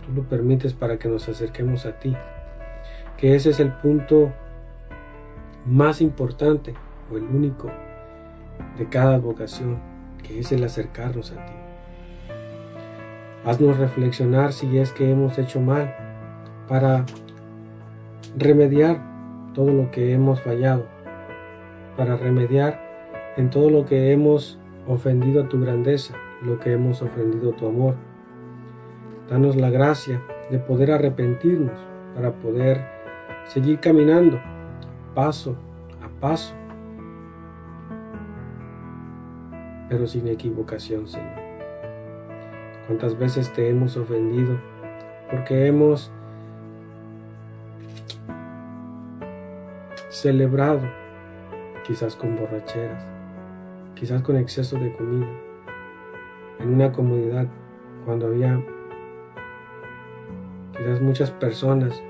tú 0.07 0.13
lo 0.15 0.23
permites 0.23 0.73
para 0.73 0.99
que 0.99 1.09
nos 1.09 1.29
acerquemos 1.29 1.87
a 1.87 1.99
ti, 1.99 2.17
que 3.17 3.35
ese 3.35 3.51
es 3.51 3.61
el 3.61 3.73
punto 3.73 4.33
más 5.67 6.01
importante 6.01 6.75
o 7.13 7.19
el 7.19 7.25
único 7.25 7.71
de 8.79 8.89
cada 8.89 9.17
advocación, 9.17 9.79
que 10.23 10.39
es 10.39 10.53
el 10.53 10.65
acercarnos 10.65 11.33
a 11.33 11.47
ti. 11.47 11.53
Haznos 13.45 13.79
reflexionar 13.79 14.53
si 14.53 14.79
es 14.79 14.93
que 14.93 15.11
hemos 15.11 15.39
hecho 15.39 15.61
mal 15.61 15.95
para 16.71 17.05
remediar 18.39 19.53
todo 19.53 19.71
lo 19.71 19.91
que 19.91 20.15
hemos 20.15 20.41
fallado 20.41 20.87
para 22.01 22.17
remediar 22.17 22.81
en 23.37 23.51
todo 23.51 23.69
lo 23.69 23.85
que 23.85 24.11
hemos 24.11 24.59
ofendido 24.87 25.43
a 25.43 25.49
tu 25.51 25.61
grandeza, 25.61 26.15
lo 26.41 26.59
que 26.59 26.73
hemos 26.73 27.03
ofendido 27.03 27.51
a 27.51 27.57
tu 27.57 27.67
amor. 27.67 27.95
Danos 29.29 29.55
la 29.55 29.69
gracia 29.69 30.23
de 30.51 30.59
poder 30.59 30.93
arrepentirnos 30.93 31.79
para 32.15 32.33
poder 32.33 32.81
seguir 33.45 33.81
caminando 33.81 34.41
paso 35.15 35.57
a 36.03 36.09
paso, 36.21 36.55
pero 39.91 40.07
sin 40.07 40.27
equivocación, 40.27 41.07
Señor. 41.07 41.39
¿Cuántas 42.87 43.19
veces 43.19 43.53
te 43.53 43.69
hemos 43.69 43.99
ofendido 43.99 44.59
porque 45.31 45.67
hemos 45.67 46.11
celebrado 50.11 50.81
quizás 51.87 52.17
con 52.17 52.37
borracheras, 52.37 53.03
quizás 53.95 54.23
con 54.23 54.37
exceso 54.37 54.77
de 54.77 54.93
comida, 54.93 55.29
en 56.59 56.75
una 56.75 56.93
comodidad 56.93 57.47
cuando 58.05 58.27
había 58.27 58.61
quizás 60.77 61.01
muchas 61.01 61.31
personas 61.31 62.03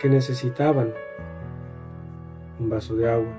que 0.00 0.08
necesitaban 0.08 0.92
un 2.58 2.68
vaso 2.68 2.96
de 2.96 3.10
agua, 3.10 3.32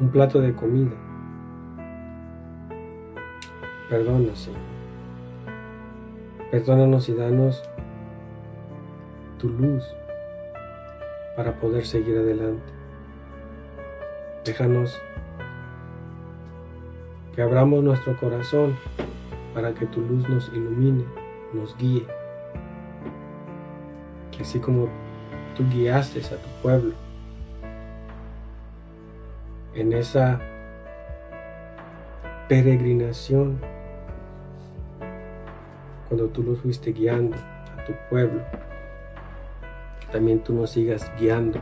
un 0.00 0.10
plato 0.10 0.40
de 0.40 0.52
comida. 0.52 0.96
Perdónanos, 3.88 4.38
Señor. 4.38 4.60
Perdónanos 6.50 7.08
y 7.08 7.14
danos 7.14 7.62
tu 9.38 9.48
luz 9.48 9.84
para 11.36 11.52
poder 11.52 11.86
seguir 11.86 12.16
adelante. 12.18 12.62
Déjanos 14.44 15.00
que 17.34 17.42
abramos 17.42 17.82
nuestro 17.82 18.16
corazón 18.16 18.76
para 19.54 19.72
que 19.74 19.86
tu 19.86 20.00
luz 20.00 20.28
nos 20.28 20.48
ilumine, 20.48 21.04
nos 21.52 21.76
guíe. 21.76 22.06
Que 24.30 24.42
así 24.42 24.58
como 24.58 24.88
tú 25.56 25.64
guiaste 25.70 26.20
a 26.20 26.36
tu 26.36 26.48
pueblo 26.62 26.94
en 29.74 29.92
esa 29.92 30.40
peregrinación, 32.48 33.58
cuando 36.08 36.28
tú 36.28 36.42
los 36.42 36.58
fuiste 36.60 36.92
guiando 36.92 37.36
a 37.36 37.84
tu 37.84 37.94
pueblo, 38.10 38.42
también 40.12 40.40
tú 40.40 40.54
nos 40.54 40.70
sigas 40.70 41.10
guiando 41.18 41.60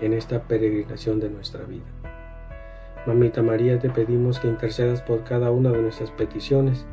en 0.00 0.12
esta 0.12 0.42
peregrinación 0.42 1.20
de 1.20 1.30
nuestra 1.30 1.64
vida. 1.64 1.84
Mamita 3.06 3.42
María, 3.42 3.78
te 3.78 3.88
pedimos 3.88 4.40
que 4.40 4.48
intercedas 4.48 5.00
por 5.00 5.22
cada 5.24 5.50
una 5.50 5.70
de 5.70 5.80
nuestras 5.80 6.10
peticiones 6.10 6.84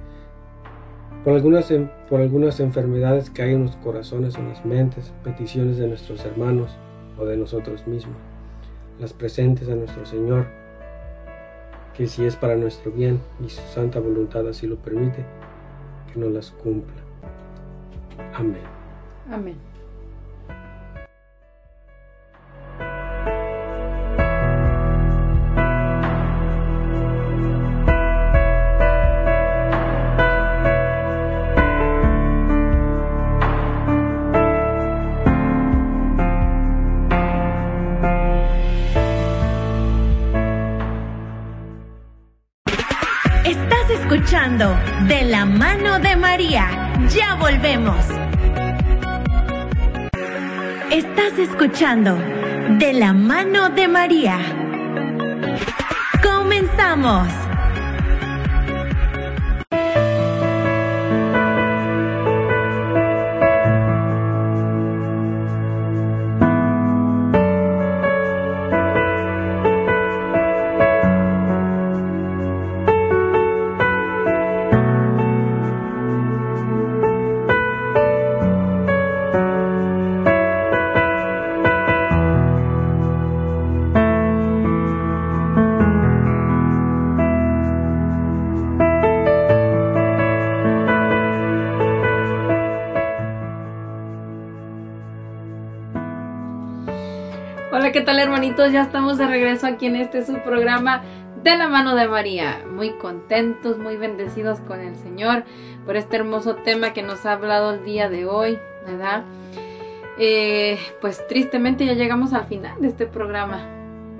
por 1.23 1.33
algunas, 1.33 1.73
por 2.09 2.21
algunas 2.21 2.59
enfermedades 2.59 3.29
que 3.29 3.43
hay 3.43 3.53
en 3.53 3.63
los 3.63 3.75
corazones, 3.77 4.35
en 4.35 4.49
las 4.49 4.65
mentes, 4.65 5.13
peticiones 5.23 5.77
de 5.77 5.87
nuestros 5.87 6.23
hermanos 6.25 6.71
o 7.17 7.25
de 7.25 7.37
nosotros 7.37 7.87
mismos. 7.87 8.17
Las 8.99 9.13
presentes 9.13 9.69
a 9.69 9.75
nuestro 9.75 10.05
Señor, 10.05 10.47
que 11.95 12.07
si 12.07 12.25
es 12.25 12.35
para 12.35 12.55
nuestro 12.55 12.91
bien 12.91 13.21
y 13.43 13.49
su 13.49 13.61
santa 13.73 13.99
voluntad 13.99 14.47
así 14.47 14.67
lo 14.67 14.75
permite, 14.75 15.25
que 16.11 16.19
nos 16.19 16.31
las 16.31 16.51
cumpla. 16.51 17.01
Amén. 18.33 18.61
Amén. 19.31 19.72
María. 46.43 46.67
Ya 47.09 47.35
volvemos. 47.35 48.05
Estás 50.91 51.39
escuchando 51.39 52.17
De 52.79 52.91
la 52.91 53.13
mano 53.13 53.69
de 53.69 53.87
María. 53.87 54.39
Comenzamos. 56.21 57.42
Ya 98.55 98.83
estamos 98.83 99.17
de 99.17 99.25
regreso 99.25 99.65
aquí 99.65 99.87
en 99.87 99.95
este 99.95 100.23
su 100.23 100.33
programa 100.43 101.01
de 101.43 101.57
la 101.57 101.67
mano 101.67 101.95
de 101.95 102.07
María. 102.07 102.63
Muy 102.71 102.91
contentos, 102.91 103.79
muy 103.79 103.97
bendecidos 103.97 104.59
con 104.59 104.79
el 104.79 104.95
Señor 104.95 105.43
por 105.87 105.97
este 105.97 106.17
hermoso 106.17 106.55
tema 106.57 106.93
que 106.93 107.01
nos 107.01 107.25
ha 107.25 107.33
hablado 107.33 107.73
el 107.73 107.83
día 107.83 108.09
de 108.09 108.27
hoy, 108.27 108.59
¿verdad? 108.85 109.23
Eh, 110.19 110.77
pues 111.01 111.25
tristemente 111.27 111.83
ya 111.87 111.93
llegamos 111.93 112.31
al 112.31 112.45
final 112.45 112.79
de 112.79 112.89
este 112.89 113.07
programa. 113.07 113.59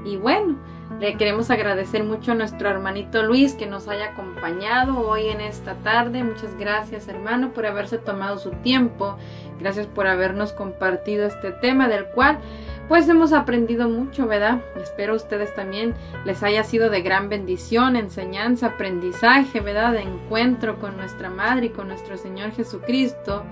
Y 0.04 0.18
bueno, 0.18 0.58
le 1.00 1.18
queremos 1.18 1.50
agradecer 1.50 2.04
mucho 2.04 2.32
a 2.32 2.36
nuestro 2.36 2.70
hermanito 2.70 3.24
Luis 3.24 3.54
que 3.54 3.68
nos 3.68 3.88
haya 3.88 4.12
acompañado 4.12 5.00
hoy 5.00 5.28
en 5.28 5.42
esta 5.42 5.76
tarde. 5.76 6.24
Muchas 6.24 6.58
gracias 6.58 7.08
hermano 7.08 7.52
por 7.52 7.66
haberse 7.66 7.98
tomado 7.98 8.38
su 8.38 8.52
tiempo. 8.52 9.18
Gracias 9.60 9.88
por 9.88 10.08
habernos 10.08 10.54
compartido 10.54 11.28
este 11.28 11.52
tema 11.52 11.88
del 11.88 12.06
cual 12.06 12.40
pues 12.88 13.08
hemos 13.08 13.32
aprendido 13.34 13.90
mucho, 13.90 14.28
¿verdad? 14.28 14.62
Espero 14.82 15.16
ustedes 15.16 15.54
también 15.56 15.94
les 16.26 16.44
haya 16.44 16.64
sido 16.64 16.90
de 16.90 17.02
gran 17.02 17.30
bendición, 17.30 17.96
enseñanza, 17.96 18.68
aprendizaje, 18.68 19.62
¿verdad? 19.62 19.94
De 19.94 20.02
encuentro 20.02 20.80
con 20.80 20.98
nuestra 20.98 21.30
Madre 21.30 21.68
y 21.68 21.70
con 21.70 21.88
nuestro 21.88 22.18
Señor 22.18 22.52
Jesucristo. 22.52 23.44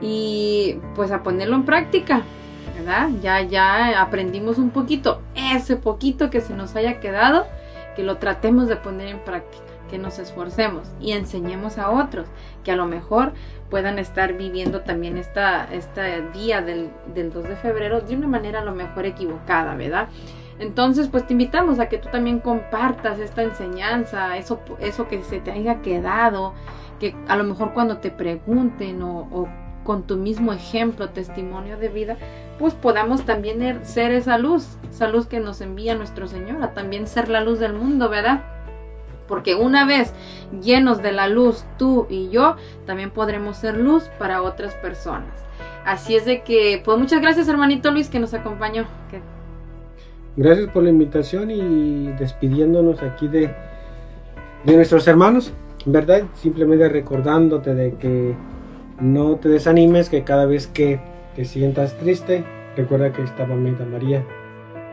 Y 0.00 0.76
pues 0.94 1.10
a 1.12 1.22
ponerlo 1.22 1.56
en 1.56 1.64
práctica, 1.64 2.22
Ya, 3.20 3.42
ya 3.42 4.00
aprendimos 4.00 4.58
un 4.58 4.70
poquito, 4.70 5.20
ese 5.34 5.76
poquito 5.76 6.30
que 6.30 6.40
se 6.40 6.54
nos 6.54 6.74
haya 6.74 7.00
quedado, 7.00 7.46
que 7.94 8.02
lo 8.02 8.16
tratemos 8.16 8.68
de 8.68 8.76
poner 8.76 9.08
en 9.08 9.20
práctica, 9.20 9.64
que 9.90 9.98
nos 9.98 10.18
esforcemos 10.18 10.88
y 11.00 11.12
enseñemos 11.12 11.78
a 11.78 11.90
otros 11.90 12.26
que 12.64 12.72
a 12.72 12.76
lo 12.76 12.86
mejor 12.86 13.32
puedan 13.70 13.98
estar 13.98 14.32
viviendo 14.34 14.80
también 14.80 15.16
esta, 15.16 15.64
este 15.72 16.22
día 16.32 16.60
del, 16.60 16.90
del 17.14 17.32
2 17.32 17.44
de 17.44 17.56
febrero 17.56 18.00
de 18.00 18.16
una 18.16 18.26
manera 18.26 18.60
a 18.60 18.64
lo 18.64 18.74
mejor 18.74 19.06
equivocada, 19.06 19.74
¿verdad? 19.74 20.08
Entonces, 20.58 21.08
pues 21.08 21.26
te 21.26 21.32
invitamos 21.32 21.78
a 21.78 21.88
que 21.88 21.98
tú 21.98 22.08
también 22.10 22.38
compartas 22.38 23.18
esta 23.18 23.42
enseñanza, 23.42 24.36
eso, 24.36 24.60
eso 24.80 25.08
que 25.08 25.22
se 25.22 25.40
te 25.40 25.50
haya 25.50 25.82
quedado, 25.82 26.52
que 27.00 27.14
a 27.28 27.36
lo 27.36 27.44
mejor 27.44 27.72
cuando 27.72 27.98
te 27.98 28.10
pregunten 28.10 29.02
o 29.02 29.48
con 29.84 30.04
tu 30.04 30.16
mismo 30.16 30.52
ejemplo, 30.52 31.10
testimonio 31.10 31.76
de 31.76 31.88
vida, 31.88 32.16
pues 32.58 32.74
podamos 32.74 33.24
también 33.24 33.60
er- 33.60 33.84
ser 33.84 34.12
esa 34.12 34.38
luz, 34.38 34.76
esa 34.90 35.08
luz 35.08 35.26
que 35.26 35.40
nos 35.40 35.60
envía 35.60 35.94
nuestro 35.94 36.26
Señor, 36.26 36.62
a 36.62 36.74
también 36.74 37.06
ser 37.06 37.28
la 37.28 37.40
luz 37.40 37.58
del 37.58 37.72
mundo, 37.72 38.08
¿verdad? 38.08 38.42
Porque 39.28 39.54
una 39.54 39.86
vez 39.86 40.12
llenos 40.62 41.02
de 41.02 41.12
la 41.12 41.28
luz, 41.28 41.64
tú 41.78 42.06
y 42.10 42.28
yo, 42.30 42.56
también 42.86 43.10
podremos 43.10 43.56
ser 43.56 43.76
luz 43.76 44.10
para 44.18 44.42
otras 44.42 44.74
personas. 44.74 45.30
Así 45.84 46.14
es 46.14 46.24
de 46.24 46.42
que, 46.42 46.80
pues 46.84 46.98
muchas 46.98 47.20
gracias 47.20 47.48
hermanito 47.48 47.90
Luis 47.90 48.08
que 48.08 48.18
nos 48.20 48.34
acompañó. 48.34 48.84
Gracias 50.36 50.70
por 50.70 50.82
la 50.82 50.90
invitación 50.90 51.50
y 51.50 52.08
despidiéndonos 52.18 53.02
aquí 53.02 53.28
de, 53.28 53.54
de 54.64 54.76
nuestros 54.76 55.06
hermanos, 55.06 55.52
¿verdad? 55.84 56.22
Simplemente 56.34 56.88
recordándote 56.88 57.74
de 57.74 57.94
que 57.96 58.34
no 59.00 59.36
te 59.36 59.48
desanimes, 59.48 60.08
que 60.08 60.24
cada 60.24 60.46
vez 60.46 60.66
que 60.66 61.00
te 61.34 61.44
sientas 61.44 61.96
triste, 61.98 62.44
recuerda 62.76 63.12
que 63.12 63.22
está 63.22 63.46
Mamita 63.46 63.84
María 63.84 64.24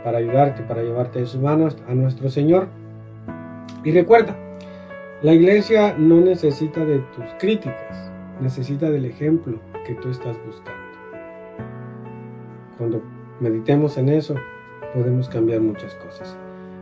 para 0.04 0.20
ayudarte, 0.20 0.64
para 0.64 0.82
llevarte 0.82 1.20
de 1.20 1.26
sus 1.26 1.42
manos 1.42 1.78
a 1.88 1.94
nuestro 1.94 2.30
Señor. 2.30 2.68
Y 3.84 3.92
recuerda, 3.92 4.36
la 5.22 5.34
iglesia 5.34 5.96
no 5.98 6.22
necesita 6.22 6.86
de 6.86 7.00
tus 7.16 7.26
críticas, 7.40 8.12
necesita 8.42 8.90
del 8.90 9.06
ejemplo 9.06 9.60
que 9.86 9.96
tú 9.96 10.10
estás 10.10 10.38
buscando. 10.46 10.80
Cuando 12.78 13.02
meditemos 13.40 13.98
en 13.98 14.10
eso, 14.10 14.36
podemos 14.94 15.28
cambiar 15.28 15.60
muchas 15.62 15.94
cosas. 15.96 16.38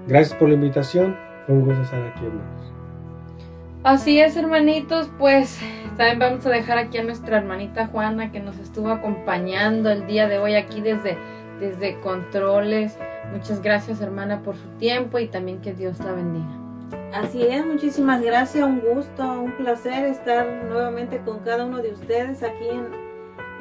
Gracias 0.07 0.37
por 0.37 0.49
la 0.49 0.55
invitación, 0.55 1.17
fue 1.45 1.55
un 1.55 1.65
gusto 1.65 1.81
estar 1.81 2.01
aquí, 2.01 2.25
hermanos. 2.25 2.76
Así 3.87 4.19
es, 4.19 4.35
hermanitos, 4.35 5.09
pues 5.17 5.57
también 5.95 6.19
vamos 6.19 6.45
a 6.45 6.49
dejar 6.49 6.77
aquí 6.77 6.97
a 6.97 7.05
nuestra 7.05 7.37
hermanita 7.37 7.87
Juana 7.87 8.33
que 8.33 8.41
nos 8.41 8.57
estuvo 8.57 8.89
acompañando 8.89 9.89
el 9.89 10.05
día 10.07 10.27
de 10.27 10.39
hoy 10.39 10.55
aquí 10.55 10.81
desde, 10.81 11.17
desde 11.61 11.97
Controles. 12.01 12.97
Muchas 13.31 13.61
gracias, 13.61 14.01
hermana, 14.01 14.43
por 14.43 14.57
su 14.57 14.67
tiempo 14.77 15.19
y 15.19 15.29
también 15.29 15.61
que 15.61 15.73
Dios 15.73 15.99
la 15.99 16.11
bendiga. 16.11 16.49
Así 17.13 17.43
es, 17.43 17.65
muchísimas 17.65 18.21
gracias, 18.21 18.67
un 18.67 18.81
gusto, 18.81 19.23
un 19.41 19.53
placer 19.53 20.03
estar 20.03 20.45
nuevamente 20.65 21.19
con 21.19 21.39
cada 21.39 21.63
uno 21.63 21.77
de 21.77 21.93
ustedes 21.93 22.43
aquí 22.43 22.67
en, 22.67 22.89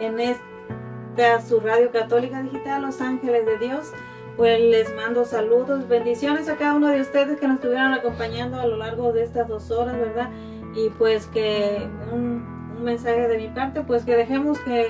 en 0.01 0.19
esta 0.19 1.41
su 1.41 1.61
radio 1.61 1.93
católica 1.93 2.43
digital 2.43 2.83
Los 2.83 3.01
Ángeles 3.01 3.47
de 3.47 3.59
Dios. 3.65 3.93
Pues 4.37 4.61
les 4.61 4.95
mando 4.95 5.25
saludos, 5.25 5.89
bendiciones 5.89 6.49
a 6.51 6.57
cada 6.57 6.75
uno 6.75 6.89
de 6.89 7.01
ustedes 7.01 7.41
que 7.41 7.49
nos 7.49 7.57
estuvieron 7.57 7.95
acompañando 7.95 8.61
a 8.61 8.67
lo 8.67 8.77
largo 8.77 9.13
de 9.13 9.23
estas 9.23 9.49
dos 9.49 9.71
horas, 9.71 9.99
¿verdad? 9.99 10.31
Y 10.75 10.91
pues 10.91 11.27
que 11.27 11.89
un, 12.13 12.57
mensaje 12.85 13.29
de 13.29 13.39
mi 13.39 13.49
parte, 13.49 13.81
pues 13.81 14.05
que 14.05 14.15
dejemos 14.15 14.59
que 14.59 14.89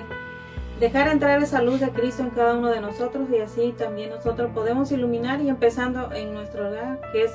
dejar 0.81 1.07
entrar 1.07 1.41
esa 1.41 1.63
luz 1.63 1.79
de 1.79 1.91
Cristo 1.91 2.23
en 2.23 2.31
cada 2.31 2.57
uno 2.57 2.71
de 2.71 2.81
nosotros 2.81 3.29
y 3.31 3.39
así 3.39 3.73
también 3.79 4.11
nosotros 4.11 4.51
podemos 4.53 4.91
iluminar 4.91 5.41
y 5.41 5.49
empezando 5.49 6.13
en 6.13 6.35
nuestro 6.35 6.69
hogar, 6.69 7.01
que 7.13 7.23
es 7.23 7.33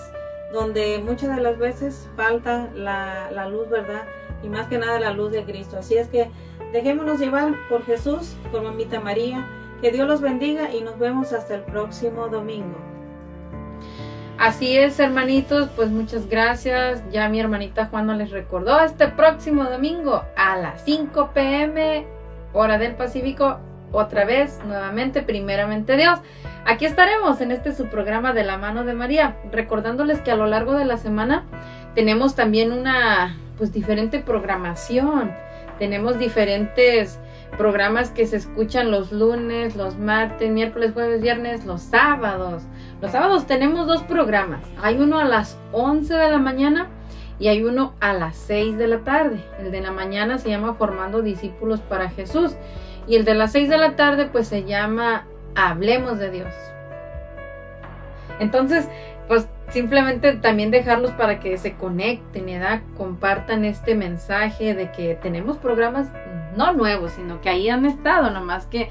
donde 0.52 1.00
muchas 1.00 1.34
de 1.34 1.42
las 1.42 1.58
veces 1.58 2.10
falta 2.18 2.70
la 2.76 3.48
luz, 3.50 3.70
¿verdad? 3.70 4.04
Y 4.44 4.50
más 4.50 4.68
que 4.68 4.78
nada 4.78 5.00
la 5.00 5.12
luz 5.12 5.32
de 5.32 5.46
Cristo. 5.46 5.78
Así 5.78 5.96
es 5.96 6.10
que 6.10 6.30
dejémonos 6.74 7.20
llevar 7.20 7.54
por 7.70 7.86
Jesús, 7.86 8.36
por 8.52 8.62
Mamita 8.62 9.00
María. 9.00 9.48
Que 9.82 9.92
Dios 9.92 10.08
los 10.08 10.22
bendiga 10.22 10.72
y 10.72 10.82
nos 10.82 11.00
vemos 11.00 11.34
hasta 11.34 11.56
el 11.56 11.62
próximo 11.62 12.28
domingo. 12.28 12.78
Así 14.38 14.78
es, 14.78 15.00
hermanitos, 15.00 15.70
pues 15.76 15.90
muchas 15.90 16.28
gracias. 16.28 17.04
Ya 17.12 17.30
mi 17.30 17.40
hermanita 17.40 17.88
Juana 17.88 18.16
les 18.16 18.32
recordó 18.32 18.80
este 18.80 19.08
próximo 19.08 19.64
domingo 19.64 20.24
a 20.36 20.58
las 20.58 20.84
5 20.84 21.32
pm, 21.34 22.06
hora 22.54 22.78
del 22.78 22.94
Pacífico, 22.94 23.60
otra 23.92 24.26
vez, 24.26 24.60
nuevamente, 24.66 25.22
primeramente 25.22 25.98
Dios. 25.98 26.20
Aquí 26.66 26.86
estaremos 26.86 27.42
en 27.42 27.52
este 27.52 27.74
su 27.74 27.88
programa 27.88 28.34
de 28.34 28.44
la 28.44 28.58
mano 28.58 28.84
de 28.84 28.94
María, 28.94 29.38
recordándoles 29.52 30.22
que 30.22 30.32
a 30.32 30.36
lo 30.36 30.46
largo 30.46 30.74
de 30.74 30.86
la 30.86 30.98
semana 30.98 31.44
tenemos 31.96 32.36
también 32.36 32.72
una 32.72 33.38
pues 33.58 33.74
diferente 33.74 34.20
programación. 34.20 35.32
Tenemos 35.80 36.20
diferentes 36.20 37.20
programas 37.62 38.10
que 38.10 38.26
se 38.26 38.38
escuchan 38.38 38.90
los 38.90 39.12
lunes, 39.12 39.76
los 39.76 39.96
martes, 39.96 40.50
miércoles, 40.50 40.94
jueves, 40.96 41.22
viernes, 41.22 41.64
los 41.64 41.84
sábados. 41.84 42.64
Los 43.04 43.12
sábados 43.12 43.46
tenemos 43.46 43.86
dos 43.86 44.02
programas. 44.02 44.64
Hay 44.82 44.98
uno 44.98 45.20
a 45.20 45.26
las 45.26 45.60
11 45.72 46.12
de 46.12 46.32
la 46.32 46.40
mañana 46.40 46.88
y 47.38 47.50
hay 47.50 47.64
uno 47.64 47.94
a 48.00 48.14
las 48.14 48.36
6 48.36 48.80
de 48.80 48.88
la 48.88 49.04
tarde. 49.04 49.44
El 49.60 49.72
de 49.72 49.80
la 49.80 49.92
mañana 49.92 50.40
se 50.40 50.50
llama 50.50 50.74
Formando 50.74 51.22
Discípulos 51.22 51.82
para 51.82 52.10
Jesús 52.10 52.56
y 53.06 53.16
el 53.16 53.26
de 53.26 53.36
las 53.36 53.52
6 53.52 53.70
de 53.70 53.78
la 53.78 53.96
tarde 53.96 54.26
pues 54.26 54.48
se 54.48 54.64
llama 54.64 55.28
Hablemos 55.54 56.18
de 56.18 56.32
Dios. 56.32 56.54
Entonces, 58.40 58.90
pues 59.28 59.48
simplemente 59.70 60.34
también 60.34 60.72
dejarlos 60.72 61.12
para 61.12 61.40
que 61.40 61.58
se 61.58 61.74
conecten 61.74 62.50
y 62.50 62.58
compartan 62.98 63.66
este 63.66 63.96
mensaje 63.96 64.74
de 64.74 64.92
que 64.92 65.16
tenemos 65.16 65.58
programas 65.58 66.10
no 66.56 66.74
nuevos, 66.74 67.14
sino 67.14 67.42
que 67.42 67.50
ahí 67.50 67.70
han 67.70 67.86
estado, 67.86 68.30
nomás 68.32 68.66
que 68.66 68.90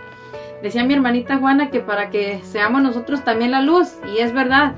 decía 0.61 0.85
mi 0.85 0.93
hermanita 0.93 1.37
Juana 1.37 1.69
que 1.69 1.81
para 1.81 2.09
que 2.11 2.39
seamos 2.43 2.81
nosotros 2.81 3.25
también 3.25 3.51
la 3.51 3.59
luz, 3.59 3.97
y 4.15 4.19
es 4.19 4.31
verdad, 4.31 4.75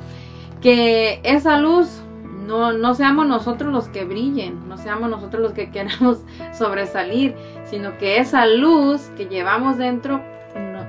que 0.59 1.19
esa 1.21 1.59
luz 1.59 2.01
no, 2.47 2.73
no 2.73 2.95
seamos 2.95 3.27
nosotros 3.27 3.71
los 3.71 3.89
que 3.89 4.05
brillen, 4.05 4.67
no 4.67 4.79
seamos 4.79 5.11
nosotros 5.11 5.39
los 5.39 5.51
que 5.51 5.69
queramos 5.69 6.23
sobresalir, 6.51 7.35
sino 7.65 7.99
que 7.99 8.17
esa 8.17 8.47
luz 8.47 9.11
que 9.15 9.27
llevamos 9.27 9.77
dentro, 9.77 10.19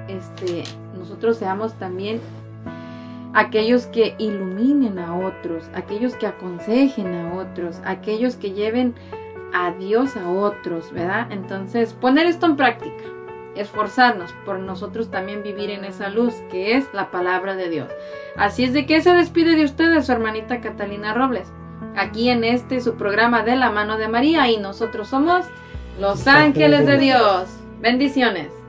este, 0.09 0.63
nosotros 1.17 1.39
seamos 1.39 1.73
también 1.79 2.21
aquellos 3.33 3.87
que 3.87 4.15
iluminen 4.19 4.99
a 4.99 5.17
otros, 5.17 5.65
aquellos 5.73 6.15
que 6.15 6.27
aconsejen 6.27 7.15
a 7.15 7.33
otros, 7.37 7.81
aquellos 7.87 8.37
que 8.37 8.53
lleven 8.53 8.95
a 9.55 9.71
Dios 9.71 10.15
a 10.19 10.29
otros, 10.29 10.93
¿verdad? 10.93 11.29
Entonces, 11.33 11.95
poner 11.95 12.27
esto 12.27 12.45
en 12.45 12.57
práctica, 12.57 13.03
esforzarnos 13.55 14.31
por 14.45 14.59
nosotros 14.59 15.11
también 15.11 15.43
vivir 15.43 15.71
en 15.71 15.87
esa 15.87 16.11
luz 16.11 16.35
que 16.51 16.77
es 16.77 16.85
la 16.93 17.11
palabra 17.11 17.57
de 17.57 17.71
Dios. 17.71 17.89
Así 18.37 18.65
es 18.65 18.75
de 18.75 18.85
que 18.85 19.01
se 19.01 19.15
despide 19.15 19.57
de 19.57 19.65
ustedes 19.65 20.05
su 20.05 20.13
hermanita 20.13 20.61
Catalina 20.61 21.15
Robles, 21.15 21.51
aquí 21.97 22.29
en 22.29 22.45
este 22.45 22.83
su 22.83 22.97
programa 22.97 23.43
de 23.43 23.57
la 23.57 23.71
mano 23.71 23.97
de 23.97 24.09
María 24.09 24.51
y 24.51 24.59
nosotros 24.59 25.09
somos 25.09 25.47
los 25.99 26.27
ángeles 26.27 26.87
de 26.87 26.99
Dios. 26.99 27.49
Bendiciones. 27.81 28.66